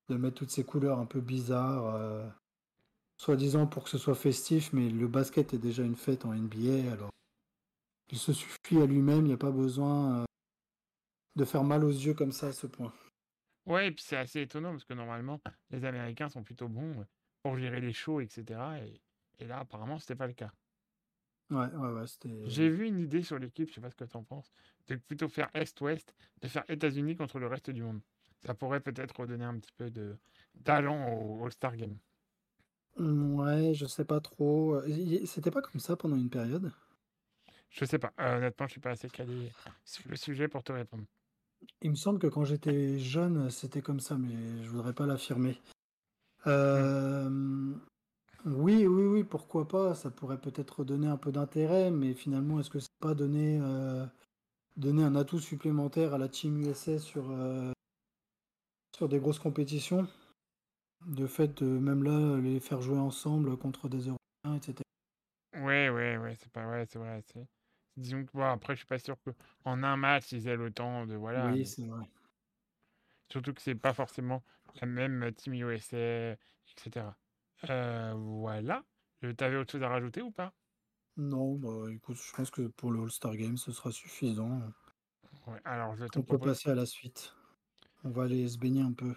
de 0.09 0.17
mettre 0.17 0.37
toutes 0.37 0.51
ces 0.51 0.65
couleurs 0.65 0.99
un 0.99 1.07
peu 1.07 1.21
bizarres. 1.21 1.95
euh, 1.95 2.27
Soi-disant 3.19 3.67
pour 3.67 3.85
que 3.85 3.91
ce 3.91 3.99
soit 3.99 4.15
festif, 4.15 4.73
mais 4.73 4.91
le 4.91 5.09
basket 5.09 5.55
est 5.55 5.59
déjà 5.59 5.83
une 5.83 5.97
fête 5.97 6.25
en 6.27 6.35
NBA, 6.35 6.93
alors 6.93 7.11
il 8.11 8.19
se 8.19 8.33
suffit 8.33 8.81
à 8.81 8.87
lui-même, 8.87 9.21
il 9.21 9.29
n'y 9.29 9.33
a 9.33 9.37
pas 9.37 9.51
besoin 9.53 10.23
euh, 10.23 10.25
de 11.37 11.45
faire 11.45 11.63
mal 11.63 11.85
aux 11.85 11.89
yeux 11.91 12.15
comme 12.15 12.33
ça 12.33 12.49
à 12.49 12.53
ce 12.53 12.67
point. 12.67 12.93
Ouais, 13.67 13.89
et 13.89 13.93
puis 13.93 14.03
c'est 14.05 14.17
assez 14.17 14.41
étonnant 14.41 14.71
parce 14.71 14.85
que 14.85 14.95
normalement, 14.95 15.41
les 15.71 15.85
Américains 15.85 16.29
sont 16.31 16.43
plutôt 16.45 16.69
bons 16.69 17.01
euh, 17.01 17.05
pour 17.43 17.57
gérer 17.59 17.81
les 17.81 17.93
shows, 17.93 18.21
etc. 18.21 18.79
Et, 18.87 19.03
et 19.41 19.47
là, 19.47 19.59
apparemment, 19.61 19.99
c'était 19.99 20.17
pas 20.17 20.27
le 20.27 20.33
cas. 20.35 20.53
Ouais, 21.51 21.67
ouais, 21.75 21.93
ouais, 21.93 22.07
J'ai 22.45 22.71
c'était. 22.71 22.71
vu 22.71 22.87
une 22.87 22.99
idée 22.99 23.23
sur 23.23 23.39
l'équipe, 23.39 23.69
je 23.69 23.75
sais 23.75 23.81
pas 23.83 23.91
ce 23.91 23.95
que 23.95 24.05
tu 24.05 24.17
en 24.17 24.25
penses, 24.25 24.51
de 24.87 24.97
plutôt 24.97 25.29
faire 25.29 25.51
Est-Ouest, 25.55 26.15
de 26.41 26.49
faire 26.49 26.65
États-Unis 26.69 27.15
contre 27.17 27.39
le 27.39 27.47
reste 27.47 27.69
du 27.71 27.83
monde. 27.83 28.01
Ça 28.47 28.55
pourrait 28.55 28.81
peut-être 28.81 29.21
redonner 29.21 29.45
un 29.45 29.59
petit 29.59 29.73
peu 29.77 29.91
de 29.91 30.19
talent 30.65 31.13
au 31.13 31.45
All-Star 31.45 31.77
Game. 31.77 31.99
Ouais, 32.99 33.73
je 33.75 33.87
sais 33.87 34.05
pas 34.05 34.21
trop. 34.21 34.81
C'était 35.25 35.51
pas 35.51 35.63
comme 35.63 35.81
ça 35.81 35.97
pendant 35.97 36.17
une 36.17 36.29
période? 36.31 36.73
Je 37.71 37.85
sais 37.85 37.99
pas, 37.99 38.13
euh, 38.21 38.39
honnêtement, 38.39 38.67
je 38.67 38.73
suis 38.73 38.81
pas 38.81 38.91
assez 38.91 39.09
calé 39.11 39.53
sur 39.85 40.09
le 40.09 40.17
sujet 40.17 40.49
pour 40.49 40.63
te 40.65 40.73
répondre. 40.73 41.05
Il 41.81 41.91
me 41.91 41.97
semble 41.97 42.19
que 42.19 42.27
quand 42.27 42.45
j'étais 42.45 42.99
jeune, 42.99 43.51
c'était 43.51 43.83
comme 43.83 44.01
ça, 44.01 44.17
mais 44.17 44.63
je 44.63 44.69
voudrais 44.69 44.93
pas 44.93 45.07
l'affirmer. 45.07 45.61
Hmm. 46.45 46.49
Euh, 46.51 47.75
Oui, 48.45 48.87
oui, 48.87 49.05
oui, 49.07 49.25
pourquoi 49.25 49.67
pas? 49.69 49.95
Ça 49.95 50.11
pourrait 50.11 50.41
peut-être 50.41 50.85
donner 50.85 51.09
un 51.09 51.17
peu 51.17 51.33
d'intérêt, 51.33 51.91
mais 51.91 52.15
finalement, 52.15 52.61
est-ce 52.61 52.71
que 52.71 52.79
c'est 52.81 52.89
pas 53.01 53.15
donner, 53.15 53.59
euh, 53.61 54.07
donner 54.77 55.05
un 55.05 55.17
atout 55.17 55.41
supplémentaire 55.41 56.15
à 56.15 56.19
la 56.19 56.29
Team 56.29 56.59
USA 56.59 56.99
sur, 56.99 57.31
euh, 57.31 57.73
sur 58.97 59.09
des 59.09 59.19
grosses 59.19 59.39
compétitions? 59.39 60.07
De 61.07 61.27
fait 61.27 61.63
même 61.63 62.03
là, 62.05 62.39
les 62.41 62.61
faire 62.61 62.83
jouer 62.83 62.99
ensemble 62.99 63.57
contre 63.57 63.89
des 63.89 64.09
Européens, 64.09 64.57
etc. 64.57 64.83
Ouais, 65.55 65.89
ouais, 65.89 66.17
ouais, 66.19 66.37
c'est 66.39 66.53
pas 66.53 66.67
ouais, 66.69 66.76
c'est 66.89 66.99
vrai. 66.99 67.23
c'est- 67.33 67.47
Disons 67.97 68.25
que 68.25 68.31
bon, 68.33 68.43
après, 68.45 68.75
je 68.75 68.79
suis 68.81 68.87
pas 68.87 68.99
sûr 68.99 69.17
que 69.23 69.31
en 69.65 69.83
un 69.83 69.97
match 69.97 70.33
ils 70.33 70.49
aient 70.49 70.57
le 70.57 70.71
temps 70.73 71.07
de 71.07 71.15
voilà, 71.15 71.57
Oui, 71.57 71.59
mais 71.59 71.67
c'est 71.67 71.85
vrai. 71.87 72.05
surtout 73.31 73.55
que 73.55 73.63
c'est 73.63 73.75
pas 73.75 73.95
forcément 73.95 74.45
la 74.81 74.87
même 74.87 75.33
Team 75.35 75.55
USA, 75.55 75.97
etc. 75.97 77.17
Euh, 77.71 78.15
voilà. 78.15 78.85
Euh, 79.25 79.33
T'avais 79.35 79.57
autre 79.57 79.73
chose 79.73 79.83
à 79.83 79.89
rajouter 79.89 80.23
ou 80.23 80.31
pas? 80.31 80.53
Non, 81.19 81.57
bah 81.57 81.93
écoute, 81.93 82.17
je 82.17 82.33
pense 82.35 82.51
que 82.51 82.69
pour 82.69 82.91
le 82.91 83.03
All-Star 83.03 83.37
Game, 83.37 83.59
ce 83.59 83.71
sera 83.71 83.93
suffisant. 83.93 84.63
Ouais, 85.47 85.61
alors 85.65 85.97
je 85.97 86.05
te 86.07 86.19
On 86.19 86.23
peut 86.23 86.39
passer 86.39 86.71
à 86.71 86.75
la 86.75 86.87
suite. 86.87 87.33
On 88.05 88.11
va 88.11 88.25
aller 88.25 88.49
se 88.49 88.59
baigner 88.59 88.83
un 88.83 88.93
peu. 88.93 89.15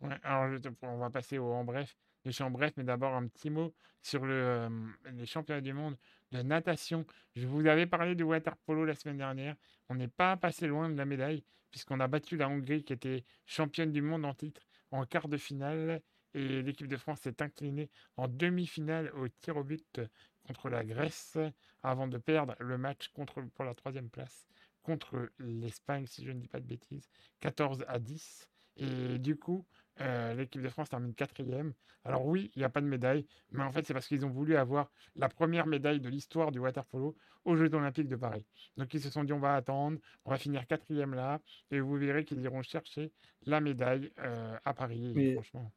Ouais, 0.00 0.18
alors 0.22 0.50
je 0.52 0.56
te- 0.58 0.68
on 0.82 0.98
va 0.98 1.10
passer 1.10 1.38
au 1.38 1.52
en 1.52 1.64
bref, 1.64 1.96
les 2.26 2.32
champs 2.32 2.46
en 2.46 2.50
bref, 2.50 2.74
mais 2.76 2.84
d'abord 2.84 3.14
un 3.14 3.26
petit 3.28 3.50
mot 3.50 3.72
sur 4.02 4.26
le, 4.26 4.68
les 5.12 5.26
championnats 5.26 5.60
du 5.60 5.72
monde 5.72 5.96
de 6.32 6.42
natation. 6.42 7.06
Je 7.34 7.46
vous 7.46 7.66
avais 7.66 7.86
parlé 7.86 8.14
du 8.14 8.24
water 8.24 8.56
polo 8.58 8.84
la 8.84 8.94
semaine 8.94 9.18
dernière. 9.18 9.56
On 9.88 9.94
n'est 9.94 10.08
pas 10.08 10.36
passé 10.36 10.66
loin 10.66 10.88
de 10.90 10.96
la 10.96 11.04
médaille, 11.04 11.44
puisqu'on 11.70 12.00
a 12.00 12.08
battu 12.08 12.36
la 12.36 12.48
Hongrie 12.48 12.84
qui 12.84 12.92
était 12.92 13.24
championne 13.46 13.92
du 13.92 14.02
monde 14.02 14.24
en 14.24 14.34
titre 14.34 14.62
en 14.90 15.04
quart 15.06 15.28
de 15.28 15.36
finale. 15.36 16.02
Et 16.34 16.62
l'équipe 16.62 16.88
de 16.88 16.96
France 16.96 17.20
s'est 17.20 17.40
inclinée 17.40 17.88
en 18.16 18.28
demi-finale 18.28 19.10
au 19.14 19.28
tir 19.28 19.56
au 19.56 19.64
but 19.64 20.00
contre 20.46 20.68
la 20.68 20.84
Grèce, 20.84 21.38
avant 21.82 22.08
de 22.08 22.18
perdre 22.18 22.54
le 22.58 22.76
match 22.76 23.08
contre, 23.08 23.40
pour 23.54 23.64
la 23.64 23.74
troisième 23.74 24.10
place 24.10 24.46
contre 24.82 25.30
l'Espagne, 25.38 26.06
si 26.06 26.24
je 26.24 26.30
ne 26.30 26.38
dis 26.38 26.46
pas 26.46 26.60
de 26.60 26.66
bêtises, 26.66 27.08
14 27.40 27.84
à 27.88 27.98
10. 27.98 28.48
Et 28.76 29.18
du 29.18 29.36
coup, 29.36 29.66
euh, 30.00 30.34
l'équipe 30.34 30.62
de 30.62 30.68
France 30.68 30.88
termine 30.90 31.14
quatrième. 31.14 31.72
Alors 32.04 32.26
oui, 32.26 32.50
il 32.54 32.58
n'y 32.60 32.64
a 32.64 32.68
pas 32.70 32.80
de 32.80 32.86
médaille, 32.86 33.26
mais 33.50 33.62
en 33.64 33.72
fait 33.72 33.84
c'est 33.86 33.92
parce 33.94 34.06
qu'ils 34.06 34.24
ont 34.26 34.30
voulu 34.30 34.56
avoir 34.56 34.90
la 35.16 35.28
première 35.28 35.66
médaille 35.66 36.00
de 36.00 36.08
l'histoire 36.08 36.52
du 36.52 36.58
water 36.58 36.84
polo 36.86 37.16
aux 37.44 37.56
Jeux 37.56 37.74
Olympiques 37.74 38.08
de 38.08 38.16
Paris. 38.16 38.46
Donc 38.76 38.92
ils 38.94 39.00
se 39.00 39.10
sont 39.10 39.24
dit 39.24 39.32
on 39.32 39.40
va 39.40 39.54
attendre, 39.56 39.98
on 40.24 40.30
va 40.30 40.38
finir 40.38 40.66
quatrième 40.66 41.14
là, 41.14 41.40
et 41.70 41.80
vous 41.80 41.96
verrez 41.96 42.24
qu'ils 42.24 42.40
iront 42.42 42.62
chercher 42.62 43.12
la 43.42 43.60
médaille 43.60 44.12
euh, 44.18 44.58
à 44.64 44.74
Paris. 44.74 45.14
Mais, 45.14 45.34
franchement. 45.34 45.72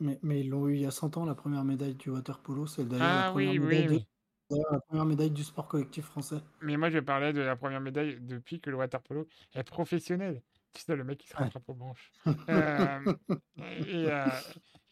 mais, 0.00 0.18
mais 0.22 0.40
ils 0.40 0.50
l'ont 0.50 0.68
eu 0.68 0.74
il 0.76 0.80
y 0.82 0.86
a 0.86 0.90
100 0.90 1.16
ans, 1.16 1.24
la 1.24 1.34
première 1.34 1.64
médaille 1.64 1.94
du 1.96 2.10
water 2.10 2.42
polo. 2.42 2.66
C'est 2.66 2.86
d'ailleurs 2.86 3.14
la 3.14 3.24
Ah 3.26 3.30
première 3.30 3.54
oui, 3.54 3.58
médaille 3.58 3.82
oui, 3.84 3.88
de, 3.88 3.98
oui. 3.98 4.08
d'ailleurs 4.50 4.72
la 4.72 4.80
première 4.80 5.06
médaille 5.06 5.30
du 5.32 5.44
sport 5.44 5.68
collectif 5.68 6.06
français. 6.06 6.42
Mais 6.60 6.76
moi 6.76 6.90
je 6.90 6.98
parlais 6.98 7.32
de 7.32 7.40
la 7.40 7.56
première 7.56 7.80
médaille 7.80 8.18
depuis 8.20 8.60
que 8.60 8.70
le 8.70 8.76
water 8.76 9.02
polo 9.02 9.26
est 9.54 9.64
professionnel. 9.64 10.42
Tu 10.72 10.80
sais, 10.82 10.96
le 10.96 11.04
mec 11.04 11.18
qui 11.18 11.28
se 11.28 11.36
rattrape 11.36 11.68
aux 11.68 11.74
branches. 11.74 12.10
Euh, 12.48 13.14
et, 13.58 14.10
euh, 14.10 14.40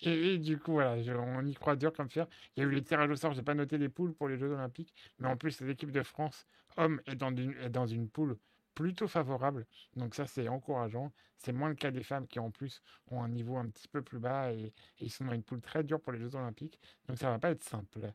et- 0.01 0.35
et 0.35 0.39
du 0.39 0.59
coup, 0.59 0.72
voilà, 0.72 1.03
je- 1.03 1.12
on 1.12 1.45
y 1.47 1.55
croit 1.55 1.76
dur 1.76 1.93
comme 1.93 2.11
fer. 2.11 2.26
Il 2.57 2.62
y 2.62 2.66
a 2.66 2.68
eu 2.68 2.72
les 2.72 2.83
tirages 2.83 3.11
au 3.11 3.16
sort, 3.16 3.33
j'ai 3.33 3.43
pas 3.43 3.55
noté 3.55 3.78
les 3.78 3.89
poules 3.89 4.14
pour 4.14 4.28
les 4.28 4.37
Jeux 4.39 4.51
Olympiques, 4.53 4.95
mais 5.18 5.28
en 5.28 5.37
plus, 5.37 5.61
l'équipe 5.62 5.91
de 5.91 6.03
France, 6.03 6.47
homme, 6.76 7.01
est 7.07 7.16
dans 7.16 7.35
une, 7.35 7.53
est 7.61 7.70
dans 7.70 7.87
une 7.87 8.09
poule 8.11 8.39
plutôt 8.74 9.09
favorable. 9.09 9.66
Donc 9.97 10.14
ça, 10.14 10.26
c'est 10.26 10.49
encourageant. 10.49 11.12
C'est 11.37 11.53
moins 11.53 11.68
le 11.70 11.74
cas 11.74 11.91
des 11.91 12.03
femmes 12.03 12.26
qui, 12.28 12.39
en 12.39 12.51
plus, 12.51 12.83
ont 13.11 13.22
un 13.22 13.28
niveau 13.28 13.57
un 13.57 13.68
petit 13.68 13.89
peu 13.89 14.03
plus 14.03 14.18
bas 14.18 14.53
et, 14.53 14.66
et 14.66 14.72
ils 15.01 15.11
sont 15.11 15.24
dans 15.24 15.33
une 15.33 15.43
poule 15.43 15.61
très 15.61 15.83
dure 15.85 16.01
pour 16.01 16.12
les 16.12 16.18
Jeux 16.20 16.35
Olympiques. 16.35 16.78
Donc 17.09 17.18
ça 17.18 17.31
va 17.31 17.39
pas 17.39 17.51
être 17.51 17.64
simple. 17.64 18.12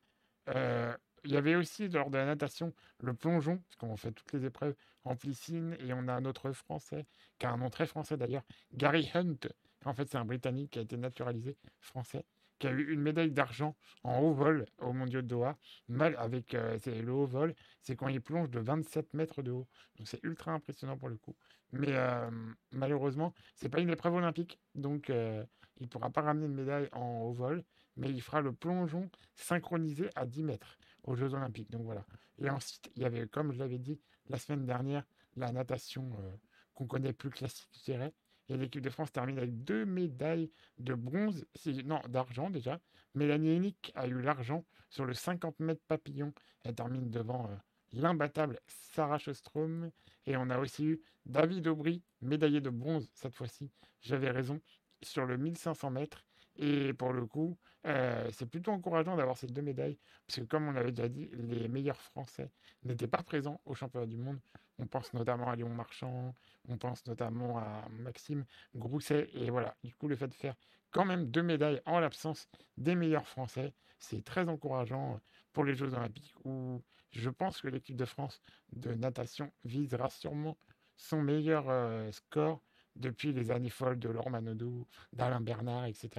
Euh, 0.49 0.95
il 1.26 1.32
y 1.32 1.38
avait 1.38 1.55
aussi, 1.55 1.89
lors 1.89 2.09
de 2.09 2.17
la 2.17 2.26
natation, 2.26 2.73
le 2.99 3.13
plongeon, 3.13 3.57
parce 3.57 3.76
qu'on 3.78 3.97
fait 3.97 4.11
toutes 4.11 4.32
les 4.34 4.45
épreuves 4.45 4.76
en 5.03 5.15
piscine, 5.15 5.76
et 5.80 5.93
on 5.93 6.07
a 6.07 6.13
un 6.13 6.26
autre 6.26 6.51
Français, 6.51 7.05
qui 7.39 7.45
a 7.45 7.51
un 7.51 7.57
nom 7.57 7.69
très 7.69 7.88
français 7.88 8.17
d'ailleurs, 8.17 8.43
Gary 8.73 9.09
Hunt. 9.13 9.38
En 9.86 9.93
fait, 9.93 10.09
c'est 10.09 10.17
un 10.17 10.26
Britannique 10.26 10.71
qui 10.71 10.80
a 10.80 10.82
été 10.82 10.97
naturalisé 10.97 11.57
français, 11.80 12.26
qui 12.59 12.67
a 12.67 12.71
eu 12.71 12.91
une 12.91 13.01
médaille 13.01 13.32
d'argent 13.32 13.76
en 14.03 14.19
haut 14.19 14.34
vol 14.34 14.65
au 14.80 14.93
Mondiaux 14.93 15.21
de 15.21 15.28
Doha. 15.28 15.57
Mal 15.88 16.15
avec 16.17 16.53
euh, 16.55 16.78
le 16.86 17.11
haut 17.11 17.26
vol, 17.26 17.53
c'est 17.82 17.95
quand 17.95 18.07
il 18.07 18.21
plonge 18.21 18.49
de 18.49 18.59
27 18.59 19.13
mètres 19.13 19.41
de 19.41 19.51
haut. 19.51 19.67
Donc 19.97 20.07
c'est 20.07 20.23
ultra 20.23 20.51
impressionnant 20.51 20.97
pour 20.97 21.09
le 21.09 21.17
coup. 21.17 21.36
Mais 21.71 21.91
euh, 21.91 22.30
malheureusement, 22.71 23.34
c'est 23.55 23.69
pas 23.69 23.80
une 23.80 23.89
épreuve 23.89 24.15
olympique, 24.15 24.59
donc 24.76 25.09
euh, 25.09 25.43
il 25.78 25.89
pourra 25.89 26.09
pas 26.09 26.21
ramener 26.21 26.45
une 26.45 26.55
médaille 26.55 26.89
en 26.93 27.23
haut 27.23 27.34
vol, 27.34 27.63
mais 27.97 28.09
il 28.09 28.21
fera 28.21 28.41
le 28.41 28.53
plongeon 28.53 29.09
synchronisé 29.36 30.09
à 30.15 30.26
10 30.26 30.43
mètres 30.43 30.78
aux 31.06 31.16
Jeux 31.16 31.34
Olympiques. 31.34 31.72
Donc 31.72 31.84
voilà. 31.84 32.06
Et 32.39 32.49
ensuite, 32.49 32.91
il 32.95 33.01
y 33.01 33.06
avait, 33.06 33.28
comme 33.28 33.51
je 33.51 33.60
l'avais 33.60 33.80
dit 33.80 33.99
la 34.28 34.38
semaine 34.38 34.66
dernière, 34.66 35.03
la 35.36 35.51
natation 35.51 36.10
euh, 36.20 36.32
qu'on 36.74 36.88
connaît 36.88 37.14
plus 37.14 37.30
classique, 37.30 37.70
je 37.78 37.91
dirais. 37.91 38.14
Et 38.49 38.58
l'équipe 38.58 38.82
de 38.82 38.89
France 38.89 39.12
termine 39.12 39.38
avec 39.38 39.64
deux 39.64 39.86
médailles 39.86 40.51
de 40.78 40.93
bronze, 40.93 41.45
non, 41.84 42.01
d'argent 42.08 42.49
déjà. 42.49 42.80
Mélanie 43.16 43.56
Hennick 43.56 43.91
a 43.95 44.08
eu 44.08 44.22
l'argent 44.22 44.66
sur 44.89 45.06
le 45.06 45.14
50 45.14 45.60
mètres 45.60 45.82
papillon. 45.88 46.34
Elle 46.64 46.76
termine 46.76 47.10
devant 47.10 47.49
euh, 47.49 47.56
l'imbattable 47.93 48.60
Sarah 48.68 49.18
Sjöström. 49.18 49.89
Et 50.28 50.38
on 50.38 50.49
a 50.49 50.60
aussi 50.60 50.86
eu 50.86 51.01
David 51.26 51.68
Aubry, 51.68 52.03
médaillé 52.22 52.62
de 52.62 52.70
bronze 52.70 53.10
cette 53.14 53.34
fois-ci. 53.34 53.72
J'avais 54.01 54.30
raison, 54.30 54.62
sur 55.01 55.26
le 55.26 55.38
1500 55.38 55.89
mètres. 55.91 56.26
Et 56.58 56.93
pour 56.93 57.14
le 57.14 57.26
coup, 57.26 57.58
euh, 57.86 58.30
c'est 58.32 58.45
plutôt 58.45 58.72
encourageant 58.72 59.16
d'avoir 59.16 59.38
ces 59.38 59.47
deux 59.47 59.62
médailles, 59.62 59.97
parce 60.26 60.39
que 60.39 60.45
comme 60.45 60.68
on 60.68 60.76
avait 60.76 60.91
déjà 60.91 61.10
dit, 61.10 61.30
les 61.34 61.68
meilleurs 61.68 62.01
Français 62.01 62.51
n'étaient 62.84 63.08
pas 63.08 63.24
présents 63.24 63.62
au 63.66 63.76
championnat 63.76 64.08
du 64.08 64.18
monde. 64.18 64.39
On 64.80 64.88
pense 64.88 65.14
notamment 65.14 65.49
à 65.49 65.56
Léon 65.56 65.70
Marchand, 65.70 66.36
on 66.68 66.78
pense 66.78 67.06
notamment 67.06 67.58
à 67.60 67.88
Maxime 67.89 68.45
Grousset, 68.76 69.30
et 69.34 69.49
voilà. 69.49 69.76
Du 69.84 69.93
coup, 69.95 70.08
le 70.08 70.16
fait 70.16 70.28
de 70.28 70.34
faire 70.34 70.56
quand 70.91 71.06
même 71.06 71.30
deux 71.30 71.43
médailles 71.43 71.82
en 71.86 71.99
l'absence 71.99 72.47
des 72.78 72.95
meilleurs 72.95 73.28
Français, 73.28 73.74
c'est 73.99 74.24
très 74.24 74.47
encourageant 74.47 75.20
pour 75.53 75.64
les 75.64 75.76
Jeux 75.76 75.93
Olympiques, 75.93 76.34
où 76.43 76.82
je 77.12 77.30
pense 77.30 77.62
que 77.62 77.68
l'équipe 77.68 77.95
de 77.95 78.06
France 78.06 78.41
de 78.74 78.93
natation 78.93 79.51
visera 79.64 80.10
sûrement 80.10 80.58
son 80.97 81.22
meilleur 81.22 81.70
euh, 81.70 82.12
score 82.12 82.62
depuis 82.95 83.34
les 83.34 83.51
années 83.51 83.70
folles 83.70 83.99
de 83.99 84.10
Laurent 84.10 84.30
Manodou, 84.30 84.88
d'Alain 85.14 85.41
Bernard, 85.41 85.86
etc. 85.86 86.10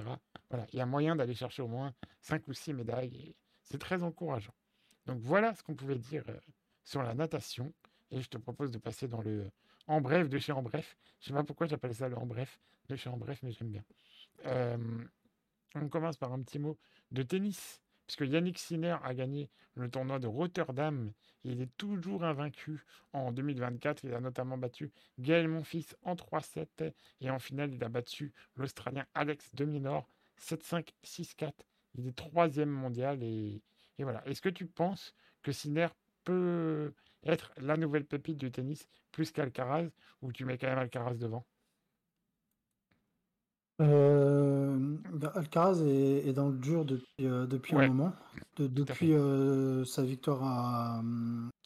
Voilà, 0.49 0.65
il 0.71 0.79
y 0.79 0.81
a 0.81 0.85
moyen 0.85 1.15
d'aller 1.15 1.35
chercher 1.35 1.61
au 1.61 1.67
moins 1.67 1.93
5 2.21 2.47
ou 2.47 2.53
6 2.53 2.73
médailles 2.73 3.35
c'est 3.69 3.79
très 3.79 4.03
encourageant. 4.03 4.53
Donc 5.05 5.19
voilà 5.19 5.53
ce 5.53 5.63
qu'on 5.63 5.75
pouvait 5.75 5.97
dire 5.97 6.23
euh, 6.29 6.39
sur 6.83 7.03
la 7.03 7.13
natation 7.13 7.73
et 8.11 8.21
je 8.21 8.29
te 8.29 8.37
propose 8.37 8.71
de 8.71 8.77
passer 8.77 9.07
dans 9.07 9.21
le 9.21 9.49
en 9.87 10.01
bref 10.01 10.29
de 10.29 10.37
chez 10.37 10.51
en 10.51 10.63
bref. 10.63 10.97
Je 11.19 11.27
sais 11.27 11.33
pas 11.33 11.43
pourquoi 11.43 11.67
j'appelle 11.67 11.95
ça 11.95 12.07
le 12.07 12.17
en 12.17 12.25
bref 12.25 12.59
de 12.89 12.95
chez 12.95 13.09
en 13.09 13.17
bref, 13.17 13.39
mais 13.43 13.51
j'aime 13.51 13.69
bien. 13.69 13.83
Euh, 14.45 14.77
on 15.75 15.89
commence 15.89 16.17
par 16.17 16.31
un 16.31 16.41
petit 16.41 16.59
mot 16.59 16.77
de 17.11 17.23
tennis, 17.23 17.81
puisque 18.05 18.21
Yannick 18.21 18.57
Sinner 18.57 18.97
a 19.03 19.13
gagné 19.13 19.49
le 19.75 19.89
tournoi 19.89 20.19
de 20.19 20.27
Rotterdam. 20.27 21.11
Il 21.43 21.61
est 21.61 21.75
toujours 21.77 22.23
invaincu 22.23 22.85
en 23.13 23.31
2024. 23.31 24.03
Il 24.05 24.13
a 24.13 24.21
notamment 24.21 24.57
battu 24.57 24.91
Gaël 25.19 25.47
Monfils 25.47 25.95
en 26.03 26.15
3-7. 26.15 26.93
Et 27.21 27.29
en 27.29 27.39
finale, 27.39 27.73
il 27.73 27.83
a 27.83 27.89
battu 27.89 28.33
l'Australien 28.55 29.05
Alex 29.13 29.53
Deminor 29.53 30.09
7-5, 30.39 30.89
6-4. 31.03 31.51
Il 31.97 32.07
est 32.07 32.15
troisième 32.15 32.69
mondial. 32.69 33.23
Et, 33.23 33.61
et 33.97 34.03
voilà. 34.03 34.25
Est-ce 34.27 34.41
que 34.41 34.49
tu 34.49 34.65
penses 34.67 35.13
que 35.41 35.51
Sinner 35.51 35.87
peut 36.23 36.93
être 37.23 37.51
la 37.57 37.77
nouvelle 37.77 38.05
pépite 38.05 38.37
du 38.37 38.51
tennis 38.51 38.87
plus 39.11 39.31
qu'Alcaraz 39.31 39.89
ou 40.21 40.31
tu 40.31 40.45
mets 40.45 40.57
quand 40.57 40.67
même 40.67 40.77
Alcaraz 40.79 41.15
devant? 41.15 41.45
Euh, 43.79 44.97
bah, 45.13 45.31
Alcaraz 45.35 45.81
est, 45.83 46.27
est 46.27 46.33
dans 46.33 46.49
le 46.49 46.57
dur 46.57 46.83
depuis, 46.83 47.05
euh, 47.21 47.45
depuis 47.45 47.75
un 47.75 47.87
moment. 47.87 48.13
De- 48.55 48.67
depuis 48.67 49.13
euh, 49.13 49.85
sa 49.85 50.03
victoire 50.03 50.43
à, 50.43 51.03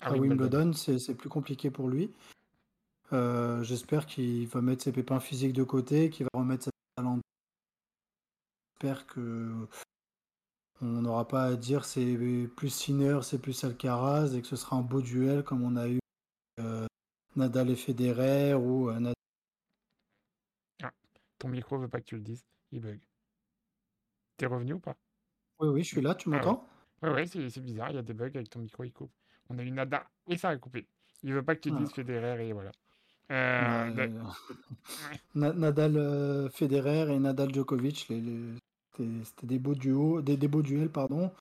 À 0.02 0.08
à 0.08 0.14
Wimbledon. 0.14 0.74
C'est 0.74 1.16
plus 1.16 1.30
compliqué 1.30 1.72
pour 1.72 1.88
lui. 1.90 2.12
J'espère 3.12 4.06
qu'il 4.06 4.48
va 4.48 4.62
mettre 4.62 4.84
ses 4.84 4.92
pépins 4.92 5.20
physiques 5.20 5.54
de 5.54 5.64
côté, 5.64 6.10
qu'il 6.10 6.26
va 6.34 6.40
remettre 6.40 6.66
ses 6.66 6.72
talents. 6.96 7.20
J'espère 8.82 9.06
que 9.06 9.68
On 10.82 10.88
n'aura 10.88 11.28
pas 11.28 11.44
à 11.44 11.56
dire 11.56 11.86
c'est 11.86 12.18
plus 12.58 12.72
Sinner, 12.72 13.20
c'est 13.22 13.40
plus 13.40 13.64
Alcaraz 13.64 14.34
et 14.34 14.42
que 14.42 14.48
ce 14.48 14.56
sera 14.56 14.76
un 14.76 14.82
beau 14.82 15.02
duel 15.02 15.44
comme 15.44 15.62
on 15.62 15.76
a 15.76 15.88
eu 15.88 16.00
euh, 16.60 16.88
Nadal 17.36 17.70
et 17.70 17.76
Federer 17.76 18.56
ou 18.56 18.90
euh, 18.90 18.96
Nadal. 18.96 19.14
Ah, 20.82 20.92
ton 21.38 21.50
micro 21.50 21.78
veut 21.78 21.90
pas 21.90 22.00
que 22.00 22.06
tu 22.06 22.16
le 22.16 22.22
dises, 22.22 22.44
il 22.72 22.82
bug. 22.82 23.00
T'es 24.38 24.48
revenu 24.48 24.74
ou 24.74 24.80
pas? 24.80 24.96
Oui, 25.60 25.68
oui, 25.68 25.84
je 25.84 25.90
suis 25.90 26.02
là, 26.02 26.16
tu 26.16 26.30
Ah 26.30 26.38
m'entends? 26.38 26.68
Ouais, 27.04 27.12
ouais, 27.12 27.28
c'est 27.28 27.60
bizarre, 27.62 27.92
il 27.92 27.98
y 27.98 28.00
a 28.00 28.02
des 28.02 28.16
bugs 28.16 28.32
avec 28.34 28.50
ton 28.50 28.62
micro, 28.62 28.84
il 28.84 28.92
coupe. 28.92 29.14
On 29.50 29.60
a 29.60 29.64
eu 29.64 29.70
Nada 29.70 30.10
et 30.28 30.38
ça 30.38 30.50
a 30.50 30.58
coupé. 30.58 30.88
Il 31.22 31.34
veut 31.36 31.44
pas 31.44 31.54
que 31.56 31.62
tu 31.62 31.70
Ah. 31.72 31.78
dises 31.78 31.92
Federer 31.92 32.48
et 32.48 32.54
voilà. 32.54 32.72
Euh, 33.30 33.92
d'a- 33.92 34.08
Na- 35.36 35.54
Nadal 35.54 36.50
Federer 36.52 37.14
et 37.14 37.20
Nadal 37.20 37.54
Djokovic, 37.54 38.08
les- 38.10 38.22
les- 38.22 38.58
c'était 38.98 39.48
des 39.48 39.60
beaux 39.60 39.76
duos, 39.76 40.22
des, 40.22 40.48
beaux 40.48 40.62
duels, 40.62 40.90
pardon. 40.90 41.32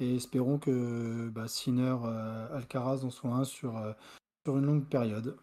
Et 0.00 0.16
espérons 0.16 0.58
que 0.58 1.28
bah, 1.30 1.48
Sinner, 1.48 1.96
euh, 2.04 2.56
Alcaraz 2.56 3.04
en 3.04 3.10
soit 3.10 3.30
un 3.30 3.44
sur, 3.44 3.76
euh, 3.76 3.92
sur 4.44 4.56
une 4.56 4.66
longue 4.66 4.88
période. 4.88 5.36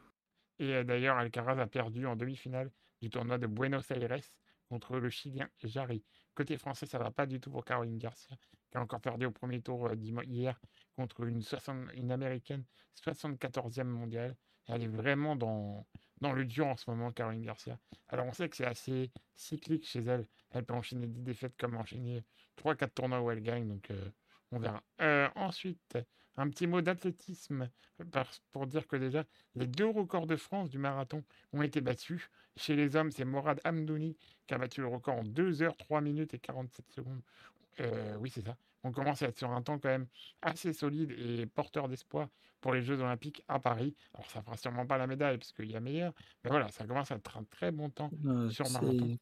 Et 0.59 0.73
euh, 0.73 0.83
d'ailleurs, 0.83 1.17
Alcaraz 1.17 1.59
a 1.59 1.67
perdu 1.67 2.05
en 2.05 2.15
demi-finale 2.15 2.71
du 3.01 3.09
tournoi 3.09 3.37
de 3.37 3.47
Buenos 3.47 3.89
Aires 3.91 4.21
contre 4.69 4.97
le 4.97 5.09
Chilien 5.09 5.49
Jarry. 5.63 6.03
Côté 6.33 6.57
français, 6.57 6.85
ça 6.85 6.97
va 6.97 7.11
pas 7.11 7.25
du 7.25 7.39
tout 7.39 7.51
pour 7.51 7.65
Caroline 7.65 7.97
Garcia, 7.97 8.35
qui 8.71 8.77
a 8.77 8.81
encore 8.81 9.01
perdu 9.01 9.25
au 9.25 9.31
premier 9.31 9.61
tour 9.61 9.91
hier 10.23 10.59
contre 10.95 11.23
une, 11.23 11.41
60 11.41 11.89
une 11.93 12.11
américaine 12.11 12.63
74e 12.95 13.83
mondiale. 13.83 14.35
Elle 14.67 14.83
est 14.83 14.87
vraiment 14.87 15.35
dans, 15.35 15.85
dans 16.25 16.33
le 16.33 16.45
dur 16.45 16.65
en 16.65 16.75
ce 16.75 16.89
moment, 16.89 17.11
Caroline 17.11 17.43
Garcia. 17.43 17.77
Alors 18.09 18.25
on 18.25 18.33
sait 18.33 18.49
que 18.49 18.55
c'est 18.55 18.65
assez 18.65 19.11
cyclique 19.35 19.85
chez 19.85 20.03
elle. 20.03 20.25
Elle 20.51 20.65
peut 20.65 20.73
enchaîner 20.73 21.05
10 21.05 21.21
défaites 21.21 21.55
comme 21.57 21.77
enchaîner 21.77 22.23
3-4 22.57 22.89
tournois 22.89 23.21
où 23.21 23.29
elle 23.29 23.41
gagne, 23.41 23.67
donc 23.67 23.91
euh, 23.91 24.09
on 24.51 24.57
verra. 24.57 24.81
Euh, 25.01 25.29
ensuite, 25.35 25.99
un 26.37 26.49
petit 26.49 26.65
mot 26.65 26.81
d'athlétisme 26.81 27.69
pour 28.51 28.65
dire 28.65 28.87
que 28.87 28.95
déjà, 28.95 29.23
les 29.53 29.67
deux 29.67 29.87
records 29.87 30.25
de 30.25 30.35
France 30.35 30.69
du 30.69 30.79
marathon 30.79 31.23
ont 31.53 31.61
été 31.61 31.79
battus. 31.79 32.29
Chez 32.57 32.75
les 32.75 32.95
hommes, 32.95 33.11
c'est 33.11 33.25
Morad 33.25 33.61
Hamdouni 33.63 34.17
qui 34.47 34.53
a 34.53 34.57
battu 34.57 34.81
le 34.81 34.87
record 34.87 35.19
en 35.19 35.23
2 35.23 35.61
heures, 35.61 35.77
3 35.77 36.01
minutes 36.01 36.33
et 36.33 36.39
47 36.39 36.91
secondes. 36.91 37.21
Euh, 37.79 38.15
oui, 38.17 38.31
c'est 38.33 38.41
ça. 38.41 38.57
On 38.85 38.91
commence 38.91 39.23
à 39.23 39.27
être 39.29 39.37
sur 39.37 39.49
un 39.51 39.63
temps 39.63 39.79
quand 39.79 39.89
même 39.89 40.05
assez 40.43 40.71
solide 40.71 41.11
et 41.17 41.47
porteur 41.47 41.89
d'espoir 41.89 42.27
pour 42.61 42.71
les 42.71 42.83
Jeux 42.83 42.99
Olympiques 43.01 43.43
à 43.47 43.59
Paris. 43.59 43.95
Alors, 44.13 44.29
ça 44.29 44.43
fera 44.43 44.55
sûrement 44.57 44.85
pas 44.85 44.99
la 44.99 45.07
médaille 45.07 45.39
parce 45.39 45.51
qu'il 45.53 45.71
y 45.71 45.75
a 45.75 45.79
meilleur, 45.79 46.13
mais 46.43 46.51
voilà, 46.51 46.67
ça 46.69 46.85
commence 46.85 47.11
à 47.11 47.15
être 47.15 47.35
un 47.35 47.43
très 47.45 47.71
bon 47.71 47.89
temps 47.89 48.11
Euh, 48.25 48.47
sur 48.51 48.69
marathon. 48.69 49.17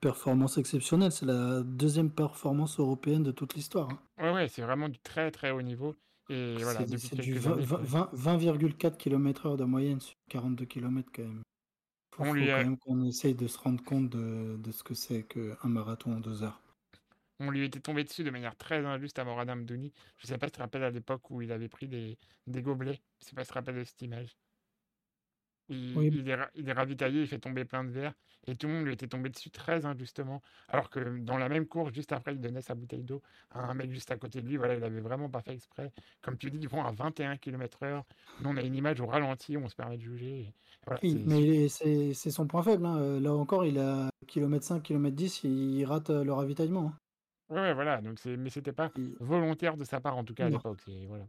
performance 0.00 0.58
exceptionnelle. 0.58 1.12
C'est 1.12 1.24
la 1.24 1.62
deuxième 1.62 2.10
performance 2.10 2.78
européenne 2.78 3.22
de 3.22 3.32
toute 3.32 3.54
l'histoire. 3.54 3.88
hein. 3.90 3.98
Ouais, 4.22 4.32
ouais, 4.34 4.48
c'est 4.48 4.60
vraiment 4.62 4.88
du 4.90 4.98
très 4.98 5.30
très 5.30 5.50
haut 5.50 5.62
niveau. 5.62 5.96
Et 6.28 6.56
voilà, 6.60 6.80
C'est 6.80 7.16
du 7.16 7.22
quelques 7.24 7.38
20 7.38 7.52
années. 7.54 7.64
20 7.64 7.76
que- 7.78 7.84
20 7.86 8.10
20,4 8.12 8.98
km/h 8.98 9.56
de 9.56 9.64
moyenne 9.64 10.00
sur 10.00 10.14
42 10.28 10.66
km 10.66 11.08
quand 11.14 11.22
même. 11.22 11.42
Faut, 12.14 12.22
On 12.22 12.26
faut 12.26 12.34
lui 12.34 12.46
quand 12.48 12.52
a- 12.54 12.64
même 12.64 12.76
qu'on 12.78 13.02
essaye 13.04 13.34
de 13.34 13.46
se 13.46 13.56
rendre 13.58 13.82
compte 13.82 14.10
de, 14.10 14.56
de 14.58 14.72
ce 14.72 14.82
que 14.82 14.92
c'est 14.94 15.22
qu'un 15.22 15.68
marathon 15.68 16.16
en 16.16 16.20
deux 16.20 16.42
heures. 16.42 16.60
On 17.40 17.50
lui 17.50 17.64
était 17.64 17.80
tombé 17.80 18.04
dessus 18.04 18.24
de 18.24 18.30
manière 18.30 18.56
très 18.56 18.84
injuste 18.84 19.18
à 19.18 19.24
Morad 19.24 19.48
Hamdouni. 19.50 19.92
Je 20.18 20.26
sais 20.26 20.38
pas 20.38 20.46
si 20.46 20.52
tu 20.52 20.56
te 20.56 20.62
rappelles 20.62 20.84
à 20.84 20.90
l'époque 20.90 21.30
où 21.30 21.42
il 21.42 21.52
avait 21.52 21.68
pris 21.68 21.88
des, 21.88 22.18
des 22.46 22.62
gobelets. 22.62 23.00
Je 23.20 23.26
sais 23.26 23.34
pas 23.34 23.42
si 23.44 23.48
tu 23.48 23.52
te 23.52 23.58
rappelles 23.58 23.76
de 23.76 23.84
cette 23.84 24.00
image. 24.02 24.36
Il, 25.68 25.96
Oui. 25.96 26.10
il 26.12 26.28
est, 26.28 26.34
ra- 26.36 26.50
il 26.54 26.68
est 26.68 26.72
ravitaillé, 26.72 27.22
il 27.22 27.26
fait 27.26 27.38
tomber 27.40 27.64
plein 27.64 27.82
de 27.84 27.90
verres. 27.90 28.14
Et 28.46 28.54
tout 28.54 28.68
le 28.68 28.74
monde 28.74 28.84
lui 28.86 28.92
était 28.92 29.08
tombé 29.08 29.28
dessus 29.30 29.50
très 29.50 29.84
injustement. 29.84 30.40
Alors 30.68 30.88
que 30.90 31.18
dans 31.18 31.36
la 31.36 31.48
même 31.48 31.66
course, 31.66 31.92
juste 31.92 32.12
après, 32.12 32.32
il 32.34 32.40
donnait 32.40 32.62
sa 32.62 32.76
bouteille 32.76 33.02
d'eau 33.02 33.20
à 33.50 33.60
un 33.68 33.74
mec 33.74 33.90
juste 33.90 34.10
à 34.12 34.16
côté 34.16 34.40
de 34.40 34.46
lui. 34.46 34.56
Voilà, 34.56 34.74
il 34.76 34.84
avait 34.84 35.00
vraiment 35.00 35.28
pas 35.28 35.42
fait 35.42 35.52
exprès. 35.54 35.92
Comme 36.22 36.38
tu 36.38 36.50
dis, 36.52 36.58
ils 36.58 36.68
vont 36.68 36.84
à 36.84 36.92
21 36.92 37.36
km/h. 37.36 38.02
Nous, 38.40 38.48
on 38.50 38.56
a 38.56 38.62
une 38.62 38.76
image 38.76 39.00
au 39.00 39.06
ralenti, 39.06 39.56
on 39.56 39.68
se 39.68 39.74
permet 39.74 39.96
de 39.96 40.02
juger. 40.02 40.54
Voilà, 40.86 41.00
Oui, 41.02 41.16
mais 41.26 41.68
c'est 41.68 42.14
son 42.30 42.46
point 42.46 42.62
faible. 42.62 42.86
hein. 42.86 42.98
Euh, 42.98 43.20
Là 43.20 43.32
encore, 43.34 43.64
il 43.66 43.78
a 43.80 44.08
kilomètre 44.28 44.64
5, 44.64 44.82
kilomètre 44.84 45.16
10, 45.16 45.42
il 45.42 45.84
rate 45.84 46.10
le 46.10 46.32
ravitaillement. 46.32 46.92
Ouais, 47.48 47.60
ouais, 47.60 47.74
voilà. 47.74 48.00
Donc 48.00 48.18
c'est, 48.18 48.36
mais 48.36 48.50
c'était 48.50 48.72
pas 48.72 48.90
volontaire 49.20 49.76
de 49.76 49.84
sa 49.84 50.00
part, 50.00 50.16
en 50.16 50.24
tout 50.24 50.34
cas 50.34 50.46
à 50.46 50.50
Non. 50.50 50.56
l'époque. 50.56 50.80
C'est 50.84 51.06
voilà. 51.06 51.26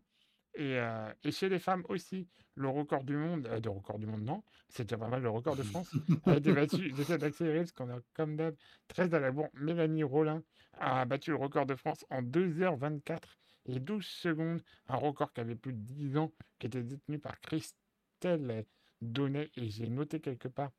Et, 0.56 0.80
euh, 0.80 1.14
et 1.24 1.32
chez 1.32 1.50
les 1.50 1.60
femmes 1.60 1.84
aussi, 1.88 2.28
le 2.56 2.68
record 2.68 3.04
du 3.04 3.16
monde, 3.16 3.46
euh, 3.46 3.60
de 3.60 3.70
record 3.70 4.00
du 4.00 4.08
monde, 4.08 4.24
non, 4.24 4.44
c'était 4.70 4.98
pas 4.98 5.08
mal 5.08 5.22
le 5.22 5.30
record 5.30 5.56
de 5.56 5.62
France, 5.62 5.92
a 6.26 6.38
été 6.38 6.52
battu. 6.52 6.92
J'essaie 6.96 7.20
d'accélérer 7.20 7.60
parce 7.60 7.72
qu'on 7.74 7.90
a 7.92 8.00
comme 8.16 8.36
d'hab 8.36 8.56
très 8.88 9.14
à 9.14 9.20
la 9.20 9.32
bourre. 9.32 9.50
Mélanie 9.54 10.02
Rollin 10.04 10.42
a 10.80 11.06
battu 11.06 11.30
le 11.30 11.36
record 11.36 11.68
de 11.68 11.76
France 11.76 12.04
en 12.10 12.24
2h24 12.24 13.20
et 13.68 13.80
12 13.80 14.04
secondes, 14.04 14.62
un 14.88 14.96
record 14.96 15.32
qui 15.32 15.42
avait 15.42 15.56
plus 15.56 15.74
de 15.74 15.80
10 15.80 16.18
ans, 16.18 16.32
qui 16.58 16.66
était 16.68 16.84
détenu 16.84 17.20
par 17.20 17.40
Christelle 17.42 18.66
Donnet. 19.02 19.52
Et 19.58 19.70
j'ai 19.70 19.90
noté 19.90 20.20
quelque 20.22 20.48
part, 20.48 20.72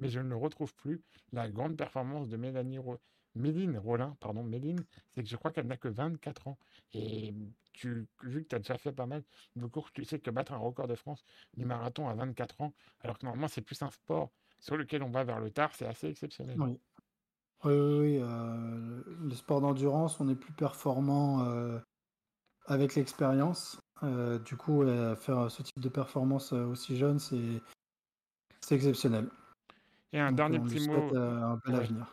mais 0.00 0.08
je 0.08 0.18
ne 0.18 0.28
le 0.30 0.36
retrouve 0.36 0.74
plus, 0.74 1.00
la 1.32 1.48
grande 1.48 1.76
performance 1.76 2.28
de 2.28 2.36
Mélanie 2.36 2.78
Ro- 2.78 2.98
Méline 3.36 3.78
Rollin, 3.78 4.16
pardon, 4.20 4.42
Méline, 4.42 4.84
c'est 5.14 5.22
que 5.22 5.28
je 5.28 5.36
crois 5.36 5.50
qu'elle 5.50 5.66
n'a 5.66 5.76
que 5.76 5.88
24 5.88 6.48
ans. 6.48 6.58
Et 6.92 7.34
tu, 7.72 8.08
vu 8.22 8.42
que 8.42 8.48
tu 8.48 8.56
as 8.56 8.58
déjà 8.58 8.78
fait 8.78 8.92
pas 8.92 9.06
mal 9.06 9.22
de 9.54 9.66
courses, 9.66 9.92
tu 9.92 10.04
sais 10.04 10.18
que 10.18 10.30
battre 10.30 10.52
un 10.52 10.58
record 10.58 10.88
de 10.88 10.94
France 10.94 11.24
du 11.56 11.64
marathon 11.64 12.08
à 12.08 12.14
24 12.14 12.60
ans, 12.62 12.72
alors 13.02 13.18
que 13.18 13.24
normalement 13.24 13.48
c'est 13.48 13.60
plus 13.60 13.80
un 13.82 13.90
sport 13.90 14.30
sur 14.58 14.76
lequel 14.76 15.02
on 15.02 15.10
va 15.10 15.24
vers 15.24 15.40
le 15.40 15.50
tard, 15.50 15.74
c'est 15.74 15.86
assez 15.86 16.08
exceptionnel. 16.08 16.56
Oui, 16.58 16.80
oui, 17.64 17.72
oui, 17.72 18.18
euh, 18.20 19.02
les 19.28 19.34
sports 19.34 19.60
d'endurance, 19.60 20.20
on 20.20 20.28
est 20.28 20.34
plus 20.34 20.52
performant 20.52 21.44
euh, 21.44 21.78
avec 22.66 22.94
l'expérience. 22.94 23.78
Euh, 24.02 24.38
du 24.38 24.56
coup, 24.56 24.84
faire 25.16 25.50
ce 25.50 25.62
type 25.62 25.80
de 25.80 25.88
performance 25.88 26.52
euh, 26.52 26.66
aussi 26.66 26.96
jeune, 26.96 27.18
c'est 27.18 27.62
exceptionnel. 28.70 29.30
Et 30.12 30.20
un 30.20 30.28
Donc, 30.28 30.36
dernier 30.36 30.60
petit 30.60 30.88
mot, 30.88 31.16
un 31.16 31.56
bel 31.64 31.74
ouais. 31.74 31.80
avenir. 31.80 32.06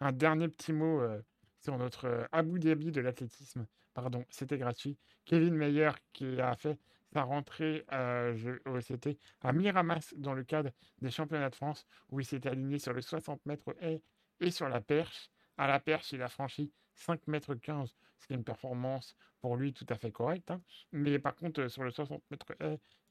Un 0.00 0.12
dernier 0.12 0.48
petit 0.48 0.72
mot 0.72 1.00
euh, 1.00 1.22
sur 1.62 1.76
notre 1.78 2.06
euh, 2.06 2.24
Abu 2.32 2.58
Dhabi 2.60 2.92
de 2.92 3.00
l'athlétisme. 3.00 3.66
Pardon, 3.94 4.24
c'était 4.30 4.58
gratuit. 4.58 4.98
Kevin 5.24 5.54
Meyer 5.54 5.90
qui 6.12 6.40
a 6.40 6.54
fait 6.56 6.78
sa 7.12 7.22
rentrée 7.22 7.84
euh, 7.92 8.34
CT 8.80 9.18
à 9.40 9.52
Miramas 9.52 10.12
dans 10.16 10.34
le 10.34 10.44
cadre 10.44 10.70
des 11.00 11.10
championnats 11.10 11.50
de 11.50 11.54
France 11.54 11.86
où 12.10 12.20
il 12.20 12.26
s'était 12.26 12.50
aligné 12.50 12.78
sur 12.78 12.92
le 12.92 13.00
60 13.00 13.44
mètres 13.46 13.74
haie 13.80 14.02
et 14.40 14.50
sur 14.50 14.68
la 14.68 14.80
perche. 14.80 15.30
À 15.56 15.66
la 15.66 15.80
perche, 15.80 16.12
il 16.12 16.20
a 16.22 16.28
franchi 16.28 16.72
5 16.94 17.26
mètres 17.26 17.54
15, 17.54 17.96
ce 18.18 18.26
qui 18.26 18.32
est 18.34 18.36
une 18.36 18.44
performance 18.44 19.16
pour 19.40 19.56
lui 19.56 19.72
tout 19.72 19.86
à 19.88 19.96
fait 19.96 20.10
correcte. 20.12 20.50
hein. 20.50 20.60
Mais 20.92 21.18
par 21.18 21.34
contre, 21.36 21.68
sur 21.68 21.82
le 21.84 21.90
60 21.90 22.22
mètres 22.30 22.54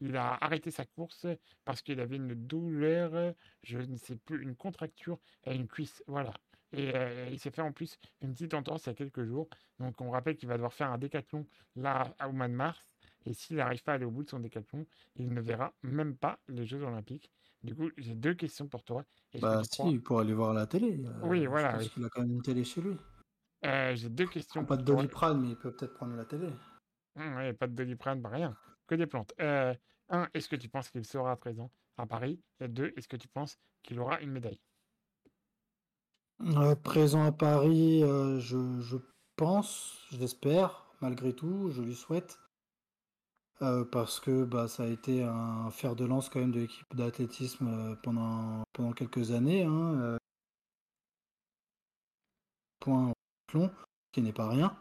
il 0.01 0.15
a 0.17 0.33
arrêté 0.43 0.71
sa 0.71 0.85
course 0.85 1.25
parce 1.63 1.81
qu'il 1.81 1.99
avait 1.99 2.17
une 2.17 2.35
douleur, 2.35 3.33
je 3.63 3.79
ne 3.79 3.97
sais 3.97 4.15
plus, 4.17 4.43
une 4.43 4.55
contracture 4.55 5.19
à 5.45 5.53
une 5.53 5.67
cuisse. 5.67 6.03
Voilà. 6.07 6.33
Et 6.77 6.91
euh, 6.95 7.27
il 7.31 7.39
s'est 7.39 7.51
fait 7.51 7.61
en 7.61 7.71
plus 7.71 7.97
une 8.21 8.33
petite 8.33 8.53
entorse 8.53 8.85
il 8.85 8.89
y 8.89 8.91
a 8.91 8.95
quelques 8.95 9.23
jours. 9.23 9.47
Donc 9.79 9.99
on 10.01 10.09
rappelle 10.11 10.35
qu'il 10.35 10.47
va 10.49 10.55
devoir 10.55 10.73
faire 10.73 10.91
un 10.91 10.97
décathlon 10.97 11.45
là 11.75 12.13
au 12.27 12.31
mois 12.31 12.47
de 12.47 12.53
mars. 12.53 12.95
Et 13.25 13.33
s'il 13.33 13.55
n'arrive 13.57 13.81
pas 13.83 13.93
à 13.93 13.95
aller 13.95 14.05
au 14.05 14.11
bout 14.11 14.23
de 14.23 14.29
son 14.29 14.39
décathlon, 14.39 14.85
il 15.15 15.33
ne 15.33 15.41
verra 15.41 15.73
même 15.83 16.15
pas 16.15 16.37
les 16.47 16.65
Jeux 16.65 16.83
Olympiques. 16.83 17.31
Du 17.63 17.73
coup, 17.75 17.89
j'ai 17.97 18.13
deux 18.13 18.35
questions 18.35 18.67
pour 18.67 18.83
toi. 18.83 19.03
Bah 19.41 19.63
si, 19.63 19.69
crois- 19.69 19.89
il 19.89 20.01
pourrait 20.01 20.23
aller 20.25 20.33
voir 20.33 20.53
la 20.53 20.67
télé. 20.67 21.03
euh, 21.03 21.11
Oui, 21.23 21.45
voilà, 21.47 21.71
pense 21.73 21.81
oui. 21.83 21.89
qu'il 21.89 22.05
a 22.05 22.09
quand 22.09 22.21
même 22.21 22.31
une 22.31 22.41
télé 22.43 22.63
chez 22.63 22.81
lui. 22.81 22.95
Euh, 23.65 23.95
j'ai 23.95 24.09
deux 24.09 24.27
questions 24.27 24.63
Pas 24.65 24.75
pour 24.75 24.83
de. 24.85 24.93
Doliprane, 24.93 25.41
mais 25.41 25.49
il 25.49 25.55
peut 25.55 25.71
peut-être 25.75 25.93
prendre 25.95 26.15
la 26.15 26.25
télé. 26.25 26.49
Hum, 27.15 27.35
ouais, 27.37 27.53
pas 27.53 27.65
de 27.67 27.73
doliprane, 27.73 28.21
pas 28.21 28.29
rien. 28.29 28.55
Que 28.85 28.93
des 28.95 29.07
plantes. 29.07 29.33
Un, 29.39 30.27
est-ce 30.35 30.47
que 30.47 30.55
tu 30.55 30.69
penses 30.69 30.89
qu'il 30.89 31.03
sera 31.05 31.35
présent 31.37 31.71
à 31.97 32.05
Paris? 32.05 32.39
Et 32.59 32.67
deux, 32.67 32.93
est-ce 32.95 33.07
que 33.07 33.17
tu 33.17 33.27
penses 33.27 33.57
qu'il 33.81 33.99
aura 33.99 34.21
une 34.21 34.31
médaille? 34.31 34.59
Euh, 36.41 36.75
présent 36.75 37.23
à 37.23 37.31
Paris, 37.31 38.03
euh, 38.03 38.39
je, 38.39 38.97
pense, 39.35 39.97
je 40.11 40.17
l'espère, 40.17 40.85
malgré 41.01 41.33
tout, 41.33 41.71
je 41.71 41.81
lui 41.81 41.95
souhaite. 41.95 42.39
Euh, 43.61 43.85
parce 43.85 44.19
que 44.19 44.43
bah, 44.43 44.67
ça 44.67 44.83
a 44.83 44.87
été 44.87 45.23
un 45.23 45.71
fer 45.71 45.95
de 45.95 46.03
lance 46.03 46.27
quand 46.29 46.39
même 46.39 46.51
de 46.51 46.59
l'équipe 46.59 46.93
d'athlétisme 46.93 47.97
pendant, 48.03 48.63
pendant 48.73 48.91
quelques 48.91 49.31
années. 49.31 49.63
Hein, 49.63 50.17
point 52.79 53.13
plomb, 53.47 53.71
qui 54.11 54.21
n'est 54.21 54.33
pas 54.33 54.49
rien. 54.49 54.77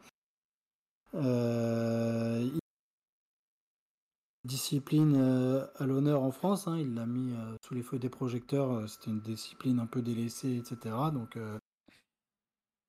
Discipline 4.44 5.16
euh, 5.16 5.66
à 5.76 5.86
l'honneur 5.86 6.22
en 6.22 6.30
France, 6.30 6.68
hein, 6.68 6.78
il 6.78 6.94
l'a 6.94 7.06
mis 7.06 7.32
euh, 7.32 7.56
sous 7.66 7.74
les 7.74 7.82
feux 7.82 7.98
des 7.98 8.08
projecteurs, 8.08 8.70
euh, 8.72 8.86
c'était 8.86 9.10
une 9.10 9.20
discipline 9.20 9.78
un 9.78 9.86
peu 9.86 10.02
délaissée, 10.02 10.56
etc. 10.56 11.10
Donc 11.12 11.38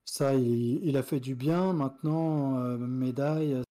ça, 0.06 0.36
il, 0.36 0.84
il 0.86 0.98
a 0.98 1.04
fait 1.04 1.20
du 1.20 1.36
bien. 1.36 1.74
Maintenant, 1.74 2.58
médaille, 2.78 3.62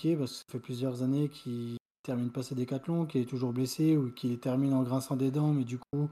c'est 0.00 0.16
parce 0.16 0.32
que 0.32 0.36
ça 0.38 0.44
fait 0.52 0.60
plusieurs 0.60 1.02
années 1.02 1.28
qu'il 1.28 1.76
termine 2.02 2.30
pas 2.30 2.42
ses 2.42 2.54
décathlons, 2.54 3.06
qu'il 3.06 3.20
est 3.22 3.26
toujours 3.26 3.52
blessé 3.52 3.96
ou 3.96 4.10
qu'il 4.10 4.38
termine 4.38 4.72
en 4.72 4.82
grinçant 4.82 5.16
des 5.16 5.30
dents, 5.30 5.52
mais 5.52 5.64
du 5.64 5.78
coup, 5.78 6.08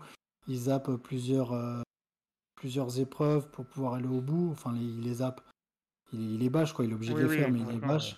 il 0.47 0.59
zappe 0.59 0.91
plusieurs, 0.97 1.55
plusieurs 2.57 2.99
épreuves 3.01 3.49
pour 3.51 3.67
pouvoir 3.67 3.95
aller 3.95 4.09
au 4.09 4.21
bout. 4.21 4.51
Enfin, 4.51 4.73
les- 4.73 4.81
il 4.85 5.01
les 5.03 5.15
zappe. 5.15 5.41
il, 6.13 6.35
il 6.35 6.43
est 6.43 6.51
bâche, 6.51 6.73
quoi. 6.73 6.85
Il 6.85 6.91
est 6.91 6.95
obligé 6.95 7.15
Oui, 7.15 7.21
de 7.21 7.25
les 7.25 7.31
oui, 7.31 7.37
faire, 7.37 7.51
mais 7.51 7.59
il 7.61 7.63
est 7.63 7.65
complètement, 7.65 7.89
bâche. 7.89 8.17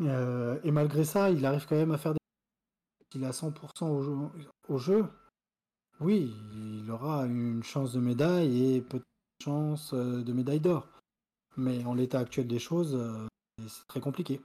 Euh, 0.00 0.58
et 0.64 0.70
malgré 0.70 1.04
ça, 1.04 1.30
il 1.30 1.44
arrive 1.44 1.66
quand 1.66 1.76
même 1.76 1.92
à 1.92 1.98
faire 1.98 2.14
des... 2.14 2.20
Il 3.14 3.24
a 3.24 3.30
100% 3.30 3.84
au 3.84 4.02
jeu, 4.02 4.12
au 4.68 4.78
jeu. 4.78 5.04
Oui, 6.00 6.34
il 6.54 6.90
aura 6.90 7.26
une 7.26 7.62
chance 7.62 7.92
de 7.92 8.00
médaille 8.00 8.76
et 8.76 8.80
peut-être 8.80 9.04
une 9.40 9.44
chance 9.44 9.92
euh, 9.92 10.22
de 10.22 10.32
médaille 10.32 10.60
d'or. 10.60 10.88
Mais 11.56 11.84
en 11.84 11.94
l'état 11.94 12.20
actuel 12.20 12.46
des 12.46 12.58
choses, 12.58 12.94
euh, 12.94 13.26
c'est 13.66 13.86
très 13.88 14.00
compliqué. 14.00 14.40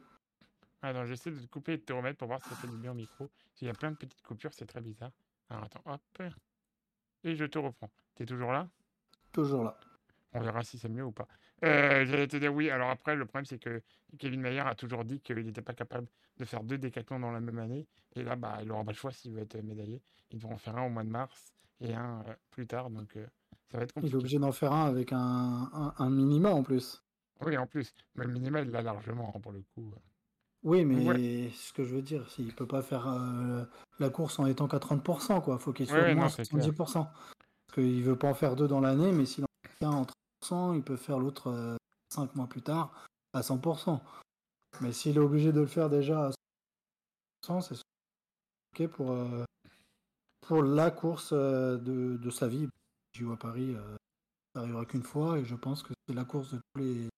Attends, 0.81 1.05
j'essaie 1.05 1.31
de 1.31 1.39
te 1.39 1.47
couper 1.47 1.73
et 1.73 1.77
de 1.77 1.83
te 1.83 1.93
remettre 1.93 2.17
pour 2.17 2.27
voir 2.27 2.41
si 2.43 2.49
ça 2.49 2.55
fait 2.55 2.67
du 2.67 2.77
bien 2.77 2.91
au 2.91 2.95
micro. 2.95 3.29
S'il 3.53 3.67
y 3.67 3.71
a 3.71 3.73
plein 3.73 3.91
de 3.91 3.95
petites 3.95 4.21
coupures, 4.23 4.53
c'est 4.53 4.65
très 4.65 4.81
bizarre. 4.81 5.11
Alors 5.49 5.63
attends, 5.63 5.81
hop. 5.85 6.01
Et 7.23 7.35
je 7.35 7.45
te 7.45 7.57
reprends. 7.57 7.89
T'es 8.15 8.25
toujours 8.25 8.51
là? 8.51 8.67
Toujours 9.31 9.63
là. 9.63 9.79
On 10.33 10.41
verra 10.41 10.63
si 10.63 10.77
c'est 10.77 10.89
mieux 10.89 11.05
ou 11.05 11.11
pas. 11.11 11.27
Euh, 11.63 12.05
J'allais 12.05 12.27
te 12.27 12.37
dire 12.37 12.53
oui. 12.53 12.69
Alors 12.69 12.89
après, 12.89 13.15
le 13.15 13.25
problème, 13.25 13.45
c'est 13.45 13.59
que 13.59 13.81
Kevin 14.19 14.41
Mayer 14.41 14.59
a 14.61 14.75
toujours 14.75 15.05
dit 15.05 15.21
qu'il 15.21 15.37
n'était 15.37 15.61
pas 15.61 15.73
capable 15.73 16.07
de 16.37 16.45
faire 16.45 16.63
deux 16.63 16.77
décathlons 16.77 17.19
dans 17.19 17.31
la 17.31 17.39
même 17.39 17.59
année. 17.59 17.87
Et 18.15 18.23
là, 18.23 18.35
bah, 18.35 18.57
il 18.61 18.67
n'aura 18.67 18.83
pas 18.83 18.91
le 18.91 18.97
choix 18.97 19.11
s'il 19.11 19.33
veut 19.33 19.41
être 19.41 19.55
médaillé. 19.63 20.01
Ils 20.31 20.39
vont 20.39 20.51
en 20.51 20.57
faire 20.57 20.75
un 20.77 20.85
au 20.85 20.89
mois 20.89 21.03
de 21.03 21.09
mars 21.09 21.53
et 21.79 21.93
un 21.93 22.23
euh, 22.27 22.33
plus 22.51 22.67
tard. 22.67 22.89
Donc 22.89 23.15
euh, 23.15 23.25
ça 23.71 23.77
va 23.77 23.83
être 23.83 23.91
Il 23.95 23.99
est 23.99 24.01
compliqué. 24.01 24.15
obligé 24.17 24.39
d'en 24.39 24.51
faire 24.51 24.73
un 24.73 24.85
avec 24.87 25.13
un, 25.13 25.17
un, 25.73 25.93
un 25.97 26.09
minima 26.09 26.49
en 26.49 26.63
plus. 26.63 27.01
Oui, 27.45 27.57
en 27.57 27.67
plus. 27.67 27.93
Mais 28.15 28.25
le 28.25 28.31
minimal, 28.33 28.65
il 28.65 28.71
l'a 28.71 28.81
largement 28.81 29.33
hein, 29.35 29.39
pour 29.39 29.51
le 29.51 29.61
coup. 29.73 29.93
Oui, 30.63 30.83
Donc 30.83 30.91
mais 30.93 31.03
voilà. 31.03 31.19
ce 31.53 31.73
que 31.73 31.83
je 31.83 31.93
veux 31.95 32.01
dire, 32.01 32.27
s'il 32.31 32.53
peut 32.53 32.65
pas 32.67 32.81
faire 32.81 33.07
euh, 33.07 33.63
la 33.99 34.09
course 34.09 34.39
en 34.39 34.45
étant 34.45 34.67
qu'à 34.67 34.77
30%, 34.79 35.41
quoi. 35.41 35.57
Faut 35.59 35.73
qu'il 35.73 35.85
Ouais, 35.85 35.91
soit 35.91 35.99
au 35.99 36.01
ouais, 36.03 36.15
moins 36.15 36.23
non, 36.25 36.29
à 36.29 36.43
c'est 36.43 36.49
clair. 36.49 36.65
70%. 36.65 36.93
Parce 36.93 37.09
qu'il 37.75 38.03
veut 38.03 38.17
pas 38.17 38.29
en 38.29 38.33
faire 38.33 38.55
deux 38.55 38.67
dans 38.67 38.79
l'année, 38.81 39.11
mais 39.11 39.25
s'il 39.25 39.43
en 39.43 39.47
fait 39.79 39.85
un 39.85 39.91
en 39.91 40.05
30%, 40.45 40.75
il 40.75 40.83
peut 40.83 40.97
faire 40.97 41.19
l'autre 41.19 41.47
euh, 41.47 41.75
5 42.13 42.35
mois 42.35 42.47
plus 42.47 42.61
tard 42.61 42.91
à 43.33 43.41
100%. 43.41 43.99
Mais 44.81 44.91
s'il 44.91 45.17
est 45.17 45.19
obligé 45.19 45.51
de 45.51 45.61
le 45.61 45.67
faire 45.67 45.89
déjà 45.89 46.27
à 46.27 46.31
100%, 47.47 47.61
c'est 47.61 47.81
ok 48.83 48.89
pour, 48.91 49.11
euh, 49.11 49.43
pour 50.41 50.63
la 50.63 50.91
course 50.91 51.31
euh, 51.33 51.77
de, 51.77 52.17
de 52.17 52.29
sa 52.29 52.47
vie. 52.47 52.67
JO 53.15 53.31
à 53.31 53.37
Paris, 53.37 53.73
euh, 53.75 53.95
ça 54.53 54.61
arrivera 54.61 54.85
qu'une 54.85 55.03
fois, 55.03 55.39
et 55.39 55.45
je 55.45 55.55
pense 55.55 55.83
que 55.83 55.93
c'est 56.07 56.13
la 56.13 56.25
course 56.25 56.53
de 56.53 56.57
tous 56.57 56.79
les. 56.81 57.09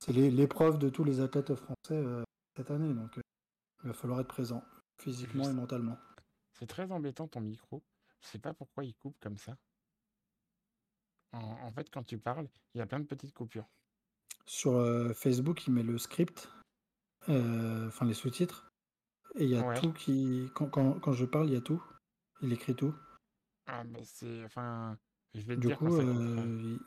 C'est 0.00 0.12
l'épreuve 0.12 0.78
de 0.78 0.90
tous 0.90 1.02
les 1.02 1.20
athlètes 1.20 1.54
français 1.54 1.76
euh, 1.92 2.22
cette 2.56 2.70
année. 2.70 2.92
Donc 2.94 3.16
euh, 3.18 3.22
il 3.82 3.88
va 3.88 3.94
falloir 3.94 4.20
être 4.20 4.28
présent, 4.28 4.62
physiquement 5.00 5.44
et 5.44 5.52
mentalement. 5.52 5.98
C'est 6.58 6.66
très 6.66 6.90
embêtant 6.92 7.26
ton 7.26 7.40
micro. 7.40 7.82
Je 8.20 8.28
sais 8.28 8.38
pas 8.38 8.52
pourquoi 8.52 8.84
il 8.84 8.94
coupe 8.94 9.16
comme 9.20 9.38
ça. 9.38 9.56
En, 11.32 11.38
en 11.40 11.72
fait, 11.72 11.90
quand 11.90 12.02
tu 12.02 12.18
parles, 12.18 12.48
il 12.74 12.78
y 12.78 12.80
a 12.80 12.86
plein 12.86 13.00
de 13.00 13.06
petites 13.06 13.34
coupures. 13.34 13.68
Sur 14.46 14.76
euh, 14.76 15.12
Facebook, 15.12 15.66
il 15.66 15.72
met 15.74 15.82
le 15.82 15.98
script, 15.98 16.48
euh, 17.28 17.88
enfin 17.88 18.06
les 18.06 18.14
sous-titres, 18.14 18.70
et 19.34 19.44
il 19.44 19.50
y 19.50 19.56
a 19.56 19.66
Ouais. 19.66 19.78
tout 19.80 19.92
qui. 19.92 20.48
Quand, 20.54 20.68
quand, 20.70 20.98
quand 21.00 21.12
je 21.12 21.26
parle, 21.26 21.48
il 21.48 21.52
y 21.52 21.56
a 21.56 21.60
tout. 21.60 21.82
Il 22.40 22.52
écrit 22.52 22.74
tout. 22.74 22.94
Ah, 23.66 23.84
bah 23.84 23.98
c'est. 24.04 24.44
Enfin. 24.44 24.98
Je 25.34 25.40
vais 25.42 25.56
te 25.56 25.60
Du 25.60 25.66
dire 25.66 25.78
quand 25.78 25.86
coup, 25.88 25.96
ça 25.96 26.02
euh, 26.02 26.58
il- 26.62 26.80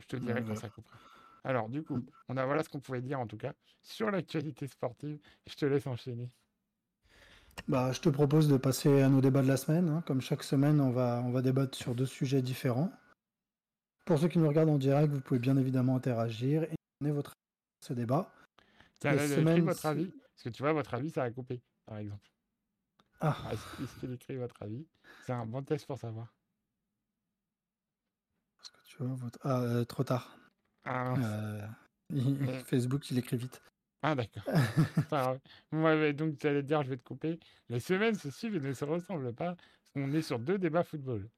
Je 0.00 0.06
te 0.06 0.16
dirai 0.16 0.44
quand 0.44 0.56
ça 0.56 0.68
coupera. 0.68 0.98
Alors, 1.44 1.68
du 1.68 1.84
coup, 1.84 2.04
on 2.28 2.36
a 2.36 2.44
voilà 2.44 2.64
ce 2.64 2.68
qu'on 2.68 2.80
pouvait 2.80 3.00
dire 3.00 3.20
en 3.20 3.26
tout 3.28 3.36
cas 3.36 3.52
sur 3.82 4.10
l'actualité 4.10 4.66
sportive. 4.66 5.20
Je 5.46 5.54
te 5.54 5.64
laisse 5.64 5.86
enchaîner. 5.86 6.28
Bah, 7.68 7.90
je 7.92 8.00
te 8.00 8.08
propose 8.08 8.48
de 8.48 8.56
passer 8.56 9.02
à 9.02 9.08
nos 9.08 9.20
débats 9.20 9.42
de 9.42 9.48
la 9.48 9.56
semaine. 9.56 9.88
hein. 9.88 10.02
Comme 10.06 10.20
chaque 10.20 10.44
semaine, 10.44 10.80
on 10.80 10.90
va, 10.90 11.22
on 11.24 11.30
va 11.32 11.42
débattre 11.42 11.76
sur 11.76 11.94
deux 11.94 12.06
sujets 12.06 12.42
différents. 12.42 12.92
Pour 14.04 14.18
ceux 14.20 14.28
qui 14.28 14.38
nous 14.38 14.46
regardent 14.48 14.70
en 14.70 14.78
direct, 14.78 15.12
vous 15.12 15.20
pouvez 15.20 15.40
bien 15.40 15.56
évidemment 15.56 15.96
interagir 15.96 16.62
et 16.62 16.74
donner 17.00 17.12
votre 17.12 17.30
avis 17.30 17.82
sur 17.84 17.88
ce 17.88 17.92
débat. 17.94 18.32
Tiens, 19.00 19.12
là, 19.14 19.60
votre 19.60 19.86
avis. 19.86 20.06
Parce 20.06 20.42
que 20.44 20.48
tu 20.50 20.62
vois, 20.62 20.72
votre 20.72 20.94
avis, 20.94 21.10
ça 21.10 21.24
a 21.24 21.30
coupé, 21.30 21.60
par 21.86 21.98
exemple. 21.98 22.30
Ah, 23.20 23.36
Alors, 23.46 23.52
Est-ce 23.52 24.00
qu'il 24.00 24.12
écrit 24.12 24.36
votre 24.36 24.62
avis 24.62 24.86
C'est 25.24 25.32
un 25.32 25.46
bon 25.46 25.62
test 25.62 25.86
pour 25.86 25.98
savoir? 25.98 26.32
parce 28.56 28.70
que 28.70 28.78
tu 28.88 29.02
vois, 29.02 29.14
votre... 29.14 29.38
ah 29.42 29.60
euh, 29.62 29.84
trop 29.84 30.04
tard. 30.04 30.36
Ah. 30.84 31.14
Euh, 31.18 31.66
il- 32.10 32.46
Facebook, 32.66 33.10
il 33.10 33.18
écrit 33.18 33.36
vite. 33.36 33.60
Ah, 34.02 34.14
d'accord. 34.14 34.44
Moi, 35.72 36.12
donc, 36.12 36.38
tu 36.38 36.46
allais 36.46 36.62
te 36.62 36.66
dire, 36.68 36.82
je 36.82 36.90
vais 36.90 36.96
te 36.96 37.04
couper. 37.04 37.38
Les 37.68 37.80
semaines 37.80 38.14
se 38.14 38.30
suivent 38.30 38.56
et 38.56 38.60
ne 38.60 38.72
se 38.72 38.84
ressemblent 38.84 39.32
pas. 39.34 39.56
Qu'on 39.94 40.12
est 40.12 40.22
sur 40.22 40.38
deux 40.38 40.58
débats 40.58 40.84
football. 40.84 41.28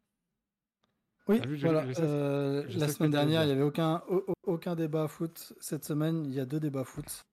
Oui, 1.29 1.41
vu, 1.47 1.57
voilà. 1.59 1.87
je 1.87 1.93
sais 1.93 2.01
ce- 2.01 2.07
euh, 2.07 2.65
je 2.69 2.79
la 2.79 2.89
semaine 2.89 3.11
dernière, 3.11 3.43
il 3.43 3.47
n'y 3.47 3.53
avait 3.53 3.63
aucun, 3.63 4.03
au- 4.09 4.25
au- 4.29 4.35
aucun 4.55 4.75
débat 4.75 5.09
foot. 5.09 5.53
Cette 5.61 5.85
semaine, 5.85 6.25
il 6.25 6.33
y 6.33 6.41
a 6.41 6.47
deux 6.47 6.59
débats 6.59 6.85
foot. 6.85 7.25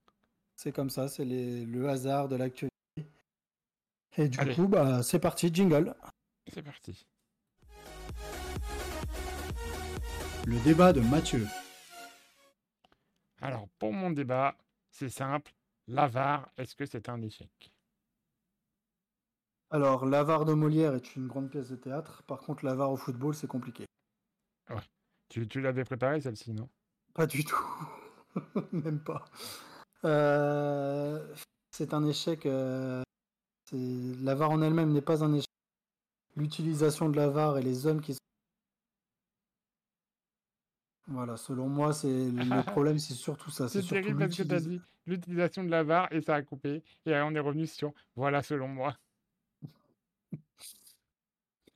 C'est 0.56 0.72
comme 0.72 0.90
ça, 0.90 1.08
c'est 1.08 1.26
le 1.26 1.90
hasard 1.90 2.28
de 2.28 2.36
l'actualité. 2.36 2.72
Et 4.18 4.28
du 4.30 4.40
Allez. 4.40 4.54
coup, 4.56 4.68
bah, 4.68 5.02
c'est 5.04 5.20
parti, 5.20 5.50
jingle. 5.54 5.94
C'est 6.54 6.62
parti. 6.62 7.06
Le 10.46 10.60
débat 10.64 10.94
de 10.94 11.00
Mathieu. 11.02 11.48
Alors, 13.42 13.68
pour 13.80 13.92
mon 13.94 14.12
débat, 14.12 14.56
c'est 14.96 15.10
simple. 15.10 15.52
L'avare, 15.88 16.50
est-ce 16.58 16.74
que 16.76 16.86
c'est 16.86 17.10
un 17.10 17.22
échec? 17.22 17.50
Alors, 19.70 20.06
l'avare 20.06 20.46
de 20.46 20.54
Molière 20.54 20.96
est 20.96 21.16
une 21.16 21.28
grande 21.28 21.50
pièce 21.50 21.70
de 21.70 21.76
théâtre. 21.76 22.24
Par 22.24 22.40
contre, 22.40 22.64
l'avare 22.66 22.92
au 22.92 22.96
football, 22.96 23.36
c'est 23.36 23.48
compliqué. 23.48 23.86
Tu, 25.30 25.48
tu 25.48 25.60
l'avais 25.60 25.84
préparé, 25.84 26.22
celle-ci, 26.22 26.54
non? 26.54 26.70
Pas 27.14 27.28
du 27.28 27.44
tout. 27.44 27.66
Même 28.72 29.04
pas. 29.04 29.26
Euh, 30.06 31.36
c'est 31.72 31.94
un 31.94 32.06
échec. 32.06 32.46
euh, 32.46 33.04
L'avare 33.72 34.52
en 34.52 34.62
elle-même 34.62 34.94
n'est 34.94 35.02
pas 35.02 35.24
un 35.26 35.34
échec. 35.34 35.50
L'utilisation 36.36 37.10
de 37.10 37.18
l'avare 37.18 37.58
et 37.58 37.64
les 37.64 37.86
hommes 37.88 38.02
qui 38.02 38.14
sont. 38.14 38.20
Voilà, 41.08 41.38
selon 41.38 41.70
moi, 41.70 41.94
c'est 41.94 42.32
le 42.32 42.66
problème, 42.72 42.98
c'est 42.98 43.14
surtout 43.14 43.52
ça. 43.52 43.70
C'est 43.70 43.86
terrible 43.86 44.20
parce 44.20 44.38
que 44.38 44.44
tu 44.44 44.54
as 44.54 44.60
dit 44.60 44.82
l'utilisation 45.06 45.64
de 45.64 45.70
l'avare 45.70 46.12
et 46.12 46.22
ça 46.22 46.36
a 46.36 46.42
coupé. 46.42 46.84
Et 47.06 47.14
on 47.16 47.36
est 47.36 47.40
revenu 47.40 47.68
sur 47.68 47.94
voilà, 48.16 48.42
selon 48.42 48.68
moi. 48.68 48.96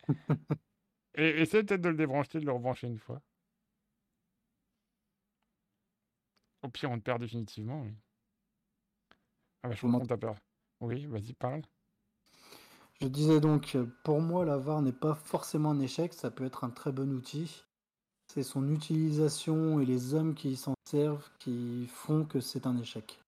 et 1.15 1.41
essaie 1.41 1.63
peut-être 1.63 1.81
de 1.81 1.89
le 1.89 1.95
débrancher, 1.95 2.39
de 2.39 2.45
le 2.45 2.51
rebrancher 2.51 2.87
une 2.87 2.97
fois. 2.97 3.21
Au 6.63 6.69
pire, 6.69 6.91
on 6.91 6.97
te 6.97 7.03
perd 7.03 7.21
définitivement. 7.21 7.81
oui. 7.81 7.93
Ah 9.63 9.69
bah, 9.69 9.75
je 9.75 9.81
comprends 9.81 10.05
ta 10.05 10.17
peur. 10.17 10.35
Oui, 10.81 11.05
vas-y, 11.05 11.33
parle. 11.33 11.61
Je 13.01 13.07
disais 13.07 13.39
donc, 13.39 13.77
pour 14.03 14.21
moi, 14.21 14.45
la 14.45 14.57
VAR 14.57 14.81
n'est 14.81 14.91
pas 14.91 15.15
forcément 15.15 15.71
un 15.71 15.79
échec, 15.79 16.13
ça 16.13 16.31
peut 16.31 16.45
être 16.45 16.63
un 16.63 16.69
très 16.69 16.91
bon 16.91 17.11
outil. 17.13 17.63
C'est 18.31 18.43
son 18.43 18.71
utilisation 18.71 19.79
et 19.79 19.85
les 19.85 20.13
hommes 20.13 20.35
qui 20.35 20.55
s'en 20.55 20.75
servent 20.87 21.27
qui 21.39 21.87
font 21.87 22.25
que 22.25 22.39
c'est 22.39 22.67
un 22.67 22.77
échec. 22.77 23.19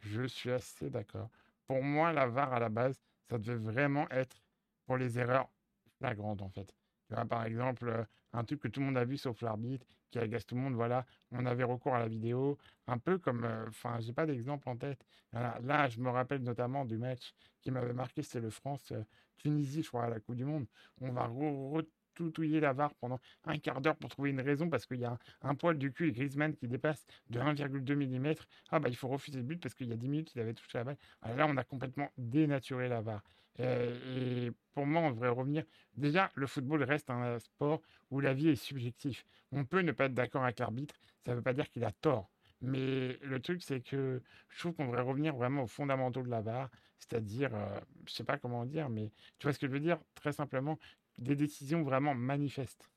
Je 0.00 0.22
suis 0.22 0.50
assez 0.50 0.88
d'accord. 0.88 1.28
Pour 1.66 1.82
moi, 1.82 2.12
la 2.14 2.26
VAR 2.26 2.54
à 2.54 2.58
la 2.58 2.70
base, 2.70 2.96
ça 3.28 3.36
devait 3.36 3.56
vraiment 3.56 4.08
être 4.08 4.40
pour 4.86 4.96
les 4.96 5.18
erreurs 5.18 5.50
flagrantes 5.98 6.40
en 6.40 6.48
fait. 6.48 6.74
Tu 7.08 7.14
vois, 7.14 7.26
par 7.26 7.44
exemple, 7.44 7.88
euh, 7.88 8.04
un 8.32 8.44
truc 8.44 8.60
que 8.60 8.68
tout 8.68 8.80
le 8.80 8.86
monde 8.86 8.96
a 8.96 9.04
vu 9.04 9.18
sauf 9.18 9.42
l'arbitre, 9.42 9.86
qui 10.10 10.18
agace 10.18 10.46
tout 10.46 10.54
le 10.54 10.62
monde, 10.62 10.74
voilà, 10.74 11.04
on 11.30 11.44
avait 11.44 11.64
recours 11.64 11.94
à 11.94 11.98
la 11.98 12.08
vidéo, 12.08 12.56
un 12.86 12.96
peu 12.96 13.18
comme, 13.18 13.44
euh, 13.44 13.66
enfin, 13.68 14.00
j'ai 14.00 14.14
pas 14.14 14.24
d'exemple 14.24 14.66
en 14.70 14.76
tête. 14.76 15.04
Là, 15.32 15.88
je 15.90 16.00
me 16.00 16.08
rappelle 16.08 16.42
notamment 16.42 16.86
du 16.86 16.96
match 16.96 17.34
qui 17.60 17.70
m'avait 17.70 17.92
marqué, 17.92 18.22
c'était 18.22 18.40
le 18.40 18.48
France-Tunisie, 18.48 19.82
je 19.82 19.88
crois, 19.88 20.04
à 20.04 20.08
la 20.08 20.20
Coupe 20.20 20.36
du 20.36 20.46
Monde. 20.46 20.66
On 21.02 21.12
va 21.12 21.28
re- 21.28 21.86
retouiller 22.24 22.60
la 22.60 22.72
VAR 22.72 22.94
pendant 22.94 23.20
un 23.44 23.58
quart 23.58 23.80
d'heure 23.80 23.96
pour 23.96 24.10
trouver 24.10 24.30
une 24.30 24.40
raison 24.40 24.68
parce 24.68 24.86
qu'il 24.86 25.00
y 25.00 25.04
a 25.04 25.18
un, 25.42 25.54
poil 25.54 25.78
du 25.78 25.92
cul 25.92 26.08
et 26.08 26.12
Griezmann 26.12 26.54
qui 26.54 26.68
dépasse 26.68 27.06
de 27.30 27.40
1,2 27.40 27.94
mm. 27.94 28.34
Ah 28.70 28.80
bah 28.80 28.88
il 28.88 28.96
faut 28.96 29.08
refuser 29.08 29.38
le 29.38 29.44
but 29.44 29.60
parce 29.60 29.74
qu'il 29.74 29.88
y 29.88 29.92
a 29.92 29.96
10 29.96 30.08
minutes 30.08 30.32
il 30.34 30.40
avait 30.40 30.54
touché 30.54 30.78
la 30.78 30.84
balle. 30.84 30.96
Ah, 31.22 31.34
là 31.34 31.46
on 31.48 31.56
a 31.56 31.64
complètement 31.64 32.10
dénaturé 32.16 32.88
la 32.88 33.00
VAR. 33.00 33.22
Euh, 33.60 34.46
et 34.46 34.52
pour 34.72 34.86
moi 34.86 35.02
on 35.02 35.10
devrait 35.10 35.28
revenir. 35.28 35.64
Déjà 35.96 36.30
le 36.34 36.46
football 36.46 36.82
reste 36.82 37.10
un 37.10 37.38
sport 37.38 37.80
où 38.10 38.20
la 38.20 38.34
vie 38.34 38.48
est 38.48 38.56
subjective. 38.56 39.22
On 39.52 39.64
peut 39.64 39.80
ne 39.80 39.92
pas 39.92 40.06
être 40.06 40.14
d'accord 40.14 40.44
avec 40.44 40.58
l'arbitre, 40.58 40.94
ça 41.24 41.32
ne 41.32 41.36
veut 41.36 41.42
pas 41.42 41.52
dire 41.52 41.68
qu'il 41.70 41.84
a 41.84 41.92
tort. 41.92 42.30
Mais 42.60 43.18
le 43.22 43.40
truc 43.40 43.62
c'est 43.62 43.80
que 43.80 44.22
je 44.48 44.58
trouve 44.58 44.74
qu'on 44.74 44.86
devrait 44.86 45.02
revenir 45.02 45.34
vraiment 45.34 45.62
aux 45.62 45.68
fondamentaux 45.68 46.22
de 46.22 46.30
la 46.30 46.40
VAR, 46.40 46.70
c'est-à-dire, 46.98 47.54
euh, 47.54 47.80
je 48.06 48.12
sais 48.12 48.24
pas 48.24 48.38
comment 48.38 48.64
dire, 48.66 48.88
mais 48.88 49.10
tu 49.38 49.46
vois 49.46 49.52
ce 49.52 49.58
que 49.58 49.66
je 49.66 49.72
veux 49.72 49.80
dire? 49.80 49.98
Très 50.14 50.32
simplement, 50.32 50.78
des 51.18 51.36
décisions 51.36 51.82
vraiment 51.82 52.14
manifestes. 52.14 52.88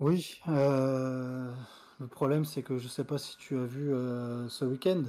Oui, 0.00 0.40
euh, 0.48 1.52
le 1.98 2.06
problème 2.06 2.44
c'est 2.44 2.62
que 2.62 2.78
je 2.78 2.86
sais 2.86 3.04
pas 3.04 3.18
si 3.18 3.36
tu 3.36 3.58
as 3.58 3.64
vu 3.64 3.92
euh, 3.92 4.48
ce 4.48 4.64
week-end 4.64 5.02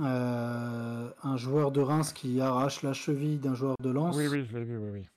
euh, 0.00 1.10
un 1.22 1.36
joueur 1.36 1.70
de 1.70 1.80
Reims 1.80 2.12
qui 2.12 2.40
arrache 2.40 2.82
la 2.82 2.92
cheville 2.92 3.38
d'un 3.38 3.54
joueur 3.54 3.76
de 3.80 3.90
Lens 3.90 4.16
Oui, 4.16 4.26
oui, 4.26 4.44
je 4.44 4.58
l'ai 4.58 4.64
vu, 4.64 4.76
oui, 4.76 4.90
oui. 4.92 5.08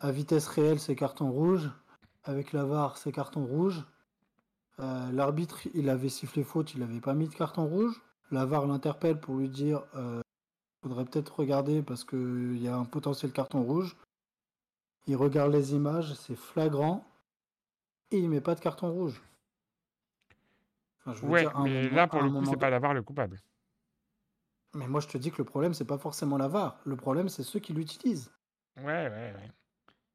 à 0.00 0.12
vitesse 0.12 0.46
réelle, 0.46 0.80
c'est 0.80 0.96
carton 0.96 1.30
rouge. 1.30 1.70
avec 2.22 2.52
la 2.52 2.64
VAR, 2.64 2.96
c'est 2.96 3.12
carton 3.12 3.44
rouge. 3.44 3.84
L'arbitre, 4.78 5.60
il 5.74 5.88
avait 5.88 6.08
sifflé 6.08 6.42
faute, 6.42 6.74
il 6.74 6.80
n'avait 6.80 7.00
pas 7.00 7.14
mis 7.14 7.28
de 7.28 7.34
carton 7.34 7.66
rouge. 7.66 8.00
La 8.30 8.44
VAR 8.44 8.66
l'interpelle 8.66 9.20
pour 9.20 9.36
lui 9.36 9.48
dire 9.48 9.82
faudrait 10.84 11.06
peut-être 11.06 11.38
regarder 11.38 11.80
parce 11.80 12.04
qu'il 12.04 12.58
y 12.58 12.68
a 12.68 12.76
un 12.76 12.84
potentiel 12.84 13.32
carton 13.32 13.62
rouge. 13.62 13.96
Il 15.06 15.16
regarde 15.16 15.50
les 15.50 15.72
images, 15.72 16.12
c'est 16.14 16.36
flagrant, 16.36 17.02
et 18.10 18.18
il 18.18 18.28
met 18.28 18.42
pas 18.42 18.54
de 18.54 18.60
carton 18.60 18.92
rouge. 18.92 19.22
Enfin, 21.00 21.14
je 21.14 21.22
veux 21.24 21.32
ouais, 21.32 21.40
dire, 21.40 21.58
mais 21.60 21.84
moment, 21.84 21.96
là, 21.96 22.06
pour 22.06 22.22
le 22.22 22.30
coup, 22.30 22.44
c'est 22.44 22.58
pas 22.58 22.68
la 22.68 22.78
VAR 22.78 22.92
le 22.92 23.02
coupable. 23.02 23.40
Mais 24.74 24.86
moi, 24.86 25.00
je 25.00 25.08
te 25.08 25.16
dis 25.16 25.30
que 25.30 25.38
le 25.38 25.44
problème, 25.44 25.72
c'est 25.72 25.86
pas 25.86 25.96
forcément 25.96 26.36
la 26.36 26.48
VAR. 26.48 26.78
Le 26.84 26.96
problème, 26.96 27.30
c'est 27.30 27.42
ceux 27.44 27.60
qui 27.60 27.72
l'utilisent. 27.72 28.30
Ouais, 28.76 28.84
ouais, 28.84 29.32
ouais. 29.34 29.50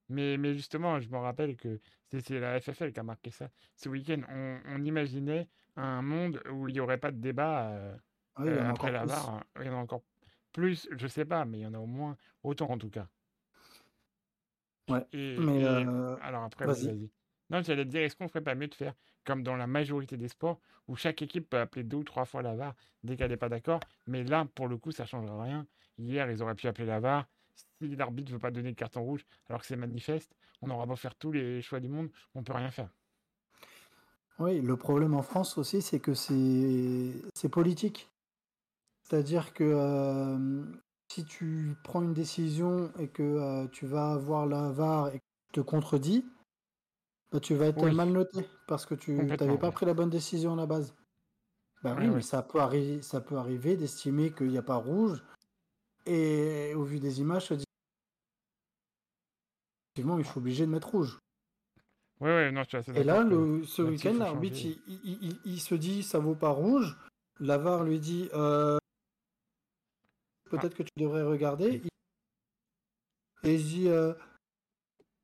Mais, 0.10 0.38
mais 0.38 0.54
justement, 0.54 1.00
je 1.00 1.10
me 1.10 1.18
rappelle 1.18 1.56
que 1.56 1.80
c'est 2.12 2.40
la 2.40 2.60
FFL 2.60 2.92
qui 2.92 3.00
a 3.00 3.04
marqué 3.04 3.32
ça. 3.32 3.50
Ce 3.76 3.90
week-end, 3.90 4.22
on, 4.30 4.60
on, 4.68 4.84
imaginait 4.84 5.48
un 5.76 6.02
monde 6.02 6.42
où 6.52 6.68
il 6.68 6.74
n'y 6.74 6.80
aurait 6.80 6.98
pas 6.98 7.12
de 7.12 7.18
débat 7.18 7.70
euh, 7.70 7.96
ah 8.36 8.42
oui, 8.44 8.50
euh, 8.50 8.70
après 8.70 8.92
la 8.92 9.06
VAR. 9.06 9.30
Hein. 9.30 9.44
Il 9.60 9.68
y 9.68 9.70
en 9.70 9.74
a 9.74 9.82
encore 9.82 10.04
plus, 10.54 10.88
je 10.92 11.08
sais 11.08 11.26
pas, 11.26 11.46
mais 11.46 11.60
il 11.60 11.62
y 11.62 11.68
en 11.68 11.74
a 11.74 11.80
au 11.80 11.86
moins 11.86 12.18
autant 12.44 12.70
en 12.70 12.78
tout 12.78 12.90
cas. 12.90 13.08
Ouais. 14.90 15.06
Et, 15.14 15.38
mais 15.38 15.64
euh... 15.64 16.16
alors 16.22 16.44
après, 16.44 16.66
vas-y. 16.66 16.88
Vas 16.88 17.08
non, 17.50 17.64
j'allais 17.64 17.86
te 17.86 17.90
dire, 17.90 18.02
est-ce 18.02 18.16
qu'on 18.16 18.28
ferait 18.28 18.44
pas 18.44 18.56
mieux 18.56 18.68
de 18.68 18.76
faire 18.76 18.94
comme 19.26 19.44
dans 19.44 19.56
la 19.56 19.68
majorité 19.68 20.18
des 20.18 20.28
sports 20.28 20.60
où 20.88 20.96
chaque 20.96 21.22
équipe 21.22 21.50
peut 21.50 21.60
appeler 21.60 21.84
deux 21.84 21.98
ou 21.98 22.04
trois 22.04 22.26
fois 22.26 22.42
la 22.42 22.56
VAR 22.56 22.74
dès 23.04 23.16
qu'elle 23.16 23.32
n'est 23.32 23.38
pas 23.38 23.50
d'accord 23.50 23.80
Mais 24.08 24.24
là, 24.24 24.48
pour 24.56 24.68
le 24.68 24.78
coup, 24.78 24.92
ça 24.92 25.04
ne 25.04 25.08
changera 25.08 25.44
rien. 25.44 25.68
Hier, 25.98 26.30
ils 26.32 26.42
auraient 26.42 26.56
pu 26.56 26.68
appeler 26.68 26.88
la 26.88 27.00
VAR. 27.00 27.28
Si 27.56 27.96
l'arbitre 27.96 28.32
ne 28.32 28.36
veut 28.36 28.40
pas 28.40 28.52
donner 28.52 28.70
le 28.70 28.76
carton 28.76 29.04
rouge 29.04 29.26
alors 29.50 29.62
que 29.62 29.68
c'est 29.68 29.76
manifeste, 29.76 30.34
on 30.62 30.70
aura 30.70 30.86
beau 30.86 30.96
faire 30.96 31.16
tous 31.16 31.32
les 31.32 31.62
choix 31.62 31.80
du 31.80 31.90
monde, 31.90 32.10
on 32.36 32.44
peut 32.44 32.54
rien 32.54 32.72
faire. 32.72 32.90
Oui, 34.40 34.62
le 34.62 34.78
problème 34.78 35.14
en 35.14 35.22
France 35.22 35.58
aussi, 35.58 35.82
c'est 35.82 36.00
que 36.00 36.14
c'est 36.14 37.50
politique. 37.50 38.10
C'est-à-dire 39.10 39.54
que 39.54 39.64
euh, 39.64 40.64
si 41.12 41.26
tu 41.26 41.76
prends 41.84 42.04
une 42.04 42.14
décision 42.14 42.92
et 43.00 43.08
que 43.08 43.24
euh, 43.24 43.68
tu 43.72 43.88
vas 43.88 44.16
voir 44.18 44.46
la 44.46 44.70
VAR 44.70 45.08
et 45.10 45.20
que 45.20 45.26
tu 45.52 45.62
te 45.62 45.62
contredis, 45.62 46.26
bah, 47.32 47.40
tu 47.40 47.56
vas 47.56 47.68
être 47.68 47.90
mal 47.90 48.10
noté 48.10 48.46
parce 48.68 48.86
que 48.86 48.94
tu 48.94 49.14
n'avais 49.14 49.58
pas 49.58 49.72
pris 49.72 49.88
la 49.88 49.96
bonne 49.96 50.12
décision 50.12 50.54
à 50.54 50.58
la 50.58 50.68
base. 50.68 50.94
Bah 51.82 51.96
oui, 51.98 52.08
mais 52.08 52.22
ça 52.22 52.44
peut, 52.44 52.60
arriver, 52.60 53.02
ça 53.02 53.22
peut 53.22 53.38
arriver 53.38 53.78
d'estimer 53.78 54.32
qu'il 54.32 54.50
n'y 54.50 54.58
a 54.58 54.62
pas 54.62 54.76
rouge 54.76 55.24
et 56.06 56.74
au 56.76 56.84
vu 56.84 57.00
des 57.00 57.22
images, 57.22 57.46
se 57.46 57.54
effectivement, 59.94 60.20
il 60.20 60.26
faut 60.26 60.40
obligé 60.40 60.66
de 60.66 60.72
mettre 60.72 60.90
rouge. 60.90 61.18
Oui, 62.20 62.30
oui, 62.30 62.52
non, 62.52 62.64
je 62.64 62.68
suis 62.68 62.78
assez 62.78 62.92
Et 63.00 63.04
là, 63.04 63.24
le, 63.24 63.64
ce 63.64 63.82
week-end, 63.82 64.14
l'arbitre, 64.20 64.60
il, 64.60 65.40
il, 65.46 65.60
se 65.62 65.74
dit 65.74 66.04
ça 66.04 66.20
vaut 66.20 66.36
pas 66.36 66.50
rouge. 66.50 66.98
L'avare 67.40 67.86
lui 67.86 68.00
dit 68.00 68.30
euh, 68.34 68.78
peut-être 70.50 70.76
que 70.76 70.84
tu 70.84 70.92
devrais 70.98 71.24
regarder. 71.24 71.82
Et 73.44 73.56
il 73.56 73.64
dit 73.64 73.88
euh, 73.88 74.14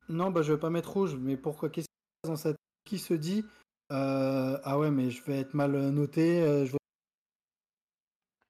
non, 0.10 0.32
bah, 0.32 0.42
je 0.42 0.54
vais 0.54 0.60
pas 0.60 0.70
mettre 0.70 0.94
rouge, 0.94 1.16
mais 1.16 1.38
pourquoi 1.38 1.70
Qu'est-ce 1.70 1.88
dans 2.24 2.36
cette 2.36 2.58
qui 2.86 3.00
se 3.00 3.14
dit 3.14 3.44
euh, 3.92 4.58
ah 4.64 4.80
ouais 4.80 4.90
mais 4.90 5.12
je 5.12 5.24
vais 5.24 5.40
être 5.40 5.54
mal 5.54 5.72
noté, 5.90 6.42
euh, 6.42 6.66
je 6.66 6.72
vais 6.72 6.78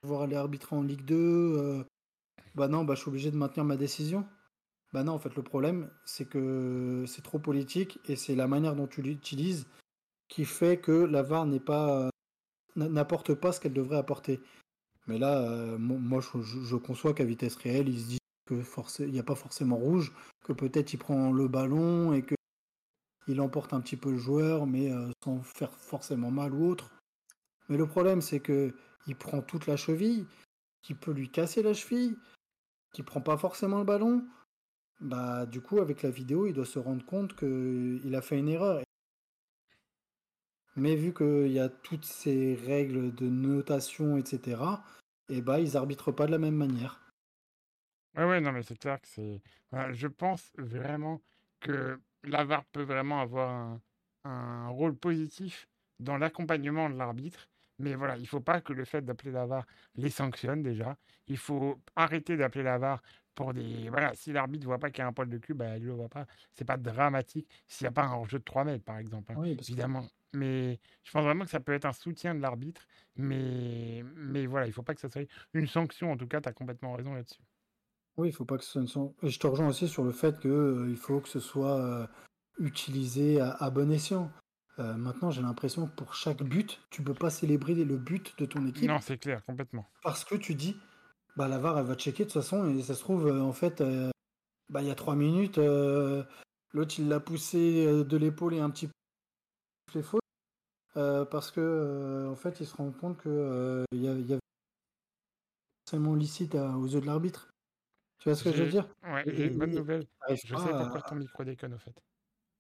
devoir 0.04 0.22
aller 0.22 0.36
arbitrer 0.36 0.76
en 0.76 0.82
Ligue 0.82 1.04
2, 1.04 1.16
euh, 1.16 1.84
bah 2.56 2.68
non, 2.68 2.86
bah 2.86 2.96
je 2.96 3.02
suis 3.02 3.10
obligé 3.10 3.32
de 3.32 3.38
maintenir 3.38 3.66
ma 3.66 3.76
décision. 3.76 4.26
Bah 4.94 5.04
non, 5.04 5.14
en 5.14 5.20
fait 5.20 5.36
le 5.36 5.44
problème 5.44 5.90
c'est 6.06 6.26
que 6.26 7.04
c'est 7.08 7.22
trop 7.22 7.40
politique 7.40 8.00
et 8.06 8.16
c'est 8.16 8.36
la 8.36 8.48
manière 8.48 8.76
dont 8.76 8.88
tu 8.88 9.02
l'utilises 9.02 9.68
qui 10.30 10.46
fait 10.46 10.78
que 10.78 10.92
la 10.92 11.22
VAR 11.22 11.46
n'est 11.46 11.60
pas 11.60 12.10
n'apporte 12.76 13.34
pas 13.34 13.52
ce 13.52 13.60
qu'elle 13.60 13.74
devrait 13.74 13.98
apporter. 13.98 14.40
Mais 15.08 15.20
là, 15.20 15.78
moi 15.78 16.20
je, 16.22 16.42
je 16.42 16.76
conçois 16.76 17.14
qu'à 17.14 17.26
vitesse 17.26 17.56
réelle, 17.56 17.90
il 17.90 18.00
se 18.00 18.08
dit 18.08 18.18
que 18.46 19.04
il 19.04 19.12
n'y 19.12 19.20
a 19.20 19.24
pas 19.24 19.36
forcément 19.36 19.76
rouge, 19.76 20.14
que 20.44 20.54
peut-être 20.54 20.94
il 20.94 20.98
prend 20.98 21.32
le 21.32 21.48
ballon 21.48 22.14
et 22.14 22.22
que 22.22 22.36
il 23.28 23.42
emporte 23.42 23.74
un 23.74 23.82
petit 23.82 23.98
peu 23.98 24.12
le 24.12 24.18
joueur, 24.18 24.68
mais 24.68 24.92
euh, 24.92 25.10
sans 25.24 25.42
faire 25.42 25.72
forcément 25.72 26.32
mal 26.32 26.54
ou 26.54 26.68
autre. 26.68 26.92
Mais 27.70 27.78
le 27.78 27.88
problème, 27.88 28.22
c'est 28.22 28.40
que 28.40 28.76
il 29.08 29.16
prend 29.16 29.42
toute 29.42 29.68
la 29.68 29.78
cheville, 29.78 30.26
qui 30.82 30.94
peut 30.94 31.12
lui 31.12 31.30
casser 31.30 31.64
la 31.64 31.74
cheville, 31.74 32.16
qui 32.94 33.04
prend 33.04 33.22
pas 33.22 33.38
forcément 33.38 33.80
le 33.80 33.86
ballon. 33.86 34.26
Bah, 35.02 35.46
du 35.46 35.62
coup, 35.62 35.80
avec 35.80 36.04
la 36.04 36.10
vidéo, 36.10 36.48
il 36.48 36.54
doit 36.54 36.66
se 36.66 36.80
rendre 36.80 37.06
compte 37.06 37.36
qu'il 37.36 38.16
a 38.16 38.22
fait 38.22 38.38
une 38.38 38.50
erreur. 38.50 38.84
Mais 40.76 40.96
vu 40.96 41.14
qu'il 41.14 41.52
y 41.52 41.60
a 41.60 41.70
toutes 41.70 42.06
ces 42.06 42.56
règles 42.56 43.14
de 43.16 43.28
notation, 43.28 44.18
etc., 44.18 44.62
et 45.30 45.42
bah, 45.42 45.60
ils 45.60 45.78
arbitrent 45.78 46.12
pas 46.12 46.28
de 46.28 46.32
la 46.32 46.38
même 46.38 46.56
manière. 46.56 47.02
Ouais, 48.16 48.26
ouais, 48.26 48.42
non, 48.42 48.52
mais 48.52 48.64
c'est 48.64 48.78
clair 48.78 49.02
que 49.02 49.08
c'est. 49.08 49.42
je 49.92 50.08
pense 50.08 50.52
vraiment 50.58 51.22
que 51.60 52.00
la 52.24 52.64
peut 52.72 52.84
vraiment 52.84 53.22
avoir 53.22 53.80
un, 54.24 54.68
rôle 54.70 54.96
positif 54.96 55.68
dans 56.00 56.18
l'accompagnement 56.18 56.90
de 56.90 56.96
l'arbitre. 56.96 57.50
Mais 57.80 57.96
voilà, 57.96 58.16
il 58.18 58.22
ne 58.22 58.28
faut 58.28 58.40
pas 58.40 58.62
que 58.62 58.72
le 58.72 58.86
fait 58.86 59.02
d'appeler 59.02 59.32
la 59.32 59.66
les 59.96 60.10
sanctionne 60.10 60.64
déjà. 60.64 60.98
Il 61.28 61.38
faut 61.38 61.82
arrêter 61.96 62.38
d'appeler 62.38 62.64
la 62.64 63.02
pour 63.36 63.54
des. 63.54 63.90
Voilà, 63.90 64.14
si 64.16 64.32
l'arbitre 64.32 64.64
ne 64.64 64.68
voit 64.68 64.80
pas 64.80 64.90
qu'il 64.90 65.00
y 65.00 65.02
a 65.02 65.08
un 65.08 65.14
poil 65.14 65.30
de 65.30 65.38
cul, 65.38 65.54
bah, 65.54 65.78
il 65.78 65.84
ne 65.84 65.88
le 65.88 65.94
voit 65.94 66.10
pas. 66.10 66.26
C'est 66.54 66.66
pas 66.66 66.78
dramatique 66.78 67.48
s'il 67.68 67.86
n'y 67.86 67.90
a 67.90 67.92
pas 67.92 68.04
un 68.04 68.14
hors-jeu 68.14 68.40
de 68.40 68.44
3 68.44 68.64
mètres, 68.64 68.84
par 68.84 68.98
exemple. 68.98 69.34
Hein, 69.34 69.44
évidemment. 69.44 70.08
Mais 70.34 70.80
je 71.04 71.12
pense 71.12 71.24
vraiment 71.24 71.46
que 71.46 71.52
ça 71.52 71.60
peut 71.60 71.74
être 71.74 71.86
un 71.86 71.94
soutien 71.94 72.36
de 72.36 72.42
l'arbitre. 72.42 72.88
Mais, 73.16 74.04
mais 74.16 74.46
voilà, 74.46 74.66
il 74.66 74.70
ne 74.70 74.74
faut 74.74 74.84
pas 74.84 74.94
que 74.94 75.02
ça 75.02 75.10
soit 75.10 75.28
une 75.54 75.68
sanction. 75.68 76.12
En 76.12 76.18
tout 76.18 76.28
cas, 76.28 76.42
tu 76.42 76.50
as 76.50 76.54
complètement 76.54 76.94
raison 76.94 77.14
là-dessus. 77.14 77.42
Oui, 78.18 78.30
il 78.30 78.34
faut 78.34 78.46
pas 78.46 78.58
que 78.58 78.64
ce 78.64 78.86
soit. 78.86 79.14
Et 79.24 79.30
je 79.30 79.40
te 79.40 79.48
rejoins 79.48 79.68
aussi 79.68 79.88
sur 79.88 80.04
le 80.04 80.12
fait 80.12 80.40
qu'il 80.40 80.52
euh, 80.52 80.96
faut 80.96 81.20
que 81.20 81.30
ce 81.30 81.40
soit 81.40 81.80
euh, 81.80 82.08
utilisé 82.60 83.42
à, 83.42 83.70
bon 83.70 83.92
escient. 83.92 84.32
Euh, 84.80 84.96
maintenant, 84.96 85.32
j'ai 85.32 85.42
l'impression 85.42 85.88
que 85.88 85.96
pour 85.96 86.16
chaque 86.16 86.44
but, 86.44 86.82
tu 86.90 87.02
peux 87.02 87.14
pas 87.14 87.30
célébrer 87.30 87.76
le 87.76 87.98
but 87.98 88.38
de 88.38 88.46
ton 88.46 88.66
équipe. 88.68 88.90
Non, 88.90 89.00
c'est 89.00 89.18
clair, 89.18 89.44
complètement. 89.46 89.86
Parce 90.02 90.26
que 90.26 90.36
tu 90.36 90.56
dis, 90.56 90.76
bah 91.36 91.48
la 91.48 91.58
VAR, 91.58 91.80
elle 91.80 91.86
va 91.86 91.96
checker 91.96 92.24
de 92.26 92.30
toute 92.32 92.42
façon, 92.42 92.70
et 92.70 92.82
ça 92.82 92.96
se 92.96 93.02
trouve, 93.02 93.28
en 93.28 93.54
fait, 93.54 93.84
bah 94.70 94.82
il 94.82 94.88
y 94.88 94.92
a 94.92 94.96
trois 94.96 95.16
minutes, 95.16 95.58
l'autre 95.58 96.96
il 97.00 97.08
l'a 97.08 97.20
poussé 97.20 97.86
de 98.04 98.18
l'épaule 98.18 98.54
et 98.54 98.60
un 98.60 98.70
petit 98.70 98.88
peu 99.92 100.02
faute. 100.02 100.22
parce 100.94 101.52
que 101.52 102.28
en 102.30 102.36
fait, 102.36 102.60
il 102.60 102.66
se 102.66 102.76
rend 102.76 102.92
compte 102.92 103.18
que 103.18 103.86
il 103.92 104.00
y, 104.00 104.06
y 104.06 104.34
a 104.34 104.40
seulement 105.90 106.16
licite 106.16 106.56
aux 106.56 106.88
yeux 106.88 107.02
de 107.02 107.06
l'arbitre. 107.06 107.50
Tu 108.20 108.30
vois 108.30 108.36
ce 108.36 108.44
que 108.44 108.52
je 108.52 108.64
veux 108.64 108.70
dire? 108.70 108.88
Ouais, 109.04 109.24
j'ai 109.28 109.48
une 109.48 109.58
bonne 109.58 109.76
nouvelle. 109.76 110.06
Je 110.30 110.36
sais 110.36 110.48
pourquoi 110.56 111.02
ton 111.02 111.16
micro 111.16 111.44
déconne, 111.44 111.74
au 111.74 111.78
fait. 111.78 111.96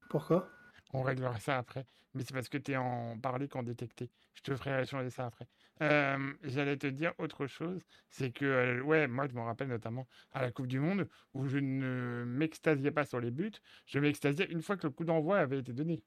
Pourquoi? 0.09 0.49
On 0.93 1.01
réglera 1.01 1.39
ça 1.39 1.57
après. 1.57 1.86
Mais 2.13 2.23
c'est 2.23 2.34
parce 2.34 2.49
que 2.49 2.57
tu 2.57 2.71
es 2.71 2.78
en 2.78 3.17
parler 3.19 3.47
qu'en 3.47 3.63
détecté. 3.63 4.11
Je 4.36 4.41
te 4.41 4.55
ferai 4.55 4.86
changer 4.86 5.09
ça 5.09 5.26
après. 5.26 5.47
J'allais 5.80 6.78
te 6.78 6.88
dire 6.88 7.13
autre 7.17 7.47
chose. 7.47 7.82
C'est 8.09 8.32
que, 8.32 8.82
ouais, 8.82 9.07
moi, 9.07 9.28
je 9.28 9.34
me 9.34 9.41
rappelle 9.41 9.67
notamment 9.67 10.07
à 10.32 10.41
la 10.41 10.51
Coupe 10.51 10.67
du 10.67 10.80
Monde 10.80 11.07
où 11.34 11.47
je 11.47 11.57
ne 11.57 12.23
m'extasiais 12.26 12.91
pas 12.91 13.05
sur 13.05 13.19
les 13.19 13.32
buts. 13.32 13.51
Je 13.86 13.99
m'extasiais 13.99 14.47
une 14.51 14.61
fois 14.61 14.78
que 14.78 14.88
le 14.88 14.91
coup 14.91 15.03
d'envoi 15.03 15.39
avait 15.39 15.59
été 15.59 15.73
donné. 15.73 16.01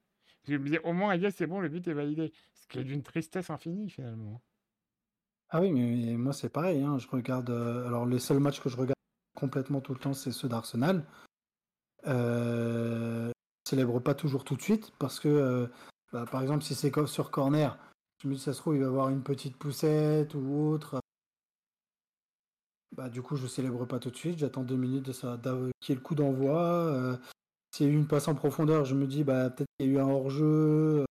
Je 0.47 0.55
me 0.55 0.65
disais, 0.65 0.81
au 0.85 0.93
moins, 0.93 1.19
c'est 1.31 1.47
bon, 1.47 1.61
le 1.61 1.69
but 1.69 1.87
est 1.89 1.93
validé. 1.93 2.33
Ce 2.55 2.67
qui 2.67 2.79
est 2.79 2.85
d'une 2.85 3.03
tristesse 3.03 3.51
infinie, 3.51 3.91
finalement. 3.91 4.43
Ah 5.51 5.61
oui, 5.61 5.71
mais 5.71 6.17
moi, 6.17 6.33
c'est 6.33 6.49
pareil. 6.49 6.83
Hein. 6.83 6.99
Je 6.99 7.09
regarde. 7.09 7.51
Alors, 7.51 8.07
les 8.07 8.19
seuls 8.19 8.41
matchs 8.41 8.61
que 8.61 8.69
je 8.69 8.77
regarde 8.77 8.95
complètement 9.35 9.81
tout 9.81 9.93
le 9.93 10.01
temps, 10.01 10.15
c'est 10.15 10.33
ceux 10.33 10.49
d'Arsenal. 10.49 11.05
Euh, 12.07 13.31
célèbre 13.67 14.01
pas 14.01 14.15
toujours 14.15 14.45
tout 14.45 14.57
de 14.57 14.63
suite 14.63 14.93
parce 14.99 15.21
que, 15.21 15.69
bah, 16.13 16.25
par 16.31 16.41
exemple, 16.43 16.65
si 16.65 16.75
c'est 16.75 16.93
sur 17.07 17.31
corner, 17.31 17.79
je 18.23 18.29
me 18.29 18.35
dis 18.35 18.41
ça 18.41 18.53
se 18.53 18.59
trouve 18.59 18.77
il 18.77 18.81
va 18.81 18.89
avoir 18.89 19.09
une 19.09 19.23
petite 19.23 19.57
poussette 19.57 20.35
ou 20.35 20.71
autre. 20.71 21.01
Bah, 22.97 23.09
du 23.09 23.23
coup, 23.23 23.37
je 23.37 23.47
célèbre 23.47 23.85
pas 23.87 23.99
tout 23.99 24.11
de 24.11 24.17
suite. 24.17 24.39
J'attends 24.39 24.65
deux 24.65 24.77
minutes 24.77 25.07
de 25.07 25.13
ça, 25.13 25.39
qu'il 25.43 25.91
y 25.91 25.93
ait 25.93 25.95
le 25.95 26.01
coup 26.01 26.15
d'envoi. 26.15 26.61
Euh, 26.61 27.17
s'il 27.71 27.87
y 27.87 27.91
a 27.91 27.93
eu 27.93 27.97
une 27.97 28.09
passe 28.09 28.29
en 28.29 28.35
profondeur, 28.35 28.85
je 28.85 28.95
me 28.95 29.07
dis 29.07 29.25
bah 29.25 29.51
peut-être 29.51 29.69
qu'il 29.79 29.87
y 29.87 29.91
a 29.91 29.93
eu 29.93 29.99
un 29.99 30.09
hors-jeu 30.09 30.45
euh, 31.01 31.05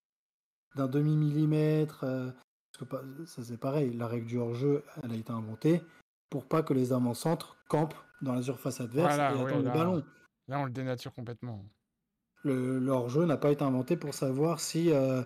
d'un 0.76 0.88
demi 0.88 1.16
millimètre. 1.16 2.00
parce 2.02 2.90
que 2.90 3.26
ça 3.26 3.44
c'est 3.44 3.58
pareil, 3.58 3.94
la 3.94 4.08
règle 4.08 4.26
du 4.26 4.38
hors-jeu, 4.38 4.84
elle 5.04 5.12
a 5.12 5.16
été 5.16 5.32
inventée 5.32 5.82
pour 6.30 6.46
pas 6.46 6.64
que 6.64 6.74
les 6.74 6.94
avant-centres 6.94 7.58
campent 7.70 7.96
dans 8.22 8.34
la 8.34 8.42
surface 8.42 8.82
adverse 8.82 9.18
et 9.18 9.22
attendent 9.22 9.64
le 9.64 9.72
ballon. 9.72 10.04
Là, 10.48 10.60
on 10.60 10.66
le 10.66 10.72
dénature 10.72 11.14
complètement. 11.14 11.64
Le, 12.44 12.80
leur 12.80 13.10
jeu 13.10 13.26
n'a 13.26 13.38
pas 13.38 13.52
été 13.52 13.64
inventé 13.64 13.98
pour 13.98 14.14
savoir 14.14 14.60
si 14.60 14.92
euh, 14.92 15.24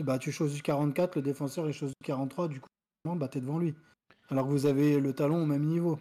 bah, 0.00 0.18
tu 0.18 0.32
choses 0.32 0.54
du 0.54 0.62
44, 0.62 1.16
le 1.16 1.22
défenseur 1.22 1.68
est 1.68 1.72
chose 1.72 1.90
du 1.90 2.04
43, 2.06 2.48
du 2.48 2.60
coup, 2.60 2.68
bah, 3.04 3.28
tu 3.28 3.38
es 3.38 3.40
devant 3.40 3.58
lui. 3.58 3.74
Alors 4.28 4.46
que 4.46 4.50
vous 4.50 4.66
avez 4.66 4.98
le 4.98 5.12
talon 5.12 5.42
au 5.42 5.46
même 5.46 5.64
niveau. 5.64 5.98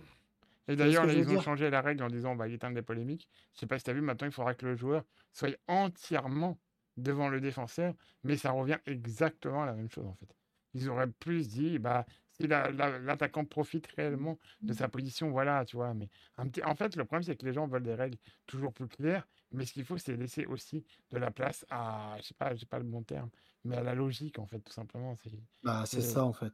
Et 0.68 0.76
d'ailleurs, 0.76 1.12
ils 1.12 1.28
ont 1.30 1.42
changé 1.42 1.70
la 1.70 1.82
règle 1.82 2.04
en 2.04 2.08
disant, 2.08 2.36
bah, 2.36 2.48
il 2.48 2.54
est 2.54 2.64
un 2.64 2.72
des 2.72 2.82
polémiques. 2.82 3.28
Je 3.54 3.60
sais 3.60 3.68
pas 3.68 3.78
si 3.78 3.84
tu 3.84 3.90
as 3.90 3.94
vu, 3.94 4.02
maintenant, 4.02 4.28
il 4.28 4.34
faudra 4.34 4.54
que 4.54 4.66
le 4.66 4.76
joueur 4.76 5.04
soit 5.34 5.58
entièrement 5.68 6.58
devant 6.98 7.30
le 7.30 7.42
défenseur, 7.42 7.94
mais 8.24 8.38
ça 8.38 8.52
revient 8.52 8.78
exactement 8.86 9.64
à 9.64 9.66
la 9.66 9.74
même 9.74 9.90
chose 9.90 10.06
en 10.06 10.14
fait. 10.16 10.36
Ils 10.74 10.90
auraient 10.90 11.08
plus 11.08 11.50
dit, 11.50 11.80
bah, 11.80 12.06
si 12.32 12.48
l'attaquant 12.48 13.44
profite 13.44 13.88
réellement 13.98 14.40
de 14.62 14.74
sa 14.74 14.88
position, 14.88 15.30
voilà, 15.32 15.66
tu 15.66 15.76
vois. 15.76 15.94
Mais 15.94 16.10
un 16.38 16.48
petit... 16.48 16.64
en 16.64 16.76
fait, 16.76 16.96
le 16.96 17.04
problème, 17.04 17.24
c'est 17.24 17.36
que 17.36 17.46
les 17.46 17.54
gens 17.54 17.68
veulent 17.68 17.84
des 17.84 17.94
règles 17.94 18.18
toujours 18.46 18.72
plus 18.72 18.88
claires, 18.88 19.28
mais 19.52 19.66
ce 19.66 19.74
qu'il 19.74 19.84
faut, 19.84 19.98
c'est 19.98 20.16
laisser 20.16 20.46
aussi 20.46 20.86
de 21.12 21.18
la 21.18 21.32
place 21.32 21.66
à, 21.70 22.16
je 22.20 22.24
sais 22.24 22.34
pas, 22.34 22.56
j'ai 22.56 22.66
pas 22.66 22.80
le 22.80 22.86
bon 22.86 23.04
terme, 23.04 23.30
mais 23.64 23.78
à 23.78 23.84
la 23.84 23.96
logique, 23.96 24.40
en 24.40 24.46
fait, 24.46 24.60
tout 24.60 24.74
simplement. 24.74 25.16
C'est 25.16 25.32
bah, 25.64 25.86
ça, 25.86 26.26
en 26.26 26.34
fait. 26.34 26.54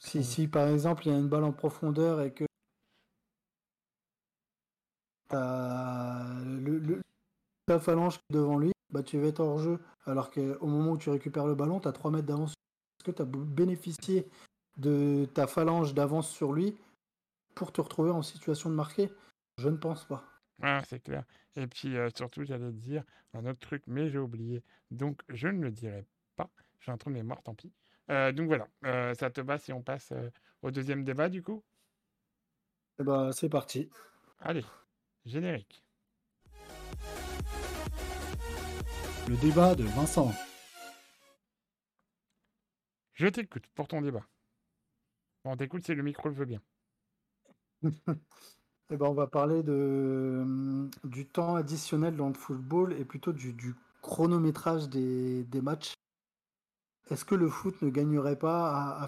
Si, 0.00 0.24
si, 0.24 0.48
par 0.48 0.68
exemple, 0.68 1.06
il 1.06 1.12
y 1.12 1.14
a 1.14 1.18
une 1.18 1.28
balle 1.28 1.44
en 1.44 1.52
profondeur 1.52 2.20
et 2.20 2.32
que 2.32 2.44
le, 5.32 6.78
le, 6.78 7.00
ta 7.66 7.78
phalange 7.78 8.20
devant 8.30 8.58
lui, 8.58 8.72
bah, 8.90 9.02
tu 9.02 9.18
vas 9.18 9.28
être 9.28 9.40
hors 9.40 9.58
jeu. 9.58 9.80
Alors 10.06 10.30
qu'au 10.30 10.66
moment 10.66 10.92
où 10.92 10.98
tu 10.98 11.10
récupères 11.10 11.46
le 11.46 11.54
ballon, 11.54 11.80
tu 11.80 11.88
as 11.88 11.92
3 11.92 12.10
mètres 12.10 12.26
d'avance. 12.26 12.50
Est-ce 12.52 13.04
que 13.04 13.16
tu 13.16 13.22
as 13.22 13.24
bénéficié 13.24 14.28
de 14.76 15.26
ta 15.34 15.46
phalange 15.46 15.94
d'avance 15.94 16.28
sur 16.30 16.52
lui 16.52 16.76
pour 17.54 17.72
te 17.72 17.80
retrouver 17.80 18.10
en 18.10 18.22
situation 18.22 18.70
de 18.70 18.74
marquer? 18.74 19.10
Je 19.58 19.68
ne 19.68 19.76
pense 19.76 20.04
pas. 20.04 20.24
Ah, 20.62 20.82
c'est 20.86 21.00
clair. 21.00 21.24
Et 21.56 21.66
puis 21.66 21.96
euh, 21.96 22.10
surtout, 22.14 22.44
j'allais 22.44 22.70
te 22.70 22.76
dire 22.76 23.04
un 23.32 23.46
autre 23.46 23.60
truc, 23.60 23.82
mais 23.86 24.08
j'ai 24.08 24.18
oublié. 24.18 24.62
Donc, 24.90 25.22
je 25.28 25.48
ne 25.48 25.62
le 25.62 25.70
dirai 25.70 26.06
pas. 26.34 26.50
J'ai 26.80 26.92
un 26.92 26.96
trou 26.96 27.10
de 27.10 27.14
mémoire, 27.14 27.42
tant 27.42 27.54
pis. 27.54 27.72
Euh, 28.10 28.32
donc 28.32 28.48
voilà, 28.48 28.68
euh, 28.84 29.14
ça 29.14 29.30
te 29.30 29.40
va 29.40 29.58
si 29.58 29.72
on 29.72 29.82
passe 29.82 30.12
au 30.62 30.70
deuxième 30.70 31.04
débat 31.04 31.28
du 31.28 31.42
coup? 31.42 31.62
Eh 32.98 33.04
ben, 33.04 33.32
C'est 33.32 33.48
parti. 33.48 33.88
Allez, 34.40 34.64
générique. 35.24 35.82
Le 39.26 39.36
débat 39.36 39.74
de 39.74 39.84
Vincent. 39.84 40.32
Je 43.14 43.26
t'écoute 43.28 43.66
pour 43.74 43.88
ton 43.88 44.02
débat. 44.02 44.26
Bon, 45.44 45.56
t'écoute 45.56 45.84
si 45.84 45.94
le 45.94 46.02
micro 46.02 46.28
le 46.28 46.34
veut 46.34 46.44
bien. 46.44 46.60
eh 47.84 48.96
ben, 48.96 49.06
on 49.06 49.14
va 49.14 49.26
parler 49.26 49.62
de, 49.62 50.40
hum, 50.42 50.90
du 51.04 51.26
temps 51.26 51.54
additionnel 51.54 52.16
dans 52.16 52.28
le 52.28 52.34
football 52.34 52.92
et 52.94 53.04
plutôt 53.04 53.32
du, 53.32 53.74
chronométrage 54.02 54.88
des, 54.88 55.60
matchs. 55.62 55.93
Est-ce 57.10 57.24
que 57.24 57.34
le 57.34 57.48
foot 57.48 57.80
ne 57.82 57.90
gagnerait 57.90 58.38
pas 58.38 59.02
à, 59.02 59.06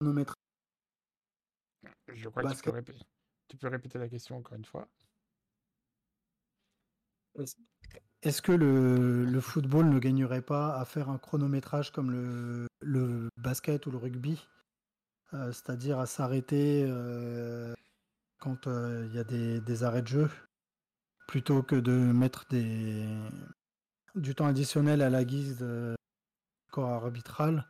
chronométrage 0.00 0.36
Je 2.08 2.28
crois 2.28 2.42
que 2.42 2.56
tu 2.56 2.62
peux, 2.62 2.70
répéter, 2.70 3.00
tu 3.48 3.56
peux 3.56 3.68
répéter 3.68 3.98
la 3.98 4.08
question 4.08 4.36
encore 4.36 4.56
une 4.56 4.64
fois. 4.64 4.88
Est-ce 8.22 8.42
que 8.42 8.52
le, 8.52 9.40
football 9.40 9.88
ne 9.88 9.98
gagnerait 9.98 10.42
pas 10.42 10.76
à 10.78 10.84
faire 10.84 11.08
un 11.08 11.18
chronométrage 11.18 11.92
comme 11.92 12.10
le, 12.80 13.28
basket 13.36 13.86
ou 13.86 13.90
le 13.90 13.98
rugby? 13.98 14.46
Euh, 15.34 15.50
C'est-à-dire 15.52 15.98
à, 15.98 16.06
s'arrêter 16.06 16.84
euh, 16.86 17.74
quand 18.38 18.66
euh, 18.66 19.06
il 19.08 19.14
y 19.14 19.18
a 19.18 19.24
des, 19.24 19.82
arrêts 19.84 20.02
de 20.02 20.08
jeu, 20.08 20.30
plutôt 21.26 21.62
que 21.62 21.76
de 21.76 21.92
mettre 21.92 22.44
des, 22.50 23.06
du 24.14 24.34
temps 24.34 24.46
additionnel 24.46 25.00
à 25.00 25.08
la 25.08 25.24
guise 25.24 25.58
de 25.58 25.96
corps 26.72 26.90
arbitral 26.90 27.68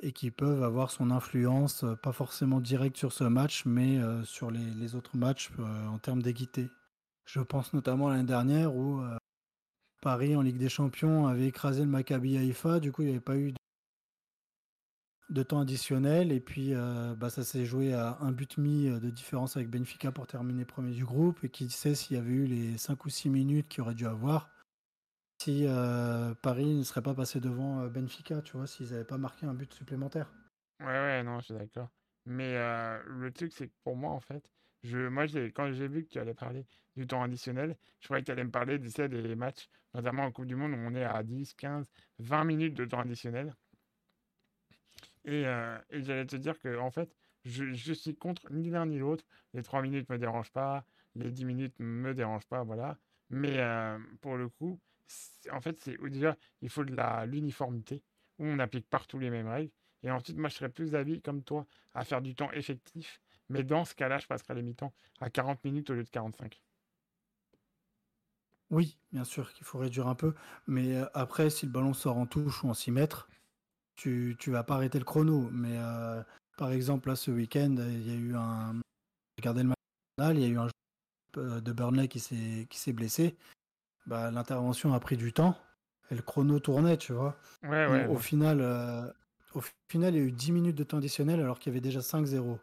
et 0.00 0.12
qui 0.12 0.30
peuvent 0.30 0.62
avoir 0.62 0.90
son 0.90 1.10
influence, 1.10 1.84
pas 2.02 2.12
forcément 2.12 2.60
directe 2.60 2.96
sur 2.96 3.12
ce 3.12 3.24
match, 3.24 3.64
mais 3.66 3.98
sur 4.24 4.50
les, 4.50 4.94
autres 4.94 5.16
matchs 5.16 5.50
en 5.58 5.98
termes 5.98 6.22
d'équité. 6.22 6.70
Je 7.26 7.40
pense 7.40 7.72
notamment 7.72 8.06
à 8.06 8.12
l'année 8.12 8.22
dernière 8.22 8.76
où 8.76 9.02
Paris 10.00 10.36
en 10.36 10.42
Ligue 10.42 10.58
des 10.58 10.68
Champions 10.68 11.26
avait 11.26 11.48
écrasé 11.48 11.80
le 11.80 11.88
Maccabi 11.88 12.38
Haïfa, 12.38 12.78
du 12.78 12.92
coup 12.92 13.02
il 13.02 13.06
n'y 13.06 13.10
avait 13.10 13.20
pas 13.20 13.36
eu 13.36 13.52
de 15.30 15.42
temps 15.42 15.60
additionnel. 15.60 16.32
Et 16.32 16.40
puis 16.40 16.74
euh, 16.74 17.14
bah, 17.14 17.30
ça 17.30 17.44
s'est 17.44 17.66
joué 17.66 17.94
à 17.94 18.18
un 18.20 18.32
but 18.32 18.58
euh, 18.58 19.00
de 19.00 19.10
différence 19.10 19.56
avec 19.56 19.70
Benfica 19.70 20.12
pour 20.12 20.26
terminer 20.26 20.64
premier 20.64 20.92
du 20.92 21.04
groupe. 21.04 21.42
Et 21.44 21.48
qui 21.48 21.68
sait 21.70 21.94
s'il 21.94 22.16
y 22.16 22.20
avait 22.20 22.30
eu 22.32 22.46
les 22.46 22.78
5 22.78 23.04
ou 23.04 23.08
6 23.08 23.30
minutes 23.30 23.68
qu'il 23.68 23.82
aurait 23.82 23.94
dû 23.94 24.06
avoir 24.06 24.48
si 25.38 25.66
euh, 25.66 26.34
Paris 26.42 26.74
ne 26.74 26.82
serait 26.82 27.02
pas 27.02 27.14
passé 27.14 27.40
devant 27.40 27.86
Benfica, 27.86 28.42
tu 28.42 28.56
vois, 28.56 28.66
s'ils 28.66 28.90
n'avaient 28.90 29.04
pas 29.04 29.18
marqué 29.18 29.46
un 29.46 29.54
but 29.54 29.72
supplémentaire. 29.72 30.32
Ouais, 30.80 30.86
ouais, 30.86 31.22
non, 31.22 31.40
je 31.40 31.46
suis 31.46 31.54
d'accord. 31.54 31.88
Mais 32.26 32.54
le 33.06 33.30
truc, 33.32 33.52
c'est 33.52 33.68
que 33.68 33.74
pour 33.84 33.96
moi, 33.96 34.10
en 34.10 34.20
fait, 34.20 34.50
je, 34.82 35.08
moi, 35.08 35.24
quand 35.54 35.72
j'ai 35.72 35.88
vu 35.88 36.04
que 36.04 36.10
tu 36.10 36.18
allais 36.18 36.34
parler 36.34 36.66
du 36.96 37.06
temps 37.06 37.22
additionnel, 37.22 37.76
je 38.00 38.06
croyais 38.06 38.22
que 38.22 38.26
tu 38.26 38.32
allais 38.32 38.44
me 38.44 38.50
parler 38.50 38.78
des, 38.78 39.08
des 39.08 39.34
matchs, 39.34 39.68
notamment 39.94 40.24
en 40.24 40.32
Coupe 40.32 40.46
du 40.46 40.56
Monde, 40.56 40.72
où 40.72 40.76
on 40.76 40.94
est 40.94 41.04
à 41.04 41.22
10, 41.22 41.54
15, 41.54 41.90
20 42.18 42.44
minutes 42.44 42.74
de 42.74 42.84
temps 42.84 43.00
additionnel. 43.00 43.54
Et, 45.24 45.46
euh, 45.46 45.78
et 45.90 46.02
j'allais 46.02 46.26
te 46.26 46.36
dire 46.36 46.58
que, 46.58 46.78
en 46.78 46.90
fait, 46.90 47.14
je, 47.44 47.92
suis 47.92 48.16
contre 48.16 48.52
ni 48.52 48.70
l'un 48.70 48.86
ni 48.86 48.98
l'autre. 48.98 49.24
Les 49.54 49.62
3 49.62 49.82
minutes 49.82 50.08
me 50.08 50.18
dérangent 50.18 50.52
pas, 50.52 50.84
les 51.14 51.30
10 51.30 51.44
minutes 51.44 51.74
me 51.78 52.14
dérangent 52.14 52.46
pas, 52.46 52.62
voilà. 52.62 52.98
Mais 53.30 53.58
euh, 53.58 53.98
pour 54.20 54.36
le 54.36 54.48
coup, 54.48 54.80
en 55.52 55.60
fait, 55.60 55.78
c'est 55.80 55.96
déjà, 56.08 56.36
il 56.62 56.68
faut 56.70 56.84
de 56.84 56.94
l'uniformité, 57.26 58.02
où 58.38 58.46
on 58.46 58.58
applique 58.58 58.88
partout 58.88 59.18
les 59.18 59.30
mêmes 59.30 59.48
règles. 59.48 59.72
Et 60.02 60.10
ensuite, 60.10 60.36
moi, 60.36 60.48
je 60.48 60.54
serais 60.54 60.68
plus 60.68 60.92
d'avis, 60.92 61.20
comme 61.20 61.42
toi, 61.42 61.66
à 61.94 62.04
faire 62.04 62.22
du 62.22 62.34
temps 62.34 62.50
effectif 62.52 63.20
mais 63.48 63.62
dans 63.62 63.84
ce 63.84 63.94
cas-là, 63.94 64.18
je 64.18 64.26
passerai 64.26 64.54
les 64.54 64.62
mi-temps 64.62 64.92
à 65.20 65.30
40 65.30 65.64
minutes 65.64 65.90
au 65.90 65.94
lieu 65.94 66.04
de 66.04 66.10
45. 66.10 66.60
Oui, 68.70 68.98
bien 69.12 69.24
sûr 69.24 69.52
qu'il 69.54 69.64
faut 69.64 69.78
réduire 69.78 70.08
un 70.08 70.14
peu. 70.14 70.34
Mais 70.66 70.94
euh, 70.94 71.06
après, 71.14 71.48
si 71.48 71.66
le 71.66 71.72
ballon 71.72 71.94
sort 71.94 72.18
en 72.18 72.26
touche 72.26 72.62
ou 72.62 72.68
en 72.68 72.74
6 72.74 72.90
mètres, 72.90 73.28
tu 73.96 74.36
ne 74.46 74.52
vas 74.52 74.62
pas 74.62 74.74
arrêter 74.74 74.98
le 74.98 75.06
chrono. 75.06 75.48
Mais 75.50 75.78
euh, 75.78 76.22
par 76.58 76.70
exemple, 76.70 77.08
là, 77.08 77.16
ce 77.16 77.30
week-end, 77.30 77.76
il 77.78 78.06
y 78.06 78.10
a 78.10 78.14
eu 78.14 78.34
un. 78.36 78.80
Regardez 79.38 79.62
le 79.62 79.68
match, 79.68 80.34
il 80.34 80.40
y 80.40 80.44
a 80.44 80.48
eu 80.48 80.58
un 80.58 80.68
euh, 81.38 81.60
de 81.60 81.72
Burnley 81.72 82.08
qui 82.08 82.20
s'est 82.20 82.92
blessé. 82.92 83.36
Bah, 84.08 84.30
L'intervention 84.30 84.94
a 84.94 85.00
pris 85.00 85.18
du 85.18 85.34
temps 85.34 85.54
et 86.10 86.14
le 86.14 86.22
chrono 86.22 86.58
tournait, 86.58 86.96
tu 86.96 87.12
vois. 87.12 87.36
au, 88.08 88.16
Final, 88.16 88.62
au 89.54 89.60
final, 89.90 90.14
il 90.14 90.18
y 90.18 90.22
a 90.22 90.26
eu 90.26 90.32
10 90.32 90.50
minutes 90.52 90.76
de 90.76 90.84
temps 90.84 90.96
additionnel 90.96 91.40
alors 91.40 91.58
qu'il 91.58 91.70
y 91.70 91.74
avait 91.74 91.82
déjà 91.82 92.00
5-0. 92.00 92.58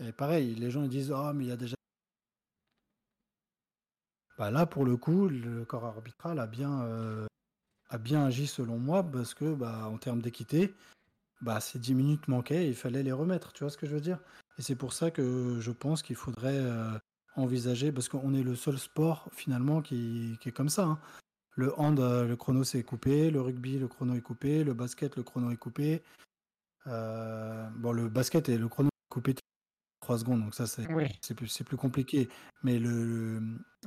Et 0.00 0.12
pareil, 0.12 0.54
les 0.54 0.70
gens 0.70 0.82
ils 0.82 0.90
disent 0.90 1.10
Ah, 1.10 1.32
mais 1.34 1.44
il 1.44 1.48
y 1.48 1.52
a 1.52 1.56
déjà. 1.56 1.74
Bah 4.36 4.50
là, 4.50 4.66
pour 4.66 4.84
le 4.84 4.98
coup, 4.98 5.28
le 5.28 5.64
corps 5.64 5.86
arbitral 5.86 6.38
a 6.38 6.46
bien, 6.46 6.82
euh, 6.82 7.26
a 7.88 7.96
bien 7.96 8.26
agi 8.26 8.46
selon 8.46 8.78
moi, 8.78 9.02
parce 9.02 9.32
que 9.32 9.54
bah, 9.54 9.88
en 9.90 9.96
termes 9.96 10.20
d'équité, 10.20 10.74
bah, 11.40 11.60
ces 11.60 11.78
10 11.78 11.94
minutes 11.94 12.28
manquaient 12.28 12.66
et 12.66 12.68
il 12.68 12.76
fallait 12.76 13.02
les 13.02 13.12
remettre. 13.12 13.54
Tu 13.54 13.64
vois 13.64 13.70
ce 13.70 13.78
que 13.78 13.86
je 13.86 13.94
veux 13.94 14.02
dire? 14.02 14.18
Et 14.58 14.62
c'est 14.62 14.76
pour 14.76 14.92
ça 14.92 15.10
que 15.10 15.58
je 15.60 15.70
pense 15.70 16.02
qu'il 16.02 16.16
faudrait 16.16 16.58
euh, 16.58 16.98
envisager, 17.38 17.92
parce 17.92 18.08
qu'on 18.08 18.34
est 18.34 18.42
le 18.42 18.54
seul 18.54 18.78
sport 18.78 19.28
finalement 19.32 19.82
qui, 19.82 20.38
est 20.44 20.52
comme 20.52 20.68
ça. 20.68 20.84
Hein. 20.84 20.98
Le 21.56 21.78
hand, 21.78 21.98
euh, 22.00 22.26
le 22.26 22.36
chrono 22.36 22.64
c'est 22.64 22.82
coupé, 22.82 23.30
le 23.30 23.40
rugby, 23.40 23.78
le 23.78 23.88
chrono 23.88 24.14
est 24.14 24.20
coupé, 24.20 24.64
le 24.64 24.74
basket, 24.74 25.16
le 25.16 25.22
chrono 25.22 25.50
est 25.50 25.56
coupé. 25.56 26.02
bon, 26.86 27.92
le 27.92 28.08
basket 28.08 28.48
et 28.48 28.58
le 28.58 28.68
chrono 28.68 28.88
est 28.88 29.12
coupé 29.12 29.34
3 30.08 30.18
secondes, 30.20 30.40
donc 30.40 30.54
ça 30.54 30.66
c'est 30.66 30.86
plus, 31.34 31.62
plus 31.62 31.76
compliqué. 31.76 32.30
Mais 32.62 32.78
le, 32.78 33.42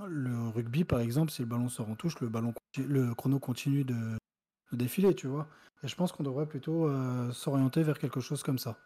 le, 0.06 0.49
rugby, 0.49 0.84
par 0.84 0.99
exemple, 0.99 1.32
si 1.32 1.41
le 1.41 1.47
ballon 1.47 1.68
sort 1.68 1.89
en 1.89 1.95
touche, 1.95 2.20
le, 2.20 2.30
ballon, 2.30 2.54
le 2.78 3.16
chrono 3.16 3.39
continue 3.39 3.84
de, 3.84 4.18
défiler, 4.72 5.16
tu 5.16 5.26
vois. 5.26 5.47
Et 5.82 5.88
je 5.88 5.95
pense 5.95 6.12
qu'on 6.12 6.22
devrait 6.22 6.45
plutôt 6.45 6.88
euh, 6.88 7.32
s'orienter 7.32 7.82
vers 7.82 7.97
quelque 7.97 8.20
chose 8.20 8.43
comme 8.43 8.60
ça. 8.60 8.78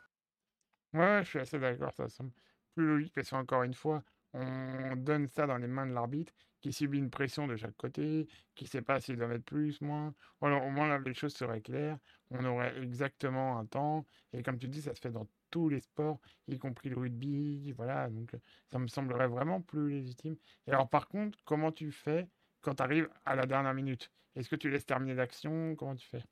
Ouais, 0.94 1.22
je 1.24 1.30
suis 1.30 1.40
assez 1.40 1.60
d'accord, 1.60 1.94
ça 1.94 2.08
semble 2.08 2.32
plus 2.74 2.88
logique 2.88 3.14
parce 3.14 3.30
qu'encore 3.30 3.64
une 3.64 3.74
fois, 3.74 4.02
on 4.36 4.96
donne 4.96 5.28
ça 5.28 5.48
dans 5.48 5.58
les 5.58 5.68
mains 5.68 5.88
de 5.88 5.94
l'arbitre 5.94 6.34
qui 6.62 6.74
subit 6.74 6.98
une 6.98 7.12
pression 7.12 7.46
de 7.46 7.56
chaque 7.56 7.78
côté, 7.78 8.28
qui 8.56 8.64
ne 8.64 8.70
sait 8.70 8.82
pas 8.82 9.00
s'il 9.00 9.18
doit 9.18 9.28
mettre 9.28 9.46
plus, 9.46 9.80
moins. 9.82 10.16
Voilà, 10.42 10.58
au 10.66 10.72
moins 10.72 10.88
là, 10.88 10.98
les 10.98 11.14
choses 11.14 11.36
seraient 11.36 11.62
claires, 11.62 12.00
on 12.32 12.44
aurait 12.44 12.76
exactement 12.82 13.60
un 13.60 13.66
temps, 13.66 14.06
et 14.34 14.42
comme 14.42 14.58
tu 14.58 14.68
dis, 14.68 14.82
ça 14.82 14.96
se 14.96 15.00
fait 15.00 15.12
dans 15.12 15.28
tous 15.52 15.70
les 15.70 15.80
sports, 15.80 16.20
y 16.48 16.58
compris 16.58 16.90
le 16.90 16.98
rugby, 16.98 17.72
voilà, 17.74 18.10
donc 18.10 18.36
ça 18.72 18.80
me 18.80 18.88
semblerait 18.88 19.28
vraiment 19.28 19.62
plus 19.62 19.90
légitime. 19.90 20.36
Et 20.66 20.72
alors 20.72 20.90
par 20.90 21.08
contre, 21.08 21.38
comment 21.46 21.72
tu 21.72 21.92
fais 21.92 22.28
quand 22.62 22.76
tu 22.76 22.84
arrives 22.84 23.10
à 23.26 23.36
la 23.36 23.46
dernière 23.46 23.74
minute? 23.76 24.12
Est-ce 24.36 24.50
que 24.50 24.56
tu 24.56 24.70
laisses 24.70 24.86
terminer 24.86 25.14
l'action? 25.14 25.76
Comment 25.76 25.96
tu 25.96 26.08
fais? 26.08 26.24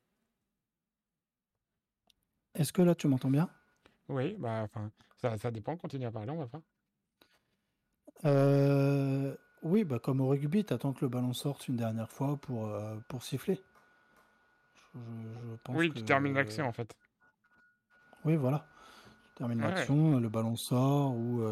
Est-ce 2.54 2.72
que 2.72 2.82
là 2.82 2.94
tu 2.94 3.06
m'entends 3.06 3.30
bien? 3.30 3.48
Oui, 4.08 4.34
bah 4.38 4.62
enfin, 4.64 4.90
ça, 5.16 5.38
ça 5.38 5.50
dépend, 5.52 5.76
continue 5.76 6.06
à 6.06 6.10
parler, 6.10 6.32
on 6.32 6.38
va 6.38 6.48
faire. 6.48 6.60
Euh, 8.24 9.34
oui, 9.62 9.84
bah 9.84 9.98
comme 9.98 10.20
au 10.20 10.28
rugby, 10.28 10.64
tu 10.64 10.72
attends 10.72 10.92
que 10.92 11.04
le 11.04 11.08
ballon 11.08 11.32
sorte 11.32 11.68
une 11.68 11.76
dernière 11.76 12.10
fois 12.10 12.36
pour, 12.36 12.66
euh, 12.66 12.96
pour 13.08 13.22
siffler. 13.22 13.62
oui, 15.68 15.92
tu 15.92 16.02
termines 16.04 16.34
l'action 16.34 16.66
en 16.66 16.72
fait. 16.72 16.94
Oui, 18.24 18.36
voilà 18.36 18.66
termine 19.36 19.60
l'action, 19.60 20.20
le 20.20 20.28
ballon 20.28 20.54
sort 20.54 21.16
ou 21.16 21.42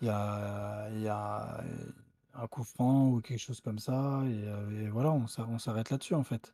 il 0.00 0.08
y, 0.08 0.10
a, 0.10 1.64
un 2.34 2.46
coup 2.48 2.64
franc 2.64 3.08
ou 3.08 3.20
quelque 3.20 3.38
chose 3.40 3.60
comme 3.60 3.78
ça, 3.78 4.22
et, 4.26 4.46
euh, 4.46 4.82
et 4.82 4.88
voilà, 4.88 5.10
on 5.12 5.58
s'arrête 5.58 5.90
là-dessus 5.90 6.14
en 6.14 6.22
fait. 6.22 6.52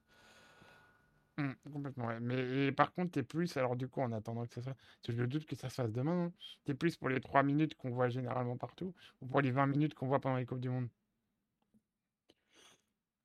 Mmh, 1.39 1.53
complètement. 1.73 2.09
Mais 2.21 2.73
par 2.73 2.93
contre, 2.93 3.13
t'es 3.13 3.23
plus, 3.23 3.57
alors 3.57 3.77
du 3.77 3.89
coup, 3.89 4.01
en 4.03 4.13
attendant 4.13 4.47
que 4.47 4.53
ça 4.55 4.63
soit, 4.63 4.75
parce 4.75 5.07
que 5.07 5.13
je 5.13 5.25
doute 5.25 5.47
que 5.47 5.57
ça 5.57 5.69
se 5.71 5.75
fasse 5.77 5.91
demain, 5.93 6.27
hein, 6.27 6.33
t'es 6.65 6.75
plus 6.75 6.97
pour 6.97 7.09
les 7.09 7.21
3 7.21 7.43
minutes 7.43 7.75
qu'on 7.75 7.91
voit 7.91 8.09
généralement 8.11 8.57
partout, 8.59 8.95
ou 9.21 9.27
pour 9.27 9.41
les 9.41 9.51
20 9.51 9.67
minutes 9.67 9.95
qu'on 9.95 10.07
voit 10.09 10.21
pendant 10.21 10.37
les 10.37 10.47
Coupes 10.47 10.61
du 10.61 10.69
Monde? 10.71 10.89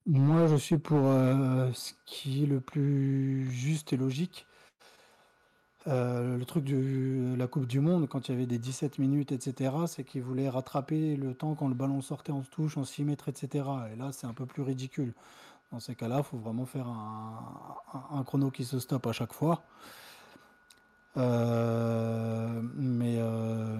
Moi, 0.08 0.47
je 0.47 0.55
suis 0.55 0.80
pour 0.80 1.05
euh, 1.05 1.72
ce 1.74 1.93
qui 2.05 2.43
est 2.43 2.47
le 2.47 2.62
plus 2.62 3.47
juste 3.51 3.93
et 3.93 3.97
logique. 3.97 4.47
Euh, 5.88 6.38
le 6.38 6.45
truc 6.45 6.66
de 6.66 7.36
la 7.38 7.47
Coupe 7.47 7.66
du 7.66 7.80
Monde, 7.80 8.08
quand 8.10 8.28
il 8.28 8.32
y 8.34 8.36
avait 8.36 8.45
des 8.45 8.60
17 8.60 8.99
minutes, 8.99 9.32
etc., 9.32 9.88
c'est 9.88 10.03
qu'ils 10.03 10.22
voulaient 10.22 10.49
rattraper 10.49 11.16
le 11.16 11.34
temps 11.34 11.55
quand 11.55 11.70
le 11.70 11.76
ballon 11.76 12.01
sortait 12.01 12.34
en 12.34 12.41
touche, 12.41 12.78
en 12.78 12.84
6 12.84 13.05
mètres, 13.05 13.30
etc. 13.30 13.70
Et 13.93 13.95
là, 13.95 14.12
c'est 14.12 14.28
un 14.28 14.34
peu 14.34 14.45
plus 14.45 14.64
ridicule. 14.64 15.14
Dans 15.72 15.80
ces 15.80 15.95
cas-là, 15.95 16.18
il 16.20 16.24
faut 16.24 16.38
vraiment 16.38 16.65
faire 16.65 16.88
un, 16.88 18.24
chrono 18.24 18.51
qui 18.51 18.63
se 18.63 18.80
stoppe 18.80 19.05
à 19.07 19.11
chaque 19.11 19.34
fois. 19.34 19.63
Euh, 21.18 22.61
mais 22.76 23.15
euh, 23.18 23.78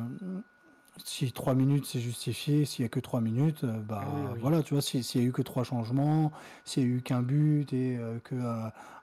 si 1.04 1.32
3 1.32 1.54
minutes 1.54 1.86
c'est 1.86 2.00
justifié, 2.00 2.66
s'il 2.66 2.84
n'y 2.84 2.88
a 2.88 2.90
que 2.90 3.00
3 3.00 3.22
minutes, 3.22 3.64
euh, 3.64 3.80
bah 3.82 4.02
Ah 4.06 4.10
oui, 4.14 4.22
oui. 4.34 4.40
voilà, 4.42 4.64
tu 4.64 4.74
vois, 4.74 4.82
si- 4.82 5.04
s'il 5.04 5.22
n'y 5.22 5.28
a 5.28 5.30
eu 5.30 5.32
que 5.32 5.42
3 5.44 5.64
changements, 5.64 6.32
s'il 6.66 6.88
n'y 6.88 6.94
a 6.94 6.98
eu 6.98 7.02
qu'un 7.02 7.22
but 7.22 7.72
et 7.74 7.98
euh, 7.98 8.20
que 8.20 8.36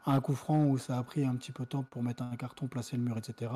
un 0.07 0.21
coup 0.21 0.35
franc 0.35 0.65
où 0.67 0.77
ça 0.79 0.99
a 0.99 1.03
pris 1.03 1.25
un 1.25 1.37
petit 1.37 1.53
peu 1.53 1.65
de 1.65 1.69
temps 1.71 1.85
pour 1.85 2.03
mettre 2.03 2.23
un 2.23 2.37
carton, 2.37 2.67
placer 2.67 2.97
le 2.97 3.03
mur, 3.03 3.17
etc., 3.17 3.51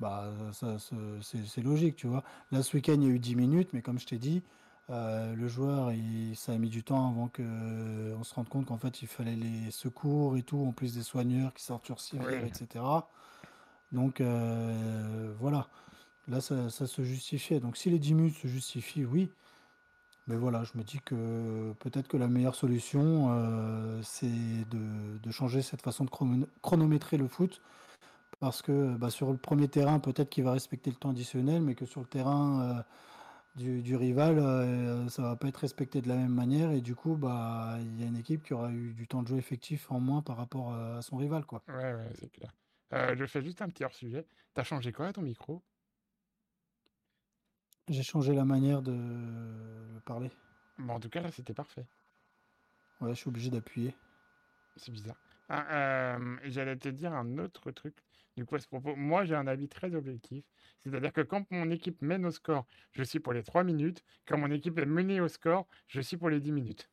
bah 0.00 0.32
ça, 0.52 0.76
c'est 1.22 1.62
logique, 1.62 1.96
tu 1.96 2.06
vois. 2.08 2.24
Là, 2.50 2.62
ce 2.62 2.76
week-end, 2.76 2.94
il 2.94 3.02
y 3.04 3.06
a 3.06 3.10
eu 3.10 3.18
10 3.20 3.36
minutes, 3.36 3.70
mais 3.72 3.82
comme 3.82 3.98
je 4.00 4.06
t'ai 4.06 4.18
dit, 4.18 4.42
euh, 4.90 5.34
le 5.34 5.48
joueur, 5.48 5.92
il, 5.92 6.34
ça 6.36 6.52
a 6.52 6.58
mis 6.58 6.68
du 6.68 6.82
temps 6.82 7.08
avant 7.08 7.28
que 7.28 7.42
euh, 7.42 8.14
on 8.18 8.24
se 8.24 8.34
rende 8.34 8.48
compte 8.48 8.66
qu'en 8.66 8.78
fait, 8.78 9.02
il 9.02 9.08
fallait 9.08 9.36
les 9.36 9.70
secours 9.70 10.36
et 10.36 10.42
tout, 10.42 10.64
en 10.66 10.72
plus 10.72 10.94
des 10.94 11.02
soigneurs 11.02 11.54
qui 11.54 11.62
sortent 11.64 11.86
sur 11.86 12.00
civière, 12.00 12.42
Oui. 12.42 12.48
etc. 12.48 12.84
Donc 13.92 14.20
euh, 14.20 15.32
voilà, 15.38 15.68
là 16.28 16.40
ça, 16.40 16.68
ça 16.70 16.86
se 16.86 17.02
justifiait. 17.04 17.60
Donc 17.60 17.76
si 17.76 17.90
les 17.90 17.98
10 17.98 18.14
minutes 18.14 18.36
se 18.36 18.48
justifient, 18.48 19.04
oui. 19.04 19.30
Mais 20.28 20.36
voilà, 20.36 20.62
je 20.62 20.72
me 20.76 20.84
dis 20.84 21.00
que 21.04 21.72
peut-être 21.80 22.06
que 22.06 22.16
la 22.16 22.28
meilleure 22.28 22.54
solution, 22.54 23.28
c'est 24.04 24.26
de, 24.70 25.18
de 25.20 25.30
changer 25.32 25.62
cette 25.62 25.82
façon 25.82 26.04
de 26.04 26.10
chrono- 26.10 26.46
chronométrer 26.62 27.16
le 27.16 27.26
foot. 27.26 27.60
Parce 28.38 28.62
que 28.62 28.94
bah, 28.96 29.10
sur 29.10 29.30
le 29.32 29.36
premier 29.36 29.66
terrain, 29.68 29.98
peut-être 29.98 30.30
qu'il 30.30 30.44
va 30.44 30.52
respecter 30.52 30.90
le 30.90 30.96
temps 30.96 31.10
additionnel, 31.10 31.60
mais 31.62 31.74
que 31.74 31.86
sur 31.86 32.00
le 32.00 32.06
terrain 32.06 32.84
du, 33.54 33.82
du 33.82 33.96
rival, 33.96 34.38
euh, 34.38 35.08
ça 35.08 35.22
va 35.22 35.36
pas 35.36 35.48
être 35.48 35.58
respecté 35.58 36.00
de 36.00 36.08
la 36.08 36.16
même 36.16 36.34
manière. 36.34 36.70
Et 36.70 36.80
du 36.80 36.94
coup, 36.94 37.16
bah, 37.16 37.76
il 37.80 38.00
y 38.00 38.04
a 38.04 38.06
une 38.06 38.16
équipe 38.16 38.42
qui 38.42 38.54
aura 38.54 38.70
eu 38.70 38.92
du 38.94 39.06
temps 39.06 39.22
de 39.22 39.28
jeu 39.28 39.36
effectif 39.36 39.90
en 39.90 40.00
moins 40.00 40.22
par 40.22 40.36
rapport 40.36 40.72
euh, 40.72 40.98
à 40.98 41.02
son 41.02 41.16
rival, 41.16 41.44
quoi. 41.44 41.62
Ouais, 41.68 41.94
ouais, 41.94 42.10
c'est 42.14 42.30
clair. 42.30 42.52
Euh, 42.92 43.14
je 43.16 43.24
fais 43.26 43.42
juste 43.42 43.62
un 43.62 43.68
petit 43.68 43.84
hors-sujet. 43.84 44.26
T'as 44.54 44.64
changé 44.64 44.92
quoi 44.92 45.06
à 45.06 45.12
ton 45.12 45.22
micro? 45.22 45.62
J'ai 47.88 48.02
changé 48.02 48.34
la 48.34 48.44
manière 48.44 48.80
de 48.80 48.94
parler. 50.04 50.30
Bon, 50.78 50.94
en 50.94 51.00
tout 51.00 51.08
cas, 51.08 51.20
là, 51.20 51.30
c'était 51.30 51.54
parfait. 51.54 51.86
Ouais, 53.00 53.10
je 53.10 53.14
suis 53.14 53.28
obligé 53.28 53.50
d'appuyer. 53.50 53.94
C'est 54.76 54.92
bizarre. 54.92 55.16
Ah, 55.48 56.16
euh, 56.16 56.36
j'allais 56.44 56.76
te 56.76 56.88
dire 56.88 57.12
un 57.12 57.38
autre 57.38 57.70
truc. 57.72 57.96
Du 58.36 58.44
coup, 58.46 58.54
à 58.56 58.60
ce 58.60 58.66
propos, 58.66 58.94
moi, 58.96 59.24
j'ai 59.24 59.34
un 59.34 59.46
avis 59.46 59.68
très 59.68 59.94
objectif. 59.94 60.44
C'est-à-dire 60.80 61.12
que 61.12 61.20
quand 61.22 61.50
mon 61.50 61.70
équipe 61.70 62.02
mène 62.02 62.26
au 62.26 62.30
score, 62.30 62.66
je 62.92 63.02
suis 63.02 63.20
pour 63.20 63.32
les 63.32 63.42
3 63.42 63.64
minutes. 63.64 64.04
Quand 64.26 64.38
mon 64.38 64.50
équipe 64.50 64.78
est 64.78 64.86
menée 64.86 65.20
au 65.20 65.28
score, 65.28 65.68
je 65.88 66.00
suis 66.00 66.16
pour 66.16 66.28
les 66.30 66.40
10 66.40 66.52
minutes. 66.52 66.90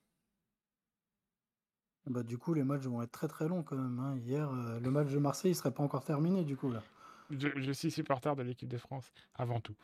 Bah, 2.07 2.23
du 2.23 2.37
coup, 2.37 2.53
les 2.53 2.65
matchs 2.65 2.83
vont 2.87 3.01
être 3.01 3.11
très 3.13 3.29
très 3.29 3.47
longs 3.47 3.63
quand 3.63 3.77
même. 3.77 3.99
hein. 3.99 4.17
Hier, 4.17 4.51
euh, 4.51 4.81
le 4.81 4.91
match 4.91 5.11
de 5.11 5.17
Marseille, 5.19 5.51
il 5.51 5.55
serait 5.55 5.73
pas 5.73 5.83
encore 5.83 6.03
terminé 6.03 6.43
du 6.43 6.57
coup 6.57 6.69
là. 6.69 6.83
Je, 7.31 7.47
je 7.59 7.71
suis 7.71 7.89
supporter 7.91 8.35
de 8.35 8.43
l'équipe 8.43 8.69
de 8.69 8.77
France, 8.77 9.11
avant 9.33 9.59
tout. 9.61 9.75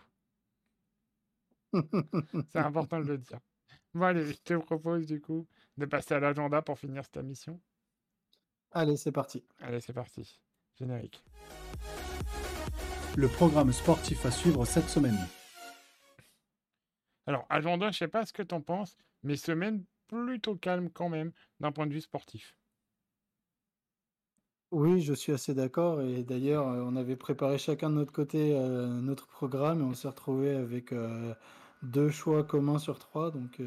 C'est 2.48 2.60
important 2.60 3.00
de 3.02 3.06
le 3.08 3.18
dire. 3.20 3.40
Bon, 3.94 4.04
allez, 4.06 4.26
je 4.26 4.34
te 4.42 4.54
propose 4.56 5.08
du 5.08 5.22
coup 5.22 5.48
de 5.78 5.86
passer 5.88 6.14
à 6.16 6.20
l'agenda 6.22 6.62
pour 6.62 6.80
finir 6.80 7.04
cette 7.06 7.18
mission. 7.26 7.62
Allez, 8.70 8.96
c'est 8.98 9.12
parti. 9.12 9.44
Allez, 9.60 9.82
c'est 9.82 9.92
parti. 9.94 10.42
Générique. 10.80 11.24
Le 13.16 13.28
programme 13.28 13.72
sportif 13.72 14.26
à 14.26 14.32
suivre 14.32 14.66
cette 14.66 14.90
semaine. 14.90 15.18
Alors, 17.28 17.46
agenda, 17.50 17.92
je 17.92 17.98
sais 17.98 18.08
pas 18.08 18.26
ce 18.26 18.34
que 18.34 18.44
t'en 18.44 18.62
penses, 18.62 18.98
mais 19.24 19.36
semaine 19.36 19.84
plutôt 20.08 20.56
calme 20.56 20.90
quand 20.90 21.10
même, 21.10 21.32
d'un 21.60 21.72
point 21.72 21.88
de 21.88 21.94
vue 21.94 22.02
sportif. 22.02 22.56
Oui, 24.72 25.02
je 25.02 25.14
suis 25.14 25.32
assez 25.32 25.54
d'accord. 25.54 26.02
Et 26.02 26.24
d'ailleurs, 26.24 26.68
euh, 26.68 26.82
on 26.86 26.96
avait 26.98 27.16
préparé 27.16 27.58
chacun 27.58 27.90
de 27.90 27.96
notre 27.96 28.12
côté 28.12 28.56
euh, 28.56 28.88
notre 28.88 29.28
programme 29.28 29.80
et 29.80 29.84
on 29.84 29.94
s'est 29.94 30.10
retrouvé 30.10 30.54
avec 30.56 30.92
euh, 30.92 31.34
deux 31.82 32.10
choix 32.10 32.44
communs 32.44 32.80
sur 32.80 33.00
trois. 33.00 33.32
Donc, 33.32 33.62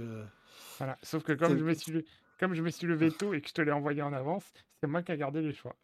Voilà. 0.76 0.98
Sauf 1.02 1.22
que 1.24 1.32
comme 1.32 1.52
c'est- 1.54 1.58
je 1.58 1.64
me 1.64 1.74
suis, 1.74 1.92
le- 1.92 2.04
comme 2.38 2.54
je 2.54 2.62
me 2.62 2.70
suis 2.70 2.86
levé 2.86 3.10
tôt 3.10 3.32
et 3.32 3.40
que 3.40 3.48
je 3.48 3.54
te 3.54 3.62
l'ai 3.62 3.72
envoyé 3.72 4.02
en 4.02 4.12
avance, 4.12 4.44
c'est 4.80 4.86
moi 4.86 5.02
qui 5.02 5.12
ai 5.12 5.16
gardé 5.16 5.40
les 5.40 5.54
choix. 5.54 5.74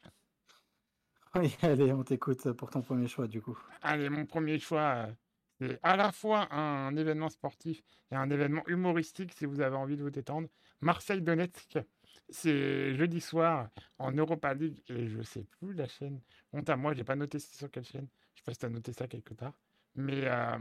oui, 1.41 1.57
allez, 1.63 1.93
on 1.93 2.05
t'écoute 2.05 2.53
pour 2.53 2.71
ton 2.71 2.83
premier 2.83 3.09
choix 3.09 3.27
du 3.27 3.41
coup. 3.41 3.59
Allez, 3.83 4.09
mon 4.09 4.27
premier 4.27 4.59
choix, 4.59 4.81
euh, 4.81 5.13
c'est 5.61 5.79
à 5.83 5.97
la 5.97 6.13
fois 6.13 6.53
un 6.55 6.95
événement 6.97 7.29
sportif 7.29 7.83
et 8.11 8.17
un 8.17 8.31
événement 8.31 8.63
humoristique 8.67 9.33
si 9.33 9.45
vous 9.47 9.61
avez 9.61 9.77
envie 9.77 9.97
de 9.97 10.03
vous 10.03 10.11
détendre. 10.11 10.49
Marseille-Donetsk, 10.81 11.79
c'est 12.29 12.95
jeudi 12.95 13.21
soir 13.21 13.69
en 13.99 14.13
Europa 14.13 14.55
League 14.55 14.83
et 14.89 15.09
je 15.09 15.23
sais 15.23 15.45
plus 15.59 15.73
la 15.75 15.89
chaîne. 15.89 16.21
Honte 16.53 16.69
à 16.69 16.77
moi, 16.77 16.95
j'ai 16.95 17.05
pas 17.05 17.17
noté 17.17 17.39
c'est 17.39 17.57
sur 17.57 17.71
quelle 17.71 17.85
chaîne. 17.85 18.07
Je 18.35 18.41
sais 18.41 18.45
pas 18.45 18.53
si 18.53 18.59
t'as 18.59 18.69
noté 18.69 18.93
ça 18.93 19.07
quelque 19.07 19.35
part. 19.35 19.55
Mais 19.97 20.27
euh, 20.27 20.59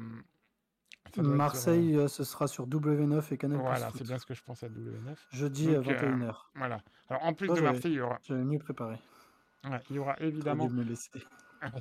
sur, 1.13 1.23
Marseille, 1.23 1.95
euh, 1.95 2.07
ce 2.07 2.23
sera 2.23 2.47
sur 2.47 2.67
W9 2.67 3.33
et 3.33 3.37
Canal 3.37 3.59
Voilà, 3.59 3.89
c'est 3.95 4.03
bien 4.03 4.17
ce 4.17 4.25
que 4.25 4.33
je 4.33 4.43
pense 4.43 4.63
à 4.63 4.69
W9. 4.69 5.15
Jeudi 5.31 5.67
Donc, 5.67 5.87
à 5.87 5.91
euh, 5.91 6.17
21h. 6.17 6.35
Voilà. 6.55 6.81
Alors 7.09 7.25
en 7.25 7.33
plus 7.33 7.47
Toi, 7.47 7.57
de 7.57 7.61
Marseille, 7.61 7.91
il 7.91 7.97
y 7.97 8.01
aura, 8.01 8.19
J'avais 8.23 8.43
mieux 8.43 8.59
préparé. 8.59 8.97
Ouais, 9.65 9.79
il 9.89 9.95
y 9.95 9.99
aura 9.99 10.15
évidemment 10.19 10.69
me 10.69 10.83
le 10.83 10.89
laisser. 10.89 11.11
Ah, 11.61 11.71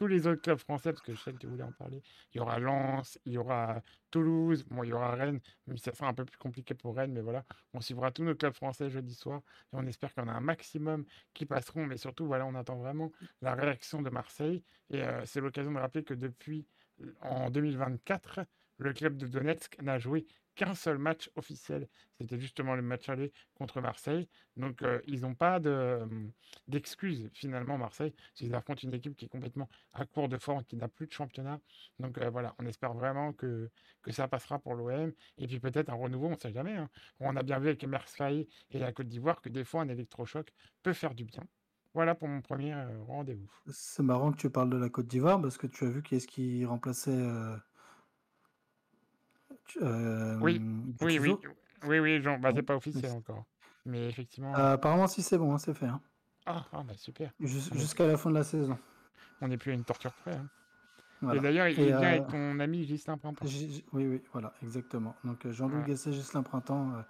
tous 0.00 0.06
les 0.06 0.26
autres 0.26 0.40
clubs 0.40 0.58
français, 0.58 0.94
parce 0.94 1.02
que 1.02 1.12
je 1.12 1.20
sais 1.20 1.30
que 1.30 1.36
tu 1.36 1.46
voulais 1.46 1.62
en 1.62 1.72
parler. 1.72 2.02
Il 2.32 2.38
y 2.38 2.40
aura 2.40 2.58
Lens, 2.58 3.18
il 3.26 3.32
y 3.32 3.38
aura 3.38 3.82
Toulouse, 4.10 4.64
bon, 4.64 4.82
il 4.82 4.88
y 4.88 4.92
aura 4.94 5.14
Rennes, 5.14 5.40
mais 5.66 5.76
ça 5.76 5.92
sera 5.92 6.08
un 6.08 6.14
peu 6.14 6.24
plus 6.24 6.38
compliqué 6.38 6.72
pour 6.72 6.96
Rennes, 6.96 7.12
mais 7.12 7.20
voilà, 7.20 7.44
on 7.74 7.82
suivra 7.82 8.10
tous 8.10 8.24
nos 8.24 8.34
clubs 8.34 8.54
français 8.54 8.88
jeudi 8.88 9.14
soir, 9.14 9.42
et 9.72 9.76
on 9.76 9.86
espère 9.86 10.14
qu'il 10.14 10.22
y 10.22 10.26
en 10.26 10.30
a 10.30 10.32
un 10.32 10.40
maximum 10.40 11.04
qui 11.34 11.44
passeront, 11.44 11.84
mais 11.84 11.98
surtout, 11.98 12.26
voilà, 12.26 12.46
on 12.46 12.54
attend 12.54 12.76
vraiment 12.76 13.12
la 13.42 13.54
réaction 13.54 14.00
de 14.00 14.08
Marseille, 14.08 14.64
et 14.88 15.02
euh, 15.02 15.22
c'est 15.26 15.42
l'occasion 15.42 15.70
de 15.70 15.78
rappeler 15.78 16.02
que 16.02 16.14
depuis, 16.14 16.66
euh, 17.02 17.12
en 17.20 17.50
2024, 17.50 18.40
le 18.78 18.94
club 18.94 19.18
de 19.18 19.26
Donetsk 19.26 19.82
n'a 19.82 19.98
joué 19.98 20.26
qu'un 20.60 20.74
seul 20.74 20.98
match 20.98 21.30
officiel, 21.36 21.88
c'était 22.18 22.38
justement 22.38 22.74
le 22.74 22.82
match 22.82 23.08
aller 23.08 23.32
contre 23.54 23.80
Marseille, 23.80 24.28
donc 24.58 24.82
euh, 24.82 25.00
ils 25.06 25.22
n'ont 25.22 25.34
pas 25.34 25.58
de, 25.58 26.00
d'excuses 26.68 27.30
finalement 27.32 27.78
Marseille, 27.78 28.14
s'ils 28.34 28.54
affrontent 28.54 28.82
une 28.82 28.92
équipe 28.92 29.16
qui 29.16 29.24
est 29.24 29.28
complètement 29.28 29.70
à 29.94 30.04
court 30.04 30.28
de 30.28 30.36
forme, 30.36 30.62
qui 30.64 30.76
n'a 30.76 30.88
plus 30.88 31.06
de 31.06 31.12
championnat. 31.12 31.60
Donc 31.98 32.18
euh, 32.18 32.28
voilà, 32.28 32.54
on 32.58 32.66
espère 32.66 32.92
vraiment 32.92 33.32
que, 33.32 33.70
que 34.02 34.12
ça 34.12 34.28
passera 34.28 34.58
pour 34.58 34.74
l'OM. 34.74 35.10
Et 35.38 35.46
puis 35.46 35.60
peut-être 35.60 35.88
un 35.88 35.94
renouveau, 35.94 36.26
on 36.26 36.32
ne 36.32 36.36
sait 36.36 36.52
jamais. 36.52 36.76
hein. 36.76 36.90
On 37.20 37.34
a 37.36 37.42
bien 37.42 37.58
vu 37.58 37.68
avec 37.68 37.82
Marseille 37.84 38.46
et 38.70 38.78
la 38.78 38.92
Côte 38.92 39.08
d'Ivoire 39.08 39.40
que 39.40 39.48
des 39.48 39.64
fois 39.64 39.80
un 39.80 39.88
électrochoc 39.88 40.52
peut 40.82 40.92
faire 40.92 41.14
du 41.14 41.24
bien. 41.24 41.42
Voilà 41.94 42.14
pour 42.14 42.28
mon 42.28 42.42
premier 42.42 42.74
euh, 42.74 43.02
rendez-vous. 43.04 43.50
C'est 43.68 44.02
marrant 44.02 44.30
que 44.30 44.36
tu 44.36 44.50
parles 44.50 44.68
de 44.68 44.76
la 44.76 44.90
Côte 44.90 45.06
d'Ivoire 45.06 45.40
parce 45.40 45.56
que 45.56 45.66
tu 45.66 45.86
as 45.86 45.88
vu 45.88 46.02
qui 46.02 46.16
est-ce 46.16 46.28
qui 46.28 46.66
remplaçait 46.66 47.16
euh, 49.82 50.38
Oui, 50.40 50.60
oui, 51.02 51.18
oui, 51.18 51.36
oui, 51.86 51.98
oui, 51.98 52.22
Jean, 52.22 52.38
bah, 52.38 52.50
c'est 52.54 52.62
pas 52.62 52.76
officiel 52.76 53.10
encore. 53.12 53.44
Mais 53.86 54.08
effectivement. 54.08 54.54
Euh, 54.56 54.74
apparemment, 54.74 55.06
si 55.06 55.22
c'est 55.22 55.38
bon, 55.38 55.54
hein, 55.54 55.58
c'est 55.58 55.74
fait. 55.74 55.86
hein. 55.86 56.00
Ah, 56.46 56.64
ah, 56.72 56.82
bah 56.86 56.94
super. 56.96 57.30
Jus- 57.40 57.68
est, 57.74 57.78
Jusqu'à 57.78 58.06
la 58.06 58.16
fin 58.16 58.30
de 58.30 58.34
la 58.34 58.44
saison. 58.44 58.78
on 59.40 59.48
n'est 59.48 59.56
plus 59.58 59.72
à 59.72 59.74
une 59.74 59.84
torture 59.84 60.12
près. 60.12 60.34
hein. 60.34 61.32
Et 61.34 61.38
d'ailleurs, 61.40 61.68
il 61.68 61.74
vient 61.74 61.96
euh, 62.02 62.06
avec 62.06 62.28
ton 62.28 62.58
ami 62.60 62.84
Gislain 62.84 63.18
Printemps. 63.18 63.44
Oui, 63.92 64.06
oui, 64.06 64.22
voilà, 64.32 64.54
exactement. 64.62 65.14
Donc 65.24 65.44
euh, 65.44 65.52
Jean-Louis. 65.52 65.82
Gasset, 65.86 66.12
Gislain 66.12 66.42
Printemps, 66.42 66.92
euh, 66.94 67.02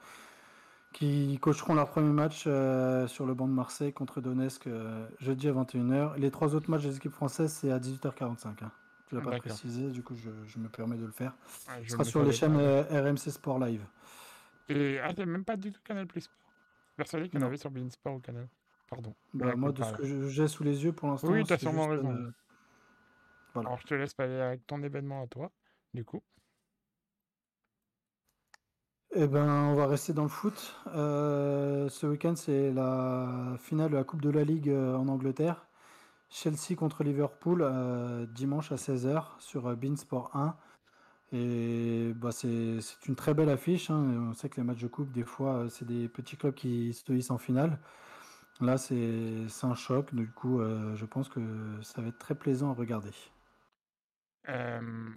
qui 0.93 1.39
coacheront 1.41 1.75
leur 1.75 1.89
premier 1.89 2.13
match 2.13 2.43
euh, 2.49 3.07
sur 3.07 3.25
le 3.25 3.35
banc 3.35 3.47
de 3.47 3.53
Marseille 3.53 3.93
contre 3.93 4.21
Donetsk 4.21 4.67
euh, 4.67 5.07
jeudi 5.21 5.49
à 5.49 5.53
21h. 5.53 6.17
Les 6.19 6.33
trois 6.33 6.57
autres 6.57 6.69
matchs 6.71 6.83
des 6.83 6.97
équipes 6.97 7.13
françaises, 7.13 7.53
c'est 7.53 7.71
à 7.71 7.79
18h45. 7.79 8.65
Hein. 8.65 8.73
Tu 9.11 9.17
l'as 9.17 9.23
pas 9.23 9.39
précisé, 9.39 9.91
du 9.91 10.03
coup 10.03 10.15
je, 10.15 10.31
je 10.47 10.59
me 10.59 10.69
permets 10.69 10.97
de 10.97 11.05
le 11.05 11.11
faire. 11.13 11.35
Ce 11.47 11.83
je 11.83 11.89
sera 11.91 12.05
sur 12.05 12.23
les 12.23 12.33
chaînes 12.33 12.55
pas. 12.55 12.61
euh, 12.61 13.11
RMC 13.11 13.19
Sport 13.31 13.59
Live. 13.59 13.85
Et 14.69 14.99
ah, 15.01 15.11
c'est 15.17 15.27
même 15.27 15.45
pas 15.45 15.57
du 15.57 15.73
tout 15.73 15.81
Canal 15.85 16.07
Plus 16.07 16.23
Sport. 16.23 16.37
Persuadé 16.97 17.29
qu'il 17.29 17.41
y 17.41 17.43
en 17.43 17.47
avait 17.47 17.57
sur 17.57 17.71
Beansport 17.71 18.15
au 18.15 18.21
Canal. 18.21 18.49
Pardon. 18.89 19.15
Bah, 19.35 19.55
moi, 19.57 19.73
de 19.73 19.83
ce 19.83 19.93
que 19.95 20.29
j'ai 20.29 20.49
sous 20.49 20.63
les 20.65 20.85
yeux 20.85 20.93
pour 20.93 21.09
l'instant, 21.09 21.29
Oui, 21.29 21.45
t'as 21.45 21.57
c'est 21.57 21.63
sûrement 21.63 21.89
raison. 21.89 22.13
euh, 22.13 22.31
voilà. 23.55 23.69
Alors 23.71 23.81
je 23.81 23.87
te 23.87 23.95
laisse 23.95 24.15
aller 24.19 24.41
avec 24.41 24.67
ton 24.67 24.83
événement 24.83 25.23
à 25.23 25.27
toi, 25.27 25.51
du 25.95 26.05
coup. 26.05 26.23
Eh 29.13 29.27
ben, 29.27 29.65
on 29.71 29.75
va 29.75 29.87
rester 29.89 30.13
dans 30.13 30.23
le 30.23 30.29
foot. 30.29 30.77
Euh, 30.89 31.89
ce 31.89 32.07
week-end, 32.07 32.37
c'est 32.37 32.71
la 32.73 33.57
finale 33.59 33.91
de 33.91 33.97
la 33.97 34.05
Coupe 34.05 34.23
de 34.23 34.31
la 34.31 34.45
Ligue 34.45 34.71
en 34.71 35.09
Angleterre. 35.09 35.67
Chelsea 36.31 36.77
contre 36.77 37.03
Liverpool 37.05 37.63
euh, 37.63 38.27
dimanche 38.27 38.73
à 38.73 38.77
16h 38.77 39.25
sur 39.41 39.67
euh, 39.67 39.75
Beansport 39.77 40.35
1. 40.35 40.57
Et 41.33 42.13
bah, 42.17 42.33
c'est 42.33 42.79
une 43.07 43.17
très 43.17 43.35
belle 43.35 43.51
affiche. 43.51 43.91
hein. 43.91 44.29
On 44.31 44.35
sait 44.35 44.49
que 44.49 44.57
les 44.61 44.65
matchs 44.67 44.81
de 44.83 44.89
coupe, 44.89 45.13
des 45.13 45.25
fois, 45.25 45.55
euh, 45.65 45.69
c'est 45.69 45.85
des 45.85 46.09
petits 46.09 46.37
clubs 46.37 46.55
qui 46.55 46.93
se 46.93 47.13
hissent 47.13 47.31
en 47.31 47.39
finale. 47.39 47.79
Là, 48.61 48.79
c'est 48.79 49.47
un 49.63 49.75
choc. 49.75 50.15
Du 50.15 50.31
coup, 50.31 50.61
je 50.61 51.05
pense 51.07 51.31
que 51.31 51.41
ça 51.83 52.03
va 52.03 52.09
être 52.09 52.19
très 52.19 52.35
plaisant 52.35 52.71
à 52.71 52.75
regarder. 52.75 53.11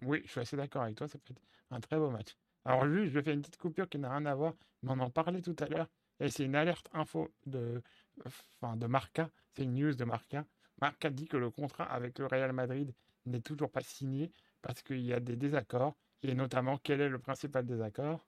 Oui, 0.02 0.22
je 0.26 0.32
suis 0.32 0.40
assez 0.40 0.56
d'accord 0.56 0.84
avec 0.84 0.96
toi, 0.96 1.10
ça 1.10 1.18
peut 1.18 1.34
être 1.34 1.42
un 1.72 1.82
très 1.82 1.98
beau 1.98 2.10
match. 2.10 2.38
Alors 2.64 2.88
juste, 2.88 3.12
je 3.14 3.22
faire 3.22 3.34
une 3.34 3.42
petite 3.42 3.58
coupure 3.58 3.90
qui 3.90 4.00
n'a 4.00 4.10
rien 4.12 4.26
à 4.26 4.36
voir, 4.36 4.54
mais 4.82 4.92
on 4.92 5.00
en 5.00 5.10
parlait 5.10 5.42
tout 5.42 5.56
à 5.60 5.66
l'heure, 5.66 5.88
et 6.22 6.30
c'est 6.30 6.46
une 6.46 6.56
alerte 6.56 6.88
info 6.94 7.30
de, 7.46 7.82
enfin, 8.26 8.78
de 8.78 8.88
Marca, 8.88 9.30
c'est 9.52 9.64
une 9.64 9.74
news 9.74 9.94
de 9.94 10.06
Marca. 10.06 10.46
Marca 10.84 11.10
dit 11.10 11.28
que 11.30 11.38
le 11.38 11.50
contrat 11.50 11.86
avec 11.86 12.20
le 12.20 12.26
Real 12.26 12.52
Madrid 12.52 12.94
n'est 13.26 13.40
toujours 13.40 13.72
pas 13.72 13.80
signé 13.80 14.34
parce 14.62 14.82
qu'il 14.84 15.00
y 15.00 15.14
a 15.14 15.22
des 15.22 15.38
désaccords, 15.38 15.96
et 16.24 16.36
notamment 16.36 16.78
quel 16.78 17.00
est 17.00 17.08
le 17.08 17.20
principal 17.20 17.66
désaccord? 17.66 18.28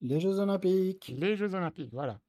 Les 0.00 0.20
Jeux 0.20 0.38
Olympiques. 0.38 1.12
Les 1.16 1.34
Jeux 1.34 1.52
Olympiques, 1.52 1.92
voilà. 1.92 2.20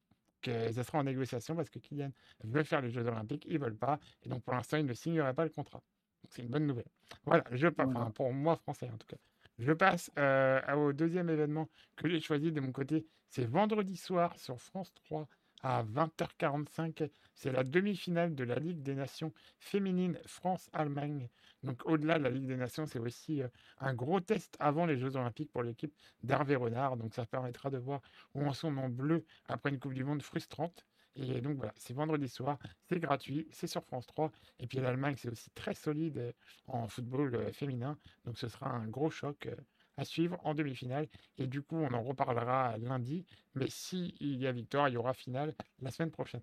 Que 0.41 0.71
ça 0.71 0.83
sera 0.83 0.97
en 0.97 1.03
négociation 1.03 1.55
parce 1.55 1.69
que 1.69 1.77
Kylian 1.77 2.11
veut 2.43 2.63
faire 2.63 2.81
les 2.81 2.89
Jeux 2.89 3.05
Olympiques, 3.05 3.45
ils 3.47 3.59
veulent 3.59 3.77
pas, 3.77 3.99
et 4.23 4.29
donc 4.29 4.41
pour 4.43 4.55
l'instant, 4.55 4.77
il 4.77 4.85
ne 4.87 4.95
signerait 4.95 5.35
pas 5.35 5.43
le 5.43 5.51
contrat. 5.51 5.83
Donc 6.23 6.31
c'est 6.33 6.41
une 6.41 6.49
bonne 6.49 6.65
nouvelle. 6.65 6.89
Voilà, 7.25 7.43
je 7.51 7.67
passe, 7.67 7.85
Voilà. 7.85 8.01
enfin, 8.01 8.09
pour 8.09 8.33
moi 8.33 8.55
français 8.55 8.89
en 8.91 8.97
tout 8.97 9.05
cas. 9.05 9.17
Je 9.59 9.73
passe 9.73 10.09
euh, 10.17 10.59
au 10.73 10.91
deuxième 10.91 11.29
événement 11.29 11.69
que 11.97 12.09
j'ai 12.09 12.19
choisi 12.19 12.51
de 12.51 12.61
mon 12.61 12.71
côté. 12.71 13.05
C'est 13.29 13.45
vendredi 13.45 13.95
soir 13.95 14.39
sur 14.39 14.59
France 14.59 14.91
3 14.95 15.27
à 15.65 15.83
20h45. 15.83 17.09
C'est 17.33 17.51
la 17.51 17.63
demi-finale 17.63 18.35
de 18.35 18.43
la 18.43 18.59
Ligue 18.59 18.83
des 18.83 18.93
Nations 18.93 19.33
féminine 19.57 20.19
France-Allemagne. 20.27 21.27
Donc 21.63 21.81
au-delà 21.87 22.19
de 22.19 22.23
la 22.23 22.29
Ligue 22.29 22.45
des 22.45 22.55
Nations, 22.55 22.85
c'est 22.85 22.99
aussi 22.99 23.41
euh, 23.41 23.47
un 23.79 23.95
gros 23.95 24.19
test 24.19 24.55
avant 24.59 24.85
les 24.85 24.95
Jeux 24.95 25.15
Olympiques 25.15 25.51
pour 25.51 25.63
l'équipe 25.63 25.91
d'Hervé 26.21 26.55
Renard. 26.55 26.97
Donc 26.97 27.15
ça 27.15 27.25
permettra 27.25 27.71
de 27.71 27.79
voir 27.79 28.01
où 28.35 28.45
en 28.45 28.53
sont 28.53 28.71
nos 28.71 28.89
bleus 28.89 29.25
après 29.47 29.71
une 29.71 29.79
Coupe 29.79 29.95
du 29.95 30.03
Monde 30.03 30.21
frustrante. 30.21 30.85
Et 31.15 31.41
donc 31.41 31.57
voilà, 31.57 31.73
c'est 31.77 31.93
vendredi 31.93 32.29
soir, 32.29 32.59
c'est 32.87 32.99
gratuit, 32.99 33.47
c'est 33.51 33.67
sur 33.67 33.83
France 33.83 34.05
3. 34.05 34.31
Et 34.59 34.67
puis 34.67 34.77
l'Allemagne, 34.77 35.15
c'est 35.17 35.29
aussi 35.29 35.49
très 35.55 35.73
solide 35.73 36.19
euh, 36.19 36.31
en 36.67 36.87
football 36.87 37.33
euh, 37.33 37.51
féminin. 37.51 37.97
Donc 38.25 38.37
ce 38.37 38.47
sera 38.49 38.69
un 38.69 38.87
gros 38.87 39.09
choc 39.09 39.49
à 39.97 40.05
suivre 40.05 40.39
en 40.43 40.53
demi-finale. 40.53 41.07
Et 41.37 41.47
du 41.47 41.61
coup, 41.61 41.77
on 41.77 41.93
en 41.93 42.03
reparlera 42.03 42.77
lundi. 42.77 43.25
Mais 43.55 43.69
s'il 43.69 44.13
y 44.21 44.47
a 44.47 44.51
victoire, 44.51 44.89
il 44.89 44.93
y 44.93 44.97
aura 44.97 45.13
finale 45.13 45.55
la 45.81 45.91
semaine 45.91 46.11
prochaine. 46.11 46.41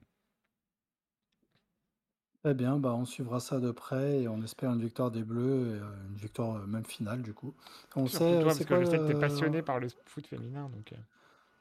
Très 2.42 2.54
bien, 2.54 2.76
bah, 2.78 2.94
on 2.94 3.04
suivra 3.04 3.38
ça 3.40 3.60
de 3.60 3.70
près 3.70 4.22
et 4.22 4.28
on 4.28 4.42
espère 4.42 4.72
une 4.72 4.80
victoire 4.82 5.10
des 5.12 5.22
Bleus, 5.22 5.76
et, 5.76 5.80
euh, 5.80 6.06
une 6.08 6.16
victoire 6.16 6.56
euh, 6.56 6.66
même 6.66 6.84
finale 6.84 7.22
du 7.22 7.32
coup. 7.34 7.54
On 7.94 8.06
Surtout 8.06 8.34
sait, 8.34 8.38
toi, 8.38 8.50
euh, 8.50 8.54
parce 8.54 8.58
c'est 8.58 8.64
que 8.64 8.76
je 8.76 8.84
sais 8.84 8.98
que 9.00 9.04
tu 9.04 9.12
es 9.12 9.14
passionné 9.14 9.62
par 9.62 9.78
le 9.80 9.88
foot 10.06 10.26
féminin. 10.26 10.68
Donc, 10.68 10.92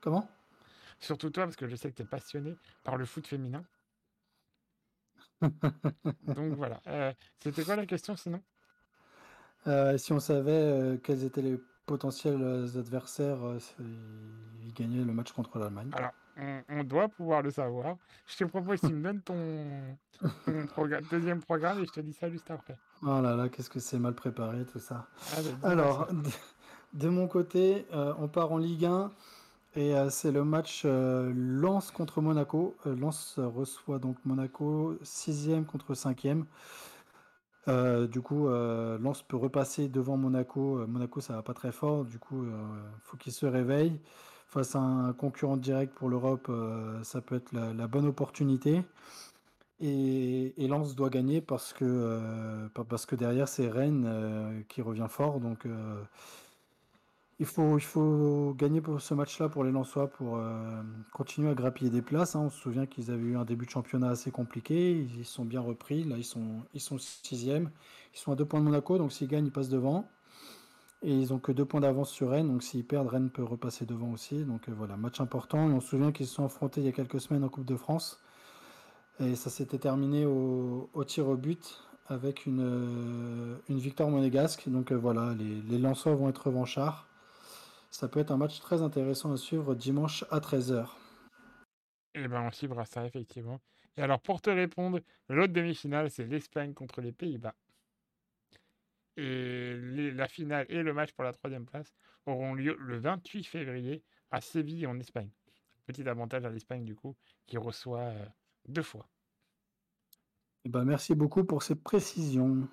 Comment? 0.01 0.27
Surtout 0.99 1.29
toi, 1.31 1.43
parce 1.45 1.57
que 1.57 1.67
je 1.67 1.75
sais 1.75 1.91
que 1.91 1.97
tu 1.97 2.03
es 2.03 2.05
passionné 2.05 2.55
par 2.83 2.95
le 2.97 3.05
foot 3.05 3.27
féminin. 3.27 3.65
Donc 6.35 6.53
voilà. 6.53 6.81
Euh, 6.87 7.13
C'était 7.39 7.63
quoi 7.63 7.75
la 7.75 7.85
question 7.85 8.15
sinon? 8.15 8.41
Euh, 9.67 9.97
si 9.97 10.11
on 10.13 10.19
savait 10.19 10.99
quels 11.03 11.23
étaient 11.23 11.41
les 11.41 11.59
potentiels 11.85 12.41
euh, 12.41 12.79
adversaires, 12.79 13.43
euh, 13.45 13.59
ils 14.63 14.73
gagnaient 14.73 15.03
le 15.03 15.13
match 15.13 15.31
contre 15.31 15.59
l'Allemagne. 15.59 15.89
Alors, 15.93 16.11
on, 16.37 16.61
on 16.69 16.83
doit 16.83 17.07
pouvoir 17.09 17.41
le 17.41 17.51
savoir. 17.51 17.97
Je 18.27 18.37
te 18.37 18.43
propose 18.45 18.79
que 18.81 18.87
tu 18.87 18.93
me 18.93 19.03
donnes 19.03 19.21
ton, 19.21 19.97
deuxième 21.11 21.41
programme 21.41 21.79
et 21.79 21.85
je 21.85 21.91
te 21.91 21.99
dis 21.99 22.13
ça 22.13 22.29
juste 22.29 22.49
après. 22.51 22.77
Oh 23.03 23.21
là 23.21 23.35
là, 23.35 23.49
qu'est-ce 23.49 23.69
que 23.69 23.79
c'est 23.79 23.99
mal 23.99 24.13
préparé 24.13 24.65
tout 24.65 24.79
ça. 24.79 25.07
Allez, 25.37 25.49
dis-moi 25.49 25.69
Alors, 25.69 26.07
ça. 26.07 26.13
de, 26.13 27.03
de 27.05 27.09
mon 27.09 27.27
côté, 27.27 27.85
euh, 27.93 28.13
on 28.19 28.27
part 28.27 28.51
en 28.51 28.57
Ligue 28.57 28.85
1 28.85 29.11
et 29.75 29.95
euh, 29.95 30.09
c'est 30.09 30.31
le 30.31 30.43
match 30.43 30.83
euh, 30.83 31.31
Lens 31.33 31.91
contre 31.91 32.21
Monaco. 32.21 32.75
Euh, 32.85 32.95
Lens 32.95 33.35
reçoit 33.37 33.99
donc 33.99 34.17
Monaco 34.25 34.95
6e 35.03 35.65
contre 35.65 35.93
5e. 35.93 36.43
Euh, 37.67 38.07
du 38.07 38.21
coup, 38.21 38.47
euh, 38.47 38.97
Lens 38.99 39.21
peut 39.23 39.37
repasser 39.37 39.87
devant 39.87 40.17
Monaco. 40.17 40.79
Euh, 40.79 40.87
Monaco, 40.87 41.21
ça 41.21 41.33
va 41.35 41.43
pas 41.43 41.53
très 41.53 41.71
fort. 41.71 42.05
Du 42.05 42.19
coup, 42.19 42.43
il 42.45 42.51
faut 43.03 43.17
qu'il 43.17 43.33
se 43.33 43.45
réveille. 43.45 43.99
Face 44.47 44.75
à 44.75 44.79
un 44.79 45.13
concurrent 45.13 45.57
direct 45.57 45.93
pour 45.93 46.09
l'Europe, 46.09 46.47
euh, 46.49 47.01
ça 47.03 47.21
peut 47.21 47.35
être 47.35 47.53
la, 47.53 47.87
bonne 47.87 48.05
opportunité. 48.05 48.83
Et, 49.79 50.53
et 50.63 50.67
Lens 50.67 50.95
doit 50.95 51.09
gagner 51.09 51.41
parce 51.41 51.73
que, 51.73 51.85
euh, 51.85 52.67
pa- 52.73 52.83
parce 52.83 53.05
que 53.05 53.15
derrière, 53.15 53.47
c'est 53.47 53.67
Rennes 53.69 54.05
euh, 54.07 54.61
qui 54.69 54.81
revient 54.81 55.07
fort. 55.09 55.39
Donc, 55.39 55.65
euh, 55.65 56.03
il 57.41 57.47
faut, 57.47 58.53
gagner 58.55 58.81
pour 58.81 59.01
ce 59.01 59.15
match-là 59.15 59.49
pour 59.49 59.63
les 59.63 59.71
Lensois 59.71 60.07
pour 60.11 60.37
euh, 60.37 60.83
continuer 61.11 61.49
à 61.49 61.55
grappiller 61.55 61.89
des 61.89 62.03
places. 62.03 62.35
hein. 62.35 62.41
On 62.41 62.49
se 62.51 62.59
souvient 62.59 62.85
qu'ils 62.85 63.09
avaient 63.09 63.23
eu 63.23 63.35
un 63.35 63.45
début 63.45 63.65
de 63.65 63.71
championnat 63.71 64.09
assez 64.09 64.29
compliqué. 64.29 64.91
Ils 65.17 65.25
sont 65.25 65.43
bien 65.43 65.59
repris. 65.59 66.03
Là, 66.03 66.17
ils 66.17 66.23
sont, 66.23 66.61
ils 66.75 66.81
sixième. 66.99 67.71
Ils 68.13 68.19
sont 68.19 68.31
à 68.31 68.35
deux 68.35 68.45
points 68.45 68.59
de 68.59 68.65
Monaco. 68.65 68.99
Donc, 68.99 69.11
s'ils 69.11 69.27
gagnent, 69.27 69.47
ils 69.47 69.51
passent 69.51 69.69
devant. 69.69 70.07
Et 71.01 71.11
ils 71.11 71.33
ont 71.33 71.39
que 71.39 71.51
deux 71.51 71.65
points 71.65 71.79
d'avance 71.79 72.11
sur 72.11 72.29
Rennes. 72.29 72.47
Donc, 72.47 72.61
s'ils 72.61 72.85
perdent, 72.85 73.07
Rennes 73.07 73.31
peut 73.31 73.43
repasser 73.43 73.87
devant 73.87 74.11
aussi. 74.11 74.43
Donc, 74.45 74.69
euh, 74.69 74.73
voilà, 74.77 74.95
match 74.95 75.19
important. 75.19 75.65
On 75.65 75.81
se 75.81 75.87
souvient 75.87 76.11
qu'ils 76.11 76.27
se 76.27 76.35
sont 76.35 76.45
affrontés 76.45 76.81
il 76.81 76.85
y 76.85 76.89
a 76.89 76.93
quelques 76.93 77.19
semaines 77.19 77.43
en 77.43 77.49
Coupe 77.49 77.65
de 77.65 77.75
France. 77.75 78.19
Et 79.19 79.35
ça 79.35 79.49
s'était 79.49 79.79
terminé 79.79 80.27
au, 80.27 80.89
tir 81.07 81.27
au 81.27 81.37
but 81.37 81.79
avec 82.07 82.45
une, 82.45 82.61
euh, 82.61 83.55
victoire 83.67 84.09
monégasque. 84.09 84.69
Donc, 84.69 84.91
voilà, 84.91 85.33
les, 85.33 85.59
les 85.63 85.79
vont 85.79 86.29
être 86.29 86.45
revanchards. 86.45 87.07
Ça 87.91 88.07
peut 88.07 88.19
être 88.21 88.31
un 88.31 88.37
match 88.37 88.59
très 88.59 88.81
intéressant 88.81 89.31
à 89.33 89.37
suivre 89.37 89.75
dimanche 89.75 90.25
à 90.31 90.39
13h. 90.39 90.97
Eh 92.15 92.27
ben, 92.27 92.41
on 92.41 92.51
suivra 92.51 92.85
ça, 92.85 93.05
effectivement. 93.05 93.59
Et 93.97 94.01
alors, 94.01 94.21
pour 94.21 94.41
te 94.41 94.49
répondre, 94.49 94.99
l'autre 95.29 95.53
demi-finale, 95.53 96.09
c'est 96.09 96.25
l'Espagne 96.25 96.73
contre 96.73 97.01
les 97.01 97.11
Pays-Bas. 97.11 97.55
Et 99.17 99.73
les- 99.77 100.11
la 100.11 100.27
finale 100.27 100.65
et 100.69 100.83
le 100.83 100.93
match 100.93 101.11
pour 101.11 101.23
la 101.23 101.33
troisième 101.33 101.65
place 101.65 101.93
auront 102.25 102.53
lieu 102.53 102.75
le 102.79 102.97
28 102.97 103.43
février 103.43 104.03
à 104.31 104.39
Séville, 104.41 104.87
en 104.87 104.97
Espagne. 104.99 105.29
Petit 105.85 106.07
avantage 106.07 106.45
à 106.45 106.49
l'Espagne, 106.49 106.85
du 106.85 106.95
coup, 106.95 107.15
qui 107.45 107.57
reçoit 107.57 107.99
euh, 107.99 108.25
deux 108.67 108.83
fois. 108.83 109.09
Eh 110.63 110.69
ben, 110.69 110.85
merci 110.85 111.15
beaucoup 111.15 111.43
pour 111.43 111.63
ces 111.63 111.75
précisions. 111.75 112.67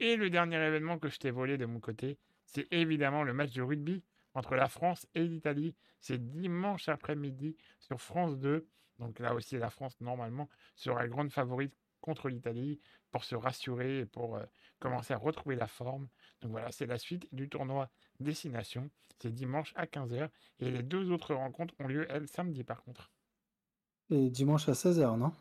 Et 0.00 0.16
le 0.16 0.30
dernier 0.30 0.56
événement 0.56 0.98
que 0.98 1.08
je 1.08 1.18
t'ai 1.18 1.30
volé 1.30 1.58
de 1.58 1.66
mon 1.66 1.78
côté, 1.80 2.18
c'est 2.46 2.66
évidemment 2.72 3.22
le 3.22 3.32
match 3.32 3.52
de 3.52 3.62
rugby 3.62 4.02
entre 4.38 4.54
la 4.54 4.68
France 4.68 5.06
et 5.14 5.24
l'Italie. 5.24 5.74
C'est 6.00 6.30
dimanche 6.30 6.88
après-midi 6.88 7.56
sur 7.80 8.00
France 8.00 8.38
2. 8.38 8.66
Donc 8.98 9.18
là 9.18 9.34
aussi, 9.34 9.58
la 9.58 9.70
France, 9.70 10.00
normalement, 10.00 10.48
sera 10.76 11.06
grande 11.06 11.30
favorite 11.30 11.74
contre 12.00 12.28
l'Italie 12.28 12.80
pour 13.10 13.24
se 13.24 13.34
rassurer 13.34 14.00
et 14.00 14.06
pour 14.06 14.36
euh, 14.36 14.44
commencer 14.78 15.12
à 15.12 15.18
retrouver 15.18 15.56
la 15.56 15.66
forme. 15.66 16.08
Donc 16.40 16.52
voilà, 16.52 16.70
c'est 16.70 16.86
la 16.86 16.98
suite 16.98 17.28
du 17.32 17.48
tournoi 17.48 17.90
Destination. 18.20 18.90
C'est 19.20 19.32
dimanche 19.32 19.72
à 19.76 19.86
15h. 19.86 20.28
Et 20.60 20.70
les 20.70 20.82
deux 20.82 21.10
autres 21.10 21.34
rencontres 21.34 21.74
ont 21.80 21.86
lieu, 21.86 22.06
elles, 22.10 22.28
samedi 22.28 22.64
par 22.64 22.82
contre. 22.82 23.10
Et 24.10 24.30
dimanche 24.30 24.68
à 24.68 24.72
16h, 24.72 25.18
non? 25.18 25.32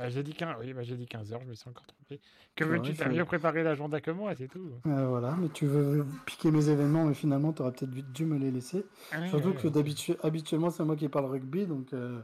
Euh, 0.00 0.08
j'ai 0.08 0.22
dit 0.22 0.32
15, 0.32 0.56
oui, 0.60 0.72
bah, 0.72 0.82
j'ai 0.82 0.96
dit 0.96 1.06
15h, 1.06 1.40
je 1.42 1.46
me 1.46 1.54
suis 1.54 1.68
encore 1.68 1.86
trompé. 1.86 2.20
Que 2.56 2.64
veux-tu, 2.64 2.94
t'as 2.94 3.08
mieux 3.08 3.24
préparé 3.24 3.62
l'agenda 3.62 4.00
que 4.00 4.10
moi, 4.10 4.34
c'est 4.34 4.48
tout. 4.48 4.70
Euh, 4.86 5.06
Voilà, 5.08 5.36
mais 5.38 5.48
tu 5.48 5.66
veux 5.66 6.06
piquer 6.26 6.50
mes 6.50 6.68
événements, 6.68 7.04
mais 7.04 7.14
finalement, 7.14 7.52
tu 7.52 7.62
aurais 7.62 7.72
peut-être 7.72 7.90
dû 8.12 8.24
me 8.24 8.38
les 8.38 8.50
laisser. 8.50 8.84
Ah 9.12 9.26
Surtout 9.28 9.52
que 9.54 9.68
oui. 9.68 9.72
d'habitu- 9.72 10.16
habituellement, 10.22 10.70
c'est 10.70 10.84
moi 10.84 10.96
qui 10.96 11.08
parle 11.08 11.26
rugby, 11.26 11.66
donc 11.66 11.92
euh, 11.92 12.22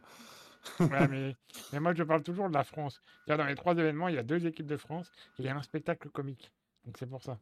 Ouais, 0.81 1.09
mais, 1.09 1.37
mais 1.73 1.81
moi, 1.81 1.95
je 1.95 2.03
parle 2.03 2.23
toujours 2.23 2.49
de 2.49 2.55
la 2.55 2.65
France. 2.65 3.01
Dans 3.27 3.45
les 3.45 3.55
trois 3.55 3.75
événements, 3.77 4.09
il 4.09 4.15
y 4.15 4.19
a 4.19 4.23
deux 4.23 4.47
équipes 4.47 4.67
de 4.67 4.77
France 4.77 5.11
et 5.39 5.43
il 5.43 5.47
y 5.47 5.49
a 5.49 5.57
un 5.57 5.63
spectacle 5.63 6.09
comique. 6.11 6.53
Donc 6.85 6.97
c'est 6.99 7.07
pour 7.09 7.23
ça. 7.23 7.39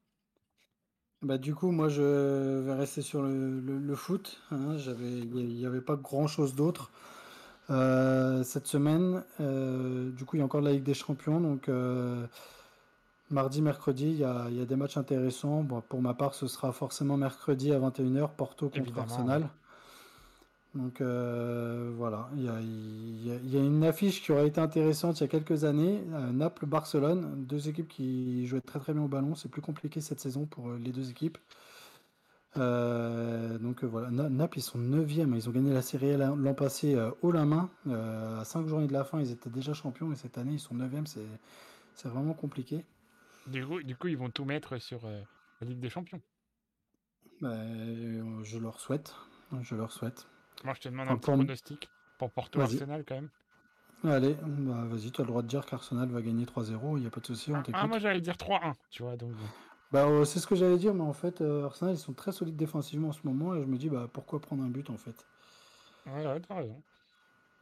bah, 1.22 1.38
du 1.38 1.54
coup, 1.54 1.70
moi, 1.70 1.88
je 1.88 2.60
vais 2.60 2.74
rester 2.74 3.00
sur 3.02 3.22
le, 3.22 3.60
le- 3.60 3.78
le 3.78 3.94
foot. 3.96 4.42
hein. 4.50 4.76
J'avais, 4.76 5.10
il 5.20 5.56
n'y 5.56 5.64
avait 5.66 5.80
pas 5.80 5.96
grand-chose 5.96 6.54
d'autre 6.54 6.90
cette 7.68 8.66
semaine. 8.66 9.22
Euh, 9.40 10.10
du 10.10 10.24
coup, 10.24 10.36
il 10.36 10.40
y 10.40 10.42
a 10.42 10.44
encore 10.44 10.60
la 10.60 10.72
Ligue 10.72 10.82
des 10.84 10.94
Champions, 10.94 11.40
donc 11.40 11.68
euh, 11.68 12.26
mardi, 13.30 13.62
mercredi, 13.62 14.06
il 14.10 14.18
y 14.18 14.24
a, 14.24 14.46
il 14.50 14.56
y 14.58 14.62
a 14.62 14.66
des 14.66 14.76
matchs 14.76 14.96
intéressants. 14.96 15.62
Bon, 15.62 15.80
pour 15.88 16.00
ma 16.02 16.14
part, 16.14 16.34
ce 16.34 16.46
sera 16.46 16.72
forcément 16.72 17.16
mercredi 17.16 17.72
à 17.72 17.78
21h, 17.78 18.30
Porto 18.36 18.66
contre 18.66 18.78
Évidemment, 18.78 19.02
Arsenal. 19.02 19.48
Donc 20.74 21.00
euh, 21.00 21.92
voilà, 21.96 22.28
il 22.36 22.42
y 22.44 22.48
a, 22.48 22.60
il 22.60 23.26
y 23.28 23.30
a- 23.30 23.36
il 23.44 23.54
y 23.54 23.56
a 23.56 23.60
une 23.60 23.84
affiche 23.84 24.20
qui 24.22 24.32
aurait 24.32 24.48
été 24.48 24.60
intéressante 24.60 25.20
il 25.20 25.22
y 25.22 25.24
a 25.24 25.28
quelques 25.28 25.62
années, 25.62 26.02
euh, 26.14 26.32
Naples-Barcelone, 26.32 27.44
deux 27.46 27.68
équipes 27.68 27.86
qui 27.86 28.44
jouaient 28.48 28.60
très 28.60 28.80
très 28.80 28.92
bien 28.92 29.02
au 29.02 29.08
ballon. 29.08 29.36
C'est 29.36 29.48
plus 29.48 29.62
compliqué 29.62 30.00
cette 30.00 30.18
saison 30.18 30.46
pour 30.46 30.70
euh, 30.70 30.78
les 30.82 30.90
deux 30.90 31.10
équipes. 31.10 31.38
Euh, 32.56 33.58
donc 33.58 33.82
euh, 33.82 33.86
voilà, 33.86 34.10
Na- 34.10 34.28
Naples, 34.28 34.58
ils 34.58 34.62
sont 34.62 34.78
9e. 34.78 35.34
Ils 35.34 35.48
ont 35.48 35.52
gagné 35.52 35.72
la 35.72 35.82
Série 35.82 36.12
A 36.12 36.16
l'an 36.16 36.54
passé 36.54 36.94
euh, 36.94 37.10
haut 37.22 37.32
la 37.32 37.44
main. 37.44 37.70
À 37.90 38.44
5 38.44 38.66
journées 38.68 38.86
de 38.86 38.92
la 38.92 39.04
fin, 39.04 39.20
ils 39.20 39.30
étaient 39.30 39.50
déjà 39.50 39.74
champions. 39.74 40.12
Et 40.12 40.16
cette 40.16 40.38
année, 40.38 40.52
ils 40.54 40.60
sont 40.60 40.74
9e. 40.74 41.06
C'est 41.94 42.08
vraiment 42.08 42.34
compliqué. 42.34 42.84
Du 43.46 43.66
coup, 43.66 43.82
du 43.82 43.96
coup, 43.96 44.08
ils 44.08 44.16
vont 44.16 44.30
tout 44.30 44.44
mettre 44.44 44.78
sur 44.78 45.04
euh, 45.04 45.20
la 45.60 45.66
Ligue 45.66 45.80
des 45.80 45.90
Champions. 45.90 46.20
Bah, 47.40 47.48
euh, 47.50 48.42
je 48.44 48.58
leur 48.58 48.80
souhaite. 48.80 49.14
Je 49.62 49.74
leur 49.74 49.92
souhaite. 49.92 50.26
Moi, 50.64 50.74
je 50.74 50.80
te 50.80 50.88
demande 50.88 51.08
un 51.08 51.16
petit 51.16 51.30
pronostic 51.30 51.88
pour 52.18 52.30
Porto. 52.30 52.60
Arsenal 52.60 53.04
quand 53.06 53.16
même. 53.16 53.30
Allez, 54.04 54.34
bah, 54.42 54.84
vas-y, 54.86 55.10
tu 55.10 55.20
as 55.20 55.24
le 55.24 55.28
droit 55.28 55.42
de 55.42 55.48
dire 55.48 55.64
qu'Arsenal 55.66 56.08
va 56.10 56.20
gagner 56.22 56.44
3-0. 56.44 56.96
Il 56.96 57.00
n'y 57.02 57.06
a 57.06 57.10
pas 57.10 57.20
de 57.20 57.26
souci, 57.26 57.52
Ah, 57.54 57.62
ah, 57.72 57.86
moi 57.86 57.98
j'allais 57.98 58.20
dire 58.20 58.36
3-1, 58.36 58.72
tu 58.90 59.02
vois, 59.02 59.16
donc. 59.16 59.32
Bah, 59.92 60.06
euh, 60.06 60.24
c'est 60.24 60.40
ce 60.40 60.46
que 60.46 60.54
j'allais 60.54 60.78
dire, 60.78 60.94
mais 60.94 61.02
en 61.02 61.12
fait, 61.12 61.40
euh, 61.40 61.64
Arsenal, 61.64 61.94
ils 61.94 61.98
sont 61.98 62.14
très 62.14 62.32
solides 62.32 62.56
défensivement 62.56 63.08
en 63.08 63.12
ce 63.12 63.20
moment. 63.24 63.54
Et 63.54 63.60
je 63.60 63.66
me 63.66 63.76
dis, 63.76 63.88
bah, 63.88 64.08
pourquoi 64.12 64.40
prendre 64.40 64.62
un 64.62 64.68
but 64.68 64.90
en 64.90 64.96
fait? 64.96 65.26
Ouais, 66.06 66.26
ouais, 66.26 66.40
t'as 66.40 66.56
raison. 66.56 66.82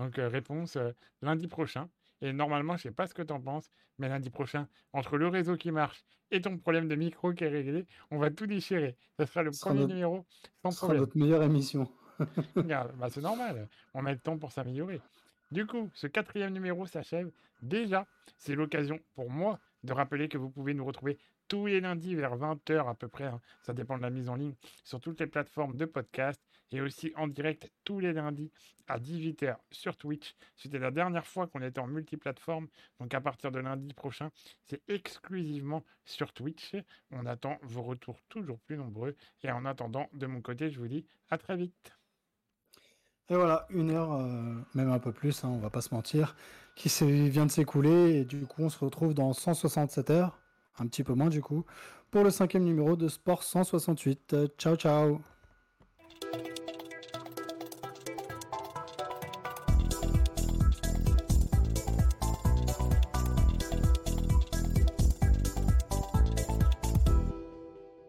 Donc 0.00 0.18
euh, 0.18 0.28
réponse 0.28 0.78
lundi 1.20 1.46
prochain. 1.46 1.88
Et 2.22 2.32
normalement, 2.32 2.76
je 2.76 2.82
sais 2.84 2.90
pas 2.90 3.06
ce 3.06 3.14
que 3.14 3.22
t'en 3.22 3.40
penses, 3.40 3.70
mais 3.98 4.08
lundi 4.08 4.30
prochain, 4.30 4.68
entre 4.92 5.16
le 5.16 5.28
réseau 5.28 5.56
qui 5.56 5.70
marche 5.72 6.04
et 6.30 6.40
ton 6.40 6.56
problème 6.56 6.88
de 6.88 6.94
micro 6.94 7.32
qui 7.32 7.44
est 7.44 7.48
réglé, 7.48 7.86
on 8.10 8.18
va 8.18 8.30
tout 8.30 8.46
déchirer. 8.46 8.96
Ça 9.18 9.26
sera 9.26 9.42
le 9.42 9.52
sera 9.52 9.70
premier 9.70 9.82
notre, 9.82 9.92
numéro 9.92 10.24
sans 10.62 10.70
sera 10.70 10.86
problème. 10.86 11.00
notre 11.02 11.18
meilleure 11.18 11.42
émission. 11.42 11.88
Regarde, 12.56 12.96
bah, 12.96 13.08
c'est 13.10 13.20
normal, 13.20 13.68
on 13.92 14.02
met 14.02 14.12
le 14.12 14.18
temps 14.18 14.38
pour 14.38 14.52
s'améliorer. 14.52 15.00
Du 15.50 15.66
coup, 15.66 15.90
ce 15.94 16.06
quatrième 16.06 16.52
numéro 16.52 16.86
s'achève 16.86 17.30
déjà. 17.60 18.06
C'est 18.38 18.54
l'occasion 18.54 18.98
pour 19.14 19.30
moi 19.30 19.58
de 19.84 19.92
rappeler 19.92 20.28
que 20.28 20.38
vous 20.38 20.48
pouvez 20.48 20.74
nous 20.74 20.84
retrouver 20.84 21.18
tous 21.52 21.66
les 21.66 21.82
lundis 21.82 22.14
vers 22.14 22.34
20h 22.34 22.88
à 22.88 22.94
peu 22.94 23.08
près, 23.08 23.26
hein, 23.26 23.38
ça 23.60 23.74
dépend 23.74 23.98
de 23.98 24.02
la 24.02 24.08
mise 24.08 24.30
en 24.30 24.36
ligne, 24.36 24.54
sur 24.84 25.00
toutes 25.00 25.20
les 25.20 25.26
plateformes 25.26 25.76
de 25.76 25.84
podcast 25.84 26.40
et 26.70 26.80
aussi 26.80 27.12
en 27.14 27.28
direct 27.28 27.70
tous 27.84 28.00
les 28.00 28.14
lundis 28.14 28.50
à 28.86 28.98
18h 28.98 29.56
sur 29.70 29.98
Twitch. 29.98 30.34
C'était 30.56 30.78
la 30.78 30.90
dernière 30.90 31.26
fois 31.26 31.46
qu'on 31.48 31.60
était 31.60 31.78
en 31.78 31.88
multiplateforme, 31.88 32.68
donc 32.98 33.12
à 33.12 33.20
partir 33.20 33.52
de 33.52 33.58
lundi 33.58 33.92
prochain, 33.92 34.30
c'est 34.64 34.80
exclusivement 34.88 35.84
sur 36.06 36.32
Twitch. 36.32 36.74
On 37.10 37.26
attend 37.26 37.58
vos 37.60 37.82
retours 37.82 38.22
toujours 38.30 38.58
plus 38.60 38.78
nombreux 38.78 39.14
et 39.42 39.50
en 39.50 39.66
attendant, 39.66 40.08
de 40.14 40.24
mon 40.24 40.40
côté, 40.40 40.70
je 40.70 40.80
vous 40.80 40.88
dis 40.88 41.04
à 41.28 41.36
très 41.36 41.58
vite. 41.58 41.92
Et 43.28 43.34
voilà, 43.34 43.66
une 43.68 43.90
heure, 43.90 44.12
euh, 44.12 44.54
même 44.74 44.90
un 44.90 44.98
peu 44.98 45.12
plus, 45.12 45.44
hein, 45.44 45.48
on 45.48 45.58
va 45.58 45.68
pas 45.68 45.82
se 45.82 45.92
mentir, 45.92 46.34
qui 46.76 46.88
vient 47.28 47.44
de 47.44 47.50
s'écouler. 47.50 48.16
Et 48.16 48.24
du 48.24 48.46
coup, 48.46 48.62
on 48.62 48.70
se 48.70 48.82
retrouve 48.82 49.12
dans 49.12 49.32
167 49.32 50.10
heures, 50.10 50.38
un 50.78 50.86
petit 50.86 51.04
peu 51.04 51.14
moins 51.14 51.28
du 51.28 51.42
coup, 51.42 51.64
pour 52.10 52.24
le 52.24 52.30
cinquième 52.30 52.64
numéro 52.64 52.96
de 52.96 53.08
Sport 53.08 53.42
168. 53.42 54.32
Euh, 54.34 54.48
ciao, 54.58 54.76
ciao! 54.76 55.31